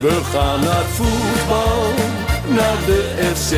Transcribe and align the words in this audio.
We 0.00 0.20
gaan 0.32 0.60
naar 0.60 0.84
voetbal, 0.84 1.82
naar 2.48 2.78
de 2.86 3.00
FC. 3.34 3.52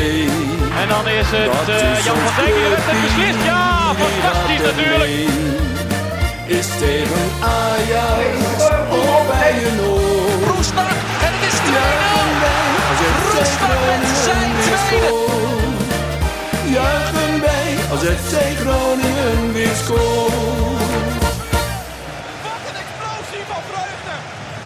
En 0.81 0.87
dan 0.87 1.07
is 1.07 1.27
het 1.31 1.51
Dat 1.51 1.69
uh, 1.69 1.97
is 1.97 2.05
Jan 2.05 2.17
van 2.17 2.33
Dijk 2.35 2.55
die 2.55 2.63
heeft 2.63 2.85
het 2.91 3.01
beslist. 3.05 3.43
Ja, 3.45 3.93
fantastisch 4.03 4.63
natuurlijk. 4.69 5.11
Is 6.57 6.67
tegen 6.83 7.25
Ajax 7.39 8.35
of 8.89 9.27
bij 9.27 9.53
een 9.67 9.79
oor. 9.81 10.55
Roestak 10.55 10.89
en 11.25 11.31
het 11.35 11.43
is 11.49 11.57
2-0. 11.67 11.73
Juichen 11.75 12.31
wij 12.43 12.67
als 12.91 13.01
FC 13.07 13.23
Roestak 13.43 14.01
met 14.03 14.17
zijn 14.25 14.51
tweede. 14.63 15.11
Juichen 16.75 17.33
wij 17.47 17.69
als 17.91 18.01
FC 18.19 18.33
Groningen 18.61 19.53
weer 19.53 19.75
scoort. 19.83 21.13
Wat 22.45 22.61
een 22.69 22.77
explosie 22.83 23.43
van 23.49 23.61
vreugde. 23.69 24.13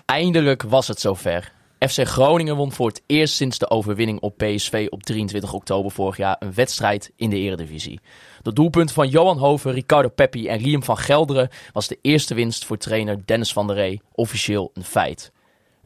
Eindelijk 0.05 0.63
was 0.63 0.87
het 0.87 0.99
zover. 0.99 1.55
FC 1.79 2.07
Groningen 2.07 2.55
won 2.55 2.71
voor 2.71 2.87
het 2.87 3.03
eerst 3.05 3.35
sinds 3.35 3.57
de 3.57 3.69
overwinning 3.69 4.19
op 4.19 4.37
PSV 4.37 4.87
op 4.89 5.03
23 5.03 5.53
oktober 5.53 5.91
vorig 5.91 6.17
jaar 6.17 6.35
een 6.39 6.53
wedstrijd 6.53 7.11
in 7.15 7.29
de 7.29 7.37
Eredivisie. 7.37 7.99
De 8.41 8.53
doelpunt 8.53 8.91
van 8.91 9.07
Johan 9.07 9.37
Hoven, 9.37 9.71
Ricardo 9.71 10.09
Peppi 10.09 10.47
en 10.47 10.57
Riem 10.57 10.83
van 10.83 10.97
Gelderen 10.97 11.49
was 11.73 11.87
de 11.87 11.97
eerste 12.01 12.33
winst 12.33 12.65
voor 12.65 12.77
trainer 12.77 13.25
Dennis 13.25 13.53
van 13.53 13.67
der 13.67 13.75
Ree, 13.75 14.01
officieel 14.11 14.71
een 14.73 14.83
feit. 14.83 15.31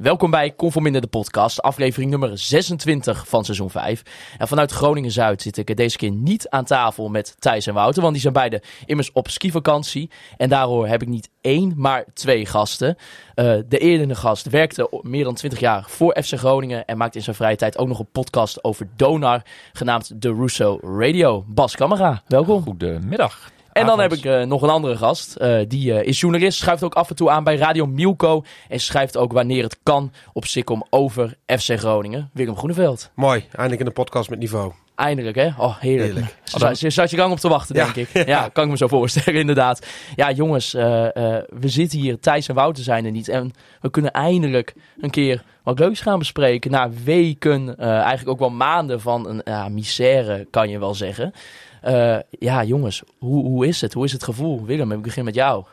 Welkom 0.02 0.32
bij 0.32 0.56
Conforminder 0.56 1.02
de 1.02 1.08
podcast, 1.08 1.62
aflevering 1.62 2.12
nummer 2.12 2.38
26 2.38 3.28
van 3.28 3.44
seizoen 3.44 3.70
5. 3.70 4.04
En 4.38 4.48
vanuit 4.48 4.72
Groningen-Zuid 4.72 5.42
zit 5.42 5.58
ik 5.58 5.76
deze 5.78 5.98
keer 5.98 6.12
niet 6.12 6.50
aan 6.50 6.66
tafel 6.66 7.10
met 7.10 7.36
Thijs 7.40 7.68
en 7.68 7.74
Wouter, 7.74 8.02
want 8.02 8.14
die 8.14 8.22
zijn 8.22 8.34
beide 8.34 8.62
immers 8.86 9.12
op 9.12 9.30
skivakantie. 9.30 10.10
En 10.38 10.50
daardoor 10.50 10.88
heb 10.88 11.02
ik 11.02 11.08
niet 11.08 11.30
één, 11.42 11.74
maar 11.76 12.06
twee 12.14 12.46
gasten. 12.46 12.98
Eh, 13.36 13.58
de 13.68 13.78
eerdere 13.78 14.16
gast 14.16 14.50
werkte 14.50 15.02
meer 15.02 15.24
dan 15.24 15.36
20 15.36 15.60
jaar 15.60 15.84
voor 15.88 16.18
FC 16.24 16.34
Groningen 16.34 16.86
en 16.86 16.98
maakt 16.98 17.16
in 17.16 17.24
zijn 17.24 17.36
vrije 17.36 17.56
tijd 17.56 17.78
ook 17.78 17.88
nog 17.88 18.00
een 18.00 18.12
podcast 18.12 18.64
over 18.64 18.88
Donar, 18.96 19.42
genaamd 19.74 20.12
The 20.20 20.34
Russo 20.34 20.80
Radio. 20.82 21.44
Bas 21.48 21.76
Kamera, 21.76 22.24
welkom. 22.28 22.64
Goedemiddag. 22.64 23.52
En 23.74 23.86
dan 23.86 24.00
heb 24.00 24.14
ik 24.14 24.26
eh, 24.26 24.42
nog 24.42 24.62
een 24.62 24.70
andere 24.70 24.98
gast. 24.98 25.36
Eh, 25.36 25.60
die 25.68 25.94
eh, 25.94 26.08
is 26.08 26.20
journalist, 26.20 26.58
schuift 26.60 26.84
ook 26.84 26.94
af 26.94 27.10
en 27.10 27.16
toe 27.16 27.30
aan 27.30 27.44
bij 27.44 27.56
Radio 27.56 27.86
Milko. 27.86 28.44
En 28.70 28.80
schrijft 28.80 29.18
ook 29.18 29.32
wanneer 29.34 29.64
het 29.64 29.78
kan 29.84 30.12
op 30.34 30.46
Sikkom 30.46 30.84
over 30.90 31.38
FC 31.46 31.80
Groningen. 31.80 32.30
Willem 32.34 32.58
Groeneveld. 32.58 33.12
Mooi, 33.16 33.46
eindelijk 33.52 33.82
in 33.82 33.88
een 33.88 33.94
podcast 33.94 34.30
met 34.30 34.40
niveau. 34.40 34.72
Eindelijk, 34.96 35.36
hè? 35.36 35.48
Oh, 35.58 35.78
heerlijk. 35.80 36.14
Heerlijk. 36.14 36.36
Zat, 36.44 36.78
zat, 36.78 36.92
zat 36.94 37.10
je 37.10 37.18
lang 37.18 37.32
op 37.32 37.40
te 37.40 37.50
wachten, 37.50 37.76
Ja. 37.76 37.92
denk 37.92 38.08
ik. 38.10 38.28
Ja, 38.28 38.50
kan 38.50 38.64
ik 38.64 38.70
me 38.70 38.78
zo 38.78 38.88
voorstellen, 38.88 39.40
inderdaad. 39.46 39.88
Ja, 40.16 40.32
jongens, 40.32 40.72
we 40.72 41.46
zitten 41.60 42.00
hier. 42.00 42.20
Thijs 42.20 42.48
en 42.48 42.56
Wouter 42.56 42.84
zijn 42.84 43.06
er 43.06 43.12
niet. 43.12 43.28
En 43.28 43.52
we 43.82 43.90
kunnen 43.90 44.12
eindelijk 44.12 44.74
een 45.00 45.10
keer 45.10 45.44
wat 45.64 45.80
leuks 45.80 46.02
gaan 46.02 46.20
bespreken. 46.20 46.72
Na 46.72 46.90
weken, 47.04 47.78
eigenlijk 47.78 48.30
ook 48.30 48.40
wel 48.40 48.50
maanden 48.50 49.02
van 49.02 49.42
een 49.44 49.74
misère, 49.74 50.48
kan 50.52 50.70
je 50.70 50.80
wel 50.80 50.94
zeggen. 50.96 51.34
Eh, 51.82 52.20
ja, 52.30 52.64
jongens, 52.64 53.04
hoe, 53.20 53.44
hoe 53.46 53.68
is 53.68 53.82
het? 53.82 53.94
Hoe 53.94 54.06
is 54.06 54.12
het 54.12 54.24
gevoel? 54.24 54.66
Willem, 54.66 54.92
ik 54.92 55.02
begin 55.02 55.26
met 55.26 55.36
jou. 55.36 55.66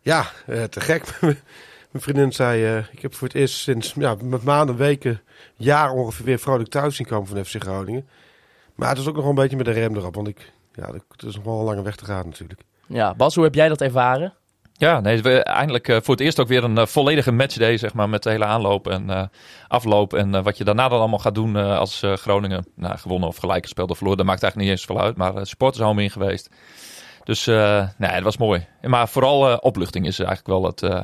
Ja, 0.00 0.26
eh, 0.46 0.62
te 0.62 0.80
gek. 0.80 1.18
Mijn 1.90 2.04
vriendin 2.04 2.32
zei, 2.32 2.64
eh, 2.64 2.84
ik 2.92 3.02
heb 3.02 3.14
voor 3.14 3.28
het 3.28 3.36
eerst 3.36 3.54
sinds 3.54 3.92
ja, 3.96 4.16
met 4.22 4.42
maanden, 4.42 4.76
weken, 4.76 5.20
jaar 5.56 5.90
ongeveer 5.92 6.24
weer 6.24 6.38
vrolijk 6.38 6.68
thuis 6.68 6.96
zien 6.96 7.06
komen 7.06 7.28
van 7.28 7.44
FC 7.44 7.62
Groningen. 7.62 8.08
Maar 8.74 8.88
het 8.88 8.98
is 8.98 9.06
ook 9.06 9.14
nog 9.14 9.22
wel 9.22 9.30
een 9.30 9.38
beetje 9.38 9.56
met 9.56 9.66
de 9.66 9.72
rem 9.72 9.96
erop, 9.96 10.14
want 10.14 10.28
ik, 10.28 10.52
ja, 10.72 10.92
het 10.92 11.22
is 11.22 11.34
nog 11.34 11.44
wel 11.44 11.58
een 11.58 11.64
lange 11.64 11.82
weg 11.82 11.96
te 11.96 12.04
gaan 12.04 12.26
natuurlijk. 12.26 12.60
Ja, 12.86 13.14
Bas, 13.14 13.34
hoe 13.34 13.44
heb 13.44 13.54
jij 13.54 13.68
dat 13.68 13.80
ervaren? 13.80 14.34
Ja, 14.80 15.00
nee, 15.00 15.22
we 15.22 15.42
eindelijk 15.42 15.88
eh, 15.88 15.96
voor 16.02 16.14
het 16.14 16.24
eerst 16.24 16.40
ook 16.40 16.48
weer 16.48 16.64
een 16.64 16.78
eh, 16.78 16.86
volledige 16.86 17.32
matchday, 17.32 17.76
zeg 17.76 17.94
maar, 17.94 18.08
met 18.08 18.22
de 18.22 18.30
hele 18.30 18.44
aanloop 18.44 18.88
en 18.88 19.10
eh, 19.10 19.22
afloop. 19.68 20.14
En 20.14 20.42
wat 20.42 20.58
je 20.58 20.64
daarna 20.64 20.88
dan 20.88 20.98
allemaal 20.98 21.18
gaat 21.18 21.34
doen 21.34 21.56
eh, 21.56 21.78
als 21.78 22.02
eh, 22.02 22.12
Groningen 22.12 22.66
nou, 22.74 22.98
gewonnen 22.98 23.28
of 23.28 23.36
gelijk 23.36 23.62
gespeeld 23.62 23.90
of 23.90 23.96
verloren, 23.96 24.18
dat 24.18 24.26
maakt 24.26 24.42
eigenlijk 24.42 24.70
niet 24.72 24.80
eens 24.80 24.88
veel 24.88 25.04
uit. 25.06 25.16
Maar 25.16 25.34
uh, 25.34 25.44
supporters 25.44 25.84
home 25.84 26.02
in 26.02 26.10
geweest. 26.10 26.50
Dus 27.24 27.46
eh, 27.46 27.88
nee, 27.96 28.10
dat 28.12 28.22
was 28.22 28.36
mooi. 28.36 28.66
Maar 28.82 29.08
vooral 29.08 29.56
opluchting 29.56 30.06
is 30.06 30.18
eigenlijk 30.18 30.48
wel 30.48 30.64
het, 30.64 30.82
eh, 30.82 31.02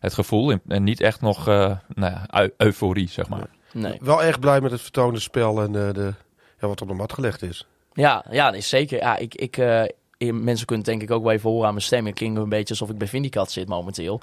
het 0.00 0.14
gevoel. 0.14 0.54
En 0.68 0.82
niet 0.84 1.00
echt 1.00 1.20
nog 1.20 1.48
eh, 1.48 1.70
nou 1.94 2.14
eu- 2.30 2.50
euforie, 2.56 3.08
zeg 3.08 3.28
maar. 3.28 3.46
Nee. 3.72 3.98
Wel 4.00 4.22
erg 4.22 4.38
blij 4.38 4.60
met 4.60 4.70
het 4.70 4.80
vertoonde 4.80 5.20
spel 5.20 5.60
en 5.62 5.66
eh, 5.86 5.92
de, 5.94 6.14
ja, 6.60 6.68
wat 6.68 6.80
op 6.82 6.88
de 6.88 6.94
mat 6.94 7.12
gelegd 7.12 7.42
is. 7.42 7.66
Ja, 7.92 8.24
ja 8.30 8.50
nee, 8.50 8.60
zeker. 8.60 8.98
Ja, 8.98 9.16
ik, 9.16 9.34
ik, 9.34 9.56
eh, 9.56 9.82
mensen 10.30 10.66
kunnen 10.66 10.84
denk 10.84 11.02
ik 11.02 11.10
ook 11.10 11.22
wel 11.22 11.32
even 11.32 11.50
horen 11.50 11.66
aan 11.66 11.74
mijn 11.74 11.84
stem. 11.84 12.06
Ik 12.06 12.14
klink 12.14 12.36
een 12.36 12.48
beetje 12.48 12.68
alsof 12.68 12.90
ik 12.90 12.98
bij 12.98 13.08
Vindicat 13.08 13.50
zit 13.50 13.68
momenteel. 13.68 14.20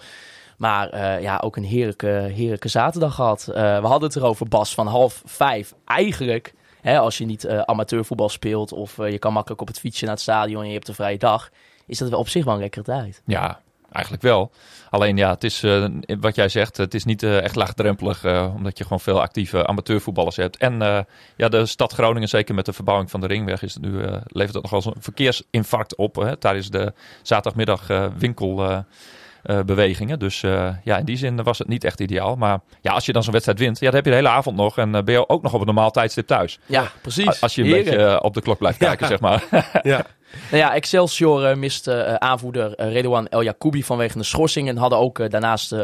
Maar 0.57 0.89
eh, 0.89 1.21
ja, 1.21 1.37
ook 1.43 1.55
een 1.55 1.63
heerlijke, 1.63 2.07
heerlijke 2.07 2.67
zaterdag 2.67 3.15
gehad. 3.15 3.47
Eh, 3.47 3.53
we 3.81 3.87
hadden 3.87 4.07
het 4.07 4.17
erover, 4.17 4.47
Bas, 4.47 4.73
van 4.73 4.87
half 4.87 5.21
vijf. 5.25 5.73
Eigenlijk, 5.85 6.53
hè, 6.81 6.99
als 6.99 7.17
je 7.17 7.25
niet 7.25 7.43
eh, 7.43 7.59
amateurvoetbal 7.59 8.29
speelt... 8.29 8.73
of 8.73 8.97
je 8.97 9.19
kan 9.19 9.33
makkelijk 9.33 9.61
op 9.61 9.67
het 9.67 9.79
fietsje 9.79 10.05
naar 10.05 10.13
het 10.13 10.23
stadion 10.23 10.61
en 10.61 10.67
je 10.67 10.73
hebt 10.73 10.87
een 10.87 10.93
vrije 10.93 11.17
dag... 11.17 11.49
is 11.85 11.97
dat 11.97 12.09
wel 12.09 12.19
op 12.19 12.29
zich 12.29 12.45
wel 12.45 12.53
een 12.53 12.59
lekkere 12.59 12.83
tijd. 12.83 13.21
Ja, 13.25 13.61
eigenlijk 13.91 14.23
wel. 14.23 14.51
Alleen 14.89 15.17
ja, 15.17 15.29
het 15.29 15.43
is 15.43 15.63
eh, 15.63 15.85
wat 16.19 16.35
jij 16.35 16.49
zegt, 16.49 16.77
het 16.77 16.93
is 16.93 17.05
niet 17.05 17.23
eh, 17.23 17.43
echt 17.43 17.55
laagdrempelig, 17.55 18.23
eh, 18.23 18.53
omdat 18.55 18.77
je 18.77 18.83
gewoon 18.83 18.99
veel 18.99 19.21
actieve 19.21 19.67
amateurvoetballers 19.67 20.35
hebt. 20.35 20.57
En 20.57 21.05
ja, 21.35 21.49
de 21.49 21.65
stad 21.65 21.93
Groningen, 21.93 22.29
zeker 22.29 22.55
met 22.55 22.65
de 22.65 22.73
verbouwing 22.73 23.09
van 23.09 23.19
de 23.19 23.27
ringweg, 23.27 23.61
is 23.61 23.73
het 23.73 23.83
nu, 23.83 23.91
levert 24.25 24.53
dat 24.53 24.61
nog 24.61 24.71
wel 24.71 24.81
eens 24.85 24.95
een 24.95 25.01
verkeersinfarct 25.01 25.95
op 25.95 26.15
hè, 26.15 26.37
tijdens 26.37 26.69
de 26.69 26.93
zaterdagmiddag 27.21 28.09
winkelbewegingen. 28.17 30.19
dus 30.19 30.41
ja, 30.83 30.97
in 30.97 31.05
die 31.05 31.17
zin 31.17 31.43
was 31.43 31.57
het 31.57 31.67
niet 31.67 31.83
echt 31.83 31.99
ideaal. 31.99 32.35
Maar 32.35 32.59
ja, 32.81 32.91
als 32.91 33.05
je 33.05 33.13
dan 33.13 33.23
zo'n 33.23 33.31
wedstrijd 33.31 33.59
wint, 33.59 33.79
ja, 33.79 33.85
dan 33.85 33.95
heb 33.95 34.05
je 34.05 34.11
de 34.11 34.17
hele 34.17 34.29
avond 34.29 34.55
nog 34.55 34.77
en 34.77 34.91
ben 34.91 35.11
je 35.11 35.29
ook 35.29 35.41
nog 35.41 35.53
op 35.53 35.59
een 35.59 35.65
normaal 35.65 35.91
tijdstip 35.91 36.27
thuis. 36.27 36.59
Ja, 36.65 36.91
precies. 37.01 37.41
Als 37.41 37.55
je 37.55 37.63
een 37.63 37.69
beetje 37.69 38.21
op 38.21 38.33
de 38.33 38.41
klok 38.41 38.57
blijft 38.57 38.77
kijken, 38.87 39.07
zeg 39.07 39.19
maar. 39.19 39.43
Ja, 39.83 40.05
Nou 40.31 40.63
ja, 40.63 40.73
Excelsior 40.73 41.45
eh, 41.45 41.55
miste 41.55 41.93
eh, 41.93 42.13
aanvoerder 42.13 42.75
eh, 42.75 42.91
Redouan 42.91 43.27
El 43.27 43.43
Jacoubi 43.43 43.83
vanwege 43.83 44.17
een 44.17 44.25
schorsing. 44.25 44.67
En 44.67 44.77
hadden 44.77 44.99
ook 44.99 45.29
daarnaast 45.29 45.75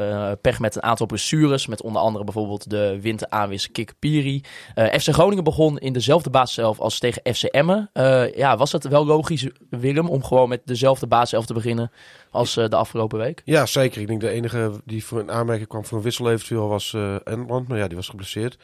pech 0.41 0.59
met 0.59 0.75
een 0.75 0.83
aantal 0.83 1.05
blessures. 1.05 1.67
Met 1.67 1.81
onder 1.81 2.01
andere 2.01 2.23
bijvoorbeeld 2.23 2.69
de 2.69 2.99
winteraanwis 3.01 3.71
Kik 3.71 3.93
Piri. 3.99 4.41
Eh, 4.75 4.99
FC 4.99 5.13
Groningen 5.13 5.43
begon 5.43 5.77
in 5.79 5.93
dezelfde 5.93 6.29
basiself 6.29 6.79
als 6.79 6.99
tegen 6.99 7.33
FC 7.33 7.43
Emmen. 7.43 7.89
Ja, 8.35 8.57
was 8.57 8.71
het 8.71 8.87
wel 8.87 9.05
logisch, 9.05 9.49
Willem, 9.69 10.09
om 10.09 10.23
gewoon 10.23 10.49
met 10.49 10.61
dezelfde 10.65 11.07
basiself 11.07 11.45
te 11.45 11.53
beginnen 11.53 11.91
als 12.31 12.53
de 12.53 12.75
afgelopen 12.75 13.19
week? 13.19 13.41
ja, 13.45 13.65
zeker. 13.65 14.01
Ik 14.01 14.07
denk 14.07 14.21
de 14.21 14.29
enige 14.29 14.71
die 14.85 15.05
voor 15.05 15.19
een 15.19 15.31
aanmerking 15.31 15.67
kwam 15.67 15.85
voor 15.85 15.97
een 15.97 16.03
wissel 16.03 16.31
eventueel 16.31 16.67
was 16.67 16.93
eh 16.93 17.15
Enland. 17.23 17.67
Maar 17.67 17.77
ja, 17.77 17.87
die 17.87 17.95
was 17.95 18.09
geblesseerd. 18.09 18.57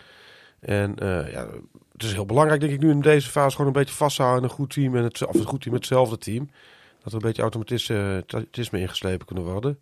En 0.60 0.96
ja, 1.32 1.48
het 2.02 2.10
is 2.10 2.16
heel 2.16 2.26
belangrijk 2.26 2.62
denk 2.62 2.74
ik 2.74 2.80
nu 2.80 2.90
in 2.90 3.02
deze 3.02 3.30
fase 3.30 3.56
gewoon 3.56 3.68
een 3.68 3.80
beetje 3.80 3.96
vasthouden. 3.96 4.44
En 4.44 4.50
een 4.50 4.56
goed 4.56 4.74
team, 4.74 4.96
en 4.96 5.04
het, 5.04 5.26
of 5.26 5.36
een 5.36 5.46
goed 5.46 5.62
team 5.62 5.74
met 5.74 5.84
hetzelfde 5.84 6.18
team. 6.18 6.50
Dat 7.04 7.14
er 7.14 7.14
een 7.14 7.28
beetje 7.28 7.42
automatisme, 7.42 8.80
ingeslepen 8.80 9.26
kunnen 9.26 9.44
worden. 9.44 9.80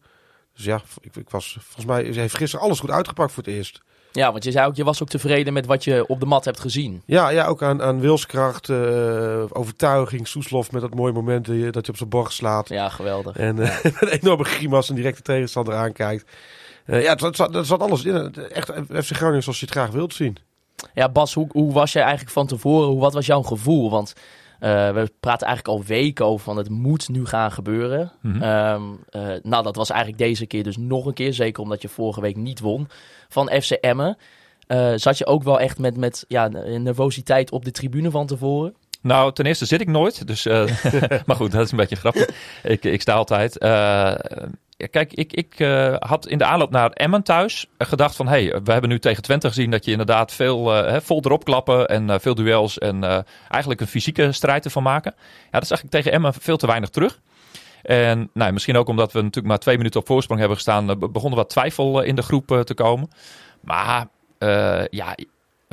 Dus 0.53 0.65
ja, 0.65 0.81
ik, 1.01 1.15
ik 1.15 1.29
was, 1.29 1.57
volgens 1.61 1.85
mij 1.85 2.03
heeft 2.03 2.37
gisteren 2.37 2.65
alles 2.65 2.79
goed 2.79 2.91
uitgepakt 2.91 3.31
voor 3.31 3.43
het 3.43 3.53
eerst. 3.53 3.81
Ja, 4.11 4.31
want 4.31 4.43
je 4.43 4.51
zei 4.51 4.67
ook, 4.67 4.75
je 4.75 4.83
was 4.83 5.01
ook 5.01 5.09
tevreden 5.09 5.53
met 5.53 5.65
wat 5.65 5.83
je 5.83 6.07
op 6.07 6.19
de 6.19 6.25
mat 6.25 6.45
hebt 6.45 6.59
gezien. 6.59 7.01
Ja, 7.05 7.29
ja 7.29 7.45
ook 7.45 7.63
aan, 7.63 7.81
aan 7.81 7.99
wilskracht, 7.99 8.69
eh, 8.69 9.43
overtuiging, 9.49 10.27
Soeslof 10.27 10.71
met 10.71 10.81
dat 10.81 10.95
mooie 10.95 11.13
moment 11.13 11.45
dat 11.45 11.55
je, 11.55 11.71
dat 11.71 11.85
je 11.85 11.91
op 11.91 11.97
zijn 11.97 12.09
borst 12.09 12.37
slaat. 12.37 12.69
Ja, 12.69 12.89
geweldig. 12.89 13.37
En 13.37 13.59
eh, 13.59 13.83
met 13.83 14.01
een 14.01 14.07
enorme 14.07 14.43
grimas 14.43 14.89
en 14.89 14.95
direct 14.95 15.17
de 15.17 15.23
tegenstander 15.23 15.75
aankijkt. 15.75 16.31
Eh, 16.85 17.03
ja, 17.03 17.17
zat, 17.17 17.37
het 17.37 17.67
zat 17.67 17.81
alles 17.81 18.03
in. 18.03 18.35
Echt 18.35 18.71
FC 18.91 19.15
Groningen 19.15 19.43
zoals 19.43 19.59
je 19.59 19.65
het 19.65 19.75
graag 19.75 19.89
wilt 19.89 20.13
zien. 20.13 20.37
Ja, 20.93 21.09
Bas, 21.09 21.33
hoe, 21.33 21.47
hoe 21.51 21.73
was 21.73 21.93
jij 21.93 22.01
eigenlijk 22.01 22.31
van 22.31 22.47
tevoren? 22.47 22.87
Hoe, 22.87 22.99
wat 22.99 23.13
was 23.13 23.25
jouw 23.25 23.41
gevoel? 23.41 23.89
Want 23.89 24.13
eh, 24.59 24.91
we 24.91 25.11
praten 25.19 25.47
eigenlijk 25.47 25.77
al 25.77 25.85
weken 25.85 26.25
over 26.25 26.43
van 26.43 26.57
het 26.57 26.69
moet 26.69 27.09
nu 27.09 27.25
gaan 27.25 27.51
gebeuren. 27.51 28.11
Mhm. 28.21 28.41
Ehm, 28.41 28.81
eh, 29.09 29.21
nou, 29.43 29.63
dat 29.63 29.75
was 29.75 29.89
eigenlijk 29.89 30.21
deze 30.21 30.45
keer 30.45 30.63
dus 30.63 30.77
nog 30.77 31.05
een 31.05 31.13
keer. 31.13 31.33
Zeker 31.33 31.63
omdat 31.63 31.81
je 31.81 31.87
vorige 31.87 32.21
week 32.21 32.35
niet 32.35 32.59
won 32.59 32.87
van 33.29 33.49
FC 33.61 33.71
Emmen. 33.71 34.17
Eh, 34.67 34.91
zat 34.95 35.17
je 35.17 35.25
ook 35.25 35.43
wel 35.43 35.59
echt 35.59 35.79
met, 35.79 35.97
met 35.97 36.25
ja, 36.27 36.47
nervositeit 36.77 37.51
op 37.51 37.65
de 37.65 37.71
tribune 37.71 38.11
van 38.11 38.27
tevoren? 38.27 38.75
Nou, 39.01 39.33
ten 39.33 39.45
eerste 39.45 39.65
zit 39.65 39.81
ik 39.81 39.87
nooit. 39.87 40.27
Dus, 40.27 40.43
maar 41.25 41.35
goed, 41.35 41.51
dat 41.51 41.65
is 41.65 41.71
een 41.71 41.77
beetje 41.77 41.95
grappig. 41.95 42.29
Ik, 42.63 42.83
ik 42.83 43.01
sta 43.01 43.13
altijd. 43.13 43.57
Kijk, 44.87 45.13
ik, 45.13 45.33
ik 45.33 45.59
eh, 45.59 45.95
had 45.99 46.27
in 46.27 46.37
de 46.37 46.45
aanloop 46.45 46.71
naar 46.71 46.91
Emmen 46.91 47.23
thuis 47.23 47.67
eh, 47.77 47.87
gedacht 47.87 48.15
van... 48.15 48.27
hé, 48.27 48.47
hey, 48.47 48.61
we 48.63 48.71
hebben 48.71 48.89
nu 48.89 48.99
tegen 48.99 49.23
Twente 49.23 49.47
gezien 49.47 49.71
dat 49.71 49.85
je 49.85 49.91
inderdaad 49.91 50.33
veel 50.33 50.75
eh, 50.75 50.99
vol 51.01 51.21
erop 51.23 51.43
klappen... 51.43 51.87
en 51.87 52.21
veel 52.21 52.35
duels 52.35 52.77
en 52.77 53.25
eigenlijk 53.47 53.81
een 53.81 53.87
fysieke 53.87 54.31
strijd 54.31 54.65
ervan 54.65 54.83
maken. 54.83 55.15
Ja, 55.51 55.59
dat 55.59 55.67
zag 55.67 55.83
ik 55.83 55.89
tegen 55.89 56.11
Emmen 56.11 56.33
veel 56.33 56.57
te 56.57 56.67
weinig 56.67 56.89
terug. 56.89 57.19
En 57.81 58.29
nou, 58.33 58.51
misschien 58.51 58.77
ook 58.77 58.87
omdat 58.87 59.11
we 59.11 59.19
natuurlijk 59.19 59.47
maar 59.47 59.59
twee 59.59 59.77
minuten 59.77 59.99
op 59.99 60.07
voorsprong 60.07 60.39
hebben 60.39 60.57
gestaan... 60.57 60.85
be- 60.85 61.09
begon 61.09 61.29
er 61.29 61.37
wat 61.37 61.49
twijfel 61.49 62.01
in 62.01 62.15
de 62.15 62.21
groep 62.21 62.61
te 62.63 62.73
komen. 62.73 63.09
Maar 63.61 64.07
ja, 64.89 65.15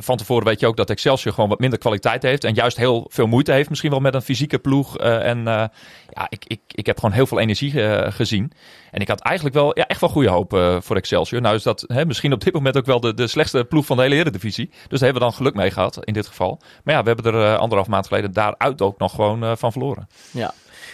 van 0.03 0.17
tevoren 0.17 0.45
weet 0.45 0.59
je 0.59 0.67
ook 0.67 0.77
dat 0.77 0.89
Excelsior 0.89 1.33
gewoon 1.33 1.49
wat 1.49 1.59
minder 1.59 1.79
kwaliteit 1.79 2.23
heeft. 2.23 2.43
En 2.43 2.53
juist 2.53 2.77
heel 2.77 3.05
veel 3.09 3.27
moeite 3.27 3.51
heeft. 3.51 3.69
Misschien 3.69 3.91
wel 3.91 3.99
met 3.99 4.13
een 4.13 4.21
fysieke 4.21 4.59
ploeg. 4.59 4.97
Eh, 4.97 5.27
en 5.29 5.37
eh, 5.37 5.63
ja, 6.09 6.25
ik, 6.29 6.45
ik, 6.47 6.59
ik 6.67 6.85
heb 6.85 6.99
gewoon 6.99 7.15
heel 7.15 7.27
veel 7.27 7.39
energie 7.39 7.83
eh, 7.83 8.11
gezien. 8.11 8.51
En 8.91 9.01
ik 9.01 9.07
had 9.07 9.19
eigenlijk 9.19 9.55
wel 9.55 9.77
ja, 9.77 9.87
echt 9.87 9.99
wel 9.99 10.09
goede 10.09 10.29
hoop 10.29 10.79
voor 10.83 10.95
Excelsior. 10.95 11.41
Nou 11.41 11.55
is 11.55 11.63
dat 11.63 11.83
hè, 11.87 12.05
misschien 12.05 12.33
op 12.33 12.43
dit 12.43 12.53
moment 12.53 12.77
ook 12.77 12.85
wel 12.85 12.99
de, 12.99 13.13
de 13.13 13.27
slechtste 13.27 13.65
ploeg 13.69 13.85
van 13.85 13.97
de 13.97 14.03
hele 14.03 14.15
Eredivisie. 14.15 14.69
Dus 14.69 14.99
daar 14.99 14.99
hebben 14.99 15.13
we 15.13 15.27
dan 15.27 15.33
geluk 15.33 15.53
mee 15.53 15.71
gehad 15.71 16.05
in 16.05 16.13
dit 16.13 16.27
geval. 16.27 16.59
Maar 16.83 16.95
ja, 16.95 17.03
we 17.03 17.11
hebben 17.11 17.33
er 17.33 17.57
anderhalf 17.57 17.87
maand 17.87 18.07
geleden 18.07 18.33
daaruit 18.33 18.81
ook 18.81 18.99
nog 18.99 19.15
gewoon 19.15 19.57
van 19.57 19.71
verloren. 19.71 20.07
Ja. 20.31 20.53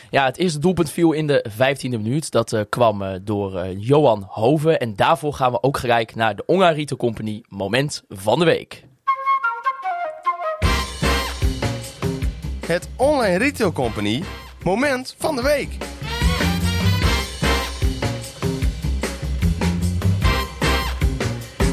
Ja, 0.09 0.25
het 0.25 0.37
eerste 0.37 0.59
doelpunt 0.59 0.91
viel 0.91 1.11
in 1.11 1.27
de 1.27 1.45
15e 1.49 1.89
minuut. 1.89 2.31
Dat 2.31 2.65
kwam 2.69 3.03
door 3.21 3.67
Johan 3.67 4.25
Hoven. 4.29 4.79
En 4.79 4.95
daarvoor 4.95 5.33
gaan 5.33 5.51
we 5.51 5.63
ook 5.63 5.77
gelijk 5.77 6.15
naar 6.15 6.35
de 6.35 6.45
Onga 6.45 6.69
Retail 6.69 6.99
Company 6.99 7.43
Moment 7.47 8.03
van 8.09 8.39
de 8.39 8.45
Week. 8.45 8.83
Het 12.73 12.89
Online 12.95 13.37
Retail 13.37 13.71
Company 13.71 14.23
Moment 14.63 15.15
van 15.17 15.35
de 15.35 15.41
Week. 15.41 15.77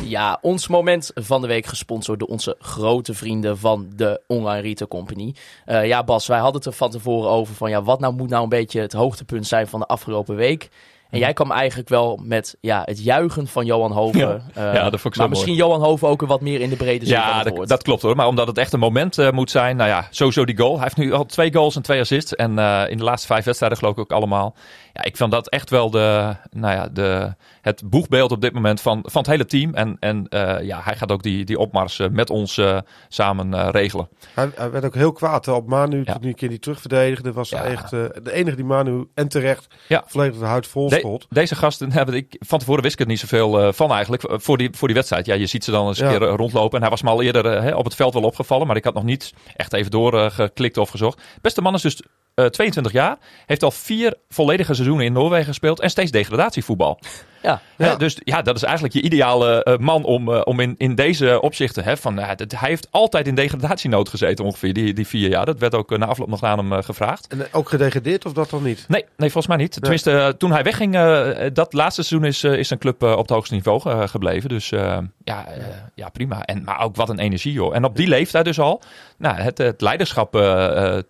Ja, 0.04 0.38
ons 0.42 0.68
moment 0.68 1.10
van 1.14 1.40
de 1.40 1.46
week 1.46 1.66
gesponsord 1.66 2.18
door 2.18 2.28
onze 2.28 2.56
grote 2.58 3.14
vrienden 3.14 3.58
van 3.58 3.90
de 3.96 4.20
Online 4.26 4.60
Retail 4.60 4.88
Company. 4.88 5.34
Eh, 5.64 5.86
ja, 5.86 6.04
Bas, 6.04 6.26
wij 6.26 6.38
hadden 6.38 6.56
het 6.56 6.70
er 6.70 6.76
van 6.76 6.90
tevoren 6.90 7.30
over 7.30 7.54
van 7.54 7.70
ja, 7.70 7.82
wat 7.82 8.00
nou 8.00 8.14
moet 8.14 8.28
nou 8.28 8.42
een 8.42 8.48
beetje 8.48 8.80
het 8.80 8.92
hoogtepunt 8.92 9.46
zijn 9.46 9.68
van 9.68 9.80
de 9.80 9.86
afgelopen 9.86 10.36
week. 10.36 10.68
En 11.10 11.18
jij 11.18 11.32
kwam 11.32 11.50
eigenlijk 11.50 11.88
wel 11.88 12.20
met 12.22 12.56
ja, 12.60 12.82
het 12.84 13.04
juichen 13.04 13.46
van 13.46 13.64
Johan 13.66 13.92
Hoven. 13.92 14.18
Ja. 14.20 14.40
Eh, 14.54 14.74
Ja, 14.74 14.90
dat 14.90 15.00
vond 15.00 15.04
ik 15.04 15.14
zo 15.14 15.20
maar 15.20 15.28
mooi. 15.28 15.28
misschien 15.30 15.54
Johan 15.54 15.80
Hoven 15.82 16.08
ook 16.08 16.20
wat 16.20 16.40
meer 16.40 16.60
in 16.60 16.70
de 16.70 16.76
brede 16.76 17.06
zin 17.06 17.14
Ja, 17.14 17.42
dat 17.42 17.82
klopt 17.82 18.02
hoor. 18.02 18.16
Maar 18.16 18.26
omdat 18.26 18.46
het 18.46 18.58
echt 18.58 18.72
een 18.72 18.78
moment 18.78 19.18
eh, 19.18 19.30
moet 19.30 19.50
zijn. 19.50 19.76
Nou 19.76 19.88
ja, 19.88 20.06
sowieso 20.10 20.44
die 20.44 20.56
goal. 20.56 20.72
Hij 20.74 20.82
heeft 20.82 20.96
nu 20.96 21.12
al 21.12 21.26
twee 21.26 21.52
goals 21.52 21.76
en 21.76 21.82
twee 21.82 22.00
assists. 22.00 22.34
En 22.34 22.58
eh, 22.58 22.82
in 22.88 22.96
de 22.96 23.04
laatste 23.04 23.26
vijf 23.26 23.44
wedstrijden 23.44 23.78
geloof 23.78 23.94
ik 23.94 24.00
ook 24.00 24.12
allemaal. 24.12 24.54
Ja, 24.92 25.02
ik 25.04 25.16
vind 25.16 25.30
dat 25.30 25.48
echt 25.48 25.70
wel 25.70 25.90
de, 25.90 26.36
nou 26.50 26.74
ja, 26.74 26.88
de, 26.88 27.34
het 27.60 27.82
boegbeeld 27.84 28.32
op 28.32 28.40
dit 28.40 28.52
moment 28.52 28.80
van, 28.80 29.02
van 29.06 29.20
het 29.22 29.30
hele 29.30 29.44
team. 29.44 29.74
En, 29.74 29.96
en 30.00 30.28
eh, 30.28 30.66
ja, 30.66 30.80
hij 30.82 30.96
gaat 30.96 31.12
ook 31.12 31.22
die, 31.22 31.44
die 31.44 31.58
opmars 31.58 31.98
eh, 31.98 32.08
met 32.08 32.30
ons 32.30 32.58
eh, 32.58 32.78
samen 33.08 33.70
regelen. 33.70 34.08
Hij, 34.34 34.50
hij 34.54 34.70
werd 34.70 34.84
ook 34.84 34.94
heel 34.94 35.12
kwaad 35.12 35.48
op 35.48 35.66
Manu 35.68 35.98
Ja. 35.98 36.04
toen 36.12 36.20
hij 36.20 36.28
een 36.30 36.34
keer 36.34 36.48
die 36.48 36.58
terugverdedigde. 36.58 37.32
Was 37.32 37.48
Ja. 37.48 37.64
echt 37.64 37.90
de 37.90 38.20
enige 38.32 38.56
die 38.56 38.64
Manu 38.64 39.06
en 39.14 39.28
terecht 39.28 39.66
Ja. 39.88 40.04
volledig 40.06 40.38
de 40.38 40.44
huid 40.44 40.66
vol 40.66 40.88
De- 40.88 40.98
schot. 40.98 41.26
deze 41.28 41.54
gasten 41.54 41.92
hebben 42.00 42.14
ik 42.14 42.36
van 42.38 42.58
tevoren 42.58 42.82
wist 42.82 42.94
ik 42.94 43.00
er 43.00 43.06
niet 43.06 43.18
zoveel 43.20 43.72
van 43.72 43.92
eigenlijk 43.92 44.24
voor 44.42 44.58
die, 44.58 44.68
voor 44.72 44.88
die 44.88 44.96
wedstrijd. 44.96 45.26
Ja, 45.26 45.34
je 45.34 45.46
ziet 45.46 45.64
ze 45.64 45.70
dan 45.70 45.86
eens 45.86 45.98
een 45.98 46.08
keer 46.08 46.28
rondlopen. 46.28 46.74
En 46.76 46.80
hij 46.80 46.90
was 46.90 47.02
me 47.02 47.10
al 47.10 47.22
eerder 47.22 47.62
hè, 47.62 47.74
op 47.74 47.84
het 47.84 47.94
veld 47.94 48.14
wel 48.14 48.22
opgevallen, 48.22 48.66
maar 48.66 48.76
ik 48.76 48.84
had 48.84 48.94
nog 48.94 49.04
niet 49.04 49.32
echt 49.56 49.72
even 49.72 49.90
doorgeklikt 49.90 50.76
of 50.76 50.90
gezocht. 50.90 51.22
Beste 51.40 51.60
man 51.62 51.74
is 51.74 51.82
dus 51.82 52.02
22 52.46 52.92
jaar, 52.92 53.18
heeft 53.46 53.62
al 53.62 53.70
vier 53.70 54.14
volledige 54.28 54.74
seizoenen 54.74 55.04
in 55.06 55.12
Noorwegen 55.12 55.46
gespeeld 55.46 55.80
en 55.80 55.90
steeds 55.90 56.10
degradatievoetbal. 56.10 56.98
Ja, 57.42 57.96
dus 57.96 58.18
ja, 58.24 58.42
dat 58.42 58.56
is 58.56 58.62
eigenlijk 58.62 58.94
je 58.94 59.02
ideale 59.02 59.62
eh, 59.62 59.76
man 59.76 60.04
om, 60.04 60.32
eh, 60.32 60.40
om 60.44 60.60
in, 60.60 60.74
in 60.78 60.94
deze 60.94 61.40
opzichten. 61.40 61.84
Hè, 61.84 61.96
van, 61.96 62.14
ja, 62.14 62.34
dat, 62.34 62.52
hij 62.52 62.68
heeft 62.68 62.88
altijd 62.90 63.26
in 63.26 63.34
degradatienood 63.34 64.08
gezeten 64.08 64.44
ongeveer, 64.44 64.72
die, 64.72 64.92
die 64.92 65.06
vier 65.06 65.28
jaar. 65.28 65.46
Dat 65.46 65.58
werd 65.58 65.74
ook 65.74 65.92
eh, 65.92 65.98
na 65.98 66.06
afloop 66.06 66.28
nog 66.28 66.42
aan 66.42 66.58
hem 66.58 66.82
gevraagd. 66.82 67.26
En 67.26 67.46
ook 67.52 67.68
gedegradeerd 67.68 68.26
of 68.26 68.32
dat 68.32 68.50
dan 68.50 68.62
niet? 68.62 68.84
Nee, 68.88 69.04
nee, 69.16 69.30
volgens 69.30 69.46
mij 69.46 69.56
niet. 69.56 69.72
Tenminste, 69.72 70.34
toen 70.38 70.52
hij 70.52 70.62
wegging, 70.62 70.94
eh, 70.94 71.50
dat 71.52 71.72
laatste 71.72 72.02
seizoen 72.02 72.28
is, 72.28 72.44
is 72.44 72.68
zijn 72.68 72.80
club 72.80 73.02
op 73.02 73.18
het 73.18 73.30
hoogste 73.30 73.54
niveau 73.54 74.08
gebleven. 74.08 74.48
Dus 74.48 74.72
eh, 74.72 74.98
ja, 75.24 75.46
ja, 75.94 76.08
prima. 76.08 76.44
En, 76.44 76.64
maar 76.64 76.80
ook 76.80 76.96
wat 76.96 77.08
een 77.08 77.18
energie, 77.18 77.52
joh. 77.52 77.74
En 77.74 77.84
op 77.84 77.96
die 77.96 78.08
leeftijd 78.08 78.44
dus 78.44 78.60
al, 78.60 78.82
nou, 79.16 79.36
het, 79.36 79.58
het 79.58 79.80
leiderschap 79.80 80.32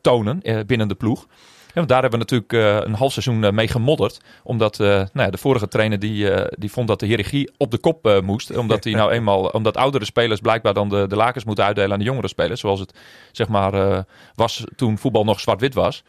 tonen 0.00 0.42
binnen 0.66 0.88
de 0.88 0.94
ploeg. 0.94 1.26
Ja, 1.70 1.76
want 1.76 1.88
daar 1.88 2.00
hebben 2.02 2.18
we 2.18 2.24
natuurlijk 2.24 2.52
eh, 2.52 2.86
een 2.88 2.94
half 2.94 3.12
seizoen 3.12 3.44
eh, 3.44 3.52
mee 3.52 3.68
gemodderd. 3.68 4.20
Omdat 4.42 4.80
eh, 4.80 4.86
nou 4.86 5.08
ja, 5.12 5.30
de 5.30 5.38
vorige 5.38 5.68
trainer 5.68 5.98
die, 5.98 6.30
die 6.50 6.70
vond 6.70 6.88
dat 6.88 7.00
de 7.00 7.06
hiërarchie 7.06 7.50
op 7.56 7.70
de 7.70 7.78
kop 7.78 8.20
moest. 8.24 8.56
Omdat, 8.56 8.82
die 8.82 8.96
nou 9.00 9.10
eenmaal, 9.10 9.48
omdat 9.48 9.76
oudere 9.76 10.04
spelers 10.04 10.40
blijkbaar 10.40 10.74
dan 10.74 10.88
de, 10.88 11.06
de 11.06 11.16
lakens 11.16 11.44
moeten 11.44 11.64
uitdelen 11.64 11.92
aan 11.92 11.98
de 11.98 12.04
jongere 12.04 12.28
spelers. 12.28 12.60
Zoals 12.60 12.80
het 12.80 12.94
zeg 13.32 13.48
maar 13.48 14.04
was 14.34 14.64
toen 14.76 14.98
voetbal 14.98 15.24
nog 15.24 15.40
zwart-wit 15.40 15.74
was. 15.74 16.02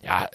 Ja, 0.00 0.30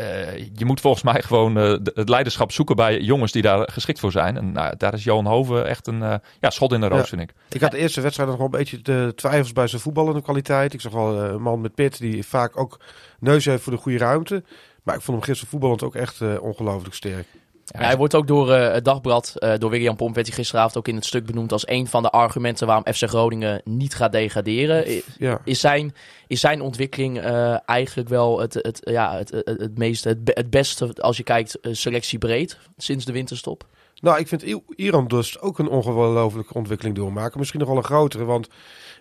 je 0.53 0.65
moet 0.65 0.81
volgens 0.81 1.03
mij 1.03 1.21
gewoon 1.21 1.55
het 1.55 2.09
leiderschap 2.09 2.51
zoeken 2.51 2.75
bij 2.75 2.99
jongens 2.99 3.31
die 3.31 3.41
daar 3.41 3.69
geschikt 3.71 3.99
voor 3.99 4.11
zijn. 4.11 4.37
En 4.37 4.51
nou, 4.51 4.73
daar 4.77 4.93
is 4.93 5.03
Johan 5.03 5.25
Hoven 5.25 5.67
echt 5.67 5.87
een 5.87 5.99
ja, 6.39 6.49
schot 6.49 6.73
in 6.73 6.81
de 6.81 6.87
roos, 6.87 6.99
Ja. 6.99 7.05
vind 7.05 7.21
ik. 7.21 7.33
Ik 7.49 7.61
had 7.61 7.71
de 7.71 7.77
eerste 7.77 8.01
wedstrijd 8.01 8.29
nog 8.29 8.37
wel 8.37 8.47
een 8.47 8.57
beetje 8.57 8.81
de 8.81 9.11
twijfels 9.15 9.53
bij 9.53 9.67
zijn 9.67 9.81
voetballende 9.81 10.21
kwaliteit. 10.21 10.73
Ik 10.73 10.81
zag 10.81 10.91
wel 10.91 11.21
een 11.21 11.41
man 11.41 11.61
met 11.61 11.75
pit 11.75 11.97
die 11.99 12.25
vaak 12.25 12.59
ook 12.59 12.79
neus 13.19 13.45
heeft 13.45 13.63
voor 13.63 13.73
de 13.73 13.79
goede 13.79 13.97
ruimte. 13.97 14.43
Maar 14.83 14.95
ik 14.95 15.01
vond 15.01 15.17
hem 15.17 15.25
gisteren 15.25 15.49
voetballend 15.49 15.83
ook 15.83 15.95
echt 15.95 16.21
eh, 16.21 16.41
ongelooflijk 16.41 16.95
sterk. 16.95 17.27
Ja, 17.65 17.79
hij 17.79 17.97
wordt 17.97 18.15
ook 18.15 18.27
door 18.27 18.51
eh, 18.51 18.73
het 18.73 18.85
dagblad, 18.85 19.33
eh, 19.35 19.53
door 19.57 19.69
William 19.69 19.95
Pomp, 19.95 20.15
werd 20.15 20.27
hij 20.27 20.35
gisteravond 20.35 20.77
ook 20.77 20.87
in 20.87 20.95
het 20.95 21.05
stuk 21.05 21.25
benoemd 21.25 21.51
als 21.51 21.67
een 21.67 21.87
van 21.87 22.03
de 22.03 22.09
argumenten 22.09 22.67
waarom 22.67 22.93
FC 22.93 23.03
Groningen 23.03 23.61
niet 23.65 23.95
gaat 23.95 24.11
degraderen. 24.11 24.91
I- 24.91 25.03
Ja. 25.17 25.41
Is 25.43 25.59
zijn, 25.59 25.95
is 26.27 26.39
zijn 26.39 26.61
ontwikkeling 26.61 27.19
eigenlijk 27.65 28.09
wel 28.09 28.39
het, 28.39 28.53
het, 28.53 28.79
ja, 28.83 29.17
het, 29.17 29.31
het, 29.31 29.45
het, 29.45 29.77
meeste, 29.77 30.09
het, 30.09 30.19
het 30.23 30.49
beste 30.49 30.93
als 30.93 31.17
je 31.17 31.23
kijkt 31.23 31.57
selectiebreed 31.61 32.57
sinds 32.77 33.05
de 33.05 33.11
winterstop? 33.11 33.65
Nou, 33.95 34.19
ik 34.19 34.27
vind 34.27 34.43
Iran 34.75 35.07
dus 35.07 35.39
ook 35.39 35.59
een 35.59 35.69
ongelooflijke 35.69 36.53
ontwikkeling 36.53 36.95
doormaken. 36.95 37.39
Misschien 37.39 37.59
nog 37.59 37.69
wel 37.69 37.77
een 37.77 37.83
grotere, 37.83 38.23
want 38.23 38.47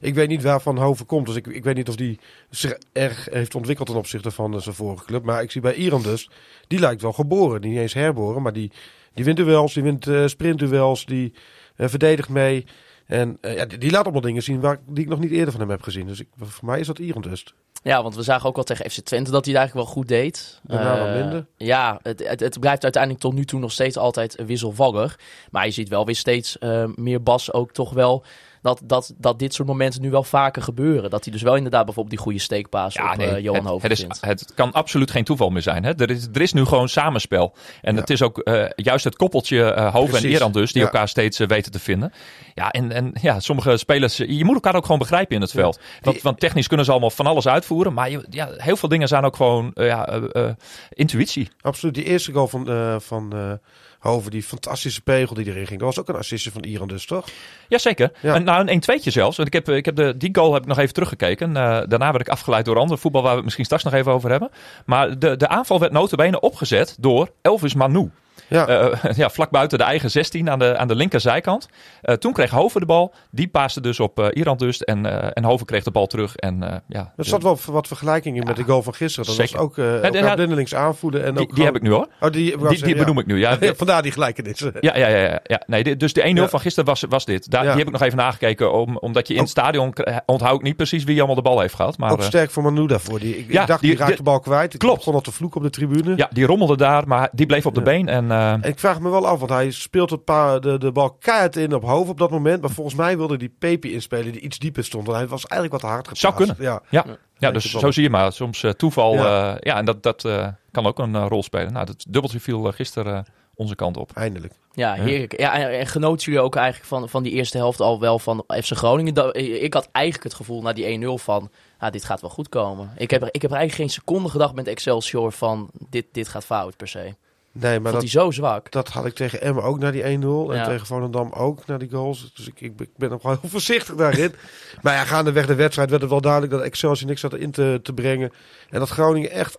ik 0.02 0.14
weet 0.14 0.28
niet 0.28 0.42
waar 0.42 0.60
Van 0.60 0.78
Hoven 0.78 1.06
komt. 1.06 1.26
Dus 1.26 1.36
ik, 1.36 1.46
ik 1.46 1.64
weet 1.64 1.76
niet 1.76 1.88
of 1.88 1.96
die 1.96 2.18
zich 2.50 2.78
erg 2.92 3.28
heeft 3.30 3.54
ontwikkeld 3.54 3.88
ten 3.88 3.96
opzichte 3.96 4.30
van 4.30 4.54
eh, 4.54 4.60
zijn 4.60 4.74
vorige 4.74 5.04
club. 5.04 5.24
Maar 5.24 5.42
ik 5.42 5.50
zie 5.50 5.60
bij 5.60 5.74
Iran 5.74 6.02
dus, 6.02 6.30
die 6.66 6.78
lijkt 6.78 7.02
wel 7.02 7.12
geboren. 7.12 7.60
Niet 7.60 7.78
eens 7.78 7.94
herboren, 7.94 8.42
maar 8.42 8.52
die, 8.52 8.72
die 9.14 9.24
wint 9.24 9.36
duels, 9.36 9.74
die 9.74 9.82
wint 9.82 10.06
eh 10.06 10.26
sprintduels, 10.26 11.04
die 11.04 11.32
eh, 11.76 11.88
verdedigt 11.88 12.28
mee. 12.28 12.66
En 13.06 13.38
ja, 13.40 13.66
die, 13.66 13.78
die 13.78 13.90
laat 13.90 14.02
allemaal 14.02 14.20
dingen 14.20 14.42
zien 14.42 14.60
waar, 14.60 14.78
die 14.86 15.04
ik 15.04 15.10
nog 15.10 15.18
niet 15.18 15.30
eerder 15.30 15.50
van 15.50 15.60
hem 15.60 15.70
heb 15.70 15.82
gezien. 15.82 16.06
Dus 16.06 16.20
ik, 16.20 16.28
voor 16.36 16.68
mij 16.68 16.80
is 16.80 16.86
dat 16.86 16.98
Iran 16.98 17.22
dus. 17.22 17.54
Ja, 17.82 18.02
want 18.02 18.14
we 18.14 18.22
zagen 18.22 18.48
ook 18.48 18.56
al 18.56 18.62
tegen 18.62 18.90
FC 18.90 19.00
Twente 19.00 19.30
dat 19.30 19.44
hij 19.44 19.54
het 19.54 19.62
eigenlijk 19.62 19.86
wel 19.86 19.96
goed 19.96 20.08
deed. 20.08 20.60
Eh, 20.66 21.14
minder. 21.14 21.46
Ja, 21.56 21.98
het, 22.02 22.28
het, 22.28 22.40
het 22.40 22.60
blijft 22.60 22.82
uiteindelijk 22.82 23.22
tot 23.22 23.34
nu 23.34 23.44
toe 23.44 23.60
nog 23.60 23.72
steeds 23.72 23.96
altijd 23.96 24.42
wisselvallig. 24.46 25.18
Maar 25.50 25.64
je 25.64 25.72
ziet 25.72 25.88
wel 25.88 26.06
weer 26.06 26.16
steeds 26.16 26.56
meer 26.94 27.22
Bas 27.22 27.52
ook 27.52 27.72
toch 27.72 27.92
wel... 27.92 28.24
Dat, 28.62 28.80
dat, 28.84 29.14
dat 29.18 29.38
dit 29.38 29.54
soort 29.54 29.68
momenten 29.68 30.00
nu 30.02 30.10
wel 30.10 30.22
vaker 30.22 30.62
gebeuren. 30.62 31.10
Dat 31.10 31.24
hij 31.24 31.32
dus 31.32 31.42
wel 31.42 31.56
inderdaad 31.56 31.84
bijvoorbeeld 31.84 32.14
die 32.16 32.24
goede 32.24 32.38
steekpaas 32.38 32.96
op 32.96 33.18
eh, 33.18 33.38
Johan 33.38 33.60
het, 33.60 33.68
Hoven 33.68 33.88
het, 33.88 33.98
vindt. 33.98 34.20
het 34.20 34.54
kan 34.54 34.72
absoluut 34.72 35.10
geen 35.10 35.24
toeval 35.24 35.50
meer 35.50 35.62
zijn. 35.62 35.84
Hè? 35.84 35.92
Er, 35.96 36.10
is, 36.10 36.28
er 36.32 36.40
is 36.40 36.52
nu 36.52 36.64
gewoon 36.64 36.88
samenspel. 36.88 37.54
En 37.82 37.94
Ja. 37.94 38.00
het 38.00 38.10
is 38.10 38.22
ook 38.22 38.38
eh, 38.38 38.64
juist 38.76 39.04
het 39.04 39.16
koppeltje 39.16 39.62
eh 39.72 39.92
Hoven 39.94 40.18
en. 40.18 40.24
Eran 40.24 40.52
dus, 40.52 40.72
die 40.72 40.80
Ja. 40.82 40.86
elkaar 40.88 41.08
steeds 41.08 41.38
weten 41.38 41.72
te 41.72 41.78
vinden. 41.78 42.12
Ja, 42.54 42.70
en, 42.70 42.92
en 42.92 43.12
ja, 43.20 43.40
sommige 43.40 43.76
spelers, 43.76 44.16
je 44.16 44.44
moet 44.44 44.54
elkaar 44.54 44.74
ook 44.74 44.84
gewoon 44.84 44.98
begrijpen 44.98 45.34
in 45.34 45.40
het 45.42 45.50
veld. 45.50 45.80
Want, 46.00 46.22
want 46.22 46.40
technisch 46.40 46.66
kunnen 46.66 46.84
ze 46.86 46.92
allemaal 46.92 47.10
van 47.10 47.26
alles 47.26 47.48
uitvoeren. 47.48 47.92
Maar 47.92 48.10
je, 48.10 48.26
ja, 48.30 48.48
heel 48.56 48.76
veel 48.76 48.88
dingen 48.88 49.08
zijn 49.08 49.24
ook 49.24 49.36
gewoon 49.36 49.70
ja, 49.74 50.08
eh, 50.08 50.44
eh, 50.48 50.54
intuïtie. 50.88 51.48
Absoluut. 51.60 51.94
Die 51.94 52.04
eerste 52.04 52.32
goal 52.32 52.48
van, 52.48 52.68
eh, 52.68 52.96
van 52.98 53.58
eh, 54.02 54.10
Hoven, 54.10 54.30
die 54.30 54.42
fantastische 54.42 55.00
pegel 55.00 55.34
die 55.34 55.46
erin 55.46 55.66
ging. 55.66 55.80
Dat 55.80 55.88
was 55.88 55.98
ook 55.98 56.08
een 56.08 56.20
assistje 56.20 56.50
van 56.50 56.62
Iran 56.62 56.88
dus, 56.88 57.06
toch? 57.06 57.28
Jazeker. 57.68 58.12
Ja. 58.20 58.34
En, 58.34 58.44
nou, 58.44 58.68
een 58.68 58.82
1-2'tje 58.82 59.08
zelfs. 59.08 59.36
Want 59.36 59.54
ik 59.54 59.54
heb, 59.54 59.68
ik 59.68 59.84
heb 59.84 59.96
de, 59.96 60.16
die 60.16 60.34
goal 60.34 60.52
heb 60.52 60.62
ik 60.62 60.68
nog 60.68 60.78
even 60.78 60.94
teruggekeken. 60.94 61.56
Eh, 61.56 61.62
daarna 61.88 62.10
werd 62.10 62.20
ik 62.20 62.28
afgeleid 62.28 62.64
door 62.64 62.78
ander 62.78 62.98
voetbal 62.98 63.20
waar 63.22 63.30
we 63.30 63.36
het 63.36 63.44
misschien 63.44 63.64
straks 63.64 63.82
nog 63.82 63.92
even 63.92 64.12
over 64.12 64.30
hebben. 64.30 64.50
Maar 64.86 65.18
de, 65.18 65.36
de 65.36 65.48
aanval 65.48 65.78
werd 65.78 65.92
notabene 65.92 66.40
opgezet 66.40 66.96
door 67.00 67.30
Elvis 67.42 67.74
Manu. 67.74 68.10
Ja. 68.52 68.66
Eh, 68.66 69.12
ja, 69.16 69.30
vlak 69.30 69.50
buiten 69.50 69.78
de 69.78 69.84
eigen 69.84 70.10
16 70.10 70.50
aan 70.50 70.58
de, 70.58 70.76
aan 70.76 70.88
de 70.88 70.94
linkerzijkant. 70.94 71.68
Eh, 72.02 72.14
toen 72.14 72.32
kreeg 72.32 72.50
Hoven 72.50 72.80
de 72.80 72.86
bal. 72.86 73.14
Die 73.30 73.48
paaste 73.48 73.80
dus 73.80 74.00
op 74.00 74.18
eh 74.20 74.26
Iran 74.32 74.56
dus. 74.56 74.82
En, 74.84 75.06
eh, 75.22 75.28
en 75.32 75.44
Hoven 75.44 75.66
kreeg 75.66 75.82
de 75.84 75.90
bal 75.90 76.06
terug. 76.06 76.36
En, 76.36 76.62
eh, 76.62 76.76
ja, 76.88 77.12
Er 77.16 77.24
zat 77.24 77.42
wel 77.42 77.58
wat 77.66 77.86
vergelijking 77.86 78.36
in 78.36 78.44
met 78.46 78.56
de 78.56 78.64
goal 78.64 78.82
van 78.82 78.94
gisteren. 78.94 79.26
Dat 79.26 79.34
zeker. 79.34 79.52
was 79.56 79.64
ook 79.64 79.76
uh, 79.76 79.84
de- 80.10 80.18
ja, 80.18 80.34
blindelings 80.34 80.74
aanvoelen. 80.74 81.24
En 81.24 81.34
die, 81.34 81.42
ook 81.42 81.54
die 81.54 81.64
heb 81.64 81.76
ik 81.76 81.82
nu 81.82 81.90
hoor. 81.90 82.08
Oh, 82.20 82.30
die, 82.30 82.56
Die, 82.82 82.94
benoem 82.96 83.18
ik 83.18 83.26
nu. 83.26 83.38
Ja, 83.42 83.58
vandaar 83.76 84.02
die 84.02 84.12
gelijkenis. 84.12 84.58
Ja, 84.58 84.96
ja, 84.96 85.06
ja. 85.08 85.18
ja, 85.18 85.40
ja. 85.44 85.62
Nee, 85.66 85.82
dit- 85.82 86.00
dus 86.00 86.12
de 86.12 86.20
1-0 86.22 86.42
Ja. 86.42 86.48
van 86.48 86.60
gisteren 86.60 86.88
was, 86.88 87.04
was 87.08 87.24
dit. 87.24 87.50
Daar. 87.50 87.60
Die 87.62 87.70
heb 87.70 87.86
ik 87.86 87.92
nog 87.92 88.02
even 88.02 88.18
nagekeken. 88.18 88.72
Om, 88.72 88.96
omdat 88.98 89.26
je 89.28 89.34
in 89.34 89.40
het 89.40 89.48
Ook- 89.48 89.58
stadion 89.64 89.92
eh, 89.92 90.16
onthoud 90.26 90.54
ik 90.58 90.62
niet 90.62 90.76
precies 90.76 91.04
wie 91.04 91.16
allemaal 91.16 91.34
de 91.36 91.42
bal 91.42 91.60
heeft 91.60 91.74
gehad. 91.74 91.98
Maar 91.98 92.10
ook 92.12 92.18
eh, 92.18 92.24
sterk 92.24 92.50
voor 92.50 92.62
Manu 92.62 92.86
daarvoor. 92.86 93.18
Die, 93.20 93.36
ik, 93.38 93.52
dacht, 93.52 93.68
die- 93.68 93.78
die, 93.90 93.98
raakt 93.98 94.08
die- 94.08 94.16
de 94.16 94.22
bal 94.22 94.40
kwijt. 94.40 94.72
Ik 94.74 94.78
Klopt. 94.80 94.96
begon 94.96 95.14
al 95.14 95.20
te 95.20 95.32
vloeken 95.32 95.56
op 95.58 95.62
de 95.62 95.70
tribune. 95.70 96.16
ja, 96.16 96.28
die 96.32 96.46
rommelde 96.46 96.76
daar. 96.76 97.06
Maar 97.08 97.28
die 97.32 97.46
bleef 97.46 97.66
op 97.66 97.74
de 97.74 97.82
been. 97.82 98.08
En, 98.08 98.30
eh, 98.46 98.52
En 98.52 98.62
ik 98.62 98.78
vraag 98.78 99.00
me 99.00 99.10
wel 99.10 99.26
af, 99.26 99.38
want 99.38 99.50
hij 99.50 99.70
speelt 99.70 100.10
het 100.10 100.24
paar, 100.24 100.60
de, 100.60 100.78
de 100.78 100.92
bal 100.92 101.10
keihard 101.10 101.56
in 101.56 101.74
op 101.74 101.82
Hoven 101.82 102.10
op 102.10 102.18
dat 102.18 102.30
moment. 102.30 102.60
Maar 102.60 102.70
volgens 102.70 102.96
mij 102.96 103.16
wilde 103.16 103.36
die 103.38 103.54
Pepe 103.58 103.92
inspelen 103.92 104.32
die 104.32 104.40
iets 104.40 104.58
dieper 104.58 104.84
stond. 104.84 105.06
Want 105.06 105.18
hij 105.18 105.26
was 105.28 105.44
eigenlijk 105.46 105.72
wat 105.82 105.90
te 105.90 105.96
hard 105.96 106.08
geplaatst. 106.08 106.38
Zou 106.38 106.54
kunnen. 106.56 106.56
Ja. 106.90 107.04
ja, 107.06 107.16
Ja. 107.38 107.50
dus 107.50 107.70
zo 107.70 107.90
zie 107.90 108.02
je 108.02 108.10
maar. 108.10 108.32
Soms 108.32 108.62
eh, 108.62 108.70
toeval. 108.70 109.14
Ja. 109.14 109.22
Ja, 109.24 109.56
ja 109.60 109.76
en 109.76 109.84
dat, 109.84 110.02
dat 110.02 110.24
eh, 110.24 110.48
kan 110.70 110.86
ook 110.86 110.98
een 110.98 111.14
eh, 111.14 111.26
rol 111.28 111.42
spelen. 111.42 111.72
Nou, 111.72 111.86
dat 111.86 112.04
dubbeltje 112.08 112.40
viel 112.40 112.66
eh, 112.66 112.72
gisteren 112.72 113.14
eh, 113.16 113.22
onze 113.54 113.74
kant 113.74 113.96
op. 113.96 114.10
Eindelijk. 114.14 114.52
Ja, 114.74 114.92
heerlijk. 114.94 115.40
Ja, 115.40 115.54
en, 115.54 115.78
en 115.78 115.86
genoten 115.86 116.24
jullie 116.24 116.40
ook 116.40 116.56
eigenlijk 116.56 116.86
van, 116.88 117.08
van 117.08 117.22
die 117.22 117.32
eerste 117.32 117.56
helft 117.56 117.80
al 117.80 118.00
wel 118.00 118.18
van 118.18 118.44
FC 118.62 118.70
Groningen? 118.76 119.14
Dat- 119.14 119.36
ik 119.36 119.74
had 119.74 119.88
eigenlijk 119.92 120.24
het 120.24 120.34
gevoel 120.34 120.62
na 120.62 120.72
die 120.72 120.84
1-0 121.18 121.18
van, 121.22 121.50
ah, 121.78 121.90
dit 121.92 122.04
gaat 122.04 122.20
wel 122.20 122.30
goed 122.30 122.48
komen. 122.48 122.90
Ik 122.96 123.10
heb, 123.10 123.22
er, 123.22 123.28
ik 123.30 123.42
heb 123.42 123.50
er 123.50 123.56
eigenlijk 123.56 123.88
geen 123.88 123.98
seconde 124.00 124.28
gedacht 124.28 124.54
met 124.54 124.66
Excelsior 124.66 125.32
van, 125.32 125.70
dit, 125.88 126.06
dit 126.12 126.28
gaat 126.28 126.44
fout 126.44 126.76
per 126.76 126.88
se. 126.88 127.14
Nee, 127.52 127.80
maar 127.80 127.92
Vond 127.92 128.02
dat, 128.02 128.12
hij 128.12 128.22
zo 128.22 128.30
zwak. 128.30 128.70
dat 128.70 128.88
had 128.88 129.06
ik 129.06 129.14
tegen 129.14 129.40
Emmen 129.40 129.62
ook 129.62 129.78
na 129.78 129.90
die 129.90 130.02
1-0. 130.02 130.06
En 130.06 130.20
Ja. 130.56 130.64
tegen 130.64 130.86
Volendam 130.86 131.32
ook 131.32 131.66
na 131.66 131.76
die 131.78 131.90
goals. 131.90 132.32
Dus 132.34 132.46
ik, 132.46 132.60
ik, 132.60 132.80
ik 132.80 132.88
ben 132.96 133.10
nog 133.10 133.22
wel 133.22 133.36
heel 133.40 133.50
voorzichtig 133.50 133.94
daarin. 133.94 134.34
maar 134.82 134.94
ja, 134.94 135.04
gaandeweg 135.04 135.46
de 135.46 135.54
wedstrijd 135.54 135.90
werd 135.90 136.02
het 136.02 136.10
wel 136.10 136.20
duidelijk 136.20 136.52
dat 136.52 136.62
Excelsior 136.62 137.08
niks 137.08 137.22
had 137.22 137.34
in 137.34 137.50
te, 137.50 137.80
te 137.82 137.92
brengen. 137.92 138.32
En 138.70 138.78
dat 138.78 138.88
Groningen 138.88 139.30
echt 139.30 139.58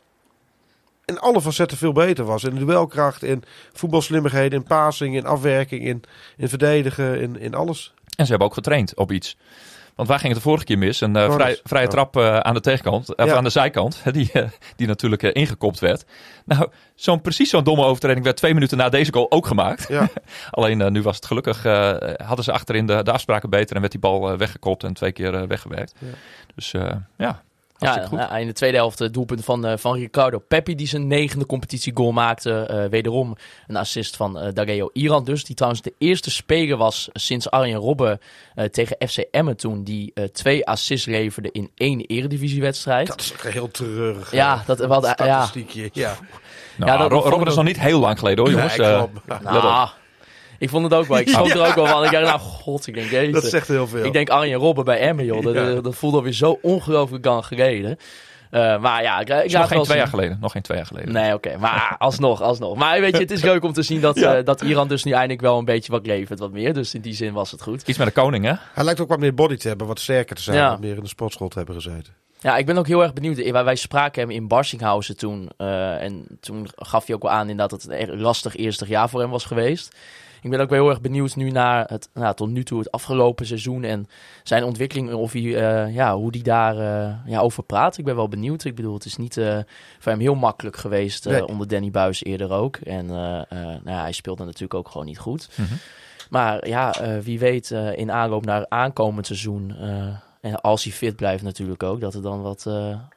in 1.06 1.20
alle 1.20 1.42
facetten 1.42 1.78
veel 1.78 1.92
beter 1.94 2.26
was. 2.26 2.44
In 2.44 2.56
duelkracht, 2.56 3.24
in 3.24 3.44
voetbalslimmigheden, 3.74 4.60
in 4.60 4.64
passing, 4.68 5.16
in 5.16 5.26
afwerking, 5.26 5.84
in, 5.86 6.04
in 6.38 6.50
verdedigen, 6.50 7.20
in, 7.22 7.40
in 7.40 7.54
alles. 7.54 7.94
En 8.16 8.24
ze 8.26 8.30
hebben 8.30 8.48
ook 8.48 8.54
getraind 8.54 8.96
op 8.96 9.12
iets. 9.12 9.38
Want 9.96 10.08
waar 10.08 10.20
ging 10.20 10.34
het 10.34 10.42
de 10.44 10.50
vorige 10.50 10.66
keer 10.66 10.78
mis? 10.78 11.02
Een 11.02 11.16
eh, 11.16 11.34
vrij, 11.34 11.60
vrije 11.64 11.88
trap 11.88 12.18
eh, 12.18 12.38
aan 12.38 12.54
de 12.54 12.60
tegenkant, 12.60 13.16
of 13.16 13.26
Ja. 13.26 13.36
aan 13.36 13.44
de 13.44 13.50
zijkant, 13.50 14.02
die, 14.14 14.30
eh, 14.34 14.48
die 14.76 14.88
natuurlijk 14.88 15.24
eh, 15.24 15.30
ingekopt 15.34 15.80
werd. 15.80 16.06
Nou, 16.46 16.68
zo'n, 16.96 17.22
precies 17.22 17.50
zo'n 17.50 17.64
domme 17.64 17.84
overtreding 17.86 18.24
werd 18.26 18.38
twee 18.38 18.54
minuten 18.54 18.78
na 18.78 18.90
deze 18.90 19.14
goal 19.14 19.32
ook 19.32 19.48
gemaakt. 19.48 19.88
Ja. 19.88 20.08
Alleen 20.52 20.82
eh, 20.82 20.90
nu 20.92 21.02
was 21.02 21.16
het 21.16 21.26
gelukkig, 21.26 21.66
eh, 21.66 21.96
hadden 22.26 22.46
ze 22.46 22.52
achterin 22.52 22.86
de, 22.86 23.04
de 23.04 23.12
afspraken 23.12 23.50
beter 23.50 23.74
en 23.76 23.80
werd 23.80 23.92
die 23.92 24.02
bal 24.02 24.32
eh, 24.32 24.38
weggekopt 24.38 24.84
en 24.84 24.94
twee 24.94 25.12
keer 25.12 25.34
eh, 25.36 25.44
weggewerkt. 25.48 25.94
Ja. 26.00 26.08
Dus 26.56 26.74
eh, 26.74 26.92
ja, 27.18 27.42
Ja, 27.84 27.90
hartstikke 27.90 28.24
goed. 28.24 28.30
ja, 28.34 28.38
in 28.38 28.48
de 28.48 28.54
tweede 28.54 28.78
helft 28.78 29.00
het 29.00 29.14
doelpunt 29.14 29.44
van, 29.44 29.66
eh, 29.66 29.78
van 29.78 29.96
Ricardo 29.96 30.40
Peppi, 30.48 30.76
die 30.76 30.88
zijn 30.88 31.08
negende 31.08 31.46
competitiegoal 31.46 32.12
maakte. 32.12 32.52
Eh, 32.66 32.86
wederom 32.90 33.36
een 33.68 33.76
assist 33.76 34.16
van 34.16 34.40
eh 34.40 34.54
Dario 34.54 34.90
Iran 34.94 35.24
dus, 35.24 35.44
die 35.46 35.56
trouwens 35.56 35.82
de 35.84 35.94
eerste 35.98 36.32
speler 36.32 36.78
was 36.78 37.10
sinds 37.14 37.50
Arjen 37.52 37.80
Robben 37.80 38.20
eh, 38.56 38.66
tegen 38.66 38.96
FC 39.10 39.18
Emmen 39.32 39.58
toen, 39.58 39.84
die 39.84 40.12
eh, 40.14 40.24
twee 40.24 40.66
assists 40.68 41.06
leverde 41.08 41.50
in 41.52 41.72
één 41.76 42.02
eredivisiewedstrijd. 42.02 43.08
Dat 43.08 43.20
is 43.20 43.34
heel 43.42 43.72
treurig. 43.72 44.32
Ja, 44.32 44.54
eh, 44.54 44.66
dat- 44.66 44.80
ja. 44.80 45.14
statistiekje. 45.14 45.90
Ja. 45.94 46.16
Nou, 46.76 46.92
Ja, 46.92 46.98
dat- 46.98 47.12
Robben 47.26 47.48
is 47.48 47.56
nog 47.56 47.66
niet 47.66 47.80
heel 47.80 48.00
lang 48.00 48.20
geleden 48.20 48.44
hoor, 48.44 48.54
jongens. 48.54 48.78
Nee, 48.78 48.88
Eh. 48.88 49.04
Nou, 49.42 49.90
ik 50.64 50.70
vond 50.70 50.84
het 50.84 50.94
ook 50.94 51.06
wel. 51.08 51.18
Ik 51.18 51.30
schrok 51.30 51.50
er 51.50 51.68
ook 51.68 51.76
wel 51.76 51.86
van. 51.88 52.04
Ik 52.06 52.12
dacht, 52.12 52.26
nou 52.26 52.40
god, 52.40 52.88
ik 52.88 52.94
denk, 52.94 53.10
jeetje. 53.10 53.32
Dat 53.32 53.44
zegt 53.46 53.68
heel 53.68 53.88
veel. 53.88 54.06
Ik 54.06 54.14
denk 54.14 54.30
Arjen 54.30 54.60
Robben 54.60 54.86
bij 54.86 55.00
Emmen, 55.00 55.26
joh. 55.26 55.44
Dat, 55.44 55.54
Ja. 55.54 55.82
dat 55.82 55.96
voelde 55.96 56.18
alweer 56.18 56.34
zo 56.34 56.60
ongelooflijk 56.62 57.26
lang 57.26 57.46
geleden. 57.46 57.98
Eh, 58.50 58.80
maar 58.80 59.02
ja, 59.04 59.20
ik, 59.20 59.30
ik 59.30 59.36
nog 59.44 59.52
laat 59.52 59.68
geen 59.68 59.76
wel 59.78 59.86
twee 59.86 59.98
jaar 59.98 60.08
geleden. 60.08 60.38
Nog 60.42 60.52
geen 60.52 60.62
twee 60.62 60.78
jaar 60.78 60.86
geleden. 60.86 61.14
Nee, 61.14 61.34
oké. 61.34 61.58
Maar 61.58 61.96
alsnog, 62.00 62.42
alsnog. 62.42 62.76
Maar 62.78 63.00
weet 63.02 63.12
je, 63.16 63.22
het 63.22 63.32
is 63.32 63.42
leuk 63.44 63.64
om 63.64 63.74
te 63.74 63.82
zien 63.82 64.02
dat, 64.02 64.16
Ja. 64.20 64.36
eh, 64.36 64.46
dat 64.46 64.62
Iran 64.62 64.88
dus 64.88 65.04
nu 65.04 65.12
eindelijk 65.12 65.42
wel 65.42 65.58
een 65.58 65.66
beetje 65.66 65.92
wat 65.92 66.06
levert, 66.06 66.40
wat 66.40 66.52
meer. 66.52 66.74
Dus 66.74 66.94
in 66.94 67.02
die 67.02 67.14
zin 67.14 67.34
was 67.34 67.52
het 67.52 67.62
goed. 67.62 67.82
Iets 67.88 67.98
met 67.98 68.08
de 68.08 68.14
koning, 68.14 68.46
hè? 68.46 68.54
Hij 68.74 68.84
lijkt 68.84 69.00
ook 69.00 69.10
wat 69.10 69.20
meer 69.20 69.34
body 69.34 69.56
te 69.56 69.68
hebben, 69.68 69.88
wat 69.88 70.00
sterker 70.00 70.36
te 70.36 70.42
zijn. 70.42 70.58
Ja. 70.58 70.70
Wat 70.70 70.80
meer 70.80 70.96
in 70.96 71.02
de 71.04 71.08
sportschool 71.08 71.48
te 71.48 71.58
hebben 71.58 71.76
gezeten. 71.76 72.14
Ja, 72.40 72.58
ik 72.58 72.66
ben 72.66 72.78
ook 72.78 72.88
heel 72.88 73.04
erg 73.04 73.14
benieuwd. 73.14 73.38
Eh, 73.38 73.64
Wij, 73.64 73.76
spraken 73.76 74.22
hem 74.22 74.32
in 74.32 74.48
Barsinghausen 74.48 75.18
toen. 75.18 75.50
eh, 75.58 76.02
en 76.04 76.26
toen 76.40 76.68
gaf 76.76 77.06
hij 77.06 77.16
ook 77.16 77.22
wel 77.22 77.32
aan 77.32 77.50
inderdaad 77.50 77.70
dat 77.70 77.82
het 77.82 78.10
een 78.10 78.20
lastig 78.22 78.56
eerste 78.56 78.86
jaar 78.88 79.10
voor 79.10 79.20
hem 79.20 79.30
was 79.30 79.46
geweest. 79.46 79.96
Ik 80.44 80.50
ben 80.50 80.60
ook 80.60 80.70
wel 80.70 80.80
heel 80.80 80.90
erg 80.90 81.02
benieuwd 81.02 81.36
nu 81.36 81.50
naar 81.52 81.86
het, 81.88 82.10
nou, 82.14 82.36
tot 82.36 82.50
nu 82.50 82.64
toe 82.64 82.80
het 82.80 82.92
afgelopen 82.92 83.46
seizoen 83.46 83.84
en 83.84 84.08
zijn 84.44 84.64
ontwikkeling. 84.64 85.14
Of 85.14 85.32
hij, 85.32 85.42
eh, 85.42 85.96
ja, 85.96 86.16
hoe 86.16 86.32
die 86.32 86.44
daar 86.44 86.78
eh, 86.78 87.14
ja, 87.26 87.40
over 87.40 87.64
praat. 87.64 87.98
Ik 87.98 88.06
ben 88.06 88.16
wel 88.16 88.28
benieuwd. 88.28 88.64
Ik 88.64 88.76
bedoel, 88.76 88.94
het 88.94 89.06
is 89.06 89.18
niet 89.18 89.38
eh, 89.38 89.58
voor 90.00 90.12
hem 90.12 90.22
heel 90.22 90.36
makkelijk 90.36 90.78
geweest 90.78 91.26
Nee. 91.26 91.48
onder 91.48 91.68
Danny 91.68 91.92
Buis 91.92 92.24
eerder 92.24 92.52
ook. 92.52 92.76
En 92.76 93.06
nou, 93.06 93.46
ja, 93.86 94.02
hij 94.02 94.12
speelde 94.12 94.44
natuurlijk 94.44 94.74
ook 94.74 94.90
gewoon 94.90 95.06
niet 95.06 95.20
goed. 95.20 95.50
Mhm. 95.56 95.74
Maar 96.30 96.68
ja, 96.68 96.94
wie 97.24 97.40
weet 97.40 97.70
in 97.96 98.12
aanloop 98.12 98.46
naar 98.46 98.66
aankomend 98.70 99.26
seizoen. 99.26 99.76
en 100.42 100.62
als 100.62 100.84
hij 100.84 100.94
fit 100.94 101.16
blijft 101.16 101.44
natuurlijk 101.44 101.84
ook, 101.84 102.00
dat 102.00 102.14
er 102.14 102.22
dan 102.22 102.42
wat, 102.42 102.64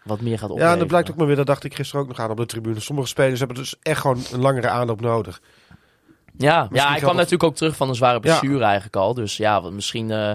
wat 0.04 0.20
meer 0.20 0.38
gaat 0.38 0.48
Ja, 0.48 0.54
opleveren. 0.54 0.72
en 0.72 0.78
dat 0.78 0.86
blijkt 0.88 1.10
ook 1.10 1.16
maar 1.16 1.26
weer, 1.26 1.36
dat 1.36 1.46
dacht 1.46 1.64
ik 1.64 1.74
gisteren 1.74 2.02
ook 2.02 2.08
nog 2.08 2.20
aan 2.20 2.30
op 2.30 2.36
de 2.36 2.46
tribune. 2.46 2.80
Sommige 2.80 3.08
spelers 3.08 3.38
hebben 3.38 3.56
dus 3.56 3.74
echt 3.82 4.00
gewoon 4.00 4.22
een 4.32 4.40
langere 4.40 4.68
aanloop 4.68 5.00
nodig. 5.00 5.40
Ja, 6.38 6.68
ja 6.72 6.86
hij 6.88 6.96
kwam 6.96 7.06
dat- 7.08 7.16
natuurlijk 7.16 7.42
ook 7.42 7.56
terug 7.56 7.76
van 7.76 7.88
een 7.88 7.94
zware 7.94 8.20
blessure 8.20 8.64
eigenlijk 8.64 8.96
al. 8.96 9.14
Dus 9.14 9.36
ja, 9.36 9.62
wat 9.62 9.72
misschien 9.72 10.10
eh, 10.10 10.30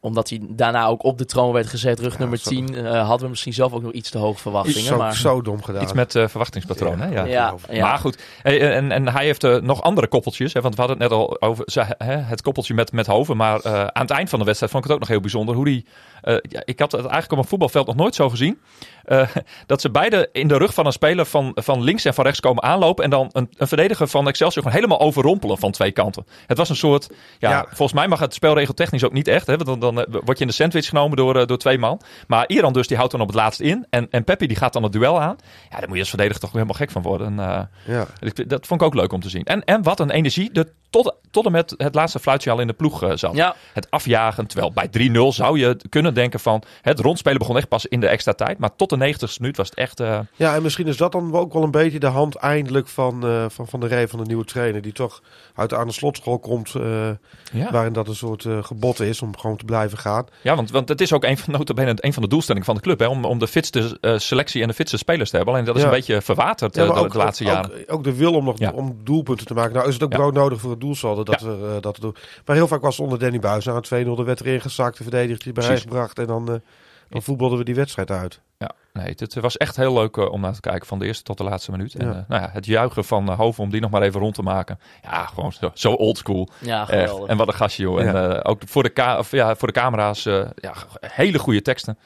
omdat 0.00 0.28
hij 0.28 0.40
daarna 0.48 0.86
ook 0.86 1.04
op 1.04 1.18
de 1.18 1.24
troon 1.24 1.52
werd 1.52 1.66
gezet, 1.66 2.00
rug 2.00 2.12
Ja, 2.12 2.18
nummer 2.18 2.38
zo- 2.38 2.48
10, 2.50 2.74
eh, 2.74 3.06
hadden 3.06 3.22
we 3.22 3.28
misschien 3.28 3.52
zelf 3.52 3.72
ook 3.72 3.82
nog 3.82 3.92
iets 3.92 4.10
te 4.10 4.18
hoge 4.18 4.38
verwachtingen. 4.40 4.82
Zo, 4.82 4.96
maar, 4.96 5.14
zo 5.14 5.42
dom 5.42 5.62
gedaan. 5.62 5.82
Iets 5.82 5.92
met 5.92 6.14
eh, 6.14 6.28
verwachtingspatroon, 6.28 7.00
hè? 7.00 7.08
Ja. 7.08 7.24
ja, 7.24 7.54
ja. 7.70 7.86
Maar 7.86 7.98
goed, 7.98 8.22
hey, 8.42 8.72
en, 8.74 8.92
en 8.92 9.08
hij 9.08 9.24
heeft 9.24 9.42
nog 9.62 9.82
andere 9.82 10.06
koppeltjes. 10.08 10.52
Hè, 10.52 10.60
want 10.60 10.74
we 10.74 10.80
hadden 10.80 11.00
het 11.00 11.08
net 11.10 11.18
al 11.18 11.40
over 11.40 11.64
ze- 11.66 11.94
hè, 11.98 12.16
het 12.16 12.42
koppeltje 12.42 12.74
met, 12.74 12.92
met 12.92 13.06
Hoven. 13.06 13.36
Maar 13.36 13.60
eh, 13.60 13.72
aan 13.80 14.02
het 14.02 14.10
eind 14.10 14.28
van 14.28 14.38
de 14.38 14.44
wedstrijd 14.44 14.72
vond 14.72 14.84
ik 14.84 14.90
het 14.90 14.98
ook 15.00 15.06
nog 15.06 15.12
heel 15.14 15.22
bijzonder. 15.22 15.54
Hoe 15.54 15.64
die, 15.64 15.86
eh, 16.22 16.36
ja, 16.48 16.62
ik 16.64 16.78
had 16.78 16.92
het 16.92 17.00
eigenlijk 17.00 17.32
op 17.32 17.38
een 17.38 17.44
voetbalveld 17.44 17.86
nog 17.86 17.96
nooit 17.96 18.14
zo 18.14 18.28
gezien. 18.28 18.60
Eh, 19.04 19.28
dat 19.66 19.80
ze 19.80 19.90
beide 19.90 20.28
in 20.32 20.48
de 20.48 20.56
rug 20.56 20.74
van 20.74 20.86
een 20.86 20.92
speler 20.92 21.26
van, 21.26 21.50
van 21.54 21.82
links 21.82 22.04
en 22.04 22.14
van 22.14 22.24
rechts 22.24 22.40
komen 22.40 22.62
aanlopen. 22.62 23.04
En 23.04 23.10
dan 23.10 23.28
een, 23.32 23.48
een 23.56 23.68
verdediger 23.68 24.08
van 24.08 24.28
Excelsior 24.28 24.62
gewoon 24.62 24.78
helemaal 24.78 25.00
overrompelen 25.06 25.58
van 25.58 25.70
twee 25.70 25.90
kanten. 25.92 26.26
Het 26.46 26.56
was 26.58 26.68
een 26.68 26.76
soort, 26.76 27.08
ja, 27.38 27.50
Ja. 27.50 27.64
volgens 27.66 27.92
mij 27.92 28.08
mag 28.08 28.18
het 28.18 28.34
spelregel 28.34 28.74
technisch 28.74 29.04
ook 29.04 29.12
niet 29.12 29.28
echt. 29.28 29.46
Hè, 29.46 29.56
want 29.56 29.66
dan, 29.80 29.80
dan 29.94 30.04
eh, 30.04 30.14
word 30.24 30.38
je 30.38 30.44
in 30.44 30.50
de 30.50 30.56
sandwich 30.56 30.88
genomen 30.88 31.16
door, 31.16 31.46
door 31.46 31.58
twee 31.58 31.78
man. 31.78 32.00
Maar 32.26 32.44
Iran 32.48 32.72
dus, 32.72 32.86
die 32.86 32.96
houdt 32.96 33.12
dan 33.12 33.20
op 33.20 33.26
het 33.26 33.36
laatst 33.36 33.60
in. 33.60 33.86
En, 33.90 34.06
en 34.10 34.24
Peppi 34.24 34.46
die 34.46 34.56
gaat 34.56 34.72
dan 34.72 34.82
het 34.82 34.92
duel 34.92 35.20
aan. 35.20 35.36
Ja, 35.70 35.78
daar 35.78 35.84
moet 35.86 35.94
je 35.94 36.00
als 36.00 36.08
verdediger 36.08 36.40
toch 36.40 36.52
helemaal 36.52 36.74
gek 36.74 36.90
van 36.90 37.02
worden. 37.02 37.38
Eh, 37.40 37.60
Ja. 37.86 38.06
ik- 38.20 38.48
Dat 38.48 38.66
vond 38.66 38.80
ik 38.80 38.86
ook 38.86 38.94
leuk 38.94 39.12
om 39.12 39.20
te 39.20 39.28
zien. 39.28 39.44
En, 39.44 39.64
en 39.64 39.82
wat 39.82 40.00
een 40.00 40.10
energie 40.10 40.50
er 40.52 40.72
tot, 40.90 41.14
tot 41.30 41.46
en 41.46 41.52
met 41.52 41.74
het 41.76 41.94
laatste 41.94 42.18
fluitje 42.18 42.50
al 42.50 42.60
in 42.60 42.66
de 42.66 42.72
ploeg 42.72 43.02
zat. 43.14 43.34
ja, 43.36 43.54
Het 43.72 43.90
afjagen, 43.90 44.46
terwijl 44.46 44.72
bij 44.72 44.88
3-0 44.88 45.32
zou 45.32 45.58
je 45.58 45.76
kunnen 45.88 46.07
denken 46.12 46.40
van... 46.40 46.62
Het 46.82 47.00
rondspelen 47.00 47.38
begon 47.38 47.56
echt 47.56 47.68
pas 47.68 47.86
in 47.86 48.00
de 48.00 48.06
extra 48.08 48.32
tijd. 48.32 48.58
Maar 48.58 48.76
tot 48.76 48.90
de 48.90 48.96
90ste 49.14 49.40
minuut 49.40 49.56
was 49.56 49.68
het 49.68 49.78
echt... 49.78 50.00
eh, 50.00 50.18
ja, 50.36 50.54
en 50.54 50.62
misschien 50.62 50.86
is 50.86 50.96
dat 50.96 51.12
dan 51.12 51.34
ook 51.34 51.52
wel 51.52 51.62
een 51.62 51.70
beetje 51.70 51.98
de 51.98 52.06
hand 52.06 52.34
eindelijk 52.34 52.88
van, 52.88 53.26
eh, 53.26 53.44
van 53.48 53.68
Van 53.68 53.80
der 53.80 53.88
Rey, 53.88 54.08
van 54.08 54.18
de 54.18 54.24
nieuwe 54.24 54.44
trainer. 54.44 54.82
Die 54.82 54.92
toch 54.92 55.22
uit 55.54 55.70
de 55.70 55.76
aan 55.76 55.86
de 55.86 55.92
slotschool 55.92 56.38
komt, 56.38 56.74
eh, 56.74 57.08
ja. 57.52 57.70
waarin 57.70 57.92
dat 57.92 58.08
een 58.08 58.14
soort 58.14 58.46
gebod 58.60 59.00
is 59.00 59.22
om 59.22 59.36
gewoon 59.38 59.56
te 59.56 59.64
blijven 59.64 59.98
gaan. 59.98 60.26
ja, 60.42 60.56
want, 60.56 60.70
want 60.70 60.88
het 60.88 61.00
is 61.00 61.12
ook 61.12 61.24
een 61.24 61.38
van, 61.38 61.54
een 61.76 62.12
van 62.12 62.22
de 62.22 62.28
doelstellingen 62.28 62.66
van 62.66 62.74
de 62.74 62.80
club. 62.80 62.98
Hè, 62.98 63.06
om, 63.06 63.24
om 63.24 63.38
de 63.38 63.46
fitste 63.48 63.98
selectie 64.16 64.62
en 64.62 64.68
de 64.68 64.74
fitste 64.74 64.96
spelers 64.96 65.30
te 65.30 65.36
hebben. 65.36 65.54
Alleen 65.54 65.66
dat 65.66 65.76
is 65.76 65.82
Ja. 65.82 65.88
een 65.88 65.94
beetje 65.94 66.22
verwaterd 66.22 66.74
Ja, 66.74 66.84
ook, 66.84 67.12
de 67.12 67.18
laatste 67.18 67.44
ook, 67.44 67.50
jaren. 67.50 67.70
Ook, 67.72 67.92
ook 67.92 68.04
de 68.04 68.14
wil 68.14 68.34
om 68.34 68.44
nog 68.44 68.58
Ja. 68.58 68.70
om 68.74 68.96
doelpunten 69.04 69.46
te 69.46 69.54
maken. 69.54 69.72
Nou 69.74 69.86
is 69.88 69.94
het 69.94 70.02
ook 70.02 70.12
Ja. 70.12 70.18
brood 70.18 70.34
nodig 70.34 70.60
voor 70.60 70.70
het 70.70 70.80
doelsaldo 70.80 71.22
dat, 71.22 71.40
we, 71.40 71.78
dat 71.80 71.96
doen. 72.00 72.16
Maar 72.44 72.56
heel 72.56 72.68
vaak 72.68 72.80
was 72.82 72.96
het 72.96 73.04
onder 73.04 73.18
Danny 73.18 73.38
Buis. 73.38 73.66
Een 73.66 74.06
2-0 74.06 74.16
de 74.16 74.22
werd 74.22 74.40
erin 74.40 74.60
gezakt, 74.60 74.96
de 74.96 75.02
verdediger 75.02 75.42
die 75.44 75.52
bij. 75.52 75.64
Gebracht. 75.98 76.18
En 76.18 76.26
dan, 76.26 76.54
eh, 76.54 76.60
dan 77.08 77.22
voetbalden 77.22 77.58
we 77.58 77.64
die 77.64 77.74
wedstrijd 77.74 78.10
uit. 78.10 78.40
Ja, 78.58 78.70
nee, 78.92 79.14
het 79.16 79.34
was 79.34 79.56
echt 79.56 79.76
heel 79.76 79.92
leuk 79.94 80.16
eh, 80.16 80.32
om 80.32 80.40
naar 80.40 80.52
te 80.52 80.60
kijken 80.60 80.86
van 80.86 80.98
de 80.98 81.06
eerste 81.06 81.22
tot 81.22 81.38
de 81.38 81.44
laatste 81.44 81.70
minuut. 81.70 81.94
En 81.94 82.08
eh, 82.08 82.18
nou 82.28 82.42
ja, 82.42 82.48
het 82.52 82.66
juichen 82.66 83.04
van 83.04 83.30
uh, 83.30 83.38
Hoven 83.38 83.62
om 83.64 83.70
die 83.70 83.80
nog 83.80 83.90
maar 83.90 84.02
even 84.02 84.20
rond 84.20 84.34
te 84.34 84.42
maken. 84.42 84.78
Ja, 85.02 85.26
gewoon 85.26 85.52
zo, 85.52 85.70
zo 85.74 85.92
oldschool. 85.92 86.48
ja, 86.60 86.80
Echt. 86.80 86.90
geweldig. 86.90 87.28
En 87.28 87.36
wat 87.36 87.48
een 87.48 87.54
gastje, 87.54 87.82
joh. 87.82 88.00
Ja. 88.00 88.06
En 88.06 88.36
eh, 88.36 88.50
ook 88.50 88.62
voor 88.66 88.82
de, 88.82 88.88
ka 88.88 89.18
of, 89.18 89.30
ja, 89.30 89.56
voor 89.56 89.68
de 89.68 89.74
camera's, 89.80 90.26
eh, 90.26 90.46
ja, 90.54 90.74
hele 91.00 91.38
goede 91.38 91.62
teksten. 91.62 91.98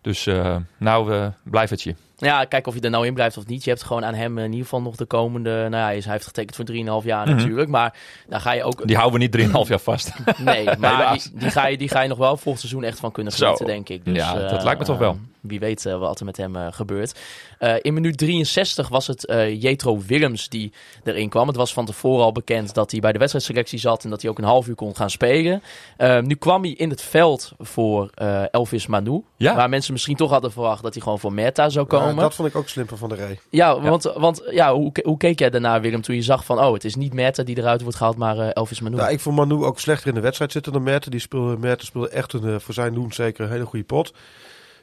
Dus 0.00 0.26
eh, 0.26 0.56
nou, 0.76 1.30
blijf 1.44 1.70
het 1.70 1.82
je. 1.82 1.94
Ja, 2.20 2.44
kijk 2.44 2.66
of 2.66 2.74
je 2.74 2.80
er 2.80 2.90
nou 2.90 3.06
in 3.06 3.14
blijft 3.14 3.36
of 3.36 3.46
niet. 3.46 3.64
Je 3.64 3.70
hebt 3.70 3.82
gewoon 3.82 4.04
aan 4.04 4.14
hem 4.14 4.38
in 4.38 4.44
ieder 4.44 4.62
geval 4.62 4.82
nog 4.82 4.96
de 4.96 5.04
komende... 5.04 5.50
Nou 5.50 5.70
ja, 5.70 5.84
hij 5.84 6.00
hij 6.02 6.12
heeft 6.12 6.26
getekend 6.26 6.56
voor 6.56 6.64
3,5 7.02 7.06
jaar 7.06 7.26
Mhm. 7.26 7.36
natuurlijk. 7.36 7.68
Maar 7.68 7.94
daar 8.28 8.40
ga 8.40 8.52
je 8.52 8.62
ook... 8.64 8.86
Die 8.86 8.96
houden 8.96 9.20
we 9.20 9.26
niet 9.26 9.48
3,5 9.64 9.68
jaar 9.68 9.78
vast. 9.78 10.12
Nee, 10.44 10.68
maar 10.78 11.12
die, 11.12 11.22
die, 11.34 11.50
ga 11.50 11.66
je, 11.66 11.78
die 11.78 11.88
ga 11.88 12.00
je 12.00 12.08
nog 12.08 12.18
wel 12.18 12.36
volgend 12.36 12.58
seizoen 12.60 12.84
echt 12.84 12.98
van 13.00 13.12
kunnen 13.12 13.32
genieten, 13.32 13.66
denk 13.66 13.88
ik. 13.88 14.04
Dus, 14.04 14.16
Ja, 14.16 14.34
dat 14.34 14.52
eh, 14.58 14.62
lijkt 14.64 14.78
me 14.80 14.86
toch 14.86 14.98
wel. 14.98 15.18
wie 15.40 15.58
weet 15.60 15.86
eh, 15.86 15.98
wat 15.98 16.18
er 16.18 16.24
met 16.24 16.36
hem 16.36 16.56
eh, 16.56 16.66
gebeurt. 16.70 17.18
In 17.82 17.94
minuut 17.94 18.18
63 18.18 18.88
was 18.88 19.06
het 19.06 19.32
Jetro 19.58 20.00
Willems 20.06 20.48
die 20.48 20.72
erin 21.04 21.28
kwam. 21.28 21.46
Het 21.46 21.56
was 21.56 21.72
van 21.72 21.86
tevoren 21.86 22.24
al 22.24 22.32
bekend 22.32 22.74
dat 22.74 22.90
hij 22.90 23.00
bij 23.00 23.12
de 23.12 23.18
wedstrijdselectie 23.18 23.78
zat... 23.78 24.04
en 24.04 24.10
dat 24.10 24.22
hij 24.22 24.30
ook 24.30 24.38
een 24.38 24.44
half 24.44 24.66
uur 24.68 24.74
kon 24.74 24.96
gaan 24.96 25.10
spelen. 25.10 25.62
Eh, 25.96 26.20
nu 26.20 26.34
kwam 26.34 26.62
hij 26.62 26.70
in 26.70 26.90
het 26.90 27.02
veld 27.02 27.52
voor 27.58 28.10
Elvis 28.50 28.86
Manu. 28.86 29.22
Ja. 29.36 29.54
Waar 29.54 29.68
mensen 29.68 29.92
misschien 29.92 30.16
toch 30.16 30.30
hadden 30.30 30.52
verwacht 30.52 30.82
dat 30.82 30.94
hij 30.94 31.02
gewoon 31.02 31.18
voor 31.18 31.32
Meta 31.32 31.68
zou 31.68 31.86
komen. 31.86 32.07
Dat 32.16 32.34
vond 32.34 32.48
ik 32.48 32.56
ook 32.56 32.68
slim 32.68 32.88
van 32.88 32.98
Van 32.98 33.08
der 33.08 33.18
Rey. 33.18 33.38
Ja, 33.50 33.80
want, 33.80 34.02
want 34.02 34.42
ja, 34.50 34.74
hoe, 34.74 34.92
hoe 35.02 35.16
keek 35.16 35.38
jij 35.38 35.50
daarna, 35.50 35.80
Willem, 35.80 36.00
toen 36.02 36.14
je 36.14 36.22
zag 36.22 36.44
van... 36.44 36.58
oh, 36.58 36.72
het 36.72 36.84
is 36.84 36.94
niet 36.94 37.12
Meta 37.14 37.42
die 37.42 37.58
eruit 37.58 37.80
wordt 37.82 37.96
gehaald, 37.96 38.16
maar 38.16 38.38
eh, 38.38 38.48
Elvis 38.52 38.80
Manu. 38.80 38.96
Nou, 38.96 39.10
ik 39.12 39.20
vond 39.20 39.36
Manu 39.36 39.54
ook 39.64 39.80
slechter 39.80 40.08
in 40.08 40.14
de 40.14 40.20
wedstrijd 40.20 40.52
zitten 40.52 40.72
dan 40.72 40.82
Merten. 40.82 41.10
Die 41.10 41.20
speelde, 41.20 41.56
Merten 41.58 41.86
speelde 41.86 42.08
echt 42.08 42.32
een, 42.32 42.44
eh, 42.44 42.58
voor 42.58 42.74
zijn 42.74 42.94
doen 42.94 43.12
zeker 43.12 43.44
een 43.44 43.50
hele 43.50 43.64
goede 43.66 43.84
pot. 43.84 44.12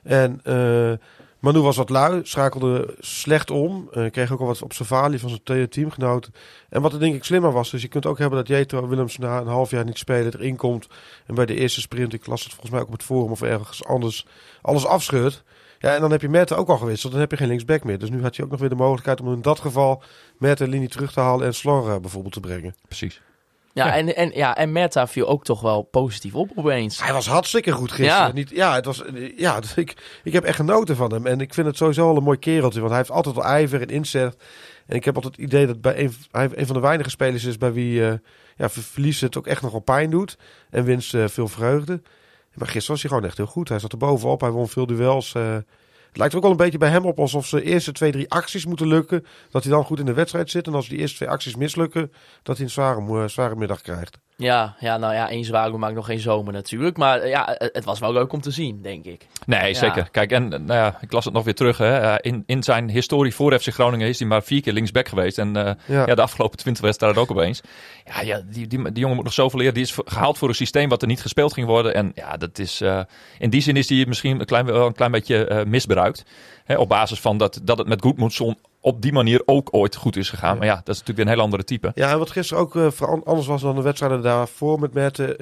En 0.03 0.39
eh, 0.43 0.91
Manu 1.39 1.59
was 1.59 1.75
wat 1.77 1.89
lui, 1.89 2.19
schakelde 2.23 2.95
slecht 2.99 3.51
om. 3.51 3.89
eh, 3.91 4.11
kreeg 4.11 4.31
ook 4.31 4.39
al 4.39 4.45
wat 4.45 4.61
observatie 4.61 5.19
van 5.19 5.29
zijn 5.29 5.41
te- 5.43 5.67
teamgenoten. 5.69 6.33
En 6.69 6.81
wat 6.81 6.93
er 6.93 6.99
denk 6.99 7.15
ik 7.15 7.23
slimmer 7.23 7.51
was, 7.51 7.69
dus 7.71 7.81
je 7.81 7.87
kunt 7.87 8.05
ook 8.05 8.17
hebben 8.19 8.37
dat 8.39 8.47
Jetro 8.47 8.87
Willems 8.87 9.17
na 9.17 9.39
een 9.39 9.47
half 9.47 9.71
jaar 9.71 9.85
niet 9.85 9.97
spelen 9.97 10.33
erin 10.33 10.55
komt. 10.55 10.87
En 11.25 11.35
bij 11.35 11.45
de 11.45 11.55
eerste 11.55 11.81
sprint, 11.81 12.13
ik 12.13 12.27
las 12.27 12.41
het 12.43 12.49
volgens 12.51 12.71
mij 12.71 12.79
ook 12.81 12.87
op 12.87 12.93
het 12.93 13.03
forum 13.03 13.31
of 13.31 13.41
ergens 13.41 13.85
anders, 13.85 14.25
alles 14.61 14.85
afscheurt. 14.85 15.43
Ja, 15.79 15.93
en 15.95 16.01
dan 16.01 16.11
heb 16.11 16.21
je 16.21 16.29
Merten 16.29 16.57
ook 16.57 16.69
al 16.69 16.77
gewisseld. 16.77 17.11
Dan 17.11 17.21
heb 17.21 17.31
je 17.31 17.37
geen 17.37 17.47
linksback 17.47 17.83
meer. 17.83 17.99
Dus 17.99 18.09
nu 18.09 18.21
had 18.21 18.35
je 18.35 18.43
ook 18.43 18.49
nog 18.51 18.59
weer 18.59 18.69
de 18.69 18.75
mogelijkheid 18.75 19.21
om 19.21 19.33
in 19.33 19.41
dat 19.41 19.59
geval 19.59 20.03
Merten 20.37 20.69
linie 20.69 20.89
terug 20.89 21.11
te 21.13 21.19
halen 21.19 21.45
en 21.45 21.53
Slor 21.53 21.99
bijvoorbeeld 21.99 22.33
te 22.33 22.39
brengen. 22.39 22.75
Precies. 22.87 23.21
Ja, 23.73 23.85
Ja. 23.85 23.95
En, 23.95 24.15
en, 24.15 24.31
ja, 24.33 24.55
en 24.57 24.71
Meta 24.71 25.07
viel 25.07 25.27
ook 25.27 25.43
toch 25.43 25.61
wel 25.61 25.81
positief 25.81 26.35
op 26.35 26.51
opeens. 26.55 27.03
Hij 27.03 27.13
was 27.13 27.27
hartstikke 27.27 27.71
goed 27.71 27.91
gisteren. 27.91 28.27
Ja. 28.27 28.33
Niet, 28.33 28.49
ja, 28.49 28.75
het 28.75 28.85
was, 28.85 29.03
ja 29.35 29.59
dus 29.59 29.73
ik, 29.83 30.19
ik 30.23 30.33
heb 30.33 30.43
echt 30.43 30.55
genoten 30.55 30.95
van 30.95 31.13
hem. 31.13 31.25
En 31.25 31.39
ik 31.41 31.53
vind 31.53 31.67
het 31.67 31.77
sowieso 31.77 32.05
wel 32.07 32.17
een 32.17 32.23
mooi 32.23 32.37
kereltje. 32.39 32.79
Want 32.79 32.91
hij 32.91 32.99
heeft 32.99 33.11
altijd 33.15 33.35
wel 33.35 33.43
ijver 33.45 33.81
en 33.81 33.87
inzet. 33.87 34.35
En 34.85 34.95
ik 34.95 35.05
heb 35.05 35.15
altijd 35.15 35.35
het 35.35 35.45
idee 35.45 35.65
dat 35.67 35.81
bij 35.81 35.99
een, 35.99 36.13
hij 36.31 36.49
een 36.53 36.65
van 36.65 36.75
de 36.75 36.81
weinige 36.81 37.09
spelers 37.09 37.43
is 37.43 37.57
bij 37.57 37.73
wie 37.73 38.07
eh, 38.07 38.13
ja, 38.55 38.69
ver- 38.69 38.83
verlies 38.83 39.21
het 39.21 39.37
ook 39.37 39.47
echt 39.47 39.61
nog 39.61 39.71
wel 39.71 39.79
pijn 39.81 40.09
doet. 40.09 40.37
En 40.69 40.83
winst 40.83 41.13
eh, 41.13 41.27
veel 41.27 41.47
vreugde. 41.47 42.01
Maar 42.55 42.67
gisteren 42.67 42.91
was 42.91 43.01
hij 43.01 43.09
gewoon 43.09 43.25
echt 43.25 43.37
heel 43.37 43.45
goed. 43.45 43.69
Hij 43.69 43.79
zat 43.79 43.91
er 43.91 43.97
bovenop. 43.97 44.41
Hij 44.41 44.49
won 44.49 44.67
veel 44.67 44.85
duels. 44.85 45.33
eh. 45.33 45.53
het 45.53 46.17
lijkt 46.17 46.31
er 46.31 46.35
ook 46.37 46.43
wel 46.43 46.51
een 46.51 46.57
beetje 46.57 46.77
bij 46.77 46.89
hem 46.89 47.05
op 47.05 47.19
alsof 47.19 47.45
ze 47.45 47.61
eerste 47.63 47.91
twee, 47.91 48.11
drie 48.11 48.29
acties 48.31 48.65
moeten 48.65 48.87
lukken. 48.87 49.25
Dat 49.49 49.63
hij 49.63 49.71
dan 49.71 49.83
goed 49.83 49.99
in 49.99 50.05
de 50.05 50.13
wedstrijd 50.13 50.49
zit. 50.51 50.67
En 50.67 50.73
als 50.73 50.89
die 50.89 50.97
eerste 50.97 51.15
twee 51.15 51.29
acties 51.29 51.55
mislukken, 51.55 52.11
dat 52.43 52.55
hij 52.57 52.65
een 52.65 52.71
zware, 52.71 53.01
mo- 53.01 53.27
zware 53.27 53.55
middag 53.55 53.81
krijgt. 53.81 54.17
Ja, 54.37 54.75
ja, 54.79 54.97
nou 54.97 55.13
ja, 55.13 55.29
één 55.29 55.43
zware 55.43 55.77
maakt 55.77 55.95
nog 55.95 56.05
geen 56.05 56.19
zomer 56.19 56.53
natuurlijk. 56.53 56.97
Maar 56.97 57.19
eh, 57.19 57.29
ja, 57.29 57.55
het 57.57 57.69
het 57.73 57.85
was 57.85 57.99
wel 57.99 58.13
leuk 58.13 58.33
om 58.33 58.41
te 58.41 58.51
zien, 58.51 58.81
denk 58.81 59.05
ik. 59.05 59.27
Nee, 59.45 59.73
zeker. 59.73 60.09
Kijk, 60.11 60.31
en 60.31 60.53
eh, 60.53 60.59
nou 60.59 60.79
ja, 60.79 60.97
ik 61.01 61.11
las 61.11 61.25
het 61.25 61.33
nog 61.33 61.43
weer 61.43 61.55
terug. 61.55 61.77
Hè. 61.77 61.97
Eh, 61.97 62.15
in, 62.31 62.43
in 62.45 62.63
zijn 62.63 62.89
historie 62.89 63.35
voor 63.35 63.59
FC 63.59 63.67
Groningen 63.67 64.07
is 64.07 64.19
hij 64.19 64.27
maar 64.27 64.43
vier 64.43 64.61
keer 64.61 64.73
linksback 64.73 65.07
geweest. 65.07 65.37
En 65.37 65.55
eh, 65.55 65.71
Ja. 65.85 66.05
ja. 66.05 66.15
de 66.15 66.21
afgelopen 66.21 66.57
twintig 66.57 66.83
wedstrijden 66.83 67.21
ook 67.21 67.31
opeens. 67.31 67.61
Ja, 68.05 68.21
ja 68.21 68.41
die, 68.49 68.67
die, 68.67 68.81
die 68.91 68.99
jongen 68.99 69.15
moet 69.15 69.25
nog 69.25 69.33
zoveel 69.33 69.59
leren. 69.59 69.73
Die 69.73 69.83
is 69.83 69.97
gehaald 70.05 70.37
voor 70.37 70.49
een 70.49 70.55
systeem 70.55 70.89
wat 70.89 71.01
er 71.01 71.07
niet 71.07 71.21
gespeeld 71.21 71.53
ging 71.53 71.67
worden. 71.67 71.93
En 71.93 72.11
ja, 72.15 72.37
dat 72.37 72.59
is, 72.59 72.81
eh, 72.81 72.99
in 73.37 73.49
die 73.49 73.61
zin 73.61 73.75
is 73.77 73.89
hij 73.89 74.05
misschien 74.07 74.39
een 74.39 74.45
klein, 74.45 74.65
wel 74.65 74.85
een 74.85 74.93
klein 74.93 75.11
beetje 75.11 75.45
eh, 75.45 75.65
misbruikt. 75.65 76.25
Hè, 76.63 76.77
op 76.77 76.89
basis 76.89 77.19
van 77.19 77.37
dat, 77.37 77.59
dat 77.63 77.77
het 77.77 77.87
met 77.87 78.01
Goedmoedson 78.01 78.57
op 78.85 79.01
die 79.01 79.13
manier 79.13 79.41
ook 79.45 79.67
ooit 79.71 79.95
goed 79.95 80.15
is 80.15 80.29
gegaan. 80.29 80.57
Maar 80.57 80.67
ja, 80.67 80.75
dat 80.83 80.95
is 80.95 80.99
natuurlijk 80.99 81.17
weer 81.17 81.25
een 81.27 81.33
heel 81.33 81.41
andere 81.43 81.63
type. 81.63 81.91
Ja, 81.95 82.11
en 82.11 82.17
wat 82.19 82.31
gisteren 82.31 82.63
ook 82.63 82.71
veran- 82.93 83.23
anders 83.23 83.47
was 83.47 83.61
dan 83.61 83.75
de 83.75 83.81
wedstrijden 83.81 84.21
daarvoor 84.21 84.79
met 84.79 84.93
Merten. 84.93 85.37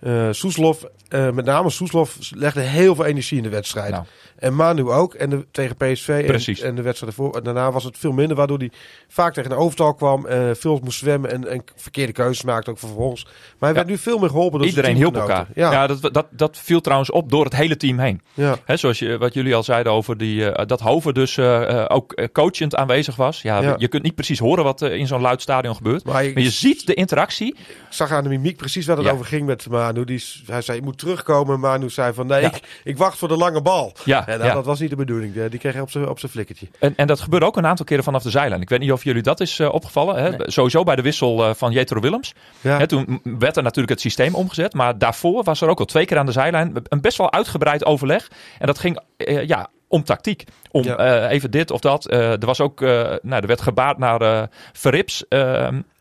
eh, 0.00 0.28
Soeslof, 0.30 0.84
met 1.08 1.44
name 1.44 1.70
Soeslof, 1.70 2.18
legde 2.34 2.60
heel 2.60 2.94
veel 2.94 3.04
energie 3.04 3.36
in 3.36 3.42
de 3.42 3.48
wedstrijd. 3.48 3.90
Nou. 3.90 4.04
En 4.38 4.54
Manu 4.54 4.90
ook. 4.90 5.14
En 5.14 5.30
de, 5.30 5.46
tegen 5.50 5.76
PSV 5.76 6.26
Precies. 6.26 6.60
en, 6.60 6.68
en 6.68 6.74
de 6.74 6.82
wedstrijd 6.82 7.12
ervoor. 7.16 7.36
En 7.36 7.42
daarna 7.44 7.72
was 7.72 7.84
het 7.84 7.98
veel 7.98 8.12
minder, 8.12 8.36
waardoor 8.36 8.58
hij 8.58 8.70
vaak 9.08 9.32
tegen 9.34 9.50
een 9.50 9.56
overtal 9.56 9.94
kwam. 9.94 10.26
eh, 10.26 10.50
veel 10.54 10.80
moest 10.82 10.98
zwemmen 10.98 11.30
en, 11.30 11.48
en 11.48 11.64
verkeerde 11.76 12.12
keuzes 12.12 12.44
maakte 12.44 12.70
ook 12.70 12.78
vervolgens. 12.78 13.24
Maar 13.24 13.34
hij 13.58 13.72
werd 13.74 13.86
nu 13.86 13.98
veel 13.98 14.18
meer 14.18 14.28
geholpen 14.28 14.58
door 14.58 14.68
Iedereen 14.68 14.96
hielp 14.96 15.16
elkaar. 15.16 15.46
Ja, 15.54 15.72
Ja, 15.72 15.86
dat, 15.86 16.14
dat, 16.14 16.26
dat 16.30 16.58
viel 16.58 16.80
trouwens 16.80 17.10
op 17.10 17.30
door 17.30 17.44
het 17.44 17.56
hele 17.56 17.76
team 17.76 17.98
heen. 17.98 18.20
ja. 18.34 18.56
Hè, 18.64 18.76
zoals 18.76 18.98
je, 18.98 19.18
wat 19.18 19.34
jullie 19.34 19.54
al 19.54 19.62
zeiden 19.62 19.92
over 19.92 20.16
die, 20.18 20.50
eh, 20.50 20.66
dat 20.66 20.80
Hover 20.80 21.12
dus 21.14 21.36
eh, 21.36 21.84
ook 21.88 22.28
coachend 22.32 22.76
aanwezig 22.76 23.16
was. 23.16 23.42
Ja, 23.42 23.60
Ja. 23.60 23.74
Je 23.78 23.88
kunt 23.88 24.02
niet 24.02 24.14
precies 24.14 24.38
horen 24.38 24.64
wat 24.64 24.82
in 24.82 25.06
zo'n 25.06 25.20
luid 25.20 25.42
stadion 25.42 25.74
gebeurt. 25.76 26.04
Maar 26.04 26.24
je, 26.24 26.32
Maar 26.34 26.42
je 26.42 26.50
ziet 26.50 26.86
de 26.86 26.94
interactie. 26.94 27.54
ik 27.58 27.66
zag 27.88 28.10
aan 28.10 28.22
de 28.22 28.28
mimiek 28.28 28.56
precies 28.56 28.86
waar 28.86 28.96
het 28.96 29.08
over 29.08 29.24
ging 29.24 29.46
met 29.46 29.68
Manu. 29.68 30.04
Die, 30.04 30.24
hij 30.46 30.62
zei, 30.62 30.78
je 30.78 30.84
moet 30.84 30.98
terugkomen. 30.98 31.60
Manu 31.60 31.90
zei 31.90 32.12
van, 32.14 32.26
nee, 32.26 32.42
ik, 32.44 32.80
ik 32.84 32.96
wacht 32.96 33.18
voor 33.18 33.28
de 33.28 33.36
lange 33.36 33.62
bal. 33.62 33.92
Ja, 34.04 34.25
nou, 34.26 34.44
ja. 34.44 34.54
dat 34.54 34.64
was 34.64 34.80
niet 34.80 34.90
de 34.90 34.96
bedoeling. 34.96 35.32
Die, 35.34 35.48
die 35.48 35.58
kreeg 35.58 35.72
hij 35.72 35.82
op 35.82 35.90
zijn 35.90 36.08
op 36.08 36.18
flikkertje. 36.18 36.66
En, 36.80 36.92
en 36.96 37.06
dat 37.06 37.20
gebeurde 37.20 37.46
ook 37.46 37.56
een 37.56 37.66
aantal 37.66 37.84
keren 37.84 38.04
vanaf 38.04 38.22
de 38.22 38.30
zijlijn. 38.30 38.60
Ik 38.60 38.68
weet 38.68 38.80
niet 38.80 38.92
of 38.92 39.04
jullie 39.04 39.22
dat 39.22 39.40
is 39.40 39.58
eh, 39.58 39.72
opgevallen. 39.72 40.16
Hè? 40.16 40.30
Nee. 40.30 40.50
Sowieso 40.50 40.82
bij 40.82 40.96
de 40.96 41.02
wissel 41.02 41.44
eh, 41.44 41.54
van 41.54 41.72
Jetro 41.72 42.00
Willems. 42.00 42.34
Hè, 42.60 42.86
toen 42.86 43.20
werd 43.22 43.56
er 43.56 43.62
natuurlijk 43.62 43.90
het 43.90 44.00
systeem 44.00 44.34
omgezet. 44.34 44.74
Maar 44.74 44.98
daarvoor 44.98 45.44
was 45.44 45.60
er 45.60 45.68
ook 45.68 45.78
al 45.78 45.84
twee 45.84 46.04
keer 46.04 46.18
aan 46.18 46.26
de 46.26 46.32
zijlijn 46.32 46.72
een 46.82 47.00
best 47.00 47.18
wel 47.18 47.32
uitgebreid 47.32 47.84
overleg. 47.84 48.30
En 48.58 48.66
dat 48.66 48.78
ging 48.78 49.00
eh, 49.16 49.46
ja, 49.46 49.68
om 49.88 50.04
tactiek. 50.04 50.44
Om 50.70 50.82
Ja. 50.84 50.96
eh, 50.96 51.30
even 51.30 51.50
dit 51.50 51.70
of 51.70 51.80
dat. 51.80 52.06
Eh, 52.06 52.30
er 52.30 52.46
was 52.46 52.60
ook, 52.60 52.82
eh, 52.82 52.88
nou, 53.22 53.40
er 53.42 53.46
werd 53.46 53.60
gebaard 53.60 53.98
naar 53.98 54.20
eh 54.20 54.42
Verrips. 54.72 55.24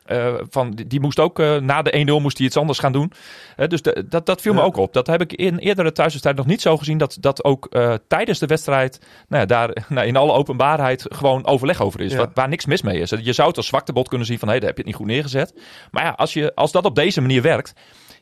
Eh, 0.06 0.34
van, 0.50 0.72
die, 0.88 1.00
moest 1.00 1.20
ook 1.20 1.40
eh, 1.40 1.56
na 1.58 1.82
de 1.82 2.06
1-0 2.20 2.22
moest 2.22 2.38
hij 2.38 2.48
iets 2.48 2.58
anders 2.58 2.80
gaan 2.80 2.92
doen. 2.92 3.12
Eh, 3.56 3.68
dus 3.68 3.82
de- 3.82 4.06
dat, 4.10 4.26
dat 4.26 4.42
viel 4.42 4.54
me 4.54 4.62
ook 4.62 4.78
op. 4.78 4.94
Dat 4.94 5.08
heb 5.08 5.22
ik 5.22 5.34
in 5.34 5.58
eerdere 5.58 5.92
thuiswedstrijden 5.92 6.44
nog 6.44 6.52
niet 6.52 6.62
zo 6.62 6.78
gezien. 6.78 6.98
Dat, 6.98 7.18
dat 7.20 7.44
ook 7.44 7.70
tijdens 8.08 8.40
de 8.40 8.46
wedstrijd 8.46 9.00
nou 9.28 9.42
ja, 9.42 9.48
daar 9.48 9.78
nou, 9.90 10.08
in 10.08 10.16
alle 10.16 10.32
openbaarheid 10.32 11.06
gewoon 11.10 11.46
overleg 11.46 11.82
over 11.82 12.02
is. 12.02 12.12
Ja. 12.12 12.18
Wat, 12.18 12.30
waar 12.34 12.48
niks 12.48 12.66
mis 12.66 12.82
mee 12.82 13.00
is. 13.00 13.10
Je 13.10 13.34
zou 13.34 13.48
het 13.48 13.58
als 13.58 13.68
zwaktebod 13.68 14.08
kunnen 14.08 14.28
zien 14.28 14.40
van 14.40 14.48
hé, 14.48 14.54
daar 14.54 14.68
heb 14.68 14.78
je 14.78 14.84
het 14.84 14.92
niet 14.92 15.02
goed 15.02 15.06
neergezet. 15.08 15.54
Maar 15.92 16.04
ja, 16.04 16.10
als, 16.10 16.34
je, 16.34 16.56
als 16.56 16.72
dat 16.72 16.86
op 16.86 16.96
deze 16.96 17.22
manier 17.22 17.42
werkt. 17.42 17.74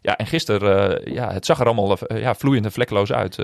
Ja, 0.01 0.17
en 0.17 0.27
gisteren, 0.27 1.13
ja, 1.13 1.31
het 1.31 1.45
zag 1.45 1.59
er 1.59 1.65
allemaal 1.65 1.97
ja, 2.07 2.35
vloeiend 2.35 2.65
en 2.65 2.71
vlekkeloos 2.71 3.11
uit. 3.11 3.35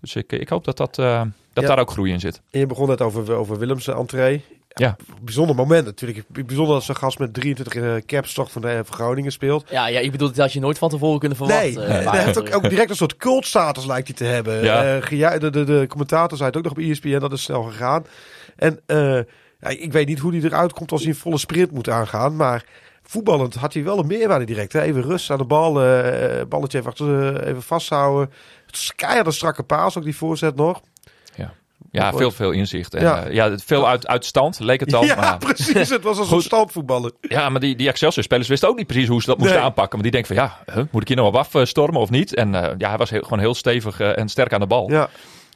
dus 0.00 0.16
ik, 0.16 0.32
ik 0.32 0.48
hoop 0.48 0.64
dat, 0.64 0.76
dat, 0.76 0.94
dat 0.94 1.66
daar 1.66 1.78
ook 1.78 1.90
groei 1.90 2.12
in 2.12 2.20
zit. 2.20 2.42
En 2.50 2.60
je 2.60 2.66
begon 2.66 2.88
net 2.88 3.00
over, 3.00 3.32
over 3.32 3.58
Willems 3.58 3.88
entree. 3.88 4.44
Ja. 4.74 4.96
Bijzonder 5.22 5.56
moment 5.56 5.84
natuurlijk. 5.84 6.22
Bijzonder 6.28 6.74
dat 6.74 6.82
zo'n 6.84 6.96
gast 6.96 7.18
met 7.18 7.34
23 7.34 7.74
eh, 7.74 7.94
caps 8.06 8.32
toch 8.34 8.52
van, 8.52 8.62
de, 8.62 8.80
van 8.84 8.94
Groningen 8.94 9.32
speelt. 9.32 9.70
Ja, 9.70 9.88
ja, 9.88 10.00
ik 10.00 10.10
bedoel, 10.10 10.28
dat 10.28 10.36
had 10.36 10.52
je 10.52 10.60
nooit 10.60 10.78
van 10.78 10.88
tevoren 10.88 11.18
kunnen 11.18 11.38
Nee, 11.38 11.72
verwachten. 11.72 11.88
nee, 11.88 11.98
eh, 11.98 12.12
hij 12.12 12.24
heeft 12.24 12.38
ook, 12.38 12.54
ook 12.54 12.68
direct 12.68 12.90
een 12.90 12.96
soort 12.96 13.16
cultstatus 13.16 13.86
lijkt 13.86 14.06
hij 14.06 14.16
te 14.16 14.24
hebben. 14.24 14.64
Ja. 14.64 14.98
Eh, 15.00 15.40
de, 15.40 15.50
de, 15.50 15.64
de 15.64 15.84
commentator 15.88 16.36
zei 16.36 16.48
het 16.48 16.58
ook 16.58 16.64
nog 16.64 16.72
op 16.72 16.78
ESPN, 16.78 17.18
dat 17.18 17.32
is 17.32 17.42
snel 17.42 17.62
gegaan. 17.62 18.04
En 18.56 18.80
eh, 18.86 19.14
ja, 19.60 19.68
ik 19.68 19.92
weet 19.92 20.06
niet 20.06 20.18
hoe 20.18 20.32
hij 20.32 20.42
eruit 20.42 20.72
komt 20.72 20.92
als 20.92 21.00
hij 21.00 21.10
een 21.10 21.16
volle 21.16 21.38
sprint 21.38 21.70
moet 21.70 21.88
aangaan, 21.88 22.36
maar... 22.36 22.64
Voetballend 23.02 23.54
had 23.54 23.74
hij 23.74 23.84
wel 23.84 23.98
een 23.98 24.06
meerwaarde 24.06 24.44
direct. 24.44 24.72
Hè? 24.72 24.80
Even 24.80 25.02
rust 25.02 25.30
aan 25.30 25.38
de 25.38 25.44
bal, 25.44 25.82
eh, 25.84 26.46
balletje 26.48 26.78
even, 26.78 26.90
achter, 26.90 27.46
even 27.46 27.62
vasthouden. 27.62 28.30
Het 28.66 28.74
is 28.76 28.92
keihard 28.94 29.26
een 29.26 29.32
strakke 29.32 29.62
paas, 29.62 29.98
ook 29.98 30.04
die 30.04 30.16
voorzet 30.16 30.56
nog. 30.56 30.80
Ja, 31.90 32.12
veel, 32.12 32.30
veel 32.30 32.50
inzicht. 32.50 32.94
En, 32.94 33.02
Ja. 33.02 33.26
ja, 33.30 33.58
veel 33.64 33.88
uit, 33.88 34.06
uit 34.06 34.24
stand, 34.24 34.58
leek 34.60 34.80
het 34.80 34.90
dan. 34.90 35.06
ja, 35.06 35.14
maar, 35.14 35.38
precies. 35.38 35.88
Het 35.88 36.02
was 36.02 36.18
als 36.18 36.30
een 36.32 36.42
standvoetballer. 36.42 37.10
ja, 37.20 37.48
maar 37.48 37.60
die, 37.60 37.76
die 37.76 37.88
Excelsior-spelers 37.88 38.48
wisten 38.48 38.68
ook 38.68 38.76
niet 38.76 38.86
precies 38.86 39.08
hoe 39.08 39.20
ze 39.20 39.26
dat 39.26 39.38
moesten 39.38 39.56
Nee. 39.56 39.64
aanpakken. 39.66 39.94
Maar 40.00 40.10
die 40.10 40.20
denken 40.20 40.36
van 40.36 40.44
ja, 40.44 40.74
huh, 40.74 40.84
moet 40.90 41.02
ik 41.02 41.08
hier 41.08 41.16
nog 41.16 41.26
op 41.26 41.36
afstormen 41.36 42.00
of 42.00 42.10
niet? 42.10 42.34
En 42.34 42.54
eh, 42.54 42.74
ja, 42.78 42.88
hij 42.88 42.98
was 42.98 43.10
heel, 43.10 43.22
gewoon 43.22 43.38
heel 43.38 43.54
stevig 43.54 44.00
eh, 44.00 44.18
en 44.18 44.28
sterk 44.28 44.52
aan 44.52 44.60
de 44.60 44.66
bal. 44.66 44.90
Ja, 44.90 45.08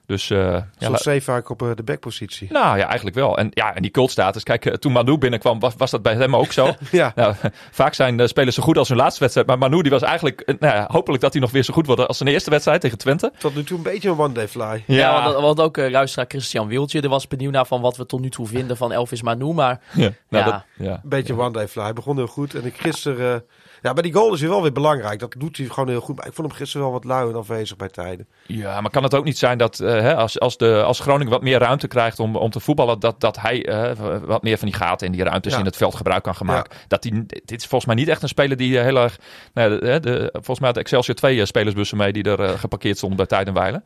Dus 0.06 0.30
eh, 0.30 0.38
ja, 0.38 0.66
zo'n 0.78 0.90
la- 0.90 0.96
safe 0.96 1.20
vaak 1.20 1.48
op 1.50 1.62
eh, 1.62 1.68
de 1.74 1.82
backpositie. 1.82 2.52
nou 2.52 2.78
ja, 2.78 2.86
eigenlijk 2.86 3.16
wel. 3.16 3.38
En, 3.38 3.48
ja, 3.50 3.74
en 3.74 3.82
die 3.82 3.90
cultstatus, 3.90 4.42
kijk, 4.42 4.66
eh, 4.66 4.72
toen 4.74 4.92
Manu 4.92 5.18
binnenkwam, 5.18 5.60
was, 5.60 5.74
was 5.76 5.90
dat 5.90 6.02
bij 6.02 6.14
hem 6.14 6.36
ook 6.36 6.52
zo. 6.52 6.74
Ja, 6.90 7.12
Nou, 7.14 7.34
vaak 7.70 7.94
zijn 7.94 8.16
de 8.16 8.26
spelers 8.28 8.54
zo 8.56 8.62
goed 8.62 8.78
als 8.78 8.88
hun 8.88 8.96
laatste 8.96 9.20
wedstrijd. 9.20 9.46
Maar 9.46 9.58
Manu 9.58 9.82
die 9.82 9.90
was 9.90 10.02
eigenlijk, 10.02 10.40
eh, 10.40 10.54
nou 10.58 10.74
ja, 10.74 10.86
hopelijk 10.90 11.22
dat 11.22 11.32
hij 11.32 11.40
nog 11.42 11.50
weer 11.50 11.62
zo 11.62 11.72
goed 11.74 11.86
wordt 11.86 12.06
als 12.08 12.16
zijn 12.16 12.28
eerste 12.28 12.50
wedstrijd 12.50 12.80
tegen 12.80 12.98
Twente. 12.98 13.32
tot 13.38 13.54
nu 13.54 13.64
toe 13.64 13.76
een 13.76 13.82
beetje 13.82 14.08
een 14.10 14.18
one-day 14.18 14.48
fly. 14.48 14.84
Ja, 14.86 15.22
want, 15.24 15.40
want 15.40 15.60
ook 15.60 15.76
eh, 15.76 15.90
luisteraar 15.90 16.26
Christian 16.28 16.68
Wiltje, 16.68 17.00
er 17.00 17.08
was 17.08 17.28
benieuwd 17.28 17.52
naar 17.52 17.66
van 17.66 17.80
wat 17.80 17.96
we 17.96 18.06
tot 18.06 18.20
nu 18.20 18.30
toe 18.30 18.46
vinden 18.46 18.76
van 18.76 18.92
Elvis 18.92 19.22
Manu. 19.22 19.52
Maar 19.52 19.80
ja. 19.92 20.10
Nou, 20.28 20.44
Ja. 20.44 20.50
Dat, 20.50 20.62
ja. 20.86 20.92
Een 20.92 21.08
beetje 21.08 21.38
one-day 21.38 21.68
fly. 21.68 21.82
Hij 21.82 21.92
begon 21.92 22.16
heel 22.16 22.26
goed. 22.26 22.54
En 22.54 22.64
ik 22.64 22.76
gisteren... 22.76 23.44
ja, 23.84 23.92
bij 23.92 24.02
die 24.02 24.12
goal 24.12 24.34
is 24.34 24.40
hij 24.40 24.48
wel 24.48 24.62
weer 24.62 24.72
belangrijk. 24.72 25.18
Dat 25.18 25.34
doet 25.38 25.56
hij 25.56 25.66
gewoon 25.66 25.88
heel 25.88 26.00
goed. 26.00 26.16
Maar 26.16 26.26
ik 26.26 26.32
vond 26.32 26.48
hem 26.48 26.56
gisteren 26.56 26.82
wel 26.86 26.92
wat 26.92 27.04
lui 27.04 27.30
en 27.30 27.36
afwezig 27.36 27.76
bij 27.76 27.88
tijden. 27.88 28.26
Ja, 28.46 28.80
maar 28.80 28.90
kan 28.90 29.02
het 29.02 29.14
ook 29.14 29.24
niet 29.24 29.38
zijn 29.38 29.58
dat 29.58 29.80
eh, 29.80 29.90
hè, 29.90 30.16
als, 30.16 30.40
als, 30.40 30.56
de, 30.56 30.82
als 30.82 31.00
Groningen 31.00 31.32
wat 31.32 31.42
meer 31.42 31.58
ruimte 31.58 31.88
krijgt 31.88 32.18
om, 32.18 32.36
om 32.36 32.50
te 32.50 32.60
voetballen, 32.60 33.00
dat, 33.00 33.20
dat 33.20 33.40
hij 33.40 33.66
eh, 33.66 34.18
wat 34.24 34.42
meer 34.42 34.58
van 34.58 34.68
die 34.68 34.76
gaten 34.76 35.06
en 35.06 35.12
die 35.12 35.24
ruimtes 35.24 35.52
Ja. 35.52 35.58
in 35.58 35.64
het 35.64 35.76
veld 35.76 35.94
gebruik 35.94 36.22
kan 36.22 36.34
gaan 36.34 36.46
maken? 36.46 36.76
Dat 36.88 37.02
die, 37.02 37.26
dit 37.26 37.60
is 37.60 37.66
volgens 37.66 37.84
mij 37.84 37.94
niet 37.94 38.08
echt 38.08 38.22
een 38.22 38.28
speler 38.28 38.56
die 38.56 38.78
eh, 38.78 38.84
heel 38.84 38.96
erg. 38.96 39.18
Nou, 39.54 39.80
de, 39.80 40.00
de, 40.00 40.28
volgens 40.32 40.58
mij 40.58 40.68
had 40.68 40.78
Excelsior 40.78 41.16
twee 41.16 41.46
spelersbussen 41.46 41.96
mee 41.96 42.12
die 42.12 42.36
er 42.36 42.58
geparkeerd 42.58 42.96
stonden 42.96 43.26
bij 43.28 43.52
Weilen. 43.52 43.84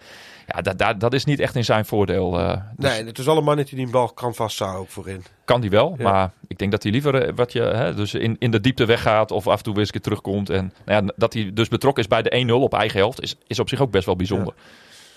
Ja, 0.54 0.60
dat, 0.62 0.78
dat, 0.78 1.00
dat 1.00 1.14
is 1.14 1.24
niet 1.24 1.40
echt 1.40 1.54
in 1.56 1.64
zijn 1.64 1.84
voordeel. 1.84 2.38
eh. 2.38 2.48
Dus 2.76 2.90
Nee, 2.90 3.04
het 3.04 3.18
is 3.18 3.26
een 3.26 3.44
mannetje 3.44 3.76
die 3.76 3.84
een 3.84 3.90
bal 3.90 4.08
kan 4.08 4.34
vasthouden 4.34 4.80
ook 4.80 4.88
voorin. 4.88 5.24
Kan 5.44 5.60
die 5.60 5.70
wel, 5.70 5.94
Ja. 5.98 6.02
maar 6.10 6.30
ik 6.46 6.58
denk 6.58 6.70
dat 6.70 6.82
hij 6.82 6.92
liever 6.92 7.14
eh, 7.22 7.32
wat 7.34 7.52
je, 7.52 7.60
hè, 7.62 7.94
dus 7.94 8.14
in, 8.14 8.36
in 8.38 8.50
de 8.50 8.60
diepte 8.60 8.84
weggaat 8.84 9.30
of 9.30 9.46
af 9.46 9.56
en 9.58 9.62
toe 9.62 9.72
weer 9.72 9.82
eens 9.82 9.90
keer 9.90 10.00
terugkomt. 10.00 10.50
En 10.50 10.72
nou 10.84 11.04
ja, 11.04 11.12
dat 11.16 11.32
hij 11.32 11.50
dus 11.54 11.68
betrokken 11.68 12.02
is 12.02 12.08
bij 12.08 12.22
de 12.22 12.46
1-0 12.48 12.52
op 12.52 12.74
eigen 12.74 12.98
helft, 12.98 13.22
is, 13.22 13.34
is 13.46 13.58
op 13.58 13.68
zich 13.68 13.80
ook 13.80 13.90
best 13.90 14.06
wel 14.06 14.16
bijzonder. 14.16 14.54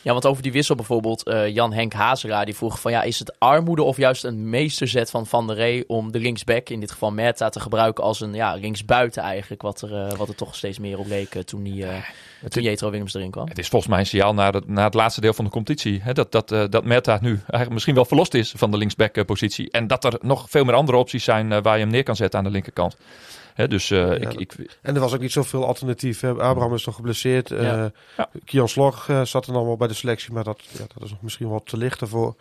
ja, 0.01 0.11
want 0.11 0.25
over 0.25 0.43
die 0.43 0.51
wissel 0.51 0.75
bijvoorbeeld, 0.75 1.23
eh, 1.23 1.47
Jan 1.47 1.73
Henk 1.73 1.93
Hazelaar 1.93 2.45
die 2.45 2.55
vroeg 2.55 2.79
van 2.81 2.91
ja, 2.91 3.01
is 3.01 3.19
het 3.19 3.39
armoede 3.39 3.83
of 3.83 3.97
juist 3.97 4.23
een 4.23 4.49
meesterzet 4.49 5.09
van 5.09 5.25
Van 5.27 5.47
der 5.47 5.55
Rey 5.55 5.83
om 5.87 6.11
de 6.11 6.19
linksback, 6.19 6.69
in 6.69 6.79
dit 6.79 6.91
geval 6.91 7.11
Merta, 7.11 7.49
te 7.49 7.59
gebruiken 7.59 8.03
als 8.03 8.19
een 8.21 8.33
ja, 8.33 8.53
linksbuiten 8.55 9.23
eigenlijk, 9.23 9.61
wat 9.61 9.81
er, 9.81 10.15
wat 10.17 10.27
er 10.29 10.35
toch 10.35 10.55
steeds 10.55 10.79
meer 10.79 10.99
op 10.99 11.07
leek 11.07 11.29
toen, 11.43 11.63
die, 11.63 11.85
eh 11.85 11.95
toen 12.47 12.63
Jetro 12.63 12.89
Willems 12.89 13.13
erin 13.13 13.31
kwam. 13.31 13.47
Het 13.47 13.59
is 13.59 13.67
volgens 13.67 13.91
mij 13.91 13.99
een 13.99 14.05
signaal 14.05 14.33
naar 14.33 14.53
het, 14.53 14.67
naar 14.67 14.85
het 14.85 14.93
laatste 14.93 15.21
deel 15.21 15.33
van 15.33 15.45
de 15.45 15.51
competitie. 15.51 15.99
Hè, 16.03 16.13
dat, 16.13 16.31
dat, 16.31 16.51
eh, 16.51 16.63
dat 16.69 16.85
Merta 16.85 17.17
nu 17.21 17.29
eigenlijk 17.29 17.71
misschien 17.71 17.95
wel 17.95 18.05
verlost 18.05 18.33
is 18.33 18.53
van 18.57 18.71
de 18.71 18.77
linksback-positie. 18.77 19.71
En 19.71 19.87
dat 19.87 20.03
er 20.03 20.17
nog 20.21 20.45
veel 20.49 20.63
meer 20.63 20.75
andere 20.75 20.97
opties 20.97 21.23
zijn 21.23 21.51
eh, 21.51 21.61
waar 21.61 21.75
je 21.77 21.83
hem 21.83 21.91
neer 21.91 22.03
kan 22.03 22.15
zetten 22.15 22.39
aan 22.39 22.45
de 22.45 22.51
linkerkant. 22.51 22.95
Hè, 23.53 23.67
dus 23.67 23.91
eh, 23.91 24.11
ik, 24.11 24.33
ik, 24.33 24.55
En 24.81 24.95
er 24.95 25.01
was 25.01 25.13
ook 25.13 25.19
niet 25.19 25.31
zoveel 25.31 25.65
alternatief. 25.65 26.19
Hè. 26.19 26.29
Abraham 26.29 26.73
is 26.73 26.85
nog 26.85 26.95
geblesseerd. 26.95 27.51
eh 27.51 27.63
Ja. 27.63 27.91
Ja. 28.17 28.29
Kian 28.45 28.69
Slog 28.69 29.09
eh, 29.09 29.21
zat 29.21 29.47
er 29.47 29.53
dan 29.53 29.65
wel 29.65 29.77
bij 29.77 29.87
de 29.87 29.93
selectie. 29.93 30.33
Maar 30.33 30.43
dat, 30.43 30.59
ja, 30.71 30.85
dat 30.93 31.03
is 31.03 31.09
nog 31.09 31.21
misschien 31.21 31.49
wel 31.49 31.63
te 31.63 31.77
licht 31.77 32.01
ervoor. 32.01 32.35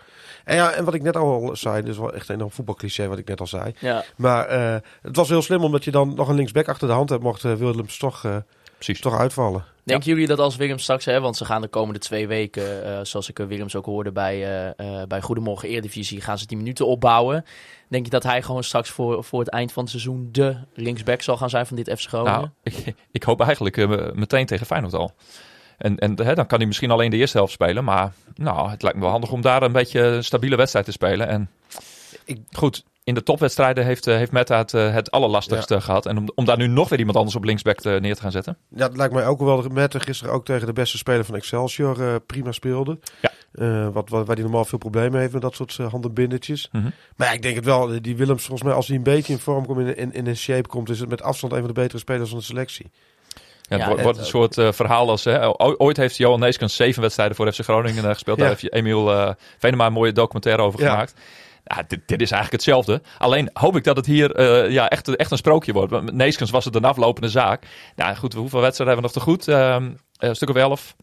En, 0.44 0.56
ja, 0.56 0.70
en 0.70 0.84
wat 0.84 0.94
ik 0.94 1.02
net 1.02 1.16
al 1.16 1.50
zei. 1.52 1.80
Dit 1.82 1.90
is 1.90 1.98
wel 1.98 2.14
echt 2.14 2.28
een 2.28 2.34
enorm 2.34 2.50
voetbalcliché 2.50 3.06
wat 3.08 3.18
ik 3.18 3.28
net 3.28 3.40
al 3.40 3.46
zei. 3.46 3.72
Ja, 3.78 4.04
Maar 4.16 4.46
eh, 4.46 4.76
het 5.02 5.16
was 5.16 5.28
heel 5.28 5.42
slim 5.42 5.64
omdat 5.64 5.84
je 5.84 5.90
dan 5.90 6.14
nog 6.14 6.28
een 6.28 6.34
linksback 6.34 6.68
achter 6.68 6.88
de 6.88 6.94
hand 6.94 7.08
hebt. 7.10 7.22
Mocht 7.22 7.42
Willems 7.42 7.98
toch 7.98 8.24
eh, 8.24 8.36
precies. 8.84 9.00
toch 9.00 9.18
uitvallen. 9.18 9.64
Denken 9.84 10.08
jullie 10.10 10.26
dat 10.26 10.38
als 10.38 10.56
Willems 10.56 10.82
straks, 10.82 11.04
hè, 11.04 11.20
want 11.20 11.36
ze 11.36 11.44
gaan 11.44 11.60
de 11.60 11.68
komende 11.68 11.98
twee 12.00 12.26
weken, 12.26 12.84
eh, 12.84 12.98
zoals 13.02 13.28
ik 13.28 13.38
eh, 13.38 13.46
Willems 13.46 13.76
ook 13.76 13.84
hoorde 13.84 14.12
bij, 14.12 14.34
eh, 14.44 15.00
eh, 15.00 15.06
bij 15.06 15.20
Goedemorgen 15.20 15.68
Eredivisie, 15.68 16.20
gaan 16.20 16.38
ze 16.38 16.46
die 16.46 16.56
minuten 16.56 16.86
opbouwen. 16.86 17.44
Denk 17.88 18.04
je 18.04 18.10
dat 18.10 18.22
hij 18.22 18.42
gewoon 18.42 18.64
straks 18.64 18.90
voor, 18.90 19.24
voor 19.24 19.40
het 19.40 19.48
eind 19.48 19.72
van 19.72 19.82
het 19.82 19.90
seizoen 19.92 20.28
de 20.32 20.56
linksback 20.74 21.22
zal 21.22 21.36
gaan 21.36 21.50
zijn 21.50 21.66
van 21.66 21.76
dit 21.76 21.90
FC 22.00 22.08
Groningen? 22.08 22.38
Nou, 22.40 22.48
ik, 22.62 22.94
ik 23.12 23.22
hoop 23.22 23.40
eigenlijk 23.40 23.76
eh, 23.76 24.12
meteen 24.12 24.46
tegen 24.46 24.66
Feyenoord 24.66 24.94
al. 24.94 25.12
En, 25.78 25.98
en 25.98 26.22
hè, 26.22 26.34
dan 26.34 26.46
kan 26.46 26.58
hij 26.58 26.66
misschien 26.66 26.90
alleen 26.90 27.10
de 27.10 27.16
eerste 27.16 27.36
helft 27.36 27.52
spelen. 27.52 27.84
Maar 27.84 28.12
nou, 28.34 28.70
het 28.70 28.82
lijkt 28.82 28.96
me 28.96 29.02
wel 29.02 29.12
handig 29.12 29.32
om 29.32 29.40
daar 29.40 29.62
een 29.62 29.72
beetje 29.72 30.00
een 30.00 30.24
stabiele 30.24 30.56
wedstrijd 30.56 30.84
te 30.84 30.92
spelen. 30.92 31.28
En 31.28 31.50
Ik- 32.24 32.40
goed, 32.50 32.84
in 33.10 33.16
de 33.16 33.22
topwedstrijden 33.22 33.84
heeft, 33.84 34.06
eh, 34.06 34.16
heeft 34.16 34.32
Meta 34.32 34.58
het, 34.58 34.74
eh, 34.74 34.92
het 34.92 35.10
allerlastigste 35.10 35.80
gehad. 35.80 36.06
En 36.06 36.16
om, 36.18 36.28
om 36.34 36.44
daar 36.44 36.56
nu 36.56 36.66
nog 36.66 36.88
weer 36.88 36.98
iemand 36.98 37.16
anders 37.16 37.36
op 37.36 37.44
linksback 37.44 37.80
te- 37.80 37.98
neer 38.00 38.14
te 38.14 38.20
gaan 38.22 38.30
zetten. 38.30 38.56
Ja, 38.74 38.86
het 38.86 38.96
lijkt 38.96 39.14
mij 39.14 39.26
ook 39.26 39.38
wel 39.40 39.62
dat 39.62 39.72
Mette 39.72 40.00
gisteren 40.00 40.34
ook 40.34 40.44
tegen 40.44 40.66
de 40.66 40.72
beste 40.72 40.96
speler 40.98 41.24
van 41.24 41.34
Excelsior 41.34 42.02
eh, 42.08 42.14
prima 42.26 42.52
speelde. 42.52 42.98
Ja. 43.20 43.30
Eh, 43.52 43.88
wat, 43.92 44.08
wat, 44.08 44.26
waar 44.26 44.34
hij 44.36 44.44
normaal 44.44 44.64
veel 44.64 44.78
problemen 44.78 45.20
heeft 45.20 45.32
met 45.32 45.42
dat 45.42 45.54
soort 45.54 45.76
uh, 45.80 45.90
handenbindertjes. 45.90 46.68
Mhm. 46.72 46.84
Maar 47.16 47.26
ja, 47.28 47.32
ik 47.32 47.42
denk 47.42 47.54
het 47.56 47.64
wel. 47.64 48.00
Die 48.02 48.16
Willems, 48.16 48.42
volgens 48.44 48.62
mij, 48.68 48.76
als 48.76 48.86
hij 48.88 48.96
een 48.96 49.02
beetje 49.02 49.32
in 49.32 49.38
vorm 49.38 49.66
komt, 49.66 49.78
in, 49.80 49.96
in, 49.96 50.12
in 50.12 50.26
een 50.26 50.36
shape 50.36 50.68
komt, 50.68 50.90
is 50.90 51.00
het 51.00 51.08
met 51.08 51.22
afstand 51.22 51.52
een 51.52 51.58
van 51.58 51.68
de 51.68 51.74
betere 51.74 51.98
spelers 51.98 52.28
van 52.30 52.38
de 52.38 52.44
selectie. 52.44 52.90
Ja, 53.62 53.76
het 53.76 53.80
Ja, 53.80 53.86
wordt, 53.86 54.06
het 54.06 54.18
een 54.18 54.24
soort 54.24 54.58
eh, 54.58 54.72
verhaal 54.72 55.08
als... 55.10 55.24
Hè, 55.24 55.58
ooit 55.80 55.96
heeft 55.96 56.16
Johan 56.16 56.40
Neeskens 56.40 56.76
zeven 56.76 57.02
wedstrijden 57.02 57.36
voor 57.36 57.52
FC 57.52 57.60
Groningen 57.60 58.04
eh, 58.04 58.10
gespeeld. 58.12 58.36
Ja. 58.36 58.42
Daar 58.42 58.52
heeft 58.52 58.62
je 58.64 58.70
Emiel 58.78 59.12
eh 59.12 59.30
Venema 59.58 59.86
een 59.86 59.92
mooie 59.92 60.12
documentaire 60.12 60.62
over 60.62 60.80
Ja. 60.80 60.90
gemaakt. 60.90 61.14
Ja, 61.64 61.82
dit, 61.88 62.00
dit 62.06 62.20
is 62.20 62.30
eigenlijk 62.30 62.52
hetzelfde. 62.52 63.02
Alleen 63.18 63.50
hoop 63.52 63.76
ik 63.76 63.84
dat 63.84 63.96
het 63.96 64.06
hier 64.06 64.34
eh, 64.34 64.70
ja, 64.70 64.88
echt, 64.88 65.16
echt 65.16 65.30
een 65.30 65.36
sprookje 65.36 65.72
wordt. 65.72 65.90
Met 65.90 66.14
Neeskens 66.14 66.50
was 66.50 66.64
het 66.64 66.74
een 66.74 66.84
aflopende 66.84 67.28
zaak. 67.28 67.66
Nou 67.96 68.16
goed, 68.16 68.32
hoeveel 68.34 68.60
wedstrijden 68.60 68.94
hebben 68.94 69.12
we 69.12 69.20
nog 69.20 69.36
te 69.36 69.44
goed? 69.44 69.48
Ehm, 69.48 69.84
eh, 70.16 70.28
een 70.28 70.36
stuk 70.36 70.48
of 70.48 70.56
elf. 70.56 70.96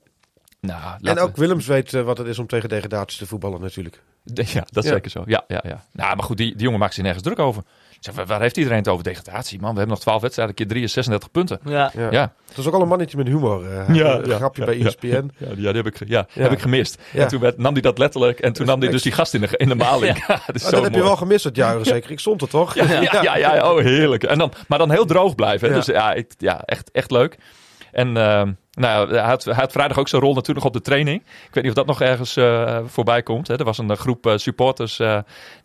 Nou, 0.61 0.97
En 1.01 1.19
ook 1.19 1.35
Willems 1.35 1.67
weet 1.67 1.93
eh, 1.93 2.01
wat 2.01 2.17
het 2.17 2.27
is 2.27 2.39
om 2.39 2.47
tegen 2.47 2.69
degradatie 2.69 3.17
te 3.19 3.25
voetballen 3.25 3.61
natuurlijk. 3.61 4.03
Ja, 4.23 4.65
dat 4.69 4.83
is 4.83 4.89
Ja. 4.89 4.95
zeker 4.95 5.11
zo. 5.11 5.23
Ja, 5.25 5.43
ja, 5.47 5.63
ja. 5.67 5.85
Nou, 5.91 6.15
maar 6.15 6.25
goed, 6.25 6.37
die, 6.37 6.51
die 6.55 6.63
jongen 6.63 6.79
maakt 6.79 6.93
zich 6.93 7.03
nergens 7.03 7.23
druk 7.23 7.39
over. 7.39 7.63
Ik 7.99 8.13
Zeg, 8.13 8.25
waar- 8.25 8.41
heeft 8.41 8.57
iedereen 8.57 8.77
het 8.77 8.87
over? 8.87 9.03
Degradatie, 9.03 9.59
man. 9.59 9.71
We 9.71 9.77
hebben 9.77 9.95
nog 9.95 9.99
12 10.03 10.21
wedstrijden, 10.21 10.55
keer 10.55 10.67
3 10.67 10.83
is 10.83 10.91
36 10.93 11.31
punten. 11.31 11.59
Ja. 11.65 11.91
Ja. 11.95 12.07
Ja, 12.11 12.33
Het 12.47 12.57
is 12.57 12.67
ook 12.67 12.73
al 12.73 12.81
een 12.81 12.87
mannetje 12.87 13.17
met 13.17 13.27
humor. 13.27 13.65
eh, 13.65 13.95
Ja, 13.95 14.15
een 14.17 14.25
ja, 14.29 14.35
grapje 14.35 14.61
ja, 14.61 14.67
bij 14.67 14.77
ja. 14.77 14.85
ESPN. 14.85 15.07
ja, 15.37 15.47
die, 15.53 15.61
ja, 15.61 15.71
die 15.71 15.81
heb, 15.81 15.85
ik, 15.87 16.07
ja, 16.07 16.25
Ja. 16.33 16.41
heb 16.41 16.51
ik 16.51 16.59
gemist. 16.59 17.01
Ja. 17.13 17.21
En 17.21 17.27
toen 17.27 17.39
werd, 17.39 17.57
nam 17.57 17.73
hij 17.73 17.81
dat 17.81 17.97
letterlijk. 17.97 18.39
En 18.39 18.53
toen 18.53 18.65
nam 18.65 18.79
hij 18.81 18.89
dus 18.89 19.01
die 19.01 19.11
gast 19.11 19.33
in 19.33 19.41
de, 19.41 19.47
in 19.57 19.67
de 19.67 19.75
maling. 19.75 20.17
Ja. 20.27 20.41
dat 20.45 20.55
is 20.55 20.61
Maar 20.61 20.71
zo 20.71 20.75
dat 20.75 20.83
heb 20.83 20.93
je 20.93 21.01
wel 21.03 21.15
gemist 21.15 21.43
dat 21.43 21.55
jaar 21.55 21.85
zeker. 21.85 22.11
Ik 22.11 22.19
stond 22.19 22.41
er 22.41 22.47
toch? 22.49 22.73
Ja, 22.75 23.01
ja, 23.01 23.21
ja, 23.23 23.37
ja, 23.37 23.71
oh 23.73 23.79
heerlijk. 23.79 24.23
En 24.23 24.37
dan, 24.37 24.51
maar 24.67 24.77
dan 24.79 24.91
heel 24.91 25.05
droog 25.05 25.35
blijven. 25.35 25.67
hè. 25.69 25.73
Dus 25.75 25.85
ja, 25.85 26.13
ik, 26.13 26.33
ja 26.37 26.61
echt, 26.65 26.91
echt 26.91 27.11
leuk. 27.11 27.37
En 27.91 28.17
ehm, 28.17 28.51
nou, 28.77 29.09
hij, 29.09 29.21
had, 29.21 29.43
hij 29.43 29.53
had 29.53 29.71
vrijdag 29.71 29.99
ook 29.99 30.07
zijn 30.07 30.21
rol 30.21 30.33
natuurlijk 30.33 30.65
nog 30.65 30.75
op 30.75 30.81
de 30.83 30.89
training. 30.89 31.21
Ik 31.21 31.53
weet 31.53 31.63
niet 31.63 31.71
of 31.71 31.77
dat 31.77 31.85
nog 31.85 32.01
ergens 32.01 32.35
eh, 32.35 32.79
voorbij 32.85 33.23
komt. 33.23 33.47
Hè. 33.47 33.57
Er 33.57 33.63
was 33.63 33.77
een 33.77 33.91
eh, 33.91 33.97
groep 33.97 34.25
eh, 34.25 34.37
supporters 34.37 35.01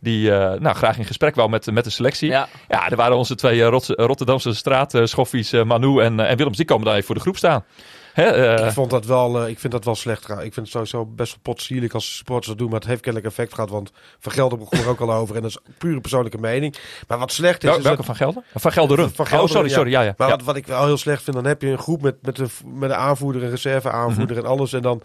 die 0.01 0.31
nou, 0.31 0.75
graag 0.75 0.99
in 0.99 1.05
gesprek 1.05 1.35
wou 1.35 1.49
met, 1.49 1.73
met 1.73 1.85
de 1.85 1.91
selectie. 1.91 2.29
Ja. 2.29 2.49
Ja. 2.69 2.89
er 2.89 2.97
waren 2.97 3.17
onze 3.17 3.35
twee 3.35 3.63
Rots- 3.63 3.89
Rotterdamse 3.89 4.55
straatschoffies, 4.55 5.53
Manu 5.53 6.01
en, 6.01 6.21
en 6.21 6.37
Willems. 6.37 6.57
Die 6.57 6.67
komen 6.67 6.85
dan 6.85 6.95
even 6.95 7.07
voor 7.07 7.15
de 7.15 7.21
groep 7.21 7.37
staan. 7.37 7.65
Hè, 8.13 8.25
eh, 8.25 8.67
Ik, 8.67 8.73
vond 8.73 8.91
dat 8.91 9.07
wel, 9.07 9.43
eh, 9.43 9.49
ik 9.49 9.59
vind 9.59 9.73
dat 9.73 9.85
wel 9.85 9.95
slecht. 9.95 10.29
Ik 10.29 10.37
vind 10.39 10.57
het 10.57 10.69
sowieso 10.69 11.07
best 11.07 11.31
wel 11.33 11.41
potsierlijk 11.43 11.95
als 11.95 12.17
supporters 12.17 12.47
dat 12.49 12.59
doen. 12.59 12.71
Maar 12.71 12.79
het 12.79 12.89
heeft 12.89 13.01
kennelijk 13.01 13.31
effect 13.31 13.55
gehad. 13.55 13.71
Want 13.71 13.91
Van 14.19 14.33
Gelder 14.33 14.59
begon 14.59 14.79
er 14.79 14.89
ook 14.89 15.01
al 15.01 15.13
over. 15.13 15.37
En 15.37 15.43
dat 15.43 15.51
is 15.51 15.59
pure 15.79 16.01
persoonlijke 16.01 16.39
mening. 16.39 16.77
Maar 17.09 17.19
wat 17.19 17.33
slecht 17.33 17.63
is... 17.63 17.69
wel- 17.69 17.79
is 17.79 17.85
welke 17.85 17.97
dat- 17.97 18.07
van 18.07 18.17
Gelder? 18.17 18.43
Van 18.55 18.73
Gelderen. 18.73 19.11
Van 19.15 19.27
oh, 19.41 19.47
sorry, 19.47 19.69
ja. 19.69 19.75
sorry. 19.75 19.91
Ja, 19.91 20.03
ja. 20.03 20.15
Maar 20.17 20.29
ja. 20.29 20.37
wat, 20.37 20.45
wat 20.45 20.57
ik 20.57 20.67
wel 20.67 20.85
heel 20.85 20.97
slecht 20.97 21.23
vind, 21.23 21.37
dan 21.37 21.45
heb 21.47 21.63
je 21.63 21.69
een 21.69 21.79
groep 21.79 22.03
met, 22.03 22.15
met, 22.23 22.39
een, 22.39 22.51
met 22.75 22.91
een 22.91 22.97
aanvoerder, 22.97 23.43
een 23.43 23.51
reserve-aanvoerder 23.51 24.37
en 24.37 24.47
alles. 24.47 24.73
En 24.73 24.83
dan 24.83 25.03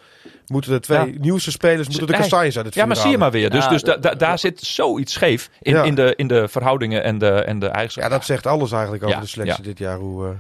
moeten 0.48 0.72
de 0.72 0.80
twee 0.80 0.98
Mhm. 1.00 1.08
Ja. 1.12 1.20
nieuwste 1.20 1.52
spelers 1.52 1.88
moeten 1.88 2.08
de 2.08 2.13
Nee. 2.13 2.52
het 2.63 2.74
Ja, 2.74 2.86
maar 2.86 2.96
zie 2.96 3.10
je 3.10 3.17
maar 3.17 3.32
weer. 3.32 3.50
Dus, 3.50 3.63
Ja, 3.63 3.70
dus 3.70 3.82
da- 3.82 3.91
dat- 3.91 4.02
da- 4.04 4.13
daar 4.15 4.39
zit 4.39 4.60
zoiets 4.62 5.13
scheef 5.13 5.50
in, 5.62 5.74
Ja. 5.74 5.84
in, 5.84 5.96
de, 5.96 6.13
in 6.15 6.28
de 6.28 6.48
verhoudingen 6.48 7.04
en 7.04 7.17
de, 7.17 7.30
en 7.30 7.60
de 7.60 7.65
Ja, 7.65 7.72
eigenschappen. 7.72 8.12
dat 8.17 8.26
zegt 8.26 8.46
alles 8.48 8.72
eigenlijk 8.72 9.04
over 9.04 9.15
Ja, 9.15 9.22
de 9.22 9.28
selectie 9.28 9.63
ja. 9.63 9.70
dit 9.70 9.78
jaar. 9.78 9.98
Hoe, 9.98 10.26
eh, 10.26 10.32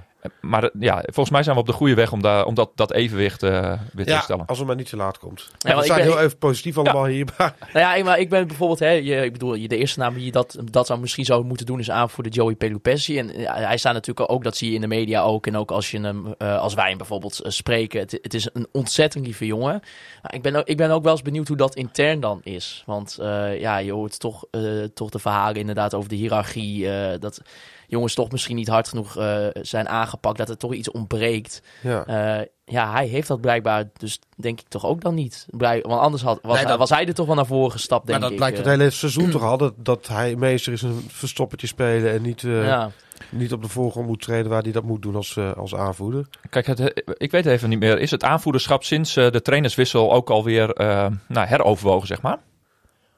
Maar 0.41 0.63
eh, 0.63 0.69
ja, 0.79 1.01
volgens 1.05 1.29
mij 1.29 1.43
zijn 1.43 1.55
we 1.55 1.61
op 1.61 1.67
de 1.67 1.73
goede 1.73 1.93
weg 1.93 2.11
om, 2.11 2.21
daar, 2.21 2.45
om 2.45 2.53
dat, 2.53 2.71
dat 2.75 2.91
evenwicht 2.93 3.43
eh, 3.43 3.51
weer 3.93 4.05
te 4.05 4.09
ja, 4.11 4.15
herstellen. 4.15 4.45
als 4.45 4.57
het 4.57 4.67
maar 4.67 4.75
niet 4.75 4.89
te 4.89 4.95
laat 4.95 5.17
komt. 5.19 5.49
Ja, 5.57 5.75
we 5.77 5.83
zijn 5.85 5.99
ben- 5.99 6.07
heel 6.11 6.19
even 6.19 6.37
positief 6.37 6.77
allemaal 6.77 7.05
hier. 7.05 7.27
Maar 7.37 7.55
Nou 7.73 7.79
ja, 7.79 7.95
ik- 7.95 8.03
maar 8.03 8.19
ik 8.19 8.29
ben 8.29 8.47
bijvoorbeeld, 8.47 8.79
hè, 8.79 8.89
je, 8.89 9.15
ik 9.23 9.31
bedoel, 9.31 9.53
je- 9.53 9.67
de 9.67 9.77
eerste 9.77 9.99
naam 9.99 10.13
die 10.13 10.31
dat, 10.31 10.57
dat 10.71 10.87
zou 10.87 10.99
misschien 10.99 11.25
zou 11.25 11.43
moeten 11.45 11.65
doen 11.65 11.79
is 11.79 11.89
aanvoerder 11.91 12.33
Joey 12.33 12.55
Pelupessi. 12.55 13.17
En 13.19 13.39
ja, 13.39 13.55
hij 13.55 13.77
staat 13.77 13.93
natuurlijk 13.93 14.31
ook, 14.31 14.43
dat 14.43 14.57
zie 14.57 14.69
je 14.69 14.75
in 14.75 14.81
de 14.81 14.87
media 14.87 15.21
ook. 15.21 15.47
En 15.47 15.57
ook 15.57 15.71
als, 15.71 15.91
je 15.91 15.99
hem, 15.99 16.33
eh, 16.37 16.59
als 16.59 16.73
wij 16.73 16.89
hem 16.89 16.97
bijvoorbeeld 16.97 17.39
spreken. 17.43 17.99
Het, 17.99 18.19
het 18.21 18.33
is 18.33 18.49
een 18.53 18.67
ontzettend 18.71 19.25
lieve 19.25 19.45
jongen. 19.45 19.81
Maar 20.21 20.33
ik, 20.33 20.41
ben 20.41 20.55
ook, 20.55 20.67
ik 20.67 20.77
ben 20.77 20.91
ook 20.91 21.03
wel 21.03 21.11
eens 21.11 21.21
benieuwd 21.21 21.47
hoe 21.47 21.57
dat 21.57 21.75
intern 21.75 22.19
dan 22.19 22.39
is. 22.43 22.83
Want 22.85 23.17
eh, 23.21 23.59
ja, 23.59 23.77
je 23.77 23.91
hoort 23.91 24.19
toch, 24.19 24.45
eh, 24.51 24.61
toch 24.93 25.09
de 25.09 25.19
verhalen 25.19 25.55
inderdaad 25.59 25.93
over 25.93 26.09
de 26.09 26.15
hiërarchie. 26.15 26.89
eh, 26.91 27.19
dat 27.19 27.41
jongens 27.87 28.13
toch 28.13 28.31
misschien 28.31 28.55
niet 28.55 28.67
hard 28.67 28.87
genoeg 28.87 29.17
eh, 29.17 29.45
zijn 29.61 29.89
aangepakt. 29.89 30.37
Dat 30.37 30.49
er 30.49 30.57
toch 30.57 30.73
iets 30.73 30.91
ontbreekt. 30.91 31.61
ja. 31.81 32.05
Eh, 32.05 32.45
ja, 32.69 32.91
hij 32.91 33.07
heeft 33.07 33.27
dat 33.27 33.41
blijkbaar, 33.41 33.89
dus 33.97 34.19
denk 34.35 34.59
ik 34.59 34.67
toch 34.67 34.85
ook 34.85 35.01
dan 35.01 35.13
niet. 35.13 35.45
Blij, 35.49 35.81
want 35.81 36.01
anders 36.01 36.23
had, 36.23 36.39
was, 36.41 36.55
Nee, 36.55 36.65
dat- 36.65 36.77
was 36.77 36.89
hij 36.89 37.05
er 37.07 37.13
toch 37.13 37.25
wel 37.25 37.35
naar 37.35 37.45
voren 37.45 37.71
gestapt, 37.71 38.07
denk 38.07 38.19
Maar 38.19 38.29
dat 38.29 38.39
ik. 38.39 38.45
blijkt 38.45 38.57
eh. 38.59 38.63
het 38.71 38.77
hele 38.79 38.89
seizoen 38.89 39.29
toch 39.29 39.43
al. 39.43 39.57
Dat, 39.57 39.73
dat 39.77 40.07
hij 40.07 40.35
meester 40.35 40.73
is 40.73 40.81
een 40.81 41.05
verstoppertje 41.07 41.67
spelen. 41.67 42.11
En 42.11 42.21
niet, 42.21 42.43
eh, 42.43 42.65
ja. 42.65 42.91
niet 43.29 43.53
op 43.53 43.61
de 43.61 43.67
voorgrond 43.67 44.07
moet 44.07 44.21
treden 44.21 44.49
waar 44.51 44.61
hij 44.61 44.71
dat 44.71 44.83
moet 44.83 45.01
doen 45.01 45.15
als, 45.15 45.37
eh, 45.37 45.53
als 45.53 45.75
aanvoerder. 45.75 46.27
Kijk, 46.49 46.65
het, 46.65 47.03
ik 47.17 47.31
weet 47.31 47.45
even 47.45 47.69
niet 47.69 47.79
meer. 47.79 47.99
Is 47.99 48.11
het 48.11 48.23
aanvoederschap 48.23 48.83
sinds 48.83 49.13
de 49.13 49.41
trainerswissel 49.41 50.13
ook 50.13 50.29
alweer 50.29 50.71
eh 50.73 51.07
nou, 51.27 51.47
heroverwogen, 51.47 52.07
zeg 52.07 52.21
maar? 52.21 52.37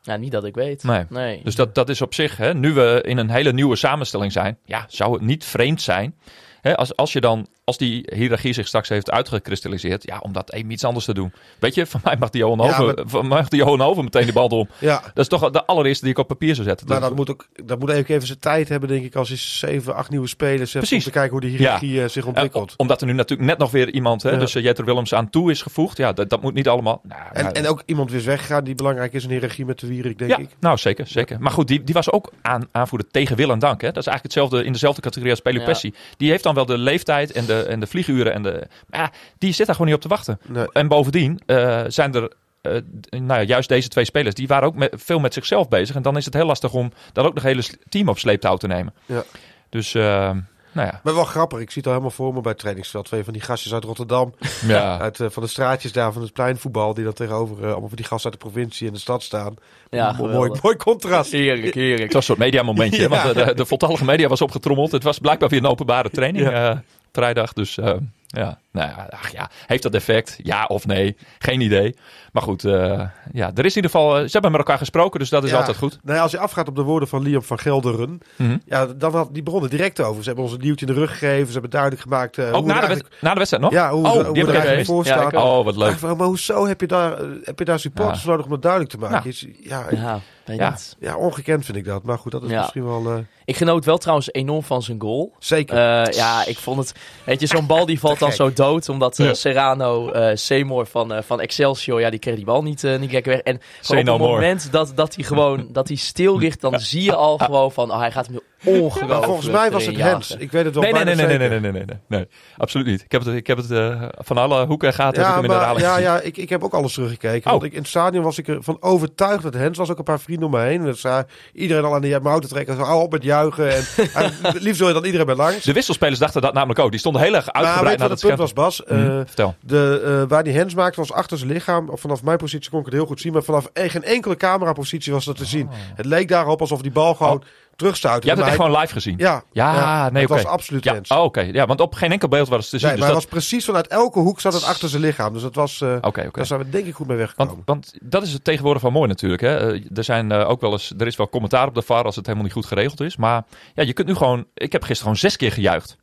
Ja, 0.02 0.16
niet 0.16 0.32
dat 0.32 0.46
ik 0.46 0.56
weet. 0.56 0.84
Nee. 0.84 1.06
nee. 1.10 1.42
Dus 1.44 1.56
dat, 1.56 1.76
dat 1.76 1.90
is 1.90 2.02
op 2.02 2.14
zich, 2.14 2.38
hè, 2.38 2.54
nu 2.54 2.74
we 2.74 3.04
in 3.06 3.18
een 3.18 3.30
hele 3.30 3.54
nieuwe 3.54 3.76
samenstelling 3.76 4.32
zijn, 4.32 4.58
ja, 4.66 4.86
zou 4.88 5.14
het 5.14 5.22
niet 5.22 5.46
vreemd 5.46 5.82
zijn. 5.82 6.16
Hè, 6.62 6.78
als, 6.78 6.96
als 6.96 7.14
je 7.14 7.22
dan, 7.22 7.48
als 7.69 7.77
die 7.77 8.10
hiërarchie 8.15 8.53
zich 8.53 8.67
straks 8.67 8.89
heeft 8.89 9.12
uitgekristalliseerd, 9.12 10.03
ja, 10.03 10.19
om 10.21 10.34
dat 10.34 10.53
even 10.53 10.71
iets 10.71 10.84
anders 10.84 11.05
te 11.05 11.13
doen. 11.13 11.34
Weet 11.60 11.75
je, 11.75 11.86
van 11.86 12.01
mij 12.03 12.15
mag 12.19 12.29
die 12.29 12.41
Johan 12.41 12.58
Ja, 12.67 12.73
Hoven, 12.73 12.95
maar- 12.95 13.03
van 13.08 13.27
mij 13.27 13.38
mag 13.38 13.47
die 13.47 13.60
Johan 13.60 13.79
Hoven 13.82 14.03
meteen 14.03 14.23
die 14.23 14.34
bal 14.34 14.47
om. 14.47 14.69
Ja, 14.77 15.01
Dat 15.01 15.17
is 15.17 15.27
toch 15.27 15.49
de 15.51 15.65
allereerste 15.65 16.03
die 16.03 16.13
ik 16.13 16.19
op 16.19 16.27
papier 16.27 16.55
zou 16.55 16.67
zetten. 16.67 16.88
maar 16.88 16.99
Dus- 16.99 17.08
dat 17.08 17.17
moet 17.17 17.29
ook 17.29 17.47
dat 17.65 17.79
moet 17.79 17.89
even, 17.89 18.15
even 18.15 18.27
zijn 18.27 18.39
tijd 18.39 18.69
hebben, 18.69 18.89
denk 18.89 19.03
ik, 19.05 19.15
als 19.15 19.27
hij 19.27 19.38
zeven, 19.38 19.95
acht 19.95 20.10
nieuwe 20.10 20.27
spelers 20.27 20.73
heeft. 20.73 20.88
Precies. 20.88 21.05
Om 21.05 21.12
te 21.12 21.17
kijken 21.17 21.32
hoe 21.32 21.41
de 21.41 21.47
hiërarchie 21.58 22.01
eh, 22.03 22.10
zich 22.10 22.25
ontwikkelt. 22.25 22.73
omdat 22.77 23.01
er 23.01 23.08
nu 23.08 23.13
natuurlijk 23.13 23.49
net 23.49 23.58
nog 23.58 23.71
weer 23.71 23.89
iemand, 23.93 24.23
hè, 24.23 24.29
Ja. 24.32 24.38
dus 24.38 24.55
uh, 24.55 24.63
Jeter 24.63 24.86
Willems 24.86 25.13
aan 25.13 25.29
toe 25.29 25.51
is 25.51 25.62
gevoegd. 25.62 25.97
Ja, 25.97 26.13
dat, 26.13 26.29
dat 26.29 26.41
moet 26.41 26.53
niet 26.53 26.67
allemaal. 26.67 27.01
Nou, 27.03 27.21
En, 27.34 27.53
en 27.53 27.67
ook 27.67 27.84
iemand 27.86 28.10
weer 28.10 28.19
is 28.19 28.25
weggegaan 28.25 28.63
die 28.63 28.75
belangrijk 28.75 29.13
is 29.13 29.21
in 29.23 29.27
de 29.29 29.34
hiërarchie 29.34 29.65
met 29.65 29.79
de 29.79 29.88
Wierik, 29.88 30.17
denk 30.17 30.32
ja, 30.32 30.38
ik. 30.38 30.49
nou 30.60 30.77
zeker, 30.77 31.08
zeker. 31.08 31.38
Maar 31.39 31.51
goed, 31.51 31.67
die, 31.67 31.84
die 31.84 31.93
was 31.93 32.12
ook 32.12 32.32
aan, 32.41 32.67
aanvoerder 32.71 33.08
tegen 33.12 33.36
wil 33.36 33.51
en 33.51 33.60
dank. 33.60 33.82
Hè. 33.82 33.88
Dat 33.88 33.97
is 33.97 34.08
eigenlijk 34.08 34.23
hetzelfde 34.36 34.63
in 34.67 34.71
dezelfde 34.71 35.01
categorie 35.01 35.32
als 35.32 35.41
Pelupessi. 35.41 35.93
Die 36.17 36.29
heeft 36.29 36.43
dan 36.43 36.55
wel 36.55 36.65
de 36.65 36.77
leeftijd 36.77 37.32
en 37.32 37.45
de, 37.45 37.59
en 37.67 37.80
de 37.80 37.88
vlieguren. 37.88 38.34
En 38.34 38.43
de, 38.43 38.67
maar 38.88 39.00
ja, 39.00 39.12
die 39.38 39.54
zit 39.54 39.65
daar 39.65 39.76
gewoon 39.76 39.91
niet 39.91 39.98
op 39.98 40.04
te 40.04 40.15
wachten. 40.15 40.39
Nee. 40.48 40.72
En 40.72 40.88
bovendien 40.88 41.41
eh, 41.45 41.82
zijn 41.88 42.13
er, 42.15 42.32
eh, 42.62 42.72
nou 43.10 43.39
ja, 43.39 43.41
juist 43.41 43.69
deze 43.69 43.88
twee 43.88 44.06
spelers, 44.06 44.36
die 44.36 44.48
waren 44.48 44.67
ook 44.67 44.76
met, 44.76 44.93
veel 44.98 45.19
met 45.19 45.34
zichzelf 45.34 45.67
bezig. 45.67 45.95
En 45.95 46.02
dan 46.02 46.17
is 46.17 46.26
het 46.26 46.34
heel 46.34 46.45
lastig 46.45 46.74
om 46.74 46.91
dat 47.13 47.26
ook 47.26 47.34
nog 47.34 47.43
hele 47.43 47.63
team 47.89 48.08
op 48.10 48.19
sleeptouw 48.19 48.58
te 48.58 48.67
nemen. 48.67 48.93
Ja. 49.06 49.24
Dus, 49.69 49.93
eh, 49.93 50.32
nou 50.72 50.88
ja. 50.88 51.00
Maar 51.04 51.13
wel 51.13 51.24
grappig, 51.26 51.60
ik 51.60 51.67
zie 51.72 51.78
het 51.78 51.86
al 51.86 51.91
helemaal 51.91 52.15
voor 52.15 52.34
me 52.34 52.41
bij 52.41 52.52
het 52.52 52.60
trainingsveld. 52.60 53.06
Twee 53.06 53.24
van 53.24 53.34
die 53.34 53.41
gastjes 53.41 53.74
uit 53.74 53.84
Rotterdam, 53.84 54.34
ja. 54.67 55.00
uit, 55.00 55.19
eh, 55.19 55.28
van 55.30 55.43
de 55.43 55.50
straatjes 55.50 55.91
daar 55.91 56.13
van 56.13 56.22
het 56.22 56.34
pleinvoetbal, 56.34 56.93
die 56.93 57.04
dan 57.04 57.13
tegenover 57.13 57.56
allemaal 57.63 57.88
van 57.88 57.98
die 57.98 58.06
gasten 58.06 58.32
uit 58.32 58.41
de 58.41 58.50
provincie 58.50 58.88
in 58.88 58.93
de 58.93 59.00
stad 59.00 59.24
staan. 59.24 59.56
ja, 59.89 60.12
mooi, 60.12 60.52
mooi, 60.62 60.76
contrast. 60.78 61.32
Heerlijk, 61.32 61.74
heerlijk. 61.84 62.04
Het 62.04 62.13
was 62.13 62.22
een 62.28 62.36
soort 62.36 62.39
mediamomentje, 62.39 63.02
Ja. 63.02 63.08
want 63.08 63.24
de, 63.24 63.45
de, 63.45 63.54
de 63.54 63.65
voltallige 63.65 64.06
media 64.06 64.28
was 64.28 64.41
opgetrommeld. 64.41 64.91
Het 64.91 65.04
was 65.04 65.19
blijkbaar 65.19 65.50
weer 65.50 65.60
een 65.60 65.65
openbare 65.65 66.10
training 66.10 66.48
eh, 66.48 66.78
vrijdag. 67.12 67.54
Dus 67.54 67.78
eh, 67.78 67.95
ja, 68.28 68.60
nou 68.71 68.89
ja, 68.89 69.08
ach 69.10 69.32
ja, 69.32 69.49
heeft 69.67 69.84
dat 69.84 69.93
effect? 69.93 70.39
Ja 70.43 70.65
of 70.65 70.86
nee? 70.86 71.17
Geen 71.39 71.62
idee. 71.62 71.95
Maar 72.32 72.43
goed, 72.43 72.65
eh, 72.65 73.01
ja, 73.32 73.51
er 73.55 73.65
is 73.65 73.75
in 73.75 73.84
ieder 73.84 73.91
geval, 73.91 74.17
eh, 74.17 74.23
ze 74.23 74.29
hebben 74.32 74.51
met 74.51 74.60
elkaar 74.60 74.77
gesproken, 74.77 75.19
dus 75.19 75.29
dat 75.29 75.43
is 75.43 75.49
Ja. 75.49 75.58
altijd 75.58 75.77
goed. 75.77 75.99
Nou 76.03 76.15
ja, 76.17 76.21
als 76.23 76.32
je 76.32 76.38
afgaat 76.39 76.67
op 76.67 76.75
de 76.75 76.82
woorden 76.82 77.10
van 77.10 77.21
Liam 77.23 77.43
van 77.43 77.60
Gelderen, 77.60 78.19
Mhm. 78.36 78.58
ja, 78.65 78.86
dan 78.86 79.12
had 79.15 79.34
die 79.34 79.43
begonnen 79.43 79.69
direct 79.69 80.01
over. 80.01 80.19
Ze 80.21 80.27
hebben 80.27 80.45
ons 80.45 80.53
een 80.53 80.62
nieuwtje 80.62 80.86
in 80.86 80.93
de 80.93 80.99
rug 80.99 81.12
gegeven, 81.12 81.45
ze 81.47 81.51
hebben 81.51 81.69
duidelijk 81.69 82.01
gemaakt 82.01 82.38
eh, 82.38 82.47
Ook 82.47 82.53
hoe 82.53 82.65
na 82.73 82.88
de, 82.88 83.03
na 83.21 83.29
de 83.32 83.38
wedstrijd 83.38 83.63
nog? 83.63 83.71
Ja, 83.73 83.91
hoe, 83.91 84.05
Oh, 84.05 84.12
hoe 84.13 84.23
die 84.23 84.43
heb 84.43 84.47
er 84.47 84.53
eigenlijk 84.55 84.86
voor 84.86 85.05
Ja, 85.05 85.12
staat. 85.17 85.34
ook. 85.36 85.43
Oh, 85.43 85.65
wat 85.65 85.75
leuk. 85.75 85.91
Ach, 85.91 86.01
maar, 86.01 86.15
maar 86.15 86.27
hoezo 86.27 86.67
heb 86.67 86.82
je 86.82 86.88
daar, 86.88 87.17
heb 87.43 87.60
je 87.60 87.65
daar 87.65 87.79
supporters 87.79 88.23
Ja. 88.23 88.29
nodig 88.29 88.45
om 88.45 88.51
dat 88.51 88.62
duidelijk 88.62 88.91
te 88.91 88.97
maken? 88.97 89.21
Ja. 89.23 89.29
Is- 89.29 89.45
Ja, 89.60 89.86
Ja, 89.91 90.55
Ja. 90.55 90.75
ja, 90.99 91.15
ongekend 91.15 91.65
vind 91.65 91.77
ik 91.77 91.86
dat. 91.86 92.03
Maar 92.03 92.17
goed, 92.17 92.32
dat 92.32 92.43
is 92.43 92.49
Ja. 92.49 92.60
misschien 92.60 92.86
wel... 92.86 93.05
eh, 93.12 93.17
Ik 93.45 93.55
genoot 93.58 93.86
wel 93.86 93.97
trouwens 93.97 94.34
enorm 94.34 94.63
van 94.63 94.82
zijn 94.82 95.01
goal. 95.01 95.34
zeker. 95.39 95.77
Eh, 95.77 96.13
ja, 96.13 96.45
ik 96.45 96.58
vond 96.58 96.77
het. 96.79 96.93
Weet 97.23 97.39
je, 97.39 97.47
zo'n 97.47 97.65
bal 97.65 97.86
die 97.86 97.99
valt 97.99 98.19
dan 98.19 98.32
zo 98.32 98.53
dood. 98.60 98.89
Omdat 98.89 99.19
eh, 99.19 99.26
Ja. 99.26 99.34
Serrano 99.34 100.12
eh 100.12 100.36
Seymour 100.36 100.86
van, 100.86 101.13
eh, 101.13 101.22
van 101.22 101.41
Excelsior. 101.41 102.00
Ja, 102.00 102.10
die 102.10 102.19
kreeg 102.19 102.36
die 102.36 102.45
bal 102.45 102.63
niet, 102.63 102.84
niet 103.00 103.12
lekker 103.12 103.32
weg. 103.32 103.41
En 103.41 103.56
op 103.89 103.95
het 103.95 104.06
moment 104.06 104.72
dat, 104.72 104.91
dat 104.95 105.15
hij 105.15 105.24
gewoon 105.24 105.67
dat 105.72 105.88
hij 105.88 105.98
stil 105.98 106.38
ligt. 106.38 106.62
Dan 106.62 106.80
zie 106.91 107.04
je 107.04 107.15
al 107.15 107.38
gewoon 107.38 107.72
van. 107.72 107.91
Oh, 107.91 108.00
hij 108.00 108.12
gaat 108.12 108.28
hem 108.28 108.39
ongelooflijk 108.63 109.08
Maar 109.08 109.24
volgens 109.24 109.50
mij 109.50 109.72
was 109.72 109.86
het 109.86 109.95
jagen. 109.95 110.41
Ik 110.41 110.52
weet 110.52 110.65
het 110.65 110.74
wel 110.74 110.84
Nee, 110.84 110.93
nee, 110.93 111.04
nee, 111.04 111.15
bijna 111.15 111.30
nee, 111.30 111.50
nee, 111.50 111.60
zeker. 111.60 111.62
nee, 111.62 111.72
nee, 111.72 111.86
nee, 111.86 111.98
nee, 112.08 112.19
nee. 112.19 112.28
Absoluut 112.58 112.86
niet. 112.88 113.02
Ik 113.04 113.12
heb 113.12 113.26
het, 113.26 113.36
ik 113.36 113.48
heb 113.48 113.58
het 113.58 113.72
eh, 113.72 114.04
van 114.17 114.38
alle 114.38 114.65
hoeken 114.65 114.88
en 114.88 114.93
gaten 114.93 115.26
heb 115.26 115.43
ik 115.43 115.52
Ja, 115.52 115.58
maar, 115.74 115.80
ja, 115.80 115.98
ja 115.98 116.19
ik, 116.22 116.38
ik 116.38 116.50
heb 116.50 116.63
ook 116.63 116.74
alles 116.74 116.93
teruggekeken. 116.93 117.45
Oh. 117.45 117.52
Want 117.52 117.63
ik, 117.63 117.72
in 117.72 117.80
het 117.80 117.88
stadion 117.88 118.24
was 118.24 118.38
ik 118.38 118.48
ervan 118.48 118.78
overtuigd 118.80 119.43
dat 119.43 119.54
Hens 119.54 119.78
was 119.78 119.89
ook 119.91 119.98
een 119.98 120.04
paar 120.04 120.19
vrienden 120.19 120.45
om 120.45 120.52
me 120.52 120.60
heen. 120.62 120.80
En 120.80 120.86
dat 120.86 120.98
zei 120.98 121.24
iedereen 121.54 121.84
al 121.84 121.93
aan 121.93 122.02
de 122.02 122.19
auto 122.24 122.48
trekken. 122.48 122.76
Zo, 122.76 122.82
hou 122.82 123.02
op 123.02 123.12
met 123.12 123.24
juichen. 123.24 123.76
En, 123.76 123.84
en 124.13 124.32
liefst 124.54 124.80
wil 124.80 124.88
je 124.88 124.93
dan 124.93 125.06
iedereen 125.06 125.26
bij 125.26 125.36
langs. 125.36 125.63
De 125.63 125.74
wisselspelers 125.74 126.19
dachten 126.19 126.41
dat 126.41 126.54
namelijk 126.54 126.80
ook. 126.80 126.91
Die 126.91 127.00
stonden 127.00 127.22
heel 127.22 127.36
erg 127.36 127.45
maar 127.45 127.54
weet 127.54 127.63
uitgebreid 127.65 128.00
naar 128.00 128.10
wat 128.10 128.17
het 128.17 128.28
punt 128.28 128.39
was, 128.39 128.54
Bas? 128.54 128.84
Mhm, 128.88 129.00
Eh, 129.10 129.17
Vertel. 129.26 129.56
de, 129.62 130.02
eh, 130.22 130.30
waar 130.30 130.43
die 130.43 130.54
Hens 130.54 130.76
maakte 130.76 131.00
was 131.00 131.12
achter 131.12 131.38
zijn 131.38 131.52
lichaam. 131.52 131.89
Of 131.89 132.02
vanaf 132.02 132.24
mijn 132.24 132.38
positie 132.38 132.69
kon 132.69 132.80
ik 132.80 132.86
het 132.86 132.93
heel 132.93 133.06
goed 133.06 133.19
zien. 133.22 133.34
Maar 133.34 133.43
vanaf 133.43 133.67
geen 133.74 134.04
enkele 134.04 134.36
camerapositie 134.36 135.13
was 135.13 135.26
dat 135.26 135.38
te 135.38 135.45
zien. 135.45 135.69
Het 135.95 136.06
leek 136.06 136.28
daarop 136.28 136.62
alsof 136.62 136.82
die 136.82 136.91
bal 136.91 137.15
gewoon 137.15 137.43
terugstuitte. 137.80 138.28
Jij 138.28 138.36
hebt 138.36 138.46
het 138.48 138.56
echt 138.56 138.65
gewoon 138.65 138.80
live 138.82 138.94
gezien? 138.94 139.15
Ja, 139.18 139.44
Ja, 139.52 140.10
nee, 140.10 140.22
het 140.22 140.32
oké. 140.32 140.42
was 140.42 140.52
absoluut 140.52 140.84
Ja, 140.84 141.02
oh, 141.08 141.24
oké. 141.24 141.42
Ja, 141.42 141.65
want 141.65 141.82
op 141.82 141.94
geen 141.94 142.12
enkel 142.12 142.28
beeld 142.28 142.48
was 142.48 142.62
het 142.62 142.70
te 142.70 142.78
zien. 142.78 142.88
Nee, 142.88 142.96
dus 142.98 143.06
maar 143.06 143.13
dat... 143.13 143.24
het 143.24 143.32
was 143.32 143.39
precies 143.42 143.65
vanuit 143.65 143.88
elke 143.88 144.20
hoek 144.20 144.39
zat 144.39 144.54
het 144.54 144.63
achter 144.63 144.89
zijn 144.89 145.02
lichaam. 145.02 145.34
Dus 145.34 145.42
dat 145.42 145.56
was, 145.56 145.82
eh, 145.82 145.96
Oké, 146.02 146.08
oké. 146.08 146.30
daar 146.32 146.46
zijn 146.46 146.60
we 146.60 146.70
denk 146.70 146.86
ik 146.86 146.94
goed 146.94 147.08
mee 147.08 147.18
Want, 147.18 147.30
weggekomen. 147.36 147.63
want 147.65 147.94
dat 148.02 148.24
is 148.24 148.34
het 148.34 148.44
tegenwoordig 148.44 148.82
wel 148.82 148.92
mooi 148.92 149.08
natuurlijk. 149.08 149.42
Hè? 149.42 149.74
Eh, 149.74 149.82
Er, 149.98 150.04
zijn, 150.04 150.32
eh, 150.32 150.50
ook 150.50 150.62
wel 150.62 150.72
eens, 150.72 150.94
er 150.98 151.08
is 151.08 151.15
wel 151.15 151.30
commentaar 151.30 151.68
op 151.68 151.76
de 151.76 151.82
VAR 151.82 152.04
als 152.04 152.15
het 152.15 152.26
helemaal 152.26 152.46
niet 152.48 152.56
goed 152.56 152.65
geregeld 152.65 153.02
is. 153.02 153.18
Maar 153.18 153.44
ja, 153.76 153.84
je 153.84 153.94
kunt 153.94 154.08
nu 154.08 154.15
gewoon... 154.15 154.46
Ik 154.54 154.72
heb 154.72 154.82
gisteren 154.82 155.02
gewoon 155.02 155.18
zes 155.18 155.36
keer 155.38 155.52
gejuicht. 155.52 155.98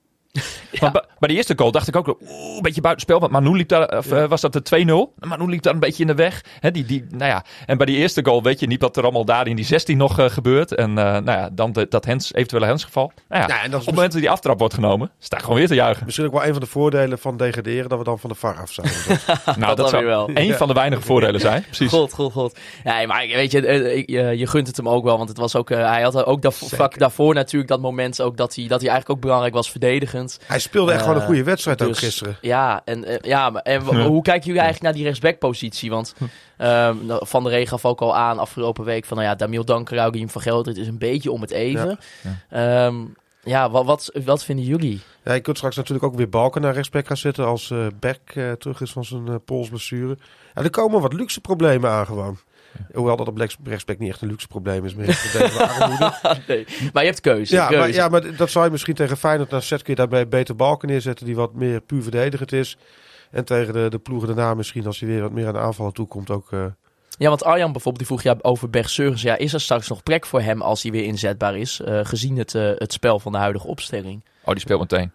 Bij, 0.80 0.90
bij 1.18 1.28
de 1.28 1.34
eerste 1.34 1.52
goal 1.56 1.70
dacht 1.70 1.88
ik 1.88 1.96
ook, 1.96 2.06
oeh, 2.08 2.56
een 2.56 2.62
beetje 2.62 2.80
buitenspel. 2.80 3.20
Want 3.20 3.32
Manu 3.32 3.56
liep 3.56 3.68
daar, 3.68 3.98
of, 3.98 4.12
eh, 4.12 4.24
was 4.24 4.40
dat 4.40 4.52
de 4.52 4.62
2-0? 4.62 5.14
Manu 5.18 5.48
liep 5.48 5.62
daar 5.62 5.74
een 5.74 5.80
beetje 5.80 6.02
in 6.02 6.06
de 6.06 6.14
weg. 6.14 6.40
Hè, 6.60 6.70
die, 6.70 6.84
die, 6.84 7.06
nou 7.10 7.30
ja. 7.30 7.44
En 7.66 7.76
bij 7.76 7.86
die 7.86 7.96
eerste 7.96 8.24
goal 8.24 8.42
weet 8.42 8.60
je 8.60 8.66
niet 8.66 8.80
wat 8.80 8.96
er 8.96 9.02
allemaal 9.02 9.24
daar 9.24 9.46
in 9.46 9.56
die 9.56 9.64
16 9.64 9.96
nog 9.96 10.18
eh, 10.18 10.30
gebeurt. 10.30 10.74
En 10.74 10.88
eh, 10.90 11.04
nou 11.04 11.24
ja, 11.24 11.48
dan 11.52 11.72
de, 11.72 11.86
dat 11.88 12.04
hens, 12.04 12.34
eventuele 12.34 12.66
hensgeval. 12.66 13.12
Nou 13.28 13.42
ja, 13.42 13.48
Ja, 13.48 13.62
en 13.62 13.70
dat 13.70 13.80
op 13.80 13.86
het 13.86 13.94
moment 13.94 14.12
dat 14.12 14.20
die 14.20 14.30
aftrap 14.30 14.58
wordt 14.58 14.74
genomen, 14.74 15.10
sta 15.18 15.36
ik 15.36 15.42
gewoon 15.42 15.58
weer 15.58 15.68
te 15.68 15.74
juichen. 15.74 16.04
Misschien 16.04 16.26
ook 16.26 16.32
wel 16.32 16.44
een 16.44 16.52
van 16.52 16.60
de 16.60 16.66
voordelen 16.66 17.18
van 17.18 17.36
degraderen 17.36 17.88
dat 17.88 17.98
we 17.98 18.04
dan 18.04 18.18
van 18.18 18.30
de 18.30 18.36
VAR 18.36 18.60
af 18.60 18.72
zijn. 18.72 18.88
Nou, 19.46 19.58
dat, 19.58 19.76
dan 19.76 19.88
zou 19.88 20.04
wel. 20.04 20.28
één 20.34 20.54
van 20.56 20.68
de 20.68 20.74
weinige 20.74 21.02
voordelen 21.02 21.40
zijn. 21.40 21.62
Precies. 21.70 21.90
God, 21.90 22.12
god, 22.12 22.32
god. 22.32 22.58
Nee, 22.84 23.06
maar 23.06 23.26
weet 23.26 23.50
je, 23.52 23.66
eh, 23.66 24.04
je, 24.06 24.38
je 24.38 24.46
gunt 24.46 24.66
het 24.66 24.76
hem 24.76 24.88
ook 24.88 25.04
wel. 25.04 25.16
Want 25.16 25.28
het 25.28 25.38
was 25.38 25.56
ook, 25.56 25.70
eh, 25.70 25.88
hij 25.90 26.02
had 26.02 26.24
ook 26.24 26.42
daarvoor 26.98 27.34
natuurlijk 27.34 27.70
dat 27.70 27.80
moment 27.80 28.22
ook 28.22 28.36
dat 28.36 28.54
hij, 28.54 28.66
dat 28.66 28.80
hij 28.80 28.90
eigenlijk 28.90 29.10
ook 29.10 29.20
belangrijk 29.20 29.54
was 29.54 29.70
verdedigend. 29.70 30.25
Hij 30.46 30.58
speelde 30.58 30.90
echt 30.92 31.00
Eh, 31.00 31.06
gewoon 31.06 31.20
een 31.20 31.26
goede 31.26 31.42
wedstrijd 31.42 31.82
ook 31.82 31.88
Dus, 31.88 31.98
gisteren. 31.98 32.36
Ja, 32.40 32.82
en, 32.84 33.04
eh, 33.04 33.16
ja, 33.20 33.50
maar, 33.50 33.62
en 33.62 33.80
hoe 33.82 34.22
kijken 34.22 34.46
jullie 34.46 34.60
eigenlijk 34.60 34.82
naar 34.82 34.92
die 34.92 35.04
rechtsback-positie? 35.04 35.90
Want 35.90 36.14
ehm, 36.56 37.06
nou, 37.06 37.26
Van 37.26 37.42
der 37.42 37.52
Regen 37.52 37.68
gaf 37.68 37.84
ook 37.84 38.00
al 38.00 38.16
aan 38.16 38.38
afgelopen 38.38 38.84
week 38.84 39.04
van, 39.04 39.16
nou 39.16 39.28
ja, 39.28 39.34
Damiel 39.34 39.64
Dankerau, 39.64 40.08
Guillaume 40.08 40.32
van 40.32 40.42
Gelder, 40.42 40.72
het 40.72 40.82
is 40.82 40.88
een 40.88 40.98
beetje 40.98 41.30
om 41.30 41.40
het 41.40 41.50
even. 41.50 41.98
Ja, 42.50 42.92
ja 43.46 43.70
wat, 43.70 43.84
wat, 43.84 44.10
wat 44.24 44.44
vinden 44.44 44.64
jullie? 44.64 45.00
Ja, 45.24 45.32
je 45.32 45.40
kunt 45.40 45.56
straks 45.56 45.76
natuurlijk 45.76 46.04
ook 46.04 46.14
weer 46.14 46.28
Balken 46.28 46.60
naar 46.60 46.74
rechtsback 46.74 47.06
gaan 47.06 47.16
zetten 47.16 47.46
als 47.46 47.70
eh 47.70 47.86
Beck 48.00 48.20
eh, 48.34 48.52
terug 48.52 48.80
is 48.80 48.92
van 48.92 49.04
zijn 49.04 49.28
eh 49.28 49.34
polsblessure. 49.44 50.18
Ja, 50.54 50.62
er 50.62 50.70
komen 50.70 51.00
wat 51.00 51.12
luxe 51.12 51.40
problemen 51.40 51.90
aan 51.90 52.06
gewoon. 52.06 52.38
Hoewel 52.94 53.16
dat 53.16 53.28
op 53.28 53.36
rechts- 53.38 53.56
rechtsback 53.64 53.98
niet 53.98 54.10
echt 54.10 54.20
een 54.22 54.28
luxe 54.28 54.46
probleem 54.46 54.84
is. 54.84 54.94
Armoede. 54.96 56.12
nee, 56.48 56.66
maar 56.92 57.02
je 57.02 57.08
hebt 57.08 57.20
keuze. 57.20 57.54
ja, 57.54 57.66
keuze. 57.66 57.80
maar, 57.82 57.92
ja, 57.92 58.08
maar 58.08 58.36
dat 58.36 58.50
zou 58.50 58.64
je 58.64 58.70
misschien 58.70 58.94
tegen 58.94 59.16
Feyenoord 59.16 59.50
naar 59.50 59.62
zet 59.62 59.82
kun 59.82 59.90
je 59.92 59.98
daarbij 59.98 60.28
beter 60.28 60.56
Balken 60.56 60.88
neerzetten 60.88 61.26
die 61.26 61.34
wat 61.36 61.54
meer 61.54 61.80
puur 61.80 62.02
verdedigend 62.02 62.52
is. 62.52 62.76
En 63.30 63.44
tegen 63.44 63.72
de, 63.72 63.86
de 63.90 63.98
ploegen 63.98 64.28
daarna 64.28 64.54
misschien 64.54 64.86
als 64.86 65.00
hij 65.00 65.08
weer 65.08 65.20
wat 65.22 65.32
meer 65.32 65.46
aan 65.46 65.52
de 65.52 65.58
aanvallen 65.58 65.92
toekomt 65.92 66.30
ook... 66.30 66.52
eh, 66.52 66.64
Ja, 67.18 67.28
want 67.28 67.44
Arjan 67.44 67.72
bijvoorbeeld, 67.72 67.98
die 68.08 68.16
vroeg 68.18 68.22
ja 68.22 68.36
over 68.42 68.70
Berg. 68.70 69.22
Ja, 69.22 69.36
is 69.36 69.52
er 69.52 69.60
straks 69.60 69.88
nog 69.88 70.02
plek 70.02 70.26
voor 70.26 70.40
hem 70.40 70.62
als 70.62 70.82
hij 70.82 70.92
weer 70.92 71.04
inzetbaar 71.04 71.56
is? 71.56 71.80
eh, 71.80 72.00
gezien 72.02 72.36
het, 72.36 72.54
eh, 72.54 72.70
het 72.74 72.92
spel 72.92 73.18
van 73.18 73.32
de 73.32 73.38
huidige 73.38 73.66
opstelling. 73.66 74.24
Oh, 74.44 74.52
die 74.52 74.60
speelt 74.60 74.80
meteen. 74.80 75.12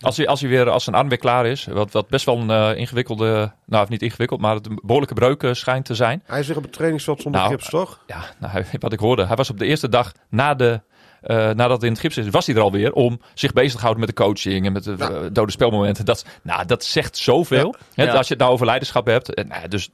Als 0.00 0.16
hij, 0.16 0.26
als 0.26 0.40
hij 0.40 0.48
weer, 0.50 0.70
als 0.70 0.84
zijn 0.84 0.96
arm 0.96 1.08
weer 1.08 1.18
klaar 1.18 1.46
is, 1.46 1.64
wat, 1.64 1.92
wat 1.92 2.08
best 2.08 2.24
wel 2.24 2.38
een 2.38 2.50
eh, 2.50 2.78
ingewikkelde, 2.78 3.52
nou 3.66 3.82
of 3.82 3.88
niet 3.88 4.02
ingewikkeld, 4.02 4.40
maar 4.40 4.54
het 4.54 4.66
een 4.66 4.78
behoorlijke 4.82 5.14
breuk 5.14 5.42
eh, 5.42 5.52
schijnt 5.52 5.84
te 5.84 5.94
zijn. 5.94 6.22
hij 6.26 6.40
is 6.40 6.46
weer 6.46 6.56
op 6.56 6.62
het 6.62 6.72
trainingsveld 6.72 7.20
zonder 7.22 7.40
Nou, 7.40 7.52
gips, 7.52 7.68
toch? 7.68 8.00
Ja, 8.06 8.24
nou, 8.40 8.52
hij- 8.52 8.66
wat 8.78 8.92
ik 8.92 8.98
hoorde, 8.98 9.26
hij 9.26 9.36
was 9.36 9.50
op 9.50 9.58
de 9.58 9.66
eerste 9.66 9.88
dag 9.88 10.12
na 10.28 10.54
de, 10.54 10.80
eh, 11.20 11.36
nadat 11.36 11.70
het 11.70 11.82
in 11.82 11.90
het 11.90 12.00
gips 12.00 12.16
is, 12.16 12.28
was 12.28 12.46
hij 12.46 12.54
er 12.54 12.60
alweer 12.62 12.92
om 12.92 13.20
zich 13.34 13.52
bezig 13.52 13.72
te 13.74 13.80
houden 13.80 14.00
met 14.06 14.16
de 14.16 14.22
coaching 14.22 14.66
en 14.66 14.72
met 14.72 14.84
de 14.84 15.28
dode 15.32 15.52
spelmomenten. 15.52 16.04
Dat, 16.04 16.24
nou, 16.42 16.66
dat 16.66 16.84
zegt 16.84 17.16
zoveel. 17.16 17.74
Hè, 17.94 18.04
Ja. 18.04 18.12
Als 18.12 18.26
je 18.26 18.32
het 18.34 18.42
nou 18.42 18.52
over 18.52 18.66
leiderschap 18.66 19.06
hebt, 19.06 19.44
nou, 19.48 19.68
dus 19.68 19.90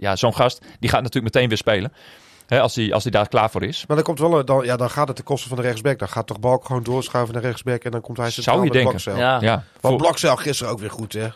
ja, 0.00 0.16
zo'n 0.16 0.34
gast, 0.34 0.60
die 0.80 0.90
gaat 0.90 1.02
natuurlijk 1.02 1.34
meteen 1.34 1.48
weer 1.48 1.58
spelen. 1.58 1.92
Hè, 2.50 2.60
als, 2.60 2.74
hij, 2.74 2.92
als 2.92 3.02
hij 3.02 3.12
daar 3.12 3.28
klaar 3.28 3.50
voor 3.50 3.62
is. 3.62 3.84
Maar 3.86 3.96
dan, 3.96 4.04
komt 4.04 4.18
wel, 4.18 4.38
een- 4.38 4.46
dan, 4.46 4.64
ja, 4.64 4.76
dan 4.76 4.90
gaat 4.90 5.06
het 5.06 5.16
ten 5.16 5.24
koste 5.24 5.48
van 5.48 5.56
de 5.56 5.62
rechtsback. 5.62 5.98
Dan 5.98 6.08
gaat 6.08 6.26
toch 6.26 6.40
Balk 6.40 6.64
gewoon 6.64 6.82
doorschuiven 6.82 7.34
naar 7.34 7.42
rechtsback 7.42 7.82
en 7.84 7.90
dan 7.90 8.00
komt 8.00 8.16
hij 8.16 8.30
centraal 8.30 8.54
Zou 8.56 8.66
je 8.66 8.72
met 8.72 8.82
denken. 8.84 9.02
Blokcel. 9.02 9.24
Ja, 9.26 9.38
Ja, 9.40 9.54
Want 9.80 9.94
voor- 9.94 9.96
Blokcel 10.06 10.36
gisteren 10.36 10.72
ook 10.72 10.78
weer 10.80 10.90
goed, 10.90 11.12
hè? 11.12 11.28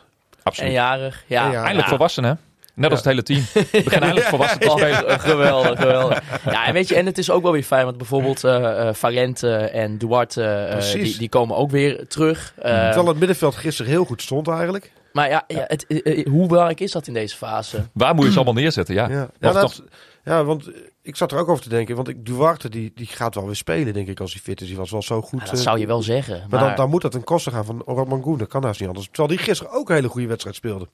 absoluut. 0.43 0.71
eenjarig. 0.71 1.25
Ja, 1.27 1.37
Eenjarig. 1.39 1.57
Eindelijk 1.57 1.83
ja. 1.85 1.89
volwassen, 1.89 2.25
hè? 2.25 2.33
Net 2.75 2.91
als 2.91 2.99
het 2.99 3.09
hele 3.09 3.23
team. 3.23 3.45
We 3.85 3.91
eindelijk 3.91 4.27
volwassen 4.27 4.61
te 4.61 4.69
spelen. 4.71 5.09
eh, 5.09 5.19
geweldig, 5.19 5.79
geweldig. 5.81 6.23
Ja, 6.45 6.67
en 6.67 6.73
weet 6.73 6.89
je, 6.89 6.95
en 6.97 7.07
het 7.07 7.19
is 7.19 7.31
ook 7.31 7.43
wel 7.43 7.53
weer 7.53 7.63
fijn, 7.63 7.85
want 7.85 7.97
bijvoorbeeld 7.97 8.45
eh 8.45 8.89
eh 8.89 8.95
Valente 8.95 9.57
en 9.57 9.99
Duarte, 9.99 10.45
eh, 10.45 10.93
die, 10.93 11.19
die 11.19 11.29
komen 11.29 11.57
ook 11.57 11.71
weer 11.71 12.09
terug. 12.09 12.53
Eh, 12.57 12.63
Terwijl 12.85 13.07
het 13.07 13.19
middenveld 13.19 13.55
gisteren 13.55 13.91
heel 13.91 14.05
goed 14.05 14.23
stond 14.23 14.49
eigenlijk. 14.49 14.93
maar 15.13 15.29
ja, 15.29 15.45
ja 15.47 15.65
het, 15.67 15.87
eh, 15.87 16.19
eh, 16.19 16.27
hoe 16.27 16.47
belangrijk 16.49 16.81
is 16.81 16.93
dat 16.93 17.07
in 17.07 17.15
deze 17.15 17.37
fase? 17.37 17.85
Waar 17.93 18.15
moet 18.15 18.25
je 18.25 18.31
ze 18.31 18.37
allemaal 18.37 18.55
neerzetten? 18.55 18.95
Ja, 18.95 19.09
Ja, 19.09 19.23
Of 19.23 19.29
ja, 19.41 19.53
dat- 19.53 19.61
toch- 19.61 19.85
ja 20.25 20.45
want 20.45 20.67
eh, 20.67 20.75
ik 21.03 21.17
zat 21.17 21.33
er 21.33 21.39
ook 21.39 21.49
over 21.49 21.63
te 21.63 21.69
denken. 21.69 21.97
Want 21.97 22.09
ik, 22.09 22.27
Duarte 22.27 22.69
die, 22.69 22.93
die 22.95 23.07
gaat 23.07 23.35
wel 23.35 23.47
weer 23.47 23.57
spelen, 23.57 23.93
denk 23.93 24.09
ik, 24.09 24.21
als 24.21 24.33
hij 24.33 24.43
fit 24.43 24.61
is. 24.61 24.67
Die 24.67 24.77
was 24.77 24.91
wel 24.91 25.03
zo 25.03 25.21
goed. 25.23 25.41
Ja, 25.41 25.47
dat 25.47 25.55
eh, 25.55 25.61
zou 25.61 25.79
je 25.79 25.87
wel 25.87 26.03
zeggen. 26.03 26.39
Maar, 26.39 26.47
Maar, 26.51 26.61
dan, 26.69 26.77
dan 26.77 26.91
moet 26.91 27.03
dat 27.03 27.13
ten 27.13 27.25
koste 27.25 27.51
gaan 27.51 27.65
van 27.65 27.83
Romangoen. 27.87 28.39
Dat 28.39 28.49
kan 28.49 28.65
haast 28.65 28.81
niet 28.81 28.89
anders. 28.89 29.07
Terwijl 29.07 29.29
die 29.29 29.39
gisteren 29.39 29.73
ook 29.73 29.89
een 29.89 29.95
hele 29.95 30.09
goede 30.09 30.27
wedstrijd 30.27 30.57
speelde. 30.57 30.89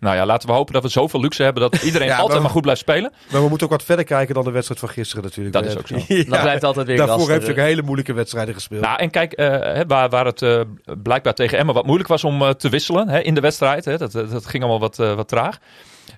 Nou 0.00 0.16
ja, 0.16 0.26
laten 0.26 0.48
we 0.48 0.54
hopen 0.54 0.72
dat 0.72 0.82
we 0.82 0.88
zoveel 0.88 1.20
luxe 1.20 1.42
hebben 1.42 1.62
dat 1.70 1.82
iedereen 1.82 2.06
Ja, 2.08 2.14
altijd 2.14 2.32
maar- 2.32 2.42
maar 2.42 2.50
goed 2.50 2.62
blijft 2.62 2.80
spelen. 2.80 3.12
Maar 3.32 3.42
we 3.42 3.48
moeten 3.48 3.66
ook 3.66 3.72
wat 3.72 3.82
verder 3.82 4.04
kijken 4.04 4.34
dan 4.34 4.44
de 4.44 4.50
wedstrijd 4.50 4.80
van 4.80 4.88
gisteren 4.88 5.24
natuurlijk. 5.24 5.54
Dat 5.54 5.64
is 5.64 5.76
ook 5.76 5.88
hebben- 5.88 6.06
zo. 6.06 6.14
Ja, 6.24 6.24
dat 6.30 6.40
blijft 6.40 6.64
altijd 6.64 6.86
weer 6.86 6.96
Daarvoor 6.96 7.16
lastig. 7.16 7.34
heeft 7.34 7.46
hij 7.46 7.56
ook 7.56 7.68
hele 7.68 7.82
moeilijke 7.82 8.12
wedstrijden 8.12 8.54
gespeeld. 8.54 8.80
Nou, 8.82 8.98
en 8.98 9.10
kijk, 9.10 9.32
eh, 9.32 9.48
hè, 9.48 9.86
waar, 9.86 10.08
waar 10.08 10.24
het 10.26 10.42
eh, 10.42 10.60
blijkbaar 11.02 11.34
tegen 11.34 11.58
Emma 11.58 11.72
wat 11.72 11.84
moeilijk 11.86 12.08
was 12.08 12.24
om 12.24 12.42
eh, 12.42 12.50
te 12.50 12.68
wisselen 12.68 13.08
hè, 13.08 13.20
in 13.20 13.34
de 13.34 13.40
wedstrijd. 13.40 13.84
Hè, 13.84 13.96
dat, 13.98 14.12
dat 14.12 14.46
ging 14.46 14.62
allemaal 14.62 14.80
wat, 14.80 14.98
eh, 14.98 15.14
wat 15.14 15.28
traag. 15.28 15.58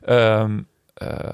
Ehm, 0.05 0.57
eh, 0.57 0.59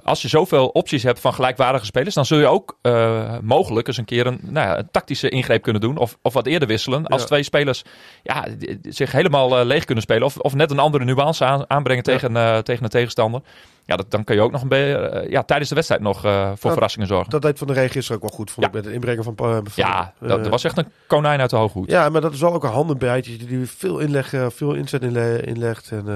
als 0.04 0.22
je 0.22 0.28
zoveel 0.28 0.66
opties 0.68 1.02
hebt 1.02 1.20
van 1.20 1.34
gelijkwaardige 1.34 1.84
spelers, 1.84 2.14
dan 2.14 2.26
zul 2.26 2.38
je 2.38 2.46
ook 2.46 2.78
eh, 2.82 3.38
mogelijk 3.42 3.86
eens 3.88 3.96
een 3.96 4.04
keer 4.04 4.26
een, 4.26 4.38
nou 4.42 4.68
ja, 4.68 4.78
een 4.78 4.88
tactische 4.90 5.28
ingreep 5.28 5.62
kunnen 5.62 5.80
doen. 5.82 5.96
Of, 5.96 6.18
of 6.22 6.32
wat 6.32 6.46
eerder 6.46 6.68
wisselen. 6.68 7.06
Als 7.06 7.20
Ja. 7.20 7.26
twee 7.26 7.42
spelers 7.42 7.84
ja, 8.22 8.44
zich 8.82 9.12
helemaal 9.12 9.58
eh, 9.58 9.64
leeg 9.66 9.84
kunnen 9.84 10.02
spelen. 10.04 10.22
Of, 10.24 10.36
of 10.38 10.54
net 10.54 10.70
een 10.70 10.78
andere 10.78 11.04
nuance 11.04 11.44
aan- 11.44 11.64
aanbrengen 11.70 12.02
Ja. 12.06 12.12
tegen, 12.18 12.36
eh, 12.36 12.58
tegen 12.58 12.84
een 12.84 12.90
tegenstander. 12.90 13.40
Ja, 13.84 13.96
dat, 13.96 14.10
dan 14.10 14.24
kun 14.24 14.34
je 14.34 14.40
ook 14.40 14.52
nog 14.52 14.62
een 14.62 14.68
beetje 14.68 14.96
eh, 14.98 15.30
ja, 15.30 15.42
tijdens 15.42 15.68
de 15.68 15.74
wedstrijd 15.74 16.02
nog 16.02 16.24
eh, 16.24 16.50
voor 16.56 16.72
verrassingen 16.72 17.08
zorgen. 17.08 17.30
Dat 17.30 17.42
deed 17.42 17.58
Van 17.58 17.66
de 17.66 17.72
Regen 17.72 17.90
gisteren 17.90 18.22
ook 18.22 18.28
wel 18.28 18.36
goed, 18.38 18.50
vond 18.50 18.60
Ja. 18.66 18.68
ik, 18.72 18.76
met 18.76 18.84
het 18.84 18.94
inbrengen 18.94 19.24
van... 19.24 19.34
eh, 19.36 19.44
van 19.50 19.62
ja, 19.74 20.12
eh, 20.20 20.28
dat, 20.28 20.38
dat 20.42 20.48
was 20.50 20.64
echt 20.64 20.78
een 20.78 20.88
konijn 21.06 21.40
uit 21.40 21.50
de 21.50 21.56
hooghoed. 21.56 21.90
Ja, 21.90 22.08
maar 22.08 22.20
dat 22.20 22.32
is 22.32 22.40
wel 22.40 22.52
ook 22.54 22.64
een 22.64 22.70
handenbijtje 22.70 23.36
die 23.36 23.66
veel, 23.66 23.98
inleg, 23.98 24.32
eh, 24.32 24.46
veel 24.50 24.74
inzet 24.74 25.02
inle- 25.02 25.40
inlegt. 25.40 25.90
En, 25.90 26.08
eh, 26.08 26.14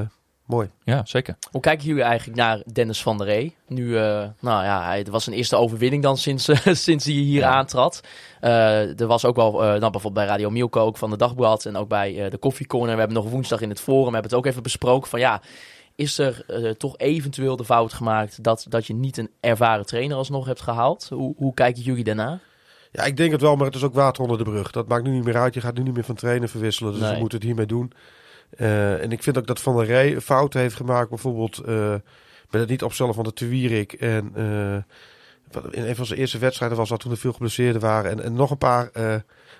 mooi. 0.50 0.70
Ja, 0.84 1.04
zeker. 1.04 1.36
Hoe 1.50 1.60
kijken 1.60 1.86
jullie 1.86 2.02
eigenlijk 2.02 2.38
naar 2.38 2.62
Dennis 2.72 3.02
van 3.02 3.18
der 3.18 3.26
Ree? 3.26 3.54
Nu, 3.66 3.96
eh, 3.96 4.02
nou 4.40 4.64
ja, 4.64 4.84
hij, 4.84 4.98
het 4.98 5.08
was 5.08 5.26
een 5.26 5.32
eerste 5.32 5.56
overwinning 5.56 6.02
dan 6.02 6.16
sinds, 6.18 6.44
sinds 6.86 7.04
hij 7.04 7.14
hier 7.14 7.40
Ja. 7.40 7.50
aantrad. 7.50 8.00
Eh, 8.40 9.00
er 9.00 9.06
was 9.06 9.24
ook 9.24 9.36
wel, 9.36 9.52
eh, 9.62 9.68
nou, 9.68 9.78
bijvoorbeeld 9.80 10.14
bij 10.14 10.24
Radio 10.26 10.50
Milko 10.50 10.80
ook 10.80 10.96
van 10.96 11.10
de 11.10 11.16
Dagblad 11.16 11.64
en 11.64 11.76
ook 11.76 11.88
bij 11.88 12.24
eh, 12.24 12.30
de 12.30 12.38
Coffee 12.38 12.66
Corner. 12.66 12.92
We 12.92 12.98
hebben 12.98 13.16
nog 13.22 13.30
woensdag 13.30 13.60
in 13.60 13.68
het 13.68 13.80
forum, 13.80 14.12
hebben 14.12 14.30
het 14.30 14.34
ook 14.34 14.46
even 14.46 14.62
besproken 14.62 15.10
van 15.10 15.20
ja, 15.20 15.40
is 15.94 16.18
er 16.18 16.44
toch 16.76 16.98
eventueel 16.98 17.56
de 17.56 17.64
fout 17.64 17.92
gemaakt 17.92 18.42
dat, 18.42 18.66
dat 18.68 18.86
je 18.86 18.94
niet 18.94 19.16
een 19.16 19.30
ervaren 19.40 19.86
trainer 19.86 20.16
alsnog 20.16 20.46
hebt 20.46 20.60
gehaald? 20.60 21.06
Hoe, 21.14 21.34
hoe 21.36 21.54
kijken 21.54 21.82
jullie 21.82 22.04
daarna? 22.04 22.38
Ja, 22.92 23.04
ik 23.04 23.16
denk 23.16 23.32
het 23.32 23.40
wel, 23.40 23.56
maar 23.56 23.66
het 23.66 23.74
is 23.74 23.82
ook 23.82 23.94
water 23.94 24.22
onder 24.22 24.38
de 24.38 24.44
brug. 24.44 24.70
Dat 24.70 24.88
maakt 24.88 25.04
nu 25.04 25.10
niet 25.10 25.24
meer 25.24 25.36
uit. 25.36 25.54
Je 25.54 25.60
gaat 25.60 25.74
nu 25.76 25.82
niet 25.82 25.94
meer 25.94 26.04
van 26.04 26.14
trainer 26.14 26.48
verwisselen. 26.48 26.92
Dus 26.92 27.00
Nee. 27.02 27.12
we 27.12 27.18
moeten 27.18 27.38
het 27.38 27.46
hiermee 27.46 27.66
doen. 27.66 27.92
Eh, 28.50 29.02
en 29.02 29.12
ik 29.12 29.22
vind 29.22 29.38
ook 29.38 29.46
dat 29.46 29.60
Van 29.60 29.76
der 29.76 29.86
Rey 29.86 30.20
fouten 30.20 30.60
heeft 30.60 30.74
gemaakt. 30.74 31.08
Bijvoorbeeld 31.08 31.58
eh, 31.58 31.94
met 32.50 32.60
het 32.60 32.68
niet 32.68 32.82
opstellen 32.82 33.14
van 33.14 33.24
de 33.24 33.32
Tuwierik. 33.32 33.92
En 33.92 34.30
eh, 34.34 34.74
in 35.70 35.88
een 35.88 35.96
van 35.96 36.06
zijn 36.06 36.18
eerste 36.18 36.38
wedstrijden 36.38 36.78
was 36.78 36.88
dat 36.88 37.00
toen 37.00 37.10
er 37.10 37.16
veel 37.16 37.32
geblesseerden 37.32 37.80
waren. 37.80 38.10
En, 38.10 38.22
en 38.22 38.32
nog 38.32 38.50
een 38.50 38.58
paar. 38.58 38.90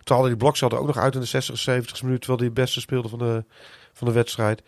toen 0.05 0.17
hadden 0.17 0.39
die 0.39 0.53
er 0.53 0.79
ook 0.79 0.87
nog 0.87 0.99
uit 0.99 1.15
in 1.15 1.21
de 1.21 1.27
60, 1.27 1.59
70 1.59 2.03
minuten. 2.03 2.21
Terwijl 2.21 2.39
hij 2.39 2.49
het 2.49 2.65
beste 2.65 2.81
speelde 2.81 3.09
van 3.09 3.19
de, 3.19 3.45
van 3.93 4.07
de 4.07 4.13
wedstrijd. 4.13 4.63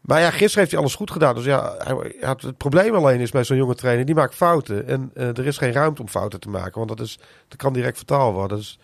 Maar 0.00 0.20
ja, 0.20 0.30
gisteren 0.30 0.58
heeft 0.58 0.70
hij 0.70 0.80
alles 0.80 0.94
goed 0.94 1.10
gedaan. 1.10 1.34
Dus 1.34 1.44
ja, 1.44 1.74
hij, 1.78 2.14
het 2.20 2.56
probleem 2.56 2.94
alleen 2.94 3.20
is 3.20 3.30
bij 3.30 3.44
zo'n 3.44 3.56
jonge 3.56 3.74
trainer. 3.74 4.06
Die 4.06 4.14
maakt 4.14 4.34
fouten. 4.34 4.86
En 4.86 5.10
er 5.14 5.46
is 5.46 5.58
geen 5.58 5.72
ruimte 5.72 6.02
om 6.02 6.08
fouten 6.08 6.40
te 6.40 6.48
maken. 6.48 6.74
Want 6.74 6.88
dat, 6.88 7.00
is, 7.00 7.18
dat 7.48 7.58
kan 7.58 7.72
direct 7.72 7.96
vertaal 7.96 8.32
worden. 8.32 8.56
Dus 8.56 8.78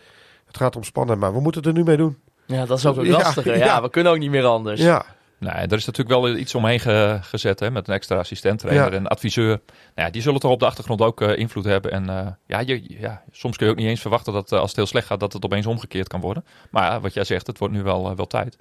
het 0.46 0.56
gaat 0.56 0.76
om 0.76 0.82
spannend. 0.82 1.20
Maar 1.20 1.32
we 1.32 1.40
moeten 1.40 1.60
het 1.60 1.70
er 1.70 1.76
nu 1.76 1.84
mee 1.84 1.96
doen. 1.96 2.18
Ja, 2.46 2.64
dat 2.66 2.78
is 2.78 2.86
ook 2.86 2.94
wel 2.94 3.04
Ja, 3.04 3.10
lastiger. 3.10 3.58
Ja, 3.58 3.64
ja. 3.64 3.82
we 3.82 3.90
kunnen 3.90 4.12
ook 4.12 4.18
niet 4.18 4.30
meer 4.30 4.44
anders. 4.44 4.80
Ja, 4.80 5.04
Nee, 5.38 5.52
er 5.52 5.72
is 5.72 5.84
natuurlijk 5.84 6.20
wel 6.20 6.36
iets 6.36 6.54
omheen 6.54 6.80
ge- 6.80 7.18
gezet 7.22 7.60
hè, 7.60 7.70
met 7.70 7.88
een 7.88 7.94
extra 7.94 8.16
assistent-trainer 8.16 8.90
Ja. 8.90 8.96
en 8.98 9.06
adviseur. 9.06 9.46
Nou 9.48 9.60
ja, 9.94 10.10
die 10.10 10.22
zullen 10.22 10.40
toch 10.40 10.50
op 10.50 10.58
de 10.58 10.66
achtergrond 10.66 11.00
ook 11.00 11.20
eh, 11.20 11.36
invloed 11.38 11.64
hebben. 11.64 11.90
En 11.92 12.08
eh, 12.08 12.26
ja, 12.46 12.58
je, 12.60 12.98
ja, 13.00 13.22
soms 13.32 13.56
kun 13.56 13.66
je 13.66 13.72
ook 13.72 13.78
niet 13.78 13.88
eens 13.88 14.00
verwachten 14.00 14.32
dat 14.32 14.52
eh, 14.52 14.58
als 14.58 14.68
het 14.68 14.76
heel 14.76 14.86
slecht 14.86 15.06
gaat, 15.06 15.20
dat 15.20 15.32
het 15.32 15.44
opeens 15.44 15.66
omgekeerd 15.66 16.08
kan 16.08 16.20
worden. 16.20 16.44
Maar 16.70 16.90
ja, 16.90 17.00
wat 17.00 17.14
jij 17.14 17.24
zegt, 17.24 17.46
het 17.46 17.58
wordt 17.58 17.74
nu 17.74 17.82
wel, 17.82 18.16
wel 18.16 18.26
tijd. 18.26 18.56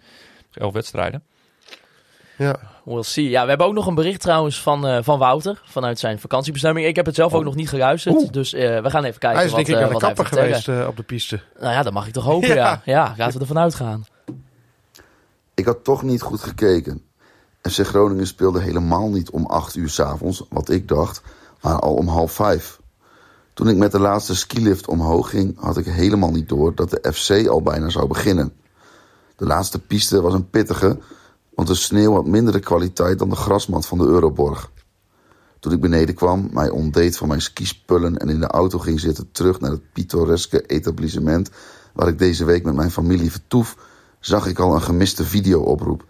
Elf 0.54 0.74
wedstrijden. 0.74 1.24
Ja. 2.38 2.60
We'll 2.84 3.04
see. 3.04 3.30
Ja, 3.30 3.42
we 3.44 3.50
hebben 3.50 3.68
ook 3.68 3.74
nog 3.74 3.88
een 3.88 3.96
bericht 3.96 4.22
trouwens 4.22 4.62
van, 4.62 4.88
eh, 4.88 4.98
van 5.02 5.20
Wouter 5.20 5.62
vanuit 5.66 6.00
zijn 6.00 6.20
vakantiebestemming. 6.20 6.88
Ik 6.88 6.96
heb 6.96 7.06
het 7.06 7.16
zelf 7.16 7.34
ook 7.34 7.44
nog 7.44 7.56
niet 7.56 7.70
geluisterd, 7.70 8.16
Oeh. 8.16 8.32
dus 8.32 8.54
eh, 8.54 8.82
we 8.82 8.90
gaan 8.90 9.04
even 9.04 9.20
kijken 9.20 9.38
Hij 9.38 9.46
is 9.46 9.52
wat, 9.52 9.66
denk 9.66 9.68
ik 9.68 9.76
eh, 9.76 9.82
aan 9.82 9.88
de 9.88 9.94
wat 9.94 10.02
hij 10.02 10.14
kapper 10.14 10.38
geweest 10.38 10.68
eh, 10.68 10.88
op 10.88 10.98
de 10.98 11.04
piste. 11.04 11.42
Nou 11.60 11.74
ja, 11.74 11.84
dat 11.84 11.94
mag 11.94 12.08
ik 12.08 12.14
toch 12.14 12.24
hopen, 12.24 12.48
ja. 12.56 12.56
Ja. 12.56 12.82
Ja, 12.86 13.14
laten 13.18 13.34
we 13.34 13.40
ervan 13.40 13.60
uitgaan. 13.60 14.06
Ik 15.54 15.66
had 15.66 15.84
toch 15.84 16.04
niet 16.04 16.22
goed 16.22 16.42
gekeken. 16.42 17.02
FC 17.62 17.86
Groningen 17.86 18.28
speelde 18.28 18.62
helemaal 18.62 19.10
niet 19.10 19.30
om 19.30 19.46
8 19.46 19.76
uur 19.76 19.90
's 19.90 20.00
avonds, 20.00 20.44
wat 20.50 20.70
ik 20.70 20.88
dacht, 20.88 21.22
maar 21.62 21.80
al 21.80 21.94
om 21.94 22.08
half 22.08 22.32
vijf. 22.32 22.80
Toen 23.54 23.70
ik 23.70 23.78
met 23.78 23.92
de 23.92 24.00
laatste 24.00 24.36
skilift 24.36 24.88
omhoog 24.88 25.30
ging, 25.30 25.60
had 25.60 25.78
ik 25.78 25.86
helemaal 25.86 26.32
niet 26.32 26.50
door 26.50 26.76
dat 26.76 26.90
de 26.90 27.14
FC 27.14 27.48
al 27.48 27.62
bijna 27.62 27.90
zou 27.90 28.08
beginnen. 28.08 28.54
De 29.36 29.46
laatste 29.46 29.80
piste 29.80 30.22
was 30.22 30.34
een 30.34 30.50
pittige, 30.50 30.98
want 31.56 31.68
de 31.68 31.76
sneeuw 31.76 32.14
had 32.14 32.26
mindere 32.26 32.60
kwaliteit 32.60 33.20
dan 33.20 33.30
de 33.30 33.36
grasmat 33.36 33.86
van 33.86 33.98
de 33.98 34.04
Euroborg. 34.04 34.72
Toen 35.60 35.74
ik 35.74 35.82
beneden 35.82 36.16
kwam, 36.16 36.50
mij 36.52 36.70
ontdeed 36.70 37.18
van 37.18 37.28
mijn 37.28 37.42
skispullen 37.42 38.18
en 38.18 38.30
in 38.30 38.40
de 38.40 38.48
auto 38.48 38.80
ging 38.80 39.00
zitten 39.00 39.32
terug 39.32 39.60
naar 39.60 39.72
het 39.72 39.92
pittoreske 39.94 40.62
etablissement 40.62 41.50
waar 41.94 42.08
ik 42.08 42.20
deze 42.20 42.46
week 42.46 42.64
met 42.64 42.76
mijn 42.76 42.92
familie 42.92 43.32
vertoef, 43.32 43.78
zag 44.20 44.48
ik 44.48 44.60
al 44.60 44.74
een 44.74 44.82
gemiste 44.82 45.24
videooproep. 45.24 46.06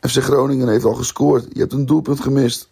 FC 0.00 0.22
Groningen 0.22 0.68
heeft 0.68 0.84
al 0.84 0.94
gescoord, 0.94 1.46
je 1.52 1.60
hebt 1.60 1.72
een 1.72 1.86
doelpunt 1.86 2.20
gemist. 2.20 2.68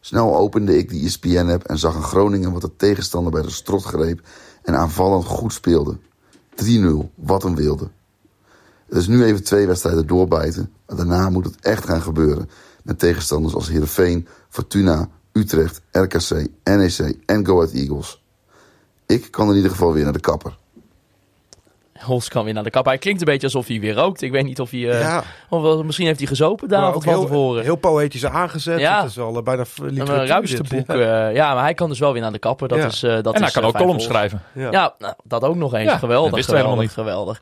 Snel 0.00 0.36
opende 0.36 0.78
ik 0.78 0.88
de 0.88 0.98
ESPN-app 0.98 1.64
en 1.64 1.78
zag 1.78 1.94
een 1.94 2.02
Groningen 2.02 2.52
wat 2.52 2.60
de 2.60 2.76
tegenstander 2.76 3.32
bij 3.32 3.42
de 3.42 3.50
strot 3.50 3.84
greep 3.84 4.20
en 4.62 4.74
aanvallend 4.74 5.24
goed 5.24 5.52
speelde. 5.52 5.96
3-0, 6.54 7.14
wat 7.14 7.44
een 7.44 7.54
wilde. 7.54 7.90
Het 8.88 8.98
is 8.98 9.06
nu 9.06 9.24
even 9.24 9.44
twee 9.44 9.66
wedstrijden 9.66 10.06
doorbijten, 10.06 10.72
maar 10.86 10.96
daarna 10.96 11.30
moet 11.30 11.44
het 11.44 11.56
echt 11.60 11.84
gaan 11.86 12.02
gebeuren. 12.02 12.50
Met 12.82 12.98
tegenstanders 12.98 13.54
als 13.54 13.68
Heerenveen, 13.68 14.28
Fortuna, 14.48 15.08
Utrecht, 15.32 15.80
RKC, 15.92 16.46
NEC 16.64 17.16
en 17.26 17.46
Go 17.46 17.56
Ahead 17.56 17.72
Eagles. 17.72 18.22
Ik 19.06 19.30
kan 19.30 19.48
in 19.50 19.56
ieder 19.56 19.70
geval 19.70 19.92
weer 19.92 20.04
naar 20.04 20.12
de 20.12 20.20
kapper. 20.20 20.56
Hols 21.94 22.28
kan 22.28 22.44
weer 22.44 22.54
naar 22.54 22.62
de 22.62 22.70
kap. 22.70 22.84
Hij 22.84 22.98
klinkt 22.98 23.20
een 23.20 23.26
beetje 23.26 23.46
alsof 23.46 23.66
hij 23.66 23.80
weer 23.80 23.94
rookt. 23.94 24.22
Ik 24.22 24.30
weet 24.32 24.44
niet 24.44 24.60
of 24.60 24.70
hij... 24.70 24.90
eh, 24.90 25.00
ja, 25.00 25.24
of 25.48 25.62
wel- 25.62 25.82
misschien 25.84 26.06
heeft 26.06 26.18
hij 26.18 26.28
gezopen 26.28 26.68
daar 26.68 26.88
of 26.88 26.94
ook 26.94 27.02
van 27.02 27.12
heel, 27.12 27.22
tevoren. 27.22 27.62
heel 27.62 27.76
poëtisch 27.76 28.24
aangezet. 28.26 28.78
Ja. 28.80 29.00
Het 29.00 29.10
is 29.10 29.16
wel 29.16 29.36
eh, 29.36 29.42
bijna 29.42 29.64
een 29.82 30.26
ruisterboek. 30.26 30.86
dit. 30.86 30.96
Ja. 30.96 31.28
eh, 31.28 31.34
ja, 31.34 31.54
maar 31.54 31.62
hij 31.62 31.74
kan 31.74 31.88
dus 31.88 31.98
wel 31.98 32.12
weer 32.12 32.22
naar 32.22 32.32
de 32.32 32.38
kapper. 32.38 32.68
Dat 32.68 32.78
Ja. 32.78 32.86
is, 32.86 33.02
eh, 33.02 33.10
dat 33.22 33.34
en 33.34 33.38
hij 33.38 33.48
is, 33.48 33.52
kan 33.54 33.62
eh, 33.62 33.68
ook 33.68 33.76
columns 33.76 34.04
schrijven. 34.04 34.42
Ja. 34.54 34.70
Ja, 34.70 34.94
nou, 34.98 35.14
dat 35.24 35.42
ook 35.42 35.56
nog 35.56 35.74
eens. 35.74 35.90
Ja, 35.90 35.98
geweldig, 35.98 36.44
geweldig, 36.44 36.92
geweldig. 36.92 37.40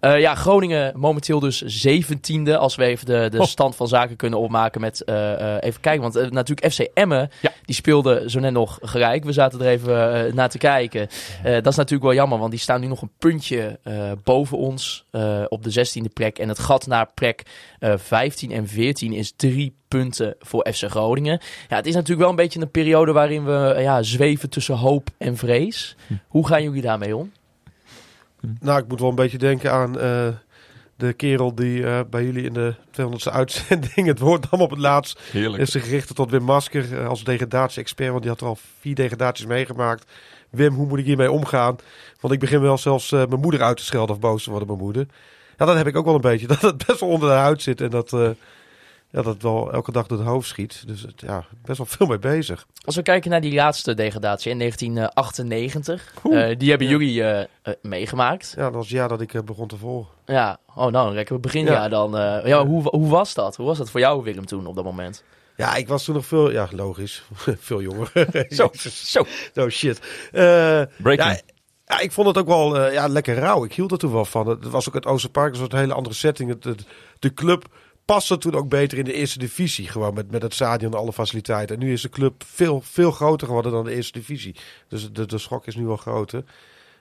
Eh, 0.00 0.20
ja, 0.20 0.34
Groningen 0.34 0.92
momenteel 0.98 1.40
dus 1.40 1.60
zeventiende. 1.62 2.56
Als 2.56 2.76
we 2.76 2.84
even 2.84 3.06
de, 3.06 3.28
de 3.30 3.38
Oh. 3.38 3.46
stand 3.46 3.76
van 3.76 3.88
zaken 3.88 4.16
kunnen 4.16 4.38
opmaken 4.38 4.80
met... 4.80 5.04
eh, 5.04 5.32
eh, 5.56 5.62
even 5.62 5.80
kijken, 5.80 6.12
want 6.12 6.30
natuurlijk 6.30 6.72
FC 6.72 6.78
Emmen... 6.94 7.30
Ja. 7.40 7.52
die 7.64 7.74
speelde 7.74 8.24
zo 8.26 8.40
net 8.40 8.52
nog 8.52 8.78
gelijk. 8.82 9.24
We 9.24 9.32
zaten 9.32 9.60
er 9.60 9.66
even 9.66 10.34
naar 10.34 10.48
te 10.48 10.58
kijken. 10.58 11.08
Dat 11.42 11.66
is 11.66 11.76
natuurlijk 11.76 12.02
wel 12.02 12.14
jammer, 12.14 12.38
want 12.38 12.50
die 12.50 12.60
staan 12.60 12.80
nu 12.80 12.86
nog 12.86 13.02
een 13.02 13.10
puntje 13.18 13.78
boven 14.24 14.58
ons... 14.58 15.04
op 15.48 15.62
de 15.62 15.70
zestiende 15.70 16.08
plek. 16.08 16.38
En 16.38 16.48
het 16.48 16.58
gat 16.58 16.86
naar 16.86 17.08
plek 17.14 17.42
eh 17.78 17.92
15 17.96 18.50
en 18.50 18.68
14 18.68 19.12
is 19.12 19.32
drie 19.36 19.74
punten 19.88 20.34
voor 20.38 20.66
FC 20.72 20.84
Groningen. 20.90 21.40
Ja, 21.68 21.76
het 21.76 21.86
is 21.86 21.94
natuurlijk 21.94 22.20
wel 22.20 22.30
een 22.30 22.36
beetje 22.36 22.60
een 22.60 22.70
periode 22.70 23.12
waarin 23.12 23.44
we 23.44 23.76
ja, 23.78 24.02
zweven 24.02 24.50
tussen 24.50 24.74
hoop 24.76 25.08
en 25.18 25.36
vrees. 25.36 25.96
Hm. 26.06 26.14
Hoe 26.28 26.46
gaan 26.46 26.62
jullie 26.62 26.82
daarmee 26.82 27.16
om? 27.16 27.32
Nou, 28.60 28.80
ik 28.80 28.88
moet 28.88 29.00
wel 29.00 29.08
een 29.08 29.14
beetje 29.14 29.38
denken 29.38 29.72
aan 29.72 29.98
eh, 29.98 30.28
de 30.96 31.12
kerel 31.12 31.54
die 31.54 31.86
eh, 31.86 32.00
bij 32.10 32.24
jullie 32.24 32.44
in 32.44 32.52
de 32.52 32.74
200ste 33.00 33.32
uitzending 33.32 34.06
het 34.06 34.18
woord 34.18 34.50
nam 34.50 34.60
op 34.60 34.70
het 34.70 34.78
laatst. 34.78 35.20
Heerlijk. 35.32 35.62
Is 35.62 35.70
zich 35.70 35.84
gericht 35.84 36.14
tot 36.14 36.30
Wim 36.30 36.42
Masker 36.42 36.98
eh, 36.98 37.06
als 37.06 37.24
degradatie-expert, 37.24 38.10
want 38.10 38.22
die 38.22 38.30
had 38.30 38.40
er 38.40 38.46
al 38.46 38.58
vier 38.80 38.94
degradaties 38.94 39.46
meegemaakt. 39.46 40.10
Wim, 40.50 40.74
hoe 40.74 40.86
moet 40.86 40.98
ik 40.98 41.04
hiermee 41.04 41.30
omgaan? 41.30 41.76
Want 42.20 42.34
ik 42.34 42.40
begin 42.40 42.60
wel 42.60 42.78
zelfs 42.78 43.10
mijn 43.10 43.40
moeder 43.40 43.62
uit 43.62 43.76
te 43.76 43.84
schelden 43.84 44.14
of 44.14 44.20
boos 44.20 44.42
te 44.42 44.50
worden, 44.50 44.68
mijn 44.68 44.80
moeder. 44.80 45.06
Ja, 45.56 45.66
dat 45.66 45.76
heb 45.76 45.86
ik 45.86 45.96
ook 45.96 46.04
wel 46.04 46.14
een 46.14 46.20
beetje. 46.20 46.46
Dat 46.56 46.60
het 46.60 46.86
best 46.86 47.00
wel 47.00 47.08
onder 47.08 47.28
de 47.28 47.34
huid 47.34 47.62
zit 47.62 47.80
en 47.80 47.90
dat, 47.90 48.16
ja, 49.12 49.22
dat 49.22 49.34
het 49.34 49.42
wel 49.42 49.72
elke 49.72 49.92
dag 49.92 50.06
door 50.06 50.18
het 50.18 50.26
hoofd 50.26 50.48
schiet. 50.48 50.82
Dus 50.86 51.02
het, 51.02 51.20
ja, 51.20 51.44
best 51.64 51.78
wel 51.78 51.86
veel 51.86 52.06
mee 52.06 52.18
bezig. 52.18 52.66
Als 52.84 52.96
we 52.96 53.02
kijken 53.02 53.30
naar 53.30 53.40
die 53.40 53.54
laatste 53.54 53.94
degradatie 53.94 54.50
in 54.50 54.58
1998, 54.58 56.12
eh, 56.22 56.58
die 56.58 56.68
hebben 56.70 56.86
Ja. 56.88 56.92
jullie 56.92 57.22
eh, 57.22 57.40
eh, 57.62 57.74
meegemaakt. 57.82 58.52
Ja, 58.56 58.62
dat 58.62 58.72
was 58.74 58.82
het 58.88 58.92
jaar 58.96 59.08
dat 59.08 59.20
ik 59.20 59.44
begon 59.44 59.68
te 59.68 59.76
volgen. 59.76 60.12
Ja, 60.26 60.58
oh 60.74 60.86
nou, 60.86 61.14
lekker 61.14 61.40
beginjaar 61.40 61.82
Ja. 61.82 61.88
dan. 61.88 62.10
ja, 62.44 62.66
hoe, 62.66 62.82
hoe 62.88 63.08
was 63.08 63.34
dat? 63.34 63.56
Hoe 63.56 63.66
was 63.66 63.78
dat 63.78 63.90
voor 63.90 64.00
jou, 64.00 64.22
Willem, 64.22 64.46
toen 64.46 64.66
op 64.66 64.74
dat 64.74 64.84
moment? 64.84 65.24
Ja, 65.56 65.74
ik 65.74 65.88
was 65.88 66.04
toen 66.04 66.14
nog 66.14 66.26
veel, 66.26 66.50
ja, 66.50 66.68
logisch, 66.70 67.22
veel 67.44 67.82
jonger. 67.82 68.12
Zo, 68.48 68.70
zo. 69.14 69.24
Oh 69.54 69.68
shit. 69.68 70.00
Breaking. 71.02 71.40
Ja, 71.86 72.00
ik 72.00 72.12
vond 72.12 72.26
het 72.26 72.38
ook 72.38 72.46
wel 72.46 72.90
ja, 72.90 73.06
lekker 73.08 73.34
rauw. 73.34 73.64
Ik 73.64 73.72
hield 73.74 73.92
er 73.92 73.98
toen 73.98 74.12
wel 74.12 74.24
van. 74.24 74.48
Het 74.48 74.64
was 74.70 74.88
ook 74.88 74.94
het 74.94 75.06
Oosterpark, 75.06 75.56
was 75.56 75.66
een 75.72 75.78
hele 75.78 75.94
andere 75.94 76.14
setting. 76.14 76.50
Het, 76.50 76.64
het- 76.64 76.84
de 77.18 77.34
club 77.34 77.64
paste 78.04 78.38
toen 78.38 78.54
ook 78.54 78.68
beter 78.68 78.98
in 78.98 79.04
de 79.04 79.12
eerste 79.12 79.38
divisie. 79.38 79.88
Gewoon 79.88 80.14
met, 80.14 80.30
met 80.30 80.42
het 80.42 80.54
stadion 80.54 80.92
en 80.92 80.98
alle 80.98 81.12
faciliteiten. 81.12 81.76
En 81.76 81.82
nu 81.86 81.92
is 81.92 82.02
de 82.02 82.08
club 82.08 82.44
veel, 82.46 82.80
veel 82.80 83.10
groter 83.10 83.46
geworden 83.46 83.72
dan 83.72 83.84
de 83.84 83.94
eerste 83.94 84.18
divisie. 84.18 84.56
Dus 84.88 85.12
de, 85.12 85.26
de 85.26 85.38
schok 85.38 85.66
is 85.66 85.76
nu 85.76 85.86
wel 85.86 85.96
groter. 85.96 86.44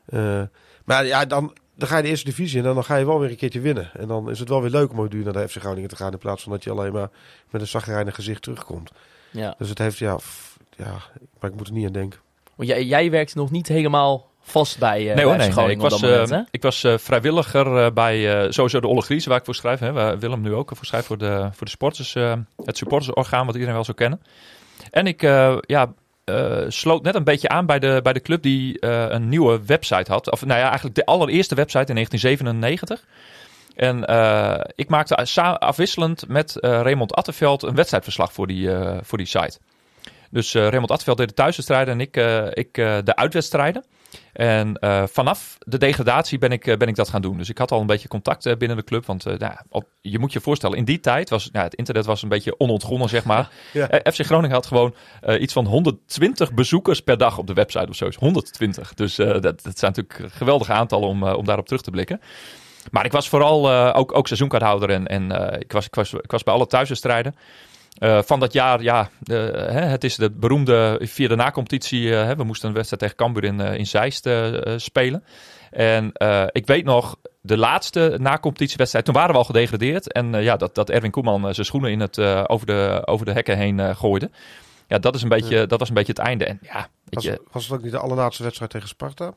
Eh, 0.05 0.41
maar 0.85 1.05
ja, 1.05 1.25
dan, 1.25 1.53
dan 1.75 1.87
ga 1.87 1.97
je 1.97 2.03
de 2.03 2.09
eerste 2.09 2.25
divisie 2.25 2.57
en 2.57 2.63
dan 2.63 2.83
ga 2.83 2.95
je 2.95 3.05
wel 3.05 3.19
weer 3.19 3.29
een 3.29 3.35
keertje 3.35 3.59
winnen. 3.59 3.91
En 3.93 4.07
dan 4.07 4.29
is 4.29 4.39
het 4.39 4.49
wel 4.49 4.61
weer 4.61 4.71
leuk 4.71 4.91
om 4.91 5.01
ook 5.01 5.11
duur 5.11 5.23
naar 5.23 5.33
de 5.33 5.47
FC 5.47 5.55
Groningen 5.55 5.89
te 5.89 5.95
gaan. 5.95 6.11
In 6.11 6.17
plaats 6.17 6.43
van 6.43 6.51
dat 6.51 6.63
je 6.63 6.71
alleen 6.71 6.93
maar 6.93 7.09
met 7.49 7.61
een 7.61 7.67
zagrijnig 7.67 8.15
gezicht 8.15 8.41
terugkomt. 8.41 8.91
Ja. 9.31 9.55
Dus 9.57 9.69
het 9.69 9.77
heeft, 9.77 9.97
ja, 9.97 10.19
ja, 10.77 11.01
maar 11.39 11.49
ik 11.49 11.55
moet 11.55 11.67
er 11.67 11.73
niet 11.73 11.85
aan 11.85 11.91
denken. 11.91 12.19
Want 12.55 12.69
jij, 12.69 12.85
jij 12.85 13.11
werkte 13.11 13.37
nog 13.37 13.51
niet 13.51 13.67
helemaal 13.67 14.28
vast 14.41 14.79
bij, 14.79 15.09
eh 15.09 15.15
nee 15.15 15.25
hoor, 15.25 15.37
bij 15.37 15.37
nee, 15.37 15.37
nee. 15.37 15.51
Groningen 15.51 15.85
Ik 15.85 15.91
was, 15.91 16.01
moment, 16.01 16.31
eh, 16.31 16.39
ik 16.51 16.61
was 16.61 16.83
eh, 16.83 16.97
vrijwilliger 16.97 17.77
eh, 17.77 17.91
bij 17.91 18.43
eh, 18.43 18.51
sowieso 18.51 18.79
de 18.79 18.87
Olle 18.87 19.01
Gries, 19.01 19.25
waar 19.25 19.37
ik 19.37 19.45
voor 19.45 19.55
schrijf. 19.55 19.79
Hè, 19.79 19.91
waar 19.91 20.19
Willem 20.19 20.41
nu 20.41 20.53
ook 20.53 20.71
voor 20.75 20.85
schrijft 20.85 21.07
voor 21.07 21.17
de, 21.17 21.49
voor 21.51 21.65
de 21.65 21.71
sporters, 21.71 22.15
eh, 22.15 22.33
het 22.65 22.77
supportersorgaan, 22.77 23.45
wat 23.45 23.53
iedereen 23.53 23.75
wel 23.75 23.83
zou 23.83 23.97
kennen. 23.97 24.21
En 24.91 25.07
ik 25.07 25.23
eh, 25.23 25.57
ja, 25.61 25.93
eh, 26.23 26.63
sloot 26.67 27.03
net 27.03 27.15
een 27.15 27.23
beetje 27.23 27.49
aan 27.49 27.65
bij 27.65 27.79
de, 27.79 27.99
bij 28.03 28.13
de 28.13 28.21
club 28.21 28.41
die 28.41 28.79
eh, 28.79 29.05
een 29.09 29.29
nieuwe 29.29 29.65
website 29.65 30.11
had. 30.11 30.31
Of 30.31 30.45
nou 30.45 30.59
ja, 30.59 30.65
eigenlijk 30.65 30.95
de 30.95 31.05
allereerste 31.05 31.55
website 31.55 31.87
in 31.87 31.95
1997. 31.95 33.03
En 33.75 34.05
eh, 34.05 34.59
ik 34.75 34.89
maakte 34.89 35.15
afwisselend 35.59 36.27
met 36.27 36.59
eh 36.59 36.69
Raymond 36.69 37.15
Attenveld 37.15 37.63
een 37.63 37.75
wedstrijdverslag 37.75 38.33
voor 38.33 38.47
die, 38.47 38.71
eh, 38.71 38.97
voor 39.01 39.17
die 39.17 39.27
site. 39.27 39.59
Dus 40.31 40.53
eh 40.53 40.61
Raymond 40.61 40.91
Attenveld 40.91 41.17
deed 41.17 41.27
de 41.27 41.33
thuiswedstrijden 41.33 41.93
en 41.93 41.99
ik, 41.99 42.17
eh, 42.17 42.45
ik 42.53 42.77
eh, 42.77 42.97
de 43.03 43.15
uitwedstrijden. 43.15 43.85
En 44.33 44.75
eh, 44.75 45.03
vanaf 45.07 45.57
de 45.59 45.77
degradatie 45.77 46.37
ben 46.37 46.51
ik, 46.51 46.67
eh, 46.67 46.77
ben 46.77 46.87
ik 46.87 46.95
dat 46.95 47.09
gaan 47.09 47.21
doen. 47.21 47.37
Dus 47.37 47.49
ik 47.49 47.57
had 47.57 47.71
al 47.71 47.81
een 47.81 47.85
beetje 47.85 48.07
contact 48.07 48.45
eh, 48.45 48.57
binnen 48.57 48.77
de 48.77 48.83
club. 48.83 49.05
Want 49.05 49.23
nou, 49.23 49.53
op, 49.69 49.87
je 50.01 50.19
moet 50.19 50.33
je 50.33 50.41
voorstellen, 50.41 50.77
in 50.77 50.85
die 50.85 50.99
tijd 50.99 51.29
was 51.29 51.49
nou, 51.51 51.65
het 51.65 51.75
internet 51.75 52.05
was 52.05 52.21
een 52.21 52.29
beetje 52.29 52.59
onontgonnen, 52.59 53.09
zeg 53.09 53.25
maar. 53.25 53.49
Ja. 53.73 53.87
FC 54.11 54.25
Groningen 54.25 54.55
had 54.55 54.65
gewoon 54.65 54.95
iets 55.39 55.53
van 55.53 55.65
120 55.65 56.53
bezoekers 56.53 57.01
per 57.01 57.17
dag 57.17 57.37
op 57.37 57.47
de 57.47 57.53
website 57.53 57.89
of 57.89 57.95
zo. 57.95 58.09
120. 58.19 58.93
Dus 58.93 59.15
dat, 59.15 59.41
dat 59.41 59.79
zijn 59.79 59.93
natuurlijk 59.95 60.33
geweldige 60.33 60.71
aantallen 60.71 61.07
om, 61.07 61.23
om 61.23 61.45
daarop 61.45 61.65
terug 61.65 61.81
te 61.81 61.91
blikken. 61.91 62.21
Maar 62.91 63.05
ik 63.05 63.11
was 63.11 63.29
vooral 63.29 63.71
ook, 63.93 64.15
ook 64.15 64.27
seizoenkaarthouder 64.27 64.89
en, 64.89 65.07
en 65.07 65.31
ik, 65.59 65.71
was, 65.71 65.85
ik, 65.85 65.95
was, 65.95 66.13
ik 66.13 66.31
was 66.31 66.43
bij 66.43 66.53
alle 66.53 66.67
thuiswedstrijden. 66.67 67.35
Eh, 67.99 68.21
van 68.21 68.39
dat 68.39 68.53
jaar, 68.53 68.81
ja, 68.81 69.09
eh, 69.23 69.35
hè, 69.51 69.81
het 69.81 70.03
is 70.03 70.15
de 70.15 70.29
beroemde 70.31 70.99
via 71.03 71.27
de 71.27 71.35
nacompetitie. 71.35 72.15
eh, 72.15 72.25
hè, 72.25 72.35
we 72.35 72.43
moesten 72.43 72.67
een 72.67 72.75
wedstrijd 72.75 73.01
tegen 73.01 73.17
Cambuur 73.17 73.43
in, 73.43 73.59
in 73.59 73.87
Zeist 73.87 74.29
spelen. 74.75 75.23
En 75.71 76.11
ik 76.51 76.65
weet 76.65 76.85
nog, 76.85 77.15
de 77.41 77.57
laatste 77.57 78.15
nacompetitiewedstrijd, 78.19 79.05
toen 79.05 79.13
waren 79.13 79.31
we 79.31 79.37
al 79.37 79.43
gedegradeerd. 79.43 80.11
En 80.11 80.41
ja, 80.41 80.55
dat, 80.55 80.75
dat 80.75 80.89
Erwin 80.89 81.11
Koeman 81.11 81.53
zijn 81.53 81.65
schoenen 81.65 81.91
in 81.91 81.99
het, 81.99 82.19
over, 82.49 82.67
de, 82.67 83.01
over 83.05 83.25
de 83.25 83.31
hekken 83.31 83.57
heen 83.57 83.95
gooide. 83.95 84.29
Ja, 84.87 84.99
dat, 84.99 85.15
is 85.15 85.21
een 85.21 85.29
beetje, 85.29 85.65
dat 85.65 85.79
was 85.79 85.87
een 85.87 85.95
beetje 85.95 86.11
het 86.11 86.21
einde. 86.21 86.45
En 86.45 86.59
ja, 86.61 86.87
Was, 87.09 87.23
je, 87.23 87.41
was 87.51 87.63
het 87.63 87.73
ook 87.77 87.83
niet 87.83 87.91
de 87.91 87.97
allerlaatste 87.97 88.43
wedstrijd 88.43 88.71
tegen 88.71 88.87
Sparta? 88.87 89.33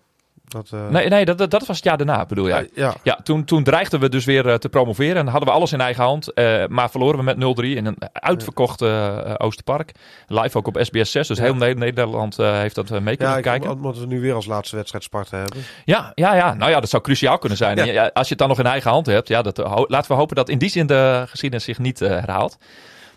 Dat, 0.52 0.68
eh, 0.72 0.88
Nee, 0.88 1.08
nee 1.08 1.24
dat, 1.24 1.38
dat, 1.38 1.50
dat 1.50 1.66
was 1.66 1.76
het 1.76 1.84
jaar 1.84 1.96
daarna, 1.96 2.26
bedoel 2.26 2.46
jij? 2.48 2.68
ja. 2.74 2.94
Ja, 3.02 3.18
toen, 3.24 3.44
toen 3.44 3.62
dreigden 3.64 4.00
we 4.00 4.08
dus 4.08 4.24
weer 4.24 4.48
eh, 4.48 4.54
te 4.54 4.68
promoveren. 4.68 5.16
En 5.16 5.26
hadden 5.26 5.48
we 5.48 5.54
alles 5.54 5.72
in 5.72 5.80
eigen 5.80 6.04
hand. 6.04 6.32
eh, 6.32 6.66
maar 6.68 6.90
verloren 6.90 7.18
we 7.18 7.24
met 7.24 7.36
0-3 7.36 7.76
in 7.76 7.86
een 7.86 7.96
uitverkocht 8.12 8.82
eh, 8.82 9.34
Oosterpark. 9.36 9.92
Live 10.26 10.58
ook 10.58 10.66
op 10.66 10.78
SBS 10.80 11.10
6. 11.10 11.26
Dus 11.28 11.38
Ja. 11.38 11.42
heel 11.44 11.54
Ne- 11.54 11.74
Nederland 11.74 12.36
heeft 12.36 12.74
dat 12.74 12.90
mee 12.90 13.16
kunnen 13.16 13.34
Ja, 13.36 13.40
kijken. 13.40 13.70
omdat 13.70 13.98
we 13.98 14.06
nu 14.06 14.20
weer 14.20 14.34
als 14.34 14.46
laatste 14.46 14.76
wedstrijd 14.76 15.04
Sparta 15.04 15.36
hebben. 15.36 15.58
Ja, 15.84 16.12
ja, 16.14 16.34
ja, 16.34 16.54
nou 16.54 16.70
ja, 16.70 16.80
dat 16.80 16.88
zou 16.90 17.02
cruciaal 17.02 17.38
kunnen 17.38 17.58
zijn. 17.58 17.78
En 17.78 18.12
als 18.12 18.24
je 18.26 18.30
het 18.30 18.38
dan 18.38 18.48
nog 18.48 18.58
in 18.58 18.66
eigen 18.66 18.90
hand 18.90 19.06
hebt, 19.06 19.28
ja, 19.28 19.42
dat, 19.42 19.58
laten 19.88 20.10
we 20.10 20.16
hopen 20.16 20.36
dat 20.36 20.48
in 20.48 20.58
die 20.58 20.70
zin 20.70 20.86
de 20.86 21.24
geschiedenis 21.28 21.64
zich 21.64 21.78
niet 21.78 21.98
herhaalt. 21.98 22.58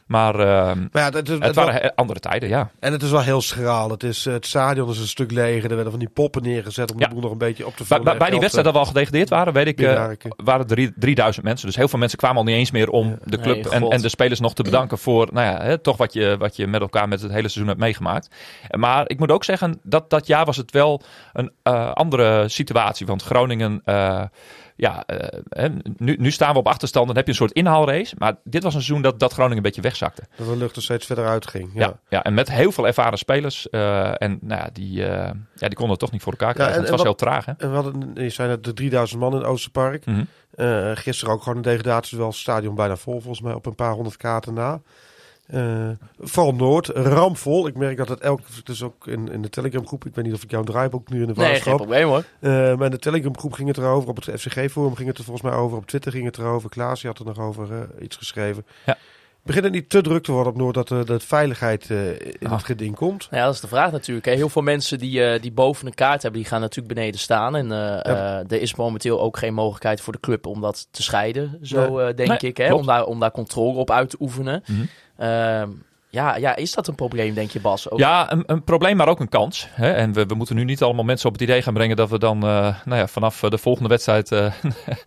Maar 0.06 0.40
ehm, 0.40 0.80
Maar 0.92 1.02
ja, 1.02 1.10
het 1.10 1.28
het 1.28 1.56
waren 1.56 1.82
wel- 1.82 1.92
andere 1.96 2.20
tijden, 2.20 2.50
ja. 2.50 2.70
en 2.80 2.92
het 2.92 3.02
is 3.04 3.12
wel 3.12 3.22
heel 3.22 3.42
schraal. 3.42 3.90
Het, 3.90 4.04
is, 4.04 4.26
het 4.26 4.46
stadion 4.46 4.90
is 4.90 5.00
een 5.00 5.08
stuk 5.08 5.32
leger. 5.32 5.64
Er 5.70 5.74
werden 5.76 5.92
van 5.92 6.00
die 6.00 6.10
poppen 6.10 6.44
neergezet 6.44 6.92
om 6.94 7.00
Ja. 7.00 7.08
de 7.08 7.14
boel 7.14 7.22
nog 7.24 7.32
een 7.32 7.38
beetje 7.38 7.66
op 7.66 7.72
te 7.72 7.78
Bij, 7.78 7.88
vullen. 7.88 8.04
bij, 8.04 8.18
bij 8.18 8.30
die 8.30 8.40
wedstrijd 8.40 8.66
dat 8.66 8.76
we 8.76 8.80
al 8.82 8.86
gedegradeerd 8.86 9.30
waren, 9.30 9.54
weet 9.54 9.68
ik, 9.68 9.80
eh, 9.80 9.86
Binnenharken. 9.86 10.34
waren 10.44 10.62
er 10.62 10.68
drie, 10.68 10.94
3000 10.96 11.46
mensen. 11.46 11.68
Dus 11.68 11.76
heel 11.76 11.88
veel 11.88 12.00
mensen 12.00 12.18
kwamen 12.18 12.38
al 12.38 12.44
niet 12.44 12.56
eens 12.56 12.72
meer 12.72 12.90
om 12.90 13.18
de 13.24 13.40
club 13.40 13.56
Nee, 13.64 13.70
en, 13.74 13.90
en 13.90 14.02
de 14.02 14.10
spelers 14.10 14.40
nog 14.40 14.54
te 14.54 14.64
bedanken 14.64 14.98
voor 14.98 15.28
nou 15.32 15.46
ja, 15.56 15.64
hè, 15.64 15.78
toch 15.78 15.98
wat 15.98 16.14
je, 16.14 16.36
wat 16.38 16.56
je 16.56 16.68
met 16.68 16.82
elkaar 16.82 17.08
met 17.08 17.22
het 17.22 17.32
hele 17.32 17.48
seizoen 17.48 17.68
hebt 17.68 17.80
meegemaakt. 17.80 18.30
Maar 18.78 19.10
ik 19.10 19.20
moet 19.20 19.32
ook 19.32 19.44
zeggen, 19.44 19.80
dat, 19.84 20.10
dat 20.10 20.28
jaar 20.28 20.46
was 20.46 20.58
het 20.58 20.72
wel 20.72 21.02
een 21.34 21.52
eh, 21.64 21.92
andere 21.92 22.50
situatie. 22.50 23.06
Want 23.06 23.24
Groningen, 23.24 23.82
eh, 23.86 24.22
ja, 24.76 25.06
eh, 25.06 25.70
nu, 25.98 26.16
nu 26.20 26.32
staan 26.32 26.54
we 26.54 26.60
op 26.60 26.68
achterstand 26.68 27.10
en 27.10 27.16
heb 27.16 27.26
je 27.26 27.32
een 27.32 27.38
soort 27.38 27.52
inhaalrace. 27.52 28.16
Maar 28.18 28.36
dit 28.44 28.64
was 28.64 28.74
een 28.74 28.82
seizoen 28.82 29.02
dat, 29.04 29.20
dat 29.20 29.34
Groningen 29.34 29.58
een 29.58 29.64
beetje 29.64 29.82
wegzakte. 29.82 30.24
Dat 30.38 30.48
de 30.48 30.58
lucht 30.58 30.76
er 30.76 30.82
steeds 30.82 31.06
verder 31.06 31.28
uitging. 31.28 31.70
Ja. 31.74 31.82
Ja, 31.86 32.00
ja, 32.10 32.24
en 32.24 32.34
met 32.34 32.52
heel 32.52 32.72
veel 32.72 32.88
ervaren 32.88 33.18
spelers. 33.18 33.70
eh, 33.70 34.22
en 34.22 34.38
nou 34.42 34.62
ja, 34.62 34.70
die, 34.74 35.06
eh, 35.06 35.10
ja, 35.56 35.68
die 35.68 35.74
konden 35.74 35.90
het 35.90 36.00
toch 36.00 36.12
niet 36.12 36.22
voor 36.22 36.32
elkaar 36.32 36.54
krijgen. 36.54 36.76
en- 36.76 36.82
het 36.82 36.90
en 36.92 36.96
was 36.98 37.06
wat- 37.06 37.20
heel 37.20 37.28
traag, 37.30 37.46
hè? 37.46 37.52
En 37.58 37.70
we 37.70 37.76
hadden, 37.76 38.12
je 38.24 38.30
zei 38.30 38.50
net, 38.50 38.64
de 38.64 38.74
3000 38.74 39.20
man 39.20 39.32
in 39.32 39.38
het 39.38 39.48
Oosterpark. 39.48 40.04
Eh, 40.56 40.92
gisteren 40.94 41.34
ook 41.34 41.42
gewoon 41.44 41.58
een 41.58 41.64
degradatie. 41.64 42.18
Wel 42.18 42.28
het 42.28 42.36
stadion 42.36 42.76
bijna 42.76 42.96
vol, 42.96 43.20
volgens 43.20 43.42
mij, 43.42 43.54
op 43.54 43.66
een 43.66 43.76
paar 43.76 43.92
honderd 43.94 44.18
kaarten 44.18 44.54
na. 44.54 44.82
Eh, 45.46 45.90
vooral 46.20 46.54
Noord, 46.56 46.88
rampvol. 46.88 47.68
Ik 47.68 47.76
merk 47.76 47.98
dat 47.98 48.10
het 48.10 48.20
elk, 48.20 48.40
het 48.56 48.70
is 48.70 48.84
ook 48.84 49.08
in, 49.08 49.32
in 49.32 49.42
de 49.42 49.50
Telegram 49.50 49.88
groep. 49.88 50.06
Ik 50.06 50.16
weet 50.16 50.26
niet 50.26 50.34
of 50.34 50.44
ik 50.44 50.52
jouw 50.52 50.64
draaiboek 50.64 51.10
nu 51.10 51.22
in 51.22 51.28
de 51.28 51.34
Nee, 51.34 51.46
geen 51.46 51.54
vaarschap. 51.56 51.76
probleem 51.78 52.08
hoor. 52.08 52.24
Eh, 52.40 52.52
maar 52.52 52.86
in 52.86 52.92
de 52.92 53.00
Telegram 53.00 53.38
groep 53.38 53.54
ging 53.54 53.68
het 53.68 53.78
erover. 53.78 54.10
Op 54.10 54.16
het 54.26 54.42
FCG-forum 54.42 54.96
ging 54.96 55.08
het 55.08 55.18
er 55.18 55.24
volgens 55.24 55.50
mij 55.50 55.56
over. 55.60 55.78
Op 55.78 55.86
Twitter 55.86 56.12
ging 56.12 56.26
het 56.26 56.38
erover. 56.38 56.70
Klaas 56.70 57.04
had 57.04 57.20
er 57.20 57.26
nog 57.26 57.40
over 57.40 57.72
eh, 57.72 58.04
iets 58.04 58.16
geschreven. 58.16 58.66
Ja. 58.86 58.98
Begint 59.44 59.64
het 59.64 59.74
niet 59.74 59.90
te 59.90 60.02
druk 60.02 60.24
te 60.24 60.32
worden 60.32 60.52
op 60.52 60.58
Noord 60.58 60.74
dat, 60.76 60.92
eh, 60.92 61.04
dat 61.06 61.24
veiligheid 61.24 61.90
eh, 61.90 62.10
in 62.12 62.36
Ah. 62.48 62.52
het 62.52 62.64
geding 62.64 62.96
komt? 62.96 63.28
Nou 63.30 63.42
ja, 63.42 63.46
dat 63.46 63.56
is 63.56 63.62
de 63.62 63.68
vraag 63.68 63.92
natuurlijk. 63.92 64.26
Hè. 64.26 64.32
Heel 64.34 64.50
veel 64.50 64.62
mensen 64.62 65.00
die, 65.00 65.24
eh, 65.26 65.42
die 65.42 65.52
boven 65.52 65.88
een 65.88 65.94
kaart 65.94 66.22
hebben, 66.22 66.42
die 66.42 66.50
gaan 66.50 66.60
natuurlijk 66.62 66.94
beneden 66.96 67.20
staan. 67.20 67.56
En 67.56 67.72
er 67.72 68.62
is 68.62 68.76
momenteel 68.76 69.22
ook 69.22 69.38
geen 69.38 69.54
mogelijkheid 69.54 70.02
voor 70.02 70.14
de 70.14 70.20
club 70.20 70.46
om 70.48 70.62
dat 70.62 70.88
te 70.92 71.04
scheiden, 71.04 71.60
zo 71.62 71.98
eh, 72.00 72.16
denk 72.16 72.30
Nee, 72.30 72.38
ik. 72.52 72.58
Hè, 72.58 72.66
klopt. 72.68 72.82
om, 72.82 72.88
daar, 72.88 73.06
om 73.06 73.20
daar 73.20 73.32
controle 73.32 73.78
op 73.78 73.92
uit 73.92 74.10
te 74.10 74.18
oefenen. 74.20 74.64
Mhm. 74.68 74.86
Ja, 76.16 76.36
ja, 76.36 76.56
is 76.56 76.74
dat 76.74 76.88
een 76.88 76.96
probleem, 76.96 77.34
denk 77.34 77.52
je, 77.52 77.60
Bas? 77.60 77.88
Ja, 77.96 78.32
een, 78.32 78.44
een 78.46 78.64
probleem, 78.64 78.98
maar 78.98 79.08
ook 79.08 79.20
een 79.20 79.30
kans. 79.30 79.68
Hè? 79.72 79.92
En 79.92 80.14
we, 80.14 80.26
we 80.26 80.36
moeten 80.36 80.56
nu 80.56 80.64
niet 80.64 80.82
allemaal 80.82 81.04
mensen 81.04 81.28
op 81.28 81.34
het 81.34 81.42
idee 81.42 81.62
gaan 81.62 81.74
brengen 81.74 81.96
dat 81.96 82.10
we 82.10 82.20
dan 82.20 82.36
eh, 82.44 82.76
nou 82.86 83.00
ja, 83.00 83.08
vanaf 83.08 83.44
eh, 83.44 83.50
de 83.50 83.58
volgende 83.58 83.90
wedstrijd 83.90 84.32
eh, 84.32 84.54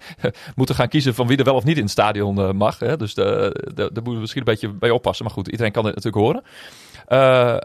moeten 0.57 0.75
gaan 0.75 0.89
kiezen 0.89 1.15
van 1.15 1.27
wie 1.27 1.37
er 1.37 1.45
wel 1.45 1.55
of 1.55 1.65
niet 1.65 1.77
in 1.77 1.83
het 1.83 1.91
stadion 1.91 2.57
mag. 2.57 2.79
Hè? 2.79 2.97
Dus 2.97 3.15
daar 3.15 3.53
moeten 3.75 4.05
we 4.05 4.19
misschien 4.19 4.41
een 4.41 4.53
beetje 4.53 4.69
bij 4.69 4.91
oppassen. 4.91 5.25
Maar 5.25 5.35
goed, 5.35 5.49
iedereen 5.49 5.73
kan 5.73 5.85
dit 5.85 5.95
natuurlijk 5.95 6.25
horen. 6.25 7.61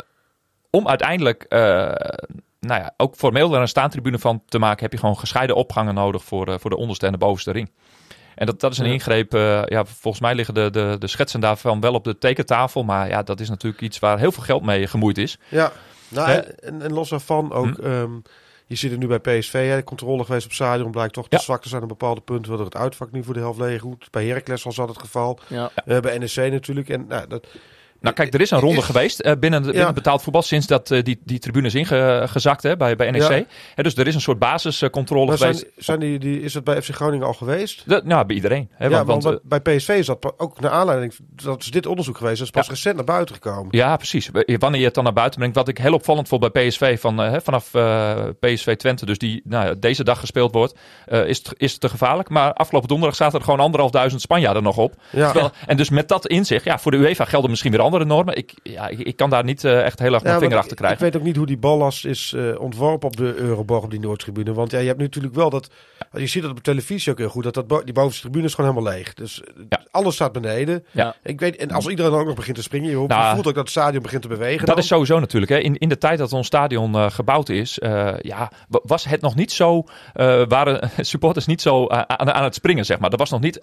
Om 0.69 0.87
uiteindelijk, 0.87 1.45
nou 2.59 2.81
ja, 2.81 2.93
ook 2.97 3.15
formeel 3.15 3.49
daar 3.49 3.61
een 3.61 3.67
staantribune 3.67 4.19
van 4.19 4.43
te 4.45 4.59
maken, 4.59 4.83
heb 4.83 4.91
je 4.91 4.99
gewoon 4.99 5.17
gescheiden 5.17 5.55
opgangen 5.55 5.93
nodig 5.93 6.23
voor, 6.23 6.59
voor 6.59 6.69
de 6.69 6.77
onderste 6.77 7.05
en 7.05 7.11
de 7.11 7.17
bovenste 7.17 7.51
ring. 7.51 7.71
En 8.35 8.45
dat, 8.45 8.59
dat 8.59 8.71
is 8.71 8.77
een 8.77 8.85
ingreep. 8.85 9.33
eh, 9.33 9.61
ja, 9.65 9.85
volgens 9.85 10.23
mij 10.23 10.35
liggen 10.35 10.53
de, 10.53 10.69
de, 10.69 10.95
de 10.99 11.07
schetsen 11.07 11.39
daarvan 11.39 11.79
wel 11.79 11.93
op 11.93 12.03
de 12.03 12.17
tekentafel. 12.17 12.83
Maar 12.83 13.09
ja, 13.09 13.23
dat 13.23 13.39
is 13.39 13.49
natuurlijk 13.49 13.81
iets 13.81 13.99
waar 13.99 14.19
heel 14.19 14.31
veel 14.31 14.43
geld 14.43 14.63
mee 14.63 14.87
gemoeid 14.87 15.17
is. 15.17 15.37
Ja, 15.49 15.71
nou, 16.07 16.29
Hè? 16.29 16.37
en, 16.37 16.59
en, 16.59 16.81
en 16.81 16.93
los 16.93 17.09
daarvan 17.09 17.51
ook. 17.53 17.75
Hm. 17.77 17.85
ehm, 17.85 18.11
je 18.65 18.75
zit 18.75 18.91
er 18.91 18.97
nu 18.97 19.07
bij 19.07 19.19
PSV, 19.19 19.67
hè, 19.69 19.75
de 19.75 19.83
controle 19.83 20.23
geweest 20.23 20.43
op 20.43 20.49
het 20.49 20.59
stadion 20.59 20.91
blijkt 20.91 21.13
toch 21.13 21.27
te 21.29 21.35
Ja. 21.35 21.41
zwak 21.41 21.61
te 21.61 21.69
zijn 21.69 21.81
op 21.81 21.87
bepaalde 21.87 22.21
punten. 22.21 22.47
Waardoor 22.47 22.65
het 22.67 22.75
uitvak 22.77 23.11
nu 23.11 23.23
voor 23.23 23.33
de 23.33 23.39
helft 23.39 23.59
leeg 23.59 23.83
moet. 23.83 24.07
Bij 24.11 24.25
Heracles 24.27 24.63
was 24.63 24.75
dat 24.75 24.87
het 24.89 24.99
geval. 24.99 25.39
Ja. 25.47 25.71
Eh, 25.85 25.99
bij 25.99 26.17
NEC 26.17 26.51
natuurlijk. 26.51 26.89
En, 26.89 27.05
nou, 27.07 27.27
dat, 27.27 27.47
Nou 28.03 28.15
kijk, 28.15 28.33
er 28.33 28.41
is 28.41 28.51
een 28.51 28.59
ronde 28.59 28.77
Is- 28.79 28.85
geweest 28.85 29.19
eh, 29.19 29.33
binnen, 29.39 29.61
binnen 29.61 29.81
Ja. 29.81 29.93
betaald 29.93 30.21
voetbal 30.23 30.41
sinds 30.41 30.67
dat 30.67 30.91
eh, 30.91 31.03
die, 31.03 31.19
die 31.25 31.39
tribune 31.39 31.67
is 31.67 31.75
ingezakt 31.75 32.63
hè, 32.63 32.77
bij, 32.77 32.95
bij 32.95 33.11
NEC. 33.11 33.21
Ja. 33.29 33.43
Hè, 33.75 33.83
dus 33.83 33.95
er 33.95 34.07
is 34.07 34.15
een 34.15 34.21
soort 34.21 34.39
basiscontrole 34.39 35.25
maar 35.25 35.37
geweest. 35.37 35.59
zijn, 35.59 35.71
zijn 35.77 35.99
die, 35.99 36.19
die, 36.19 36.41
is 36.41 36.53
dat 36.53 36.63
bij 36.63 36.81
FC 36.81 36.89
Groningen 36.95 37.27
al 37.27 37.33
geweest? 37.33 37.83
Nou, 37.85 38.25
bij 38.25 38.35
iedereen. 38.35 38.69
Hè, 38.71 38.87
ja, 38.87 39.05
want, 39.05 39.39
bij 39.43 39.59
PSV 39.59 39.89
is 39.89 40.05
dat 40.05 40.33
ook 40.37 40.59
naar 40.59 40.71
aanleiding. 40.71 41.13
Dat 41.43 41.61
is 41.61 41.71
dit 41.71 41.85
onderzoek 41.85 42.17
geweest. 42.17 42.37
Dat 42.37 42.45
is 42.47 42.53
pas 42.53 42.65
Ja. 42.65 42.71
recent 42.71 42.95
naar 42.95 43.05
buiten 43.05 43.35
gekomen. 43.35 43.67
Ja, 43.77 43.95
precies. 43.97 44.29
Wanneer 44.59 44.79
je 44.79 44.85
het 44.85 44.95
dan 44.95 45.03
naar 45.03 45.13
buiten 45.13 45.39
brengt. 45.39 45.55
Wat 45.55 45.67
ik 45.67 45.77
heel 45.77 45.93
opvallend 45.93 46.27
vond 46.27 46.51
bij 46.51 46.67
PSV, 46.67 46.99
van, 46.99 47.21
eh, 47.21 47.31
hè, 47.31 47.41
vanaf 47.41 47.69
PSV 48.39 48.75
Twente, 48.75 49.05
dus 49.05 49.17
die 49.17 49.41
nou, 49.43 49.79
deze 49.79 50.03
dag 50.03 50.19
gespeeld 50.19 50.51
wordt, 50.53 50.77
is, 51.07 51.37
het, 51.37 51.53
is 51.57 51.71
het 51.71 51.81
te 51.81 51.89
gevaarlijk. 51.89 52.29
Maar 52.29 52.53
afgelopen 52.53 52.87
donderdag 52.89 53.17
zaten 53.17 53.37
er 53.39 53.45
gewoon 53.45 53.59
anderhalfduizend 53.59 54.21
Spanjaarden 54.21 54.63
nog 54.63 54.77
op. 54.77 54.93
Terwijl- 55.11 55.51
en 55.67 55.77
dus 55.77 55.89
met 55.89 56.07
dat 56.07 56.27
inzicht, 56.27 56.65
ja, 56.65 56.79
voor 56.79 56.91
de 56.91 56.97
UEFA 56.97 57.25
gelden 57.25 57.49
misschien 57.49 57.71
weer 57.71 57.81
andere 57.93 58.15
normen. 58.15 58.37
Ik, 58.37 58.53
ja, 58.63 58.87
ik, 58.87 59.15
kan 59.15 59.29
daar 59.29 59.43
niet 59.43 59.63
eh, 59.63 59.85
echt 59.85 59.99
heel 59.99 60.13
erg 60.13 60.23
mijn 60.23 60.39
vinger 60.39 60.57
achter 60.57 60.71
ik, 60.71 60.77
ik 60.79 60.85
krijgen. 60.85 61.03
weet 61.03 61.15
ook 61.15 61.23
niet 61.23 61.35
hoe 61.35 61.45
die 61.45 61.57
ballast 61.57 62.05
is 62.05 62.33
eh, 62.37 62.59
ontworpen 62.59 63.07
op 63.07 63.17
de 63.17 63.33
Euroborg, 63.37 63.83
op 63.83 63.89
die 63.91 63.99
Noordtribune. 63.99 64.53
Want 64.53 64.71
ja, 64.71 64.79
je 64.79 64.87
hebt 64.87 64.99
natuurlijk 64.99 65.35
wel 65.35 65.49
dat... 65.49 65.69
Je 66.13 66.27
ziet 66.27 66.41
dat 66.41 66.51
op 66.51 66.59
televisie 66.59 67.11
ook 67.11 67.17
heel 67.17 67.29
goed. 67.29 67.43
Dat, 67.43 67.53
dat 67.69 67.83
die 67.83 67.93
bovenste 67.93 68.21
tribune 68.21 68.45
is 68.45 68.53
gewoon 68.53 68.69
helemaal 68.71 68.93
leeg. 68.93 69.13
Dus 69.13 69.41
eh, 69.43 69.47
Ja. 69.69 69.81
alles 69.91 70.15
staat 70.15 70.31
beneden. 70.31 70.85
Ja. 70.91 71.15
Ik 71.23 71.39
weet, 71.39 71.55
en 71.55 71.71
als 71.71 71.87
iedereen 71.87 72.11
ook 72.11 72.25
nog 72.25 72.35
begint 72.35 72.55
te 72.55 72.63
springen... 72.63 72.89
Je, 72.89 72.95
hoort- 72.95 73.09
Nou, 73.09 73.33
voelt 73.33 73.47
ook 73.47 73.53
dat 73.53 73.63
het 73.63 73.71
stadion 73.71 74.01
begint 74.03 74.21
te 74.21 74.27
bewegen. 74.27 74.57
Dat 74.59 74.67
dan. 74.67 74.77
is 74.77 74.87
sowieso 74.87 75.19
natuurlijk. 75.19 75.51
Hè. 75.51 75.57
In, 75.57 75.77
in 75.77 75.89
de 75.89 75.97
tijd 75.97 76.17
dat 76.17 76.33
ons 76.33 76.47
stadion 76.47 77.11
gebouwd 77.11 77.49
is, 77.49 77.77
ja, 78.21 78.51
wa- 78.67 78.79
was 78.83 79.03
het 79.05 79.21
nog 79.21 79.35
niet 79.35 79.51
zo, 79.51 79.83
waren 80.47 80.89
supporters 81.05 81.45
niet 81.45 81.61
zo 81.61 81.87
aan, 81.87 82.31
aan 82.33 82.43
het 82.43 82.55
springen, 82.55 82.85
zeg 82.85 82.99
maar. 82.99 83.09
Dat 83.09 83.19
was 83.19 83.29
nog 83.29 83.41
niet 83.41 83.61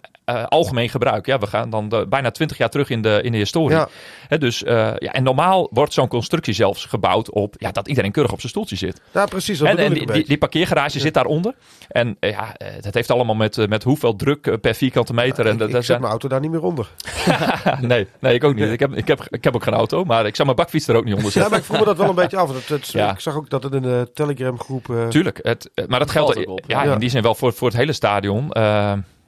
algemeen 0.49 0.89
gebruik. 0.89 1.27
Ja, 1.27 1.39
we 1.39 1.47
gaan 1.47 1.71
dan 1.71 1.89
de- 1.89 2.07
bijna 2.09 2.31
twintig 2.31 2.59
jaar 2.59 2.71
terug 2.71 2.91
in 2.91 3.03
de, 3.03 3.21
in 3.23 3.33
de 3.33 3.39
historie. 3.39 3.77
Ja. 3.77 3.89
Hè, 4.29 4.39
dus, 4.39 4.63
eh, 4.65 4.75
ja, 4.99 5.13
en 5.13 5.23
normaal 5.23 5.69
wordt 5.73 5.93
zo'n 5.93 6.09
constructie 6.09 6.55
zelfs 6.55 6.85
gebouwd 6.85 7.31
op 7.31 7.55
ja, 7.59 7.71
dat 7.71 7.89
iedereen 7.89 8.13
keurig 8.13 8.33
op 8.33 8.39
zijn 8.41 8.51
stoeltje 8.53 8.77
zit. 8.77 9.01
Ja, 9.13 9.27
precies. 9.27 9.59
Dat 9.59 9.69
En, 9.77 9.93
die, 9.93 10.39
parkeergarage 10.39 11.01
zit 11.01 11.15
daaronder. 11.15 11.55
En 11.89 12.17
eh, 12.21 12.31
ja, 12.31 12.57
eh, 12.57 12.69
het 12.81 12.95
heeft 12.95 13.11
allemaal 13.11 13.35
met, 13.35 13.59
eh, 13.59 13.67
met 13.69 13.83
hoeveel 13.83 14.17
druk 14.17 14.47
eh, 14.47 14.55
per 14.61 14.75
vierkante 14.75 15.15
meter. 15.15 15.47
en 15.47 15.53
ik, 15.53 15.59
dat, 15.59 15.69
ik 15.69 15.75
zet 15.75 15.85
zijn, 15.85 15.99
mijn 16.01 16.11
auto 16.11 16.29
daar 16.29 16.41
niet 16.41 16.51
meer 16.51 16.63
onder. 16.63 16.89
nee, 17.81 18.07
nee, 18.21 18.35
ik 18.35 18.45
ook 18.45 18.55
niet. 18.55 18.69
Ik 18.71 18.81
heb, 18.81 18.95
ik, 18.97 19.09
heb, 19.09 19.27
ik 19.29 19.45
heb 19.45 19.55
ook 19.55 19.63
geen 19.63 19.75
auto, 19.75 20.05
maar 20.05 20.27
ik 20.27 20.35
zou 20.37 20.45
mijn 20.49 20.61
bakfiets 20.61 20.89
er 20.89 20.95
ook 20.97 21.05
niet 21.05 21.15
onder 21.15 21.27
Ja, 21.29 21.33
zetten. 21.33 21.51
maar 21.51 21.61
ik 21.61 21.67
vroeg 21.67 21.79
me 21.79 21.85
dat 21.85 21.97
wel 21.97 22.09
een 22.09 22.15
beetje 22.15 22.37
af. 22.37 22.53
Dat, 22.53 22.69
dat- 22.69 22.89
Ja. 22.89 23.11
Ik 23.13 23.21
zag 23.21 23.35
ook 23.37 23.51
dat 23.51 23.63
het 23.63 23.75
in 23.75 23.83
de 23.83 24.11
Telegram 24.15 24.59
groep... 24.59 24.91
eh, 24.91 25.07
Tuurlijk, 25.09 25.39
het, 25.43 25.71
eh, 25.75 25.85
maar 25.87 25.99
dat 25.99 26.11
geldt 26.11 26.33
valt 26.35 26.47
ook 26.47 26.53
op, 26.59 26.65
ja, 26.67 26.85
ja. 26.85 26.93
in 26.93 26.99
die 26.99 27.09
zin 27.11 27.23
wel 27.23 27.35
voor, 27.35 27.53
voor 27.53 27.69
het 27.69 27.77
hele 27.77 27.93
stadion. 27.93 28.51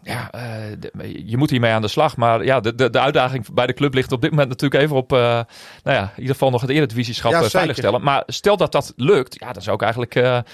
Ja, 0.05 0.30
eh, 0.30 0.42
de- 0.78 1.22
je 1.26 1.36
moet 1.36 1.50
hiermee 1.50 1.72
aan 1.72 1.82
de 1.82 1.88
slag. 1.88 2.16
Maar 2.16 2.44
ja, 2.44 2.61
de, 2.61 2.74
de, 2.74 2.90
de 2.90 2.98
uitdaging 3.00 3.53
bij 3.55 3.66
de 3.66 3.72
club 3.72 3.94
ligt 3.94 4.12
op 4.12 4.20
dit 4.20 4.30
moment 4.30 4.48
natuurlijk 4.48 4.82
even 4.82 4.96
op... 4.96 5.12
eh, 5.12 5.18
nou 5.18 5.44
ja, 5.96 6.03
in 6.03 6.11
ieder 6.16 6.32
geval 6.32 6.50
nog 6.50 6.61
het 6.61 6.70
eredivisieschap 6.70 7.32
Ja, 7.32 7.40
eh, 7.42 7.48
veiligstellen. 7.48 8.03
Maar 8.03 8.22
stel 8.26 8.57
dat 8.57 8.72
dat 8.72 8.92
lukt, 8.96 9.36
ja, 9.40 9.53
dan 9.53 9.62
zou 9.62 9.76
ik 9.76 9.82
eigenlijk 9.82 10.14
er- 10.14 10.44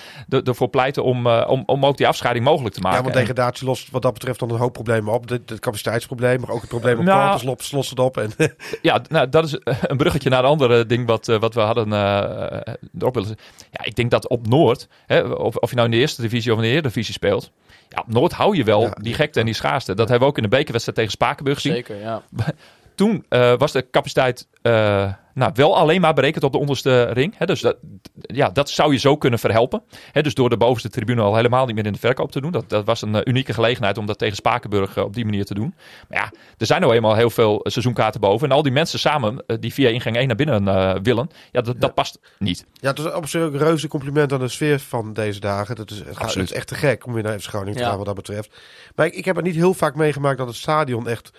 ervoor 0.45 0.69
pleiten 0.69 1.05
om, 1.05 1.27
om, 1.27 1.63
om 1.67 1.87
ook 1.87 1.97
die 1.97 2.07
afscheiding 2.09 2.45
mogelijk 2.45 2.75
te 2.75 2.81
maken. 2.81 2.97
Ja, 2.99 3.03
want 3.05 3.15
degradatie 3.15 3.67
lost 3.67 3.91
wat 3.91 4.03
dat 4.03 4.13
betreft 4.13 4.39
dan 4.39 4.51
een 4.51 4.59
hoop 4.59 4.73
problemen 4.73 5.13
op. 5.13 5.29
Het 5.29 5.59
capaciteitsprobleem, 5.61 6.41
maar 6.41 6.51
ook 6.51 6.61
het 6.61 6.69
probleem 6.71 6.99
op 6.99 7.05
Nou, 7.05 7.21
campus 7.21 7.43
lost, 7.43 7.73
lost 7.73 7.91
het 7.91 7.99
op. 7.99 8.17
En, 8.17 8.31
Ja, 8.83 9.01
nou, 9.09 9.29
dat 9.29 9.45
is 9.45 9.59
een 9.83 9.97
bruggetje 9.97 10.31
naar 10.31 10.39
een 10.39 10.51
andere 10.51 10.87
ding 10.87 11.07
wat, 11.07 11.27
wat 11.27 11.55
we 11.55 11.61
hadden 11.61 11.93
erop 12.99 13.15
willen. 13.15 13.37
Ja, 13.71 13.85
ik 13.85 13.95
denk 13.97 14.11
dat 14.11 14.29
op 14.29 14.47
Noord, 14.47 14.89
hè, 15.07 15.21
of, 15.21 15.57
of 15.57 15.69
je 15.71 15.75
nou 15.77 15.89
in 15.89 15.95
de 15.95 16.01
eerste 16.01 16.23
divisie 16.23 16.53
of 16.53 16.59
in 16.59 16.65
de 16.65 16.71
Eredivisie 16.71 17.15
speelt, 17.15 17.51
ja, 17.89 18.01
op 18.07 18.13
Noord 18.13 18.33
hou 18.33 18.57
je 18.57 18.65
wel 18.65 18.81
Ja. 18.83 18.97
die 19.01 19.15
gekte 19.15 19.38
en 19.39 19.47
die 19.47 19.55
schaarste. 19.55 19.95
Dat 19.95 20.09
hebben 20.09 20.27
we 20.27 20.33
ook 20.33 20.37
in 20.37 20.43
de 20.43 20.57
bekerwedstrijd 20.57 20.99
tegen 20.99 21.13
Spakenburg 21.13 21.57
gezien. 21.57 21.73
Zeker, 21.73 22.01
ja. 22.01 22.23
Toen 22.99 23.25
eh, 23.29 23.55
was 23.59 23.73
de 23.73 23.91
capaciteit 23.91 24.49
eh, 24.63 25.13
nou, 25.35 25.51
wel 25.55 25.77
alleen 25.77 26.01
maar 26.01 26.15
berekend 26.15 26.45
op 26.45 26.53
de 26.53 26.59
onderste 26.59 27.03
ring. 27.05 27.35
Hè, 27.37 27.47
dus 27.47 27.61
dat, 27.61 27.77
ja, 28.15 28.49
dat 28.51 28.71
zou 28.71 28.93
je 28.93 28.99
zo 28.99 29.17
kunnen 29.17 29.39
verhelpen. 29.39 29.83
Hè, 30.13 30.23
dus 30.23 30.35
door 30.35 30.51
de 30.51 30.57
bovenste 30.57 30.89
tribune 30.89 31.23
al 31.23 31.37
helemaal 31.37 31.67
niet 31.67 31.75
meer 31.75 31.87
in 31.87 31.93
de 31.93 31.99
verkoop 31.99 32.33
te 32.33 32.41
doen. 32.41 32.51
Dat, 32.53 32.69
dat 32.69 32.85
was 32.85 33.03
een 33.03 33.15
eh, 33.15 33.21
unieke 33.25 33.53
gelegenheid 33.55 33.99
om 33.99 34.07
dat 34.07 34.19
tegen 34.19 34.37
Spakenburg 34.37 34.99
op 34.99 35.15
die 35.15 35.25
manier 35.25 35.45
te 35.45 35.55
doen. 35.55 35.75
Maar 36.09 36.19
ja, 36.19 36.33
er 36.57 36.67
zijn 36.67 36.81
nou 36.81 36.95
eenmaal 36.95 37.15
heel 37.15 37.31
veel 37.31 37.61
seizoenkaarten 37.63 38.21
boven. 38.21 38.49
En 38.49 38.55
al 38.57 38.63
die 38.63 38.73
mensen 38.73 38.99
samen 38.99 39.45
die 39.61 39.73
via 39.73 39.89
ingang 39.89 40.17
1 40.17 40.27
naar 40.27 40.37
binnen 40.37 41.03
willen, 41.03 41.31
ja, 41.53 41.61
dat, 41.61 41.81
dat 41.81 41.95
past 41.95 42.19
niet. 42.39 42.65
ja, 42.73 42.89
het 42.91 42.99
is 42.99 43.13
op 43.13 43.27
zich 43.29 43.43
ook 43.43 43.53
een 43.53 43.59
reuze 43.59 43.89
compliment 43.89 44.33
aan 44.33 44.39
de 44.41 44.49
sfeer 44.49 44.79
van 44.81 45.13
deze 45.13 45.41
dagen. 45.41 45.77
Dat 45.77 45.91
is, 45.91 45.99
het, 45.99 46.07
gaat- 46.07 46.17
Absoluut. 46.17 46.37
het 46.49 46.51
is 46.51 46.57
echt 46.57 46.67
te 46.67 46.75
gek 46.75 47.07
om 47.07 47.13
weer 47.13 47.23
naar 47.23 47.39
FC 47.39 47.49
Groningen 47.49 47.75
te 47.77 47.81
Ja. 47.81 47.89
gaan 47.89 47.97
wat 47.97 48.07
dat 48.07 48.15
betreft. 48.15 48.57
Maar 48.95 49.07
ik, 49.07 49.15
ik 49.15 49.25
heb 49.25 49.37
het 49.37 49.45
niet 49.45 49.55
heel 49.55 49.75
vaak 49.75 49.95
meegemaakt 49.95 50.39
dat 50.39 50.47
het 50.47 50.57
stadion 50.57 51.09
echt 51.09 51.31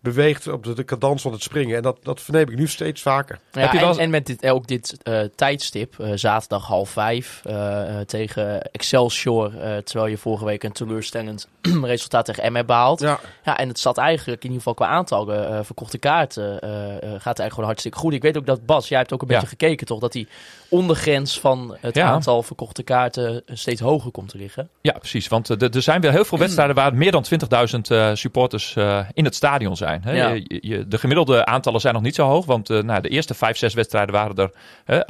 beweegt 0.00 0.48
op 0.48 0.64
de, 0.64 0.74
de 0.74 0.84
cadans 0.84 1.22
van 1.22 1.32
het 1.32 1.42
springen. 1.42 1.76
En 1.76 1.82
dat, 1.82 1.98
dat 2.02 2.20
verneem 2.20 2.48
ik 2.50 2.56
nu 2.58 2.68
steeds 2.68 3.02
vaker. 3.02 3.38
Ja, 3.52 3.60
Heb 3.60 3.72
je 3.72 3.78
en, 3.78 3.84
wel 3.84 3.98
en 3.98 4.10
met 4.10 4.26
dit, 4.26 4.46
ook 4.46 4.66
dit 4.66 4.96
eh, 5.02 5.20
tijdstip, 5.34 5.98
eh, 5.98 6.10
zaterdag 6.14 6.66
half 6.66 6.90
vijf 6.90 7.40
eh, 7.44 7.98
tegen 8.00 8.62
Excelsior, 8.72 9.58
eh, 9.60 9.76
terwijl 9.76 10.10
je 10.10 10.18
vorige 10.18 10.44
week 10.44 10.62
een 10.62 10.72
teleurstellend 10.72 11.48
resultaat 11.82 12.24
tegen 12.24 12.52
M 12.52 12.54
hebt 12.54 12.66
behaald. 12.66 13.00
Ja. 13.00 13.18
Ja, 13.44 13.58
en 13.58 13.68
het 13.68 13.78
zat 13.78 13.98
eigenlijk, 13.98 14.38
in 14.44 14.50
ieder 14.50 14.58
geval 14.58 14.74
qua 14.74 14.86
aantal 14.86 15.32
eh, 15.32 15.58
verkochte 15.62 15.98
kaarten, 15.98 16.60
eh, 16.60 16.70
eh, 16.70 17.00
gaat 17.00 17.02
het 17.02 17.24
eigenlijk 17.24 17.50
gewoon 17.52 17.64
hartstikke 17.68 17.98
goed. 17.98 18.12
Ik 18.12 18.22
weet 18.22 18.36
ook 18.36 18.46
dat 18.46 18.66
Bas, 18.66 18.88
jij 18.88 18.98
hebt 18.98 19.12
ook 19.12 19.22
een 19.22 19.28
Ja. 19.28 19.34
beetje 19.34 19.48
gekeken 19.48 19.86
toch, 19.86 20.00
dat 20.00 20.12
die 20.12 20.28
ondergrens 20.68 21.40
van 21.40 21.76
het 21.80 21.94
Ja. 21.94 22.06
aantal 22.06 22.42
verkochte 22.42 22.82
kaarten 22.82 23.42
steeds 23.46 23.80
hoger 23.80 24.10
komt 24.10 24.28
te 24.28 24.36
liggen. 24.38 24.68
Ja, 24.80 24.92
precies. 24.92 25.28
Want 25.28 25.48
er 25.62 25.82
zijn 25.82 26.00
weer 26.00 26.12
heel 26.12 26.24
veel 26.24 26.38
wedstrijden 26.46 26.74
waar 26.74 26.94
meer 26.94 27.12
dan 27.12 27.24
20.000 27.24 27.90
eh, 27.90 28.10
supporters 28.14 28.76
eh, 28.76 29.00
in 29.14 29.24
het 29.24 29.34
stadion 29.34 29.76
zijn. 29.76 29.95
Hè. 30.02 30.12
Ja. 30.12 30.28
Je- 30.28 30.58
je- 30.60 30.88
de 30.88 30.98
gemiddelde 30.98 31.44
aantallen 31.44 31.80
zijn 31.80 31.94
nog 31.94 32.02
niet 32.02 32.14
zo 32.14 32.26
hoog. 32.26 32.44
Want 32.46 32.70
eh, 32.70 32.82
nou, 32.82 33.00
de 33.00 33.08
eerste 33.08 33.34
vijf, 33.34 33.56
zes 33.56 33.74
wedstrijden 33.74 34.14
waren 34.14 34.36
er 34.36 34.50
eh, 34.84 35.00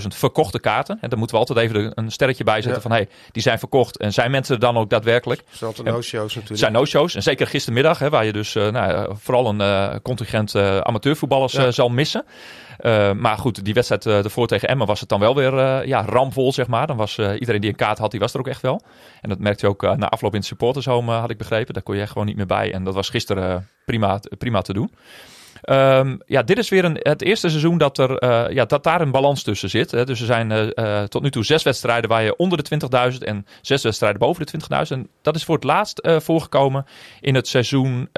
18.000 0.00 0.06
verkochte 0.16 0.60
kaarten. 0.60 0.98
En 1.00 1.08
daar 1.08 1.18
moeten 1.18 1.38
we 1.38 1.44
altijd 1.46 1.68
even 1.68 1.92
een 1.94 2.10
sterretje 2.10 2.44
bij 2.44 2.54
zetten 2.54 2.74
Ja. 2.74 2.80
van 2.80 2.90
hey, 2.90 3.08
die 3.32 3.42
zijn 3.42 3.58
verkocht. 3.58 3.98
En 3.98 4.12
zijn 4.12 4.30
mensen 4.30 4.54
er 4.54 4.60
dan 4.60 4.76
ook 4.76 4.90
daadwerkelijk? 4.90 5.42
Ja. 5.60 5.66
no-shows 5.84 6.34
natuurlijk. 6.34 6.60
zijn 6.60 6.72
no-shows. 6.72 7.14
En 7.14 7.22
zeker 7.22 7.46
gistermiddag, 7.46 7.98
hè, 7.98 8.10
waar 8.10 8.24
je 8.24 8.32
dus 8.32 8.54
eh, 8.54 8.68
nou, 8.68 8.92
ja, 8.92 9.06
vooral 9.14 9.48
een 9.48 9.60
eh, 9.60 9.94
contingent 10.02 10.54
eh, 10.54 10.78
amateurvoetballers 10.78 11.52
Ja. 11.52 11.66
eh, 11.66 11.72
zal 11.72 11.88
missen. 11.88 12.24
Eh, 12.82 13.12
maar 13.12 13.38
goed, 13.38 13.64
die 13.64 13.74
wedstrijd 13.74 14.06
eh, 14.06 14.24
ervoor 14.24 14.46
tegen 14.46 14.68
Emmen 14.68 14.86
was 14.86 15.00
het 15.00 15.08
dan 15.08 15.20
wel 15.20 15.34
weer 15.34 15.58
eh, 15.58 15.86
ja, 15.86 16.04
ramvol, 16.04 16.52
zeg 16.52 16.66
maar. 16.66 16.86
Dan 16.86 16.96
was 16.96 17.18
iedereen 17.18 17.60
die 17.60 17.70
een 17.70 17.76
kaart 17.76 17.98
had, 17.98 18.10
die 18.10 18.20
was 18.20 18.32
er 18.32 18.38
ook 18.38 18.48
echt 18.48 18.62
wel. 18.62 18.82
En 19.20 19.28
dat 19.28 19.38
merkte 19.38 19.66
je 19.66 19.72
ook 19.72 19.96
na 19.96 20.08
afloop 20.08 20.32
in 20.32 20.38
het 20.38 20.46
supportershome, 20.46 21.12
had 21.12 21.30
ik 21.30 21.38
begrepen. 21.38 21.74
Daar 21.74 21.82
kon 21.82 21.94
je 21.94 22.00
echt 22.00 22.12
gewoon 22.12 22.26
niet 22.26 22.36
meer 22.36 22.46
bij. 22.46 22.72
En 22.72 22.84
dat 22.84 22.94
was 22.94 23.08
gisteren 23.08 23.68
prima 24.38 24.62
te 24.62 24.72
doen. 24.72 24.90
Ehm, 25.62 26.16
ja, 26.26 26.42
dit 26.42 26.58
is 26.58 26.68
weer 26.68 26.84
een, 26.84 26.98
het 27.02 27.22
eerste 27.22 27.48
seizoen 27.48 27.78
dat, 27.78 27.98
er, 27.98 28.18
eh, 28.18 28.54
ja, 28.54 28.64
dat 28.64 28.84
daar 28.84 29.00
een 29.00 29.10
balans 29.10 29.42
tussen 29.42 29.70
zit. 29.70 29.90
Hè. 29.90 30.04
Dus 30.04 30.20
er 30.20 30.26
zijn 30.26 30.50
eh, 30.50 31.00
eh, 31.00 31.08
tot 31.08 31.22
nu 31.22 31.30
toe 31.30 31.44
zes 31.44 31.62
wedstrijden 31.62 32.10
waar 32.10 32.22
je 32.22 32.36
onder 32.36 32.58
de 32.58 32.64
20.000 33.12 33.24
en 33.24 33.46
zes 33.60 33.82
wedstrijden 33.82 34.18
boven 34.18 34.46
de 34.46 34.50
20.000. 34.50 35.00
En 35.00 35.08
dat 35.22 35.36
is 35.36 35.44
voor 35.44 35.54
het 35.54 35.64
laatst 35.64 36.00
voorgekomen 36.02 36.86
in 37.20 37.34
het 37.34 37.48
seizoen 37.48 38.08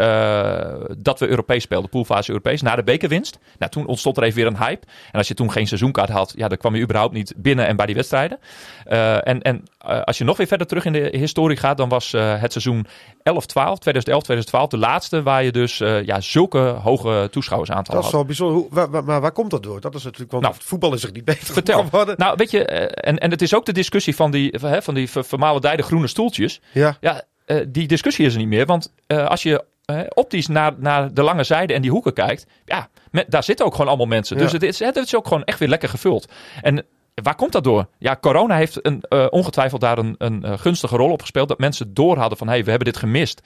dat 0.98 1.18
we 1.18 1.28
Europees 1.28 1.62
speelden, 1.62 1.90
poolfase 1.90 2.30
Europees, 2.30 2.62
na 2.62 2.76
de 2.76 2.82
bekerwinst. 2.82 3.38
Nou, 3.58 3.70
toen 3.70 3.86
ontstond 3.86 4.16
er 4.16 4.22
even 4.22 4.36
weer 4.36 4.46
een 4.46 4.58
hype. 4.58 4.86
En 5.12 5.18
als 5.18 5.28
je 5.28 5.34
toen 5.34 5.52
geen 5.52 5.66
seizoenkaart 5.66 6.08
had, 6.08 6.32
ja, 6.36 6.48
dan 6.48 6.58
kwam 6.58 6.74
je 6.74 6.82
überhaupt 6.82 7.14
niet 7.14 7.34
binnen 7.36 7.66
en 7.66 7.76
bij 7.76 7.86
die 7.86 7.94
wedstrijden. 7.94 8.38
En 8.84 9.42
en 9.42 9.64
als 10.04 10.18
je 10.18 10.24
nog 10.24 10.36
weer 10.36 10.46
verder 10.46 10.66
terug 10.66 10.84
in 10.84 10.92
de 10.92 11.08
historie 11.12 11.56
gaat, 11.56 11.76
dan 11.76 11.88
was 11.88 12.12
eh, 12.12 12.40
het 12.40 12.52
seizoen 12.52 12.86
11-12, 12.86 12.92
2011, 13.22 14.22
2012 14.22 14.68
de 14.68 14.76
laatste 14.78 15.22
waar 15.22 15.44
je 15.44 15.52
dus 15.52 15.80
eh, 15.80 16.04
ja, 16.04 16.20
zulke 16.20 16.58
hoge 16.58 17.28
toeschouwersaantallen 17.30 18.02
Dat 18.02 18.10
is 18.12 18.16
had. 18.16 18.20
wel 18.20 18.24
bijzonder. 18.24 18.56
Hoe, 18.56 18.90
waar, 18.90 19.04
maar 19.04 19.20
waar 19.20 19.32
komt 19.32 19.50
dat 19.50 19.62
door? 19.62 19.80
Dat 19.80 19.94
is 19.94 20.02
natuurlijk, 20.04 20.30
want 20.30 20.42
Nou, 20.42 20.54
het 20.54 20.64
voetbal 20.64 20.94
is 20.94 21.04
er 21.04 21.12
niet 21.12 21.24
beter 21.24 21.52
Vertel. 21.52 21.84
Nou, 22.16 22.34
weet 22.36 22.50
je, 22.50 22.64
eh, 22.64 23.08
en, 23.08 23.18
en 23.18 23.30
het 23.30 23.42
is 23.42 23.54
ook 23.54 23.66
de 23.66 23.72
discussie 23.72 24.16
van 24.16 24.30
die, 24.30 24.58
van, 24.58 24.70
hè, 24.70 24.82
van 24.82 24.94
die 24.94 25.10
ver- 25.10 25.24
vermalendijde 25.24 25.82
groene 25.82 26.06
stoeltjes. 26.06 26.60
Ja, 26.72 26.96
Ja, 27.00 27.22
eh, 27.46 27.56
die 27.68 27.86
discussie 27.88 28.26
is 28.26 28.32
er 28.32 28.38
niet 28.38 28.48
meer. 28.48 28.66
Want 28.66 28.92
eh, 29.06 29.26
als 29.26 29.42
je 29.42 29.64
eh, 29.84 30.00
optisch 30.08 30.46
naar, 30.46 30.72
naar 30.78 31.14
de 31.14 31.22
lange 31.22 31.44
zijde 31.44 31.74
en 31.74 31.82
die 31.82 31.90
hoeken 31.90 32.12
kijkt, 32.12 32.46
ja, 32.64 32.88
met, 33.10 33.30
daar 33.30 33.42
zitten 33.44 33.66
ook 33.66 33.72
gewoon 33.72 33.88
allemaal 33.88 34.06
mensen. 34.06 34.36
Dus 34.36 34.46
Ja. 34.46 34.52
het 34.52 34.62
is, 34.62 34.78
het 34.78 34.96
is 34.96 35.16
ook 35.16 35.26
gewoon 35.26 35.44
echt 35.44 35.58
weer 35.58 35.68
lekker 35.68 35.88
gevuld. 35.88 36.28
En 36.62 36.84
waar 37.22 37.34
komt 37.34 37.52
dat 37.52 37.64
door? 37.64 37.86
Ja, 37.98 38.16
corona 38.20 38.56
heeft 38.56 38.86
een, 38.86 39.00
eh, 39.08 39.26
ongetwijfeld 39.30 39.80
daar 39.80 39.98
een, 39.98 40.14
een 40.18 40.44
eh, 40.44 40.58
gunstige 40.58 40.96
rol 40.96 41.10
op 41.12 41.20
gespeeld. 41.20 41.48
Dat 41.48 41.58
mensen 41.58 41.94
door 41.94 42.18
hadden 42.18 42.38
van, 42.38 42.46
hé, 42.46 42.52
hey, 42.52 42.64
we 42.64 42.68
hebben 42.70 42.92
dit 42.92 42.96
gemist. 43.02 43.40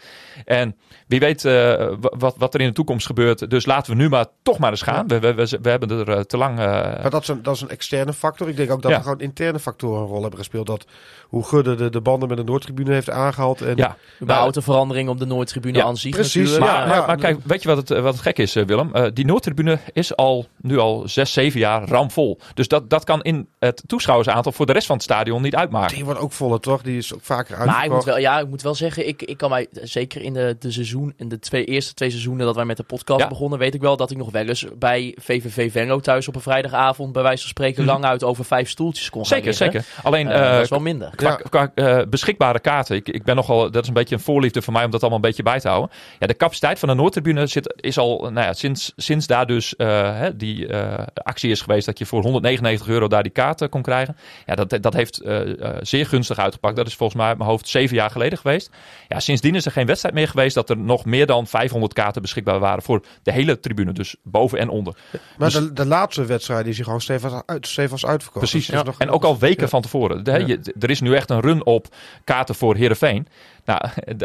En 0.44 0.76
wie 1.06 1.20
weet 1.20 1.44
eh, 1.44 1.52
wa- 2.00 2.12
wat, 2.18 2.34
wat 2.38 2.54
er 2.54 2.60
in 2.60 2.66
de 2.66 2.72
toekomst 2.72 3.06
gebeurt. 3.06 3.50
Dus 3.50 3.66
laten 3.66 3.92
we 3.92 3.98
nu 4.02 4.08
maar 4.08 4.26
toch 4.42 4.58
maar 4.58 4.70
eens 4.70 4.82
gaan. 4.82 5.06
We, 5.08 5.18
we, 5.18 5.34
we, 5.34 5.58
we 5.62 5.68
hebben 5.70 6.06
er 6.06 6.26
te 6.26 6.36
lang... 6.36 6.58
eh, 6.58 6.64
maar 6.66 7.10
dat 7.10 7.22
is, 7.22 7.28
een, 7.28 7.42
dat 7.42 7.54
is 7.54 7.60
een 7.60 7.68
externe 7.70 8.12
factor. 8.12 8.48
Ik 8.48 8.56
denk 8.56 8.70
ook 8.70 8.82
dat 8.82 8.90
Ja. 8.90 8.96
er 8.96 9.02
gewoon 9.02 9.20
interne 9.20 9.58
factoren 9.58 10.00
een 10.00 10.06
rol 10.06 10.20
hebben 10.20 10.38
gespeeld. 10.38 10.66
Dat 10.66 10.84
hoe 11.28 11.44
Gudde 11.44 11.74
de, 11.74 11.90
de 11.90 12.00
banden 12.00 12.28
met 12.28 12.36
de 12.38 12.44
Noordtribune 12.44 12.92
heeft 12.92 13.10
aangehaald. 13.10 13.60
En 13.62 13.76
ja, 13.76 13.96
Überhaupt 14.22 14.56
een 14.56 14.62
verandering 14.62 15.08
op 15.08 15.18
de 15.18 15.26
Noordtribune 15.26 15.78
Ja, 15.78 15.84
aan 15.84 15.96
zich 15.96 16.10
precies. 16.14 16.58
Maar, 16.58 16.68
Ja, 16.68 16.86
maar, 16.86 16.96
ja. 16.96 17.06
maar 17.06 17.16
kijk, 17.16 17.38
weet 17.44 17.62
je 17.62 17.68
wat 17.68 17.88
het, 17.88 18.00
wat 18.00 18.12
het 18.12 18.22
gek 18.22 18.38
is, 18.38 18.54
Willem? 18.54 18.94
Eh, 18.94 19.04
die 19.12 19.24
Noordtribune 19.24 19.78
is 19.92 20.16
al, 20.16 20.46
nu 20.60 20.78
al 20.78 21.02
zes, 21.08 21.32
zeven 21.32 21.60
jaar 21.60 21.88
ramvol. 21.88 22.38
Dus 22.54 22.68
dat, 22.68 22.90
dat 22.90 23.04
kan 23.04 23.22
in 23.22 23.48
het 23.58 23.82
toeschouwersaantal 23.86 24.52
voor 24.52 24.66
de 24.66 24.72
rest 24.72 24.86
van 24.86 24.94
het 24.96 25.04
stadion 25.04 25.42
niet 25.42 25.54
uitmaken. 25.56 25.94
die 25.94 26.04
wordt 26.04 26.20
ook 26.20 26.32
voller, 26.32 26.60
toch? 26.60 26.82
Die 26.82 26.96
is 26.96 27.14
ook 27.14 27.20
vaker 27.22 27.64
Maar 27.66 27.84
ik 27.84 27.90
moet, 27.90 28.04
wel, 28.04 28.18
ja, 28.18 28.38
ik 28.40 28.48
moet 28.48 28.62
wel 28.62 28.74
zeggen, 28.74 29.08
ik, 29.08 29.22
ik 29.22 29.36
kan 29.36 29.50
mij 29.50 29.66
zeker 29.82 30.22
in 30.22 30.32
de, 30.32 30.56
de 30.58 30.70
seizoen, 30.70 31.12
in 31.16 31.28
de 31.28 31.38
twee, 31.38 31.64
eerste 31.64 31.94
twee 31.94 32.10
seizoenen 32.10 32.46
dat 32.46 32.54
wij 32.54 32.64
met 32.64 32.76
de 32.76 32.82
podcast 32.82 33.20
Ja. 33.20 33.28
begonnen, 33.28 33.58
weet 33.58 33.74
ik 33.74 33.80
wel 33.80 33.96
dat 33.96 34.10
ik 34.10 34.16
nog 34.16 34.30
wel 34.30 34.44
eens 34.46 34.66
bij 34.78 35.16
VVV 35.20 35.72
Venlo 35.72 36.00
thuis 36.00 36.28
op 36.28 36.34
een 36.34 36.40
vrijdagavond 36.40 37.12
bij 37.12 37.22
wijze 37.22 37.40
van 37.40 37.48
spreken 37.50 37.84
lang 37.84 38.04
uit 38.04 38.24
over 38.24 38.44
vijf 38.44 38.68
stoeltjes 38.68 39.10
kon 39.10 39.26
gaan 39.26 39.38
Mhm. 39.38 39.46
Zeker, 39.52 39.64
liggen. 39.66 39.82
zeker. 39.92 40.04
Alleen 40.06 40.26
dat 40.52 40.62
is 40.62 40.68
wel 40.68 40.80
minder. 40.80 41.10
qua, 41.16 41.28
Ja. 41.28 41.36
qua, 41.50 41.70
eh, 41.74 42.00
beschikbare 42.08 42.60
kaarten. 42.60 42.96
Ik, 42.96 43.08
ik 43.08 43.22
ben 43.24 43.36
nogal, 43.36 43.70
dat 43.70 43.82
is 43.82 43.88
een 43.88 43.94
beetje 43.94 44.14
een 44.14 44.20
voorliefde 44.20 44.62
voor 44.62 44.72
mij 44.72 44.84
om 44.84 44.90
dat 44.90 45.00
allemaal 45.00 45.18
een 45.18 45.24
beetje 45.26 45.42
bij 45.42 45.60
te 45.60 45.68
houden. 45.68 45.90
Ja, 46.18 46.26
de 46.26 46.36
capaciteit 46.36 46.78
van 46.78 46.88
de 46.88 46.94
Noordtribune 46.94 47.46
zit, 47.46 47.74
is 47.80 47.98
al, 47.98 48.20
nou 48.20 48.46
ja, 48.46 48.52
sinds, 48.52 48.92
sinds 48.96 49.26
daar 49.26 49.46
dus 49.46 49.76
eh, 49.76 50.18
hè, 50.18 50.36
die 50.36 50.66
eh, 50.66 51.06
actie 51.14 51.50
is 51.50 51.60
geweest 51.60 51.86
dat 51.86 51.98
je 51.98 52.06
voor 52.06 52.22
199 52.22 52.88
euro 52.88 53.08
daar 53.08 53.22
die 53.22 53.32
kaarten 53.48 53.68
kon 53.68 53.82
krijgen. 53.82 54.16
Ja, 54.46 54.54
dat, 54.54 54.78
dat 54.82 54.92
heeft 54.94 55.20
eh, 55.20 55.62
eh, 55.62 55.76
zeer 55.80 56.06
gunstig 56.06 56.38
uitgepakt. 56.38 56.76
Dat 56.76 56.86
is 56.86 56.94
volgens 56.94 57.18
mij 57.18 57.28
uit 57.28 57.38
mijn 57.38 57.50
hoofd 57.50 57.68
zeven 57.68 57.96
jaar 57.96 58.10
geleden 58.10 58.38
geweest. 58.38 58.70
Ja, 59.08 59.20
sindsdien 59.20 59.54
is 59.54 59.64
er 59.64 59.72
geen 59.72 59.86
wedstrijd 59.86 60.14
meer 60.14 60.28
geweest 60.28 60.54
dat 60.54 60.70
er 60.70 60.76
nog 60.78 61.04
meer 61.04 61.26
dan 61.26 61.46
500 61.46 61.92
kaarten 61.92 62.22
beschikbaar 62.22 62.58
waren 62.58 62.82
voor 62.82 63.02
de 63.22 63.32
hele 63.32 63.60
tribune. 63.60 63.92
Dus 63.92 64.16
boven 64.22 64.58
en 64.58 64.68
onder. 64.68 64.96
Maar 65.38 65.50
Dus- 65.50 65.58
de, 65.58 65.72
de 65.72 65.86
laatste 65.86 66.24
wedstrijd 66.24 66.66
is 66.66 66.76
hier 66.76 66.84
gewoon 66.84 67.00
stevig, 67.00 67.42
uit, 67.46 67.66
stevig 67.66 68.04
uitverkocht. 68.04 68.50
Precies. 68.50 68.66
Dus 68.66 68.82
nog- 68.82 68.98
en 68.98 69.10
ook 69.10 69.24
al 69.24 69.38
weken 69.38 69.62
Ja. 69.62 69.68
van 69.68 69.82
tevoren. 69.82 70.24
De- 70.24 70.46
je- 70.46 70.74
er 70.80 70.90
is 70.90 71.00
nu 71.00 71.14
echt 71.14 71.30
een 71.30 71.40
run 71.40 71.64
op 71.66 71.86
kaarten 72.24 72.54
voor 72.54 72.76
Heerenveen. 72.76 73.28
Nou, 73.68 73.80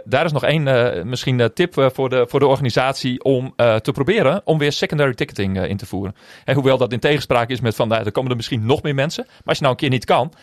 daar 0.06 0.26
is 0.26 0.32
nog 0.32 0.44
één 0.44 0.68
eh, 0.68 1.04
misschien 1.04 1.40
eh, 1.40 1.48
tip 1.54 1.78
eh, 1.78 1.88
voor, 1.94 2.10
de, 2.10 2.26
voor 2.28 2.40
de 2.40 2.48
organisatie 2.48 3.24
om 3.24 3.54
te 3.56 3.92
proberen 3.92 4.42
om 4.46 4.58
weer 4.58 4.72
secondary 4.72 5.14
ticketing 5.14 5.64
in 5.64 5.78
te 5.78 5.86
voeren. 5.86 6.16
Hè, 6.44 6.54
hoewel 6.54 6.78
dat 6.78 6.92
in 6.92 7.00
tegenspraak 7.00 7.50
is 7.50 7.62
met 7.62 7.76
van, 7.76 7.88
nou, 7.88 8.04
er 8.04 8.12
komen 8.12 8.30
er 8.30 8.36
misschien 8.36 8.66
nog 8.66 8.82
meer 8.82 8.96
mensen. 8.96 9.24
Maar 9.28 9.42
als 9.44 9.58
je 9.58 9.64
nou 9.64 9.76
een 9.76 9.80
keer 9.80 9.90
niet 9.90 10.06
kan, 10.06 10.34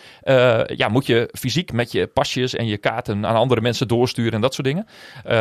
ja, 0.66 0.88
moet 0.88 1.06
je 1.06 1.28
fysiek 1.38 1.72
met 1.72 1.92
je 1.92 2.06
pasjes 2.06 2.54
en 2.54 2.66
je 2.66 2.76
kaarten 2.76 3.26
aan 3.26 3.34
andere 3.34 3.60
mensen 3.60 3.88
doorsturen 3.88 4.32
en 4.32 4.40
dat 4.40 4.54
soort 4.54 4.66
dingen. 4.66 4.86
Eh, 5.24 5.34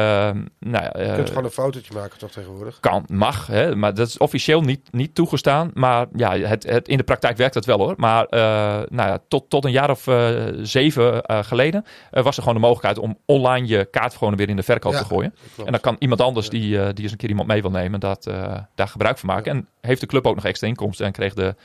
nou, 0.59 0.99
Je 0.99 1.11
kunt 1.15 1.27
gewoon 1.27 1.43
een 1.43 1.49
fotootje 1.49 1.93
maken, 1.93 2.19
toch 2.19 2.31
tegenwoordig? 2.31 2.79
kan, 2.79 3.03
mag, 3.07 3.47
hè, 3.47 3.75
maar 3.75 3.93
dat 3.93 4.07
is 4.07 4.17
officieel 4.17 4.61
niet, 4.61 4.91
niet 4.91 5.15
toegestaan. 5.15 5.71
Maar 5.73 6.07
ja, 6.15 6.37
het, 6.37 6.63
het, 6.63 6.87
in 6.87 6.97
de 6.97 7.03
praktijk 7.03 7.37
werkt 7.37 7.55
het 7.55 7.65
wel 7.65 7.77
hoor. 7.77 7.93
Maar 7.97 8.27
nou 8.29 9.09
ja, 9.09 9.19
tot, 9.27 9.49
tot 9.49 9.65
een 9.65 9.71
jaar 9.71 9.89
of 9.89 10.07
zeven 10.61 11.23
geleden 11.45 11.85
was 12.09 12.35
er 12.35 12.41
gewoon 12.41 12.57
de 12.57 12.67
mogelijkheid 12.67 12.99
om 12.99 13.17
online 13.25 13.48
je 13.55 13.85
kaart 13.91 14.15
gewoon 14.15 14.35
weer 14.35 14.49
in 14.49 14.55
de 14.55 14.63
verkoop 14.63 14.91
Ja, 14.91 14.99
te 14.99 15.05
gooien. 15.05 15.35
En 15.65 15.71
dan 15.71 15.79
kan 15.81 15.95
iemand 15.99 16.21
anders 16.21 16.49
die, 16.49 16.79
eh, 16.81 16.89
die 16.93 17.03
eens 17.03 17.11
een 17.11 17.17
keer 17.17 17.29
iemand 17.29 17.47
mee 17.47 17.61
wil 17.61 17.71
nemen, 17.71 17.99
dat, 17.99 18.25
eh, 18.27 18.57
daar 18.75 18.87
gebruik 18.87 19.17
van 19.17 19.29
maken. 19.29 19.51
En 19.51 19.67
heeft 19.81 20.01
de 20.01 20.07
club 20.07 20.27
ook 20.27 20.35
nog 20.35 20.45
extra 20.45 20.67
inkomsten 20.67 21.05
en 21.05 21.11
kreeg 21.11 21.33
de 21.33 21.55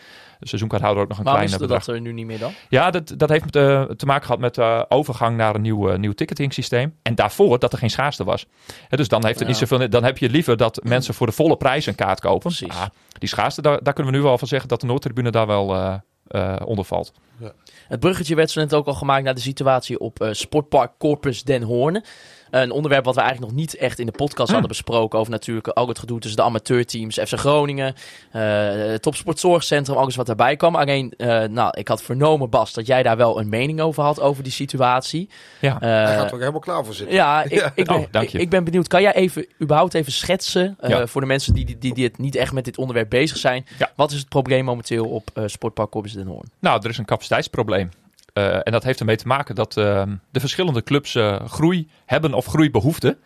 seizoenkaarthouder 0.41 1.03
ook 1.03 1.09
nog 1.09 1.18
een 1.18 1.24
Waarom 1.24 1.43
is 1.43 1.49
kleine 1.49 1.68
bedrag. 1.68 1.87
dat 1.87 1.95
er 1.95 2.01
nu 2.01 2.12
niet 2.12 2.26
meer 2.26 2.39
dan? 2.39 2.53
Ja, 2.68 2.91
dat, 2.91 3.14
dat 3.16 3.28
heeft 3.28 3.57
eh, 3.57 3.82
te 3.82 4.07
maken 4.07 4.24
gehad 4.24 4.41
met 4.41 4.55
de 4.55 4.87
overgang 4.89 5.37
naar 5.37 5.55
een 5.55 5.62
nieuw, 5.62 5.97
nieuw 5.97 6.12
ticketing 6.12 6.53
systeem. 6.53 6.95
En 7.03 7.14
daarvoor 7.14 7.59
dat 7.59 7.72
er 7.72 7.78
geen 7.78 7.91
schaarste 7.91 8.24
was. 8.24 8.47
Hè, 8.89 8.97
dus 8.97 9.09
dan 9.09 9.26
heeft 9.26 9.39
het 9.39 9.49
niet 9.49 9.57
zoveel. 9.57 9.89
Dan 9.89 10.05
heb 10.05 10.18
je 10.18 10.30
liever 10.30 10.57
dat 10.57 10.80
mensen 10.82 11.14
voor 11.14 11.26
de 11.26 11.32
volle 11.32 11.57
prijs 11.57 11.87
een 11.87 11.95
kaart 11.95 12.20
kopen. 12.20 12.41
Precies. 12.41 12.76
Ah, 12.76 12.87
die 13.18 13.28
schaarste, 13.28 13.62
daar, 13.62 13.82
daar 13.82 13.95
kunnen 13.95 14.12
we 14.12 14.18
nu 14.18 14.24
wel 14.24 14.39
van 14.39 14.49
zeggen 14.49 14.68
dat 14.68 14.80
de 14.80 14.87
Noordtribune 14.87 15.30
daar 15.30 15.47
wel 15.47 16.01
eh, 16.27 16.55
eh, 16.55 16.66
onder 16.66 16.85
valt. 16.85 17.12
Het 17.89 18.01
bruggetje 18.01 18.35
werd 18.35 18.51
zo 18.51 18.61
net 18.61 18.75
ook 18.75 18.87
al 18.87 18.95
gemaakt 18.95 19.25
naar 19.25 19.35
de 19.35 19.41
situatie 19.41 19.99
op 19.99 20.20
eh, 20.20 20.33
Sportpark 20.33 20.93
Corpus 20.99 21.43
Den 21.43 21.62
Hoorn. 21.62 22.05
Een 22.51 22.70
onderwerp 22.70 23.05
wat 23.05 23.14
we 23.14 23.20
eigenlijk 23.20 23.51
nog 23.53 23.61
niet 23.61 23.76
echt 23.76 23.99
in 23.99 24.07
de 24.07 24.12
podcast 24.12 24.51
hadden 24.51 24.68
besproken. 24.68 25.18
Over 25.18 25.30
natuurlijk 25.32 25.68
al 25.68 25.88
het 25.88 25.99
gedoe 25.99 26.18
tussen 26.20 26.40
de 26.40 26.47
amateurteams, 26.47 27.18
FC 27.18 27.38
Groningen, 27.38 27.95
eh 28.30 28.42
het 28.74 29.03
topsportzorgcentrum, 29.03 29.97
alles 29.97 30.16
wat 30.16 30.26
daarbij 30.26 30.57
kwam. 30.57 30.76
Alleen, 30.76 31.14
eh, 31.16 31.42
nou, 31.42 31.78
ik 31.78 31.88
had 31.88 32.03
vernomen, 32.03 32.51
Bas, 32.51 32.72
dat 32.72 32.86
jij 32.86 33.03
daar 33.03 33.16
wel 33.16 33.40
een 33.40 33.49
mening 33.49 33.80
over 33.80 34.03
had, 34.03 34.20
over 34.20 34.42
die 34.42 34.53
situatie. 34.53 35.28
Ja. 35.61 35.74
Eh, 35.74 35.88
Hij 35.88 36.14
gaat 36.16 36.26
er 36.28 36.32
ook 36.34 36.38
helemaal 36.40 36.61
klaar 36.61 36.84
voor 36.84 36.95
zitten. 36.95 37.14
ja, 37.16 37.42
ik, 37.45 37.51
Ja. 37.53 37.72
ik, 37.74 37.86
ben, 37.86 37.97
Oh, 37.97 38.05
dank 38.11 38.28
je. 38.28 38.38
ik, 38.38 38.51
ben 38.51 38.64
benieuwd. 38.64 38.88
Kan 38.88 39.03
jij 39.03 39.14
even, 39.14 39.47
überhaupt 39.62 39.95
even 39.95 40.12
schetsen, 40.12 40.76
eh, 40.80 40.90
Ja. 40.90 41.07
voor 41.07 41.20
de 41.20 41.26
mensen 41.26 41.55
die, 41.55 41.78
die, 41.78 41.95
die 41.95 42.05
het 42.05 42.18
niet 42.18 42.36
echt 42.36 42.53
met 42.53 42.64
dit 42.64 42.78
onderwerp 42.78 43.11
bezig 43.11 43.36
zijn. 43.36 43.66
Ja. 43.78 43.90
Wat 43.97 44.11
is 44.12 44.18
het 44.18 44.28
probleem 44.28 44.64
momenteel 44.64 45.05
op 45.07 45.30
eh, 45.34 45.42
Sportpark 45.47 45.90
Corpus 45.90 46.12
Den 46.12 46.26
Hoorn? 46.26 46.51
Nou, 46.59 46.80
er 46.82 46.90
is 46.90 46.99
een 46.99 47.05
capaciteitsprobleem. 47.05 47.90
Eh, 48.35 48.55
en 48.55 48.72
dat 48.72 48.82
heeft 48.85 49.01
ermee 49.01 49.16
te 49.16 49.26
maken 49.26 49.55
dat 49.55 49.76
eh, 49.76 50.03
de 50.30 50.41
verschillende 50.41 50.82
clubs 50.82 51.14
eh, 51.14 51.41
groei 51.47 51.89
hebben 52.07 52.35
of 52.35 52.47
groeibehoeften. 52.47 53.18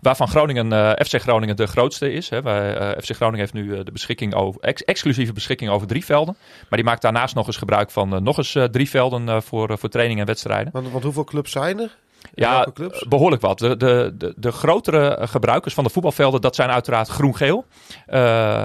Waarvan 0.00 0.28
Groningen, 0.28 0.72
eh, 0.72 1.04
FC 1.06 1.20
Groningen 1.20 1.56
de 1.56 1.66
grootste 1.66 2.12
is. 2.12 2.28
Hè. 2.28 2.42
Wij, 2.42 2.96
FC 3.02 3.10
Groningen 3.10 3.40
heeft 3.40 3.52
nu 3.52 3.84
de 3.84 3.92
beschikking 3.92 4.34
over, 4.34 4.60
ex- 4.60 4.84
exclusieve 4.84 5.32
beschikking 5.32 5.70
over 5.70 5.86
drie 5.86 6.04
velden. 6.04 6.36
Maar 6.68 6.78
die 6.78 6.84
maakt 6.84 7.02
daarnaast 7.02 7.34
nog 7.34 7.46
eens 7.46 7.56
gebruik 7.56 7.90
van 7.90 8.22
nog 8.22 8.38
eens 8.38 8.56
drie 8.70 8.88
velden 8.88 9.42
voor, 9.42 9.78
voor 9.78 9.88
training 9.88 10.20
en 10.20 10.26
wedstrijden. 10.26 10.72
Want, 10.72 10.90
want 10.90 11.04
hoeveel 11.04 11.24
clubs 11.24 11.50
zijn 11.50 11.80
er? 11.80 11.96
Ja, 12.34 12.66
behoorlijk 13.08 13.42
wat. 13.42 13.58
De, 13.58 13.76
de, 13.76 14.14
de, 14.14 14.34
de 14.36 14.52
grotere 14.52 15.18
gebruikers 15.20 15.74
van 15.74 15.84
de 15.84 15.90
voetbalvelden, 15.90 16.40
dat 16.40 16.54
zijn 16.54 16.70
uiteraard 16.70 17.08
Groen-Geel, 17.08 17.64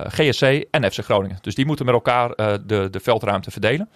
GSC 0.08 0.41
en 0.72 0.91
FC 0.91 1.00
Groningen. 1.00 1.38
Dus 1.41 1.56
die 1.56 1.66
moeten 1.66 1.86
met 1.86 1.93
elkaar 1.93 2.30
de, 2.66 2.88
de 2.91 3.00
veldruimte 3.00 3.52
verdelen. 3.52 3.89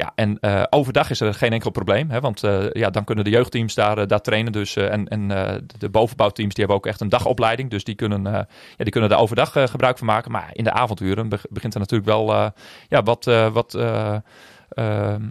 Ja, 0.00 0.12
en 0.14 0.38
eh, 0.40 0.62
overdag 0.70 1.10
is 1.10 1.20
er 1.20 1.34
geen 1.34 1.52
enkel 1.52 1.70
probleem. 1.70 2.10
Hè, 2.10 2.20
want 2.20 2.44
eh, 2.44 2.72
ja, 2.72 2.90
dan 2.90 3.04
kunnen 3.04 3.24
de 3.24 3.30
jeugdteams 3.30 3.74
daar, 3.74 3.98
eh, 3.98 4.06
daar 4.06 4.20
trainen. 4.20 4.52
Dus, 4.52 4.76
en 4.76 5.08
en 5.08 5.28
de 5.78 5.88
bovenbouwteams 5.88 6.54
die 6.54 6.64
hebben 6.64 6.76
ook 6.76 6.86
echt 6.86 7.00
een 7.00 7.08
dagopleiding. 7.08 7.70
Dus 7.70 7.84
die 7.84 7.94
kunnen, 7.94 8.22
ja, 8.22 8.46
die 8.76 8.90
kunnen 8.90 9.10
daar 9.10 9.18
overdag 9.18 9.52
gebruik 9.52 9.98
van 9.98 10.06
maken. 10.06 10.30
Maar 10.32 10.50
in 10.52 10.64
de 10.64 10.72
avonduren 10.72 11.28
beg- 11.28 11.46
begint 11.50 11.74
er 11.74 11.80
natuurlijk 11.80 12.08
wel 12.08 12.52
ja, 12.88 13.02
wat, 13.02 13.24
wat 13.52 13.74
eh, 13.74 14.16
ehm, 14.68 15.22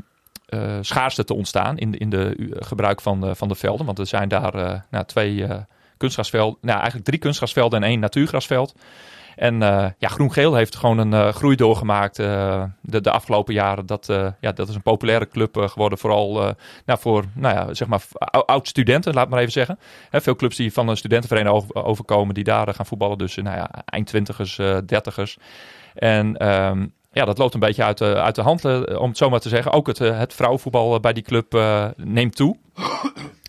eh, 0.46 0.78
schaarste 0.82 1.24
te 1.24 1.34
ontstaan 1.34 1.78
in, 1.78 1.98
in 1.98 2.10
de 2.10 2.52
gebruik 2.60 3.02
van, 3.02 3.36
van 3.36 3.48
de 3.48 3.56
velden. 3.56 3.86
Want 3.86 4.00
er 4.00 4.08
zijn 4.08 4.30
daar 4.30 4.86
nou, 4.90 5.06
twee 5.06 5.48
kunstgrasvelden, 5.98 6.58
nou 6.62 6.76
eigenlijk 6.76 7.06
drie 7.06 7.20
kunstgrasvelden 7.20 7.84
en 7.84 7.90
één 7.90 8.00
natuurgrasveld. 8.00 8.76
En 9.40 9.62
eh, 9.62 9.86
ja, 9.98 10.08
Groen-Geel 10.08 10.56
heeft 10.56 10.76
gewoon 10.76 10.98
een 10.98 11.14
eh, 11.14 11.34
groei 11.34 11.56
doorgemaakt 11.56 12.20
eh, 12.20 12.64
de, 12.82 13.02
de 13.02 13.12
afgelopen 13.12 13.54
jaren. 13.54 13.86
Dat, 13.86 14.06
ja, 14.40 14.52
dat 14.52 14.70
is 14.70 14.76
een 14.76 14.82
populaire 14.82 15.28
club 15.28 15.58
geworden, 15.58 15.98
vooral 15.98 16.56
nou, 16.86 17.00
voor 17.00 17.26
nou 17.34 17.56
ja, 17.56 17.74
zeg 17.74 17.88
maar, 17.88 18.02
ou- 18.14 18.44
oud-studenten, 18.46 19.14
laat 19.14 19.30
maar 19.30 19.40
even 19.40 19.52
zeggen. 19.52 19.80
Hè, 20.10 20.22
veel 20.22 20.36
clubs 20.36 20.56
die 20.56 20.74
van 20.74 20.88
een 20.88 20.98
studentenvereniging 20.98 21.64
over- 21.64 21.84
overkomen, 21.86 22.34
die 22.34 22.44
daar 22.44 22.74
gaan 22.74 22.86
voetballen. 22.86 23.18
Dus 23.18 23.36
nou 23.36 23.58
ja, 23.58 23.70
eind 23.86 24.08
twintigers, 24.08 24.56
dertigers. 24.86 25.38
En 25.94 26.38
ehm, 26.38 26.88
ja, 27.12 27.26
dat 27.26 27.38
loopt 27.38 27.54
een 27.54 27.60
beetje 27.60 27.84
uit 27.84 27.98
de, 27.98 28.16
uit 28.16 28.36
de 28.36 28.42
hand, 28.42 28.66
om 28.98 29.08
het 29.08 29.18
zo 29.18 29.30
maar 29.30 29.40
te 29.40 29.50
zeggen. 29.50 29.72
Ook 29.72 29.88
het, 29.88 29.98
het 29.98 30.34
vrouwenvoetbal 30.34 31.00
bij 31.00 31.14
die 31.14 31.24
club 31.24 31.60
neemt 31.96 32.36
toe. 32.36 32.58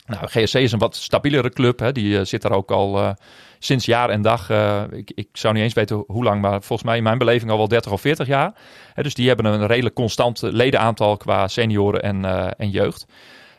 Nou, 0.06 0.26
GSC 0.26 0.54
is 0.54 0.72
een 0.72 0.78
wat 0.78 0.96
stabielere 0.96 1.50
club. 1.50 1.78
Hè. 1.78 1.92
Die 1.92 2.24
zit 2.24 2.42
daar 2.42 2.52
ook 2.52 2.70
al 2.70 3.14
sinds 3.62 3.84
jaar 3.84 4.10
en 4.10 4.22
dag. 4.22 4.50
eh, 4.50 4.82
ik, 4.90 5.12
ik 5.14 5.28
zou 5.32 5.54
niet 5.54 5.62
eens 5.62 5.74
weten 5.74 6.04
hoe 6.06 6.24
lang, 6.24 6.40
maar 6.40 6.62
volgens 6.62 6.82
mij 6.82 6.96
in 6.96 7.02
mijn 7.02 7.18
beleving 7.18 7.50
al 7.50 7.56
wel 7.56 7.68
30 7.68 7.92
of 7.92 8.00
40 8.00 8.26
jaar. 8.26 8.52
Dus 8.94 9.14
die 9.14 9.28
hebben 9.28 9.44
een 9.44 9.66
redelijk 9.66 9.94
constant 9.94 10.42
ledenaantal 10.42 11.16
qua 11.16 11.48
senioren 11.48 12.02
en, 12.02 12.24
eh, 12.24 12.50
en 12.56 12.70
jeugd. 12.70 13.06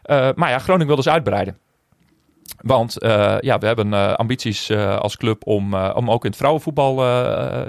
Eh, 0.01 0.29
maar 0.35 0.49
ja, 0.49 0.59
Groningen 0.59 0.87
wil 0.87 0.95
dus 0.95 1.09
uitbreiden. 1.09 1.57
Want 2.61 2.95
ja, 3.39 3.57
we 3.57 3.65
hebben 3.65 4.17
ambities 4.17 4.71
als 4.71 5.17
club 5.17 5.47
om, 5.47 5.75
om 5.75 6.11
ook 6.11 6.23
in 6.23 6.29
het 6.29 6.39
vrouwenvoetbal 6.39 6.95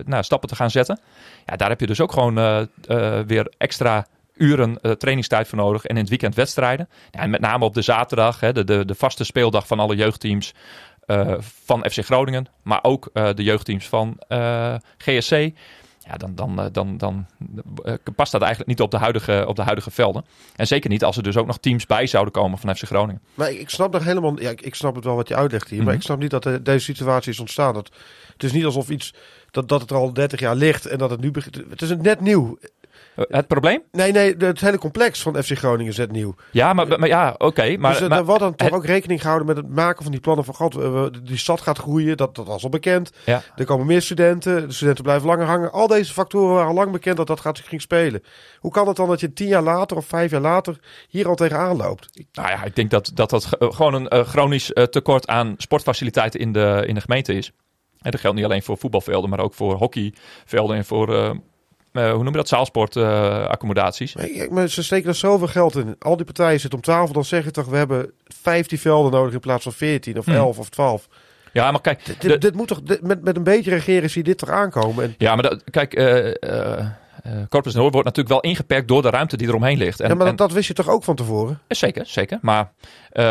nou, 0.04 0.22
stappen 0.22 0.48
te 0.48 0.56
gaan 0.56 0.70
zetten. 0.70 1.00
Ja, 1.46 1.56
daar 1.56 1.68
heb 1.68 1.80
je 1.80 1.86
dus 1.86 2.00
ook 2.00 2.12
gewoon 2.12 2.34
weer 3.26 3.52
extra 3.58 4.06
uren 4.34 4.80
trainingstijd 4.98 5.48
voor 5.48 5.58
nodig. 5.58 5.84
En 5.84 5.94
in 5.94 6.00
het 6.00 6.08
weekend 6.08 6.34
wedstrijden. 6.34 6.88
En 7.10 7.30
met 7.30 7.40
name 7.40 7.64
op 7.64 7.74
de 7.74 7.82
zaterdag, 7.82 8.40
hè, 8.40 8.52
de, 8.52 8.64
de, 8.64 8.84
de 8.84 8.94
vaste 8.94 9.24
speeldag 9.24 9.66
van 9.66 9.78
alle 9.78 9.96
jeugdteams 9.96 10.54
van 11.64 11.84
FC 11.90 12.04
Groningen. 12.04 12.46
Maar 12.62 12.78
ook 12.82 13.10
eh, 13.12 13.28
de 13.34 13.42
jeugdteams 13.42 13.88
van 13.88 14.16
eh, 14.28 14.74
GSC. 14.98 15.50
Ja, 16.06 16.16
dan, 16.16 16.34
dan, 16.34 16.60
eh, 16.60 16.66
dan, 16.72 16.98
dan 16.98 17.26
eh, 17.84 17.94
past 18.16 18.32
dat 18.32 18.40
eigenlijk 18.40 18.70
niet 18.70 18.80
op 18.80 18.90
de, 18.90 18.96
huidige, 18.96 19.44
op 19.48 19.56
de 19.56 19.62
huidige 19.62 19.90
velden. 19.90 20.24
En 20.56 20.66
zeker 20.66 20.90
niet 20.90 21.04
als 21.04 21.16
er 21.16 21.22
dus 21.22 21.36
ook 21.36 21.46
nog 21.46 21.58
teams 21.58 21.86
bij 21.86 22.06
zouden 22.06 22.32
komen 22.32 22.58
van 22.58 22.76
FC 22.76 22.82
Groningen. 22.84 23.22
Maar 23.34 23.50
ik, 23.50 23.70
snap 23.70 23.94
er 23.94 24.04
helemaal... 24.04 24.40
Ja, 24.40 24.50
ik, 24.50 24.74
snap 24.74 24.94
het 24.94 25.04
wel 25.04 25.16
wat 25.16 25.28
je 25.28 25.36
uitlegt 25.36 25.68
hier. 25.68 25.78
Maar 25.78 25.86
Mhm. 25.86 25.96
ik 25.96 26.02
snap 26.02 26.18
niet 26.18 26.30
dat 26.30 26.44
er 26.44 26.62
deze 26.62 26.84
situatie 26.84 27.32
is 27.32 27.40
ontstaan. 27.40 27.74
Dat, 27.74 27.90
het 28.32 28.42
is 28.42 28.52
niet 28.52 28.64
alsof 28.64 28.90
iets... 28.90 29.14
Dat, 29.50 29.68
dat 29.68 29.80
het 29.80 29.90
er 29.90 29.96
al 29.96 30.12
30 30.12 30.40
jaar 30.40 30.54
ligt 30.54 30.86
en 30.86 30.98
dat 30.98 31.10
het 31.10 31.20
nu 31.20 31.30
begint. 31.30 31.56
Het 31.70 31.82
is 31.82 31.96
net 31.96 32.20
nieuw. 32.20 32.58
Eh, 33.16 33.24
het 33.28 33.46
probleem? 33.46 33.82
Nee, 33.92 34.12
nee, 34.12 34.34
het 34.38 34.60
hele 34.60 34.78
complex 34.78 35.22
van 35.22 35.42
FC 35.42 35.50
Groningen 35.58 35.94
net 35.96 36.12
nieuw. 36.12 36.34
Ja, 36.50 36.72
maar, 36.72 36.98
maar 36.98 37.08
ja, 37.08 37.34
oké. 37.38 37.76
maar, 37.76 37.98
dus 37.98 38.08
maar- 38.08 38.18
er 38.18 38.24
wordt 38.24 38.40
dan 38.40 38.54
toch 38.54 38.66
het- 38.68 38.76
ook 38.76 38.84
rekening 38.84 39.20
gehouden 39.20 39.46
met 39.46 39.56
het 39.56 39.68
maken 39.68 40.02
van 40.02 40.12
die 40.12 40.20
plannen 40.20 40.44
van... 40.44 40.54
God, 40.54 40.78
die 41.26 41.36
stad 41.36 41.60
gaat 41.60 41.78
groeien, 41.78 42.16
dat, 42.16 42.34
dat 42.34 42.46
was 42.46 42.62
al 42.62 42.68
bekend. 42.68 43.10
Ja. 43.26 43.42
Er 43.56 43.64
komen 43.64 43.86
meer 43.86 44.02
studenten, 44.02 44.66
de 44.68 44.72
studenten 44.74 45.04
blijven 45.04 45.26
langer 45.26 45.46
hangen. 45.46 45.72
Al 45.72 45.86
deze 45.86 46.12
factoren 46.12 46.54
waren 46.54 46.68
al 46.68 46.74
lang 46.74 46.90
bekend 46.92 47.16
dat 47.16 47.26
dat 47.26 47.40
gaat 47.40 47.56
zich 47.56 47.68
ging 47.68 47.80
spelen. 47.80 48.22
Hoe 48.58 48.70
kan 48.70 48.86
het 48.86 48.96
dan 48.96 49.08
dat 49.08 49.20
je 49.20 49.32
tien 49.32 49.48
jaar 49.48 49.62
later 49.62 49.96
of 49.96 50.06
vijf 50.06 50.30
jaar 50.30 50.40
later 50.40 50.78
hier 51.08 51.28
al 51.28 51.34
tegenaan 51.34 51.76
loopt? 51.76 52.24
Nou 52.32 52.48
ja, 52.48 52.64
ik 52.64 52.76
denk 52.76 52.90
dat 52.90 53.10
dat, 53.14 53.30
dat 53.30 53.44
ge- 53.44 53.56
gewoon 53.74 53.94
een 53.94 54.08
eh, 54.08 54.24
chronisch 54.24 54.72
eh, 54.72 54.84
tekort 54.84 55.26
aan 55.28 55.54
sportfaciliteiten 55.56 56.40
in 56.40 56.52
de, 56.52 56.82
in 56.86 56.94
de 56.94 57.00
gemeente 57.00 57.34
is. 57.34 57.52
En 58.00 58.10
dat 58.10 58.20
geldt 58.20 58.36
niet 58.36 58.44
alleen 58.44 58.62
voor 58.62 58.78
voetbalvelden, 58.78 59.30
maar 59.30 59.40
ook 59.40 59.54
voor 59.54 59.74
hockeyvelden 59.74 60.76
en 60.76 60.84
voor, 60.84 61.36
hoe 61.92 62.02
noem 62.16 62.26
je 62.26 62.32
dat, 62.32 62.48
zaalsportaccommodaties. 62.48 64.14
Ik- 64.14 64.50
maar 64.50 64.68
ze 64.68 64.82
steken 64.82 65.08
er 65.08 65.14
zoveel 65.14 65.46
geld 65.46 65.76
in. 65.76 65.96
Al 65.98 66.16
die 66.16 66.24
partijen 66.26 66.60
zitten 66.60 66.78
om 66.78 66.84
tafel, 66.84 67.12
dan 67.12 67.24
zeg 67.24 67.44
je 67.44 67.50
toch... 67.50 67.66
we 67.66 67.76
hebben 67.76 68.12
15 68.42 68.78
velden 68.78 69.12
nodig 69.12 69.34
in 69.34 69.40
plaats 69.40 69.62
van 69.62 69.72
14 69.72 70.18
of 70.18 70.24
Hmm. 70.24 70.34
11 70.34 70.58
of 70.58 70.68
12. 70.68 71.08
ja, 71.52 71.70
maar 71.70 71.80
kijk, 71.80 72.00
Dit, 72.40 72.54
moet 72.54 72.68
toch, 72.68 72.82
dit- 72.82 73.02
met, 73.02 73.22
met 73.24 73.36
een 73.36 73.44
beetje 73.44 73.70
regeren 73.70 74.10
zie 74.10 74.22
je 74.22 74.28
dit 74.28 74.38
toch 74.38 74.48
aankomen. 74.50 75.04
En, 75.04 75.14
ja, 75.18 75.34
maar 75.34 75.42
dat, 75.42 75.64
kijk, 75.70 75.94
eh 75.94 76.86
eh, 77.22 77.32
eh, 77.32 77.48
Corpus 77.48 77.74
Noord 77.74 77.92
wordt 77.92 78.06
natuurlijk 78.08 78.42
wel 78.42 78.50
ingeperkt 78.50 78.88
door 78.88 79.02
de 79.02 79.10
ruimte 79.10 79.36
die 79.36 79.48
eromheen 79.48 79.78
ligt. 79.78 80.00
En, 80.00 80.08
ja, 80.08 80.14
maar 80.14 80.26
en- 80.26 80.36
dat, 80.36 80.48
dat 80.48 80.56
wist 80.56 80.68
je 80.68 80.74
toch 80.74 80.88
ook 80.88 81.04
van 81.04 81.14
tevoren? 81.16 81.58
Ja, 81.68 81.74
Zeker, 81.74 82.06
zeker. 82.06 82.38
Maar 82.42 82.72
eh, 83.10 83.24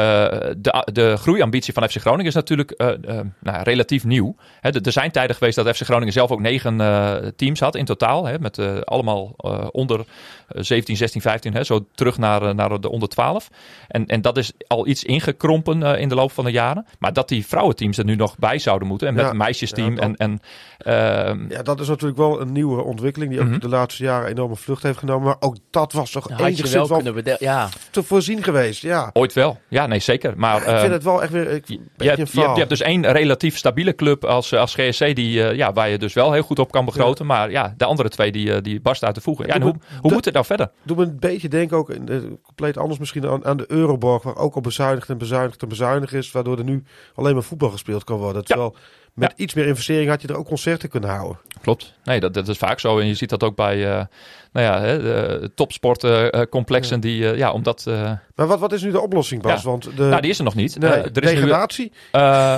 de, 0.58 0.89
de 0.94 1.18
groeiambitie 1.18 1.74
van 1.74 1.89
FC 1.89 1.96
Groningen 1.98 2.26
is 2.26 2.34
natuurlijk 2.34 2.72
eh, 2.72 2.88
eh, 2.89 3.26
nou, 3.39 3.64
relatief 3.64 4.04
nieuw. 4.04 4.36
Er 4.62 4.92
zijn 4.92 5.12
tijden 5.12 5.36
geweest 5.36 5.56
dat 5.56 5.76
FC 5.78 5.82
Groningen 5.84 6.14
zelf 6.14 6.32
ook 6.32 6.39
negen 6.39 6.82
eh, 6.82 7.16
teams 7.36 7.60
had 7.60 7.76
in 7.76 7.86
totaal. 7.86 8.28
Met 8.39 8.58
eh, 8.58 8.80
allemaal 8.82 9.34
eh, 9.38 9.68
onder 9.72 10.00
eh, 10.48 10.62
17, 10.64 10.98
16, 10.98 11.22
15. 11.22 11.54
Hè, 11.54 11.64
zo 11.64 11.86
terug 11.96 12.18
naar, 12.18 12.42
eh, 12.42 12.54
naar 12.54 12.80
de 12.82 12.89
onder 12.89 13.10
12. 13.10 13.50
En, 13.88 14.06
en 14.06 14.22
dat 14.22 14.38
is 14.38 14.52
al 14.68 14.88
iets 14.88 15.04
ingekrompen 15.04 15.84
eh, 15.84 16.02
in 16.02 16.10
de 16.10 16.16
loop 16.16 16.32
van 16.32 16.46
de 16.46 16.52
jaren. 16.52 16.86
Maar 17.00 17.14
dat 17.14 17.28
die 17.28 17.46
vrouwenteams 17.48 17.98
er 17.98 18.06
nu 18.06 18.16
nog 18.16 18.38
bij 18.38 18.60
zouden 18.60 18.88
moeten. 18.88 19.08
En 19.08 19.14
met 19.14 19.24
Ja, 19.24 19.30
een 19.30 19.38
meisjesteam. 19.38 19.96
ja, 19.96 20.02
en, 20.02 20.16
en, 20.16 20.39
ehm, 20.78 21.46
Ja, 21.50 21.62
dat 21.64 21.80
is 21.80 21.88
natuurlijk 21.88 22.18
wel 22.20 22.42
een 22.42 22.52
nieuwe 22.52 22.84
ontwikkeling... 22.84 23.32
die 23.32 23.39
ook 23.42 23.48
Mhm. 23.48 23.60
de 23.60 23.68
laatste 23.68 23.80
jaren 23.89 24.29
enorme 24.29 24.55
vlucht 24.55 24.84
heeft 24.84 24.97
genomen. 24.97 25.25
Maar 25.27 25.36
ook 25.39 25.55
dat 25.69 25.93
was 25.93 26.11
toch 26.11 26.27
je 26.29 26.36
enigszins 26.43 26.89
wel 26.89 27.03
wel. 27.03 27.36
Ja, 27.39 27.69
te 27.91 28.03
voorzien 28.03 28.43
geweest. 28.43 28.82
Ja, 28.82 29.09
Ooit 29.13 29.34
wel. 29.34 29.59
Ja, 29.67 29.88
nee, 29.88 29.99
zeker. 29.99 30.34
Maar, 30.38 30.57
ik 30.57 30.63
vind 30.63 30.77
ehm, 30.77 30.91
het 30.91 31.03
wel 31.03 31.21
echt 31.23 31.32
weer 31.32 31.49
ik, 31.49 31.67
Je, 31.67 31.73
een 31.73 31.82
je, 31.82 31.89
beetje 31.97 32.07
hebt, 32.07 32.17
je, 32.17 32.23
hebt, 32.23 32.29
faal. 32.29 32.51
je 32.53 32.57
hebt 32.57 32.69
dus 32.69 32.82
één 32.82 33.11
relatief 33.11 33.57
stabiele 33.57 33.95
club 33.95 34.25
als, 34.25 34.53
als 34.53 34.75
GSC, 34.75 35.15
die, 35.15 35.43
eh, 35.47 35.55
ja, 35.55 35.73
waar 35.73 35.89
je 35.89 35.97
dus 35.97 36.13
wel 36.13 36.32
heel 36.32 36.41
goed 36.41 36.59
op 36.59 36.71
kan 36.71 36.86
begroten. 36.86 37.25
Maar 37.25 37.51
ja, 37.51 37.73
de 37.77 37.86
andere 37.86 38.09
twee 38.09 38.32
die, 38.32 38.53
eh, 38.53 38.61
die 38.61 38.82
barsten 38.82 39.07
uit 39.07 39.15
de 39.15 39.21
voegen. 39.21 39.47
Ja, 39.47 39.53
en 39.53 39.61
hoe, 39.61 39.71
me- 39.71 39.79
hoe 39.99 40.09
de- 40.09 40.15
moet 40.15 40.25
het 40.25 40.34
nou 40.34 40.45
verder? 40.45 40.71
Doe 40.84 40.97
me 40.97 41.03
een 41.03 41.19
beetje 41.19 41.47
denken 41.49 41.77
ook, 41.77 41.89
in 41.89 42.05
de- 42.05 42.38
compleet 42.43 42.77
anders 42.77 42.99
misschien, 42.99 43.27
aan, 43.27 43.45
aan 43.45 43.57
de 43.57 43.65
Euroborg. 43.67 44.23
Waar 44.23 44.38
ook 44.38 44.55
al 44.55 44.61
bezuinigd 44.61 45.09
en 45.09 45.17
bezuinigd 45.17 45.61
en 45.61 45.67
bezuinigd 45.67 46.13
is. 46.13 46.32
Waardoor 46.32 46.57
er 46.57 46.63
nu 46.63 46.84
alleen 47.15 47.34
maar 47.34 47.43
voetbal 47.43 47.69
gespeeld 47.69 48.03
kan 48.03 48.17
worden. 48.17 48.45
Terwijl 48.45 48.75
met 49.13 49.34
iets 49.36 49.53
meer 49.53 49.67
investering 49.67 50.09
had 50.09 50.21
je 50.21 50.27
er 50.27 50.38
ook 50.38 50.45
concerten 50.47 50.89
kunnen 50.89 51.09
houden. 51.09 51.39
Klopt. 51.61 51.93
Nee, 52.03 52.19
dat, 52.19 52.34
dat 52.34 52.47
is 52.47 52.57
vaak 52.57 52.79
zo. 52.79 52.99
En 52.99 53.07
je 53.07 53.13
ziet 53.13 53.29
dat 53.29 53.43
ook 53.43 53.55
bij 53.55 53.70
eh 53.74 54.05
nou 54.51 54.65
ja, 54.65 55.47
topsportcomplexen. 55.55 56.99
die, 56.99 57.30
eh, 57.30 57.38
ja, 57.38 57.51
omdat... 57.51 57.86
eh, 57.88 58.11
Maar 58.42 58.50
wat, 58.50 58.60
wat 58.60 58.72
is 58.74 58.82
nu 58.82 58.92
de 58.92 59.02
oplossing, 59.02 59.42
Bas? 59.42 59.64
Ja. 59.64 59.70
Want 59.70 59.84
de, 59.98 60.04
nou, 60.04 60.22
die 60.22 60.30
is 60.32 60.38
er 60.38 60.44
nog 60.44 60.56
niet. 60.56 60.80
nee, 60.80 60.92
Eh, 60.92 60.98
er 60.98 61.24
is 61.24 61.30
nu, 61.30 61.36
degradatie? 61.36 61.92
Eh, 62.12 62.58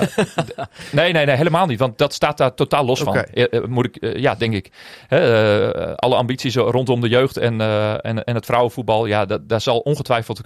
nee, 0.92 1.12
nee, 1.12 1.26
nee, 1.26 1.36
helemaal 1.36 1.66
niet. 1.66 1.78
Want 1.78 1.98
dat 1.98 2.12
staat 2.14 2.36
daar 2.38 2.54
totaal 2.54 2.84
los 2.84 3.00
van. 3.02 3.08
Oké. 3.18 3.20
Eh, 3.20 3.64
moet 3.64 3.84
ik, 3.86 4.16
ja, 4.18 4.34
denk 4.34 4.54
ik. 4.54 4.70
Hè, 5.08 5.96
alle 5.96 6.14
ambities 6.14 6.56
rondom 6.56 7.00
de 7.00 7.08
jeugd 7.08 7.36
en, 7.36 7.60
en, 8.00 8.24
en 8.24 8.34
het 8.34 8.44
vrouwenvoetbal. 8.46 9.06
Ja, 9.06 9.24
dat, 9.24 9.48
daar 9.48 9.60
zal 9.60 9.78
ongetwijfeld 9.78 10.40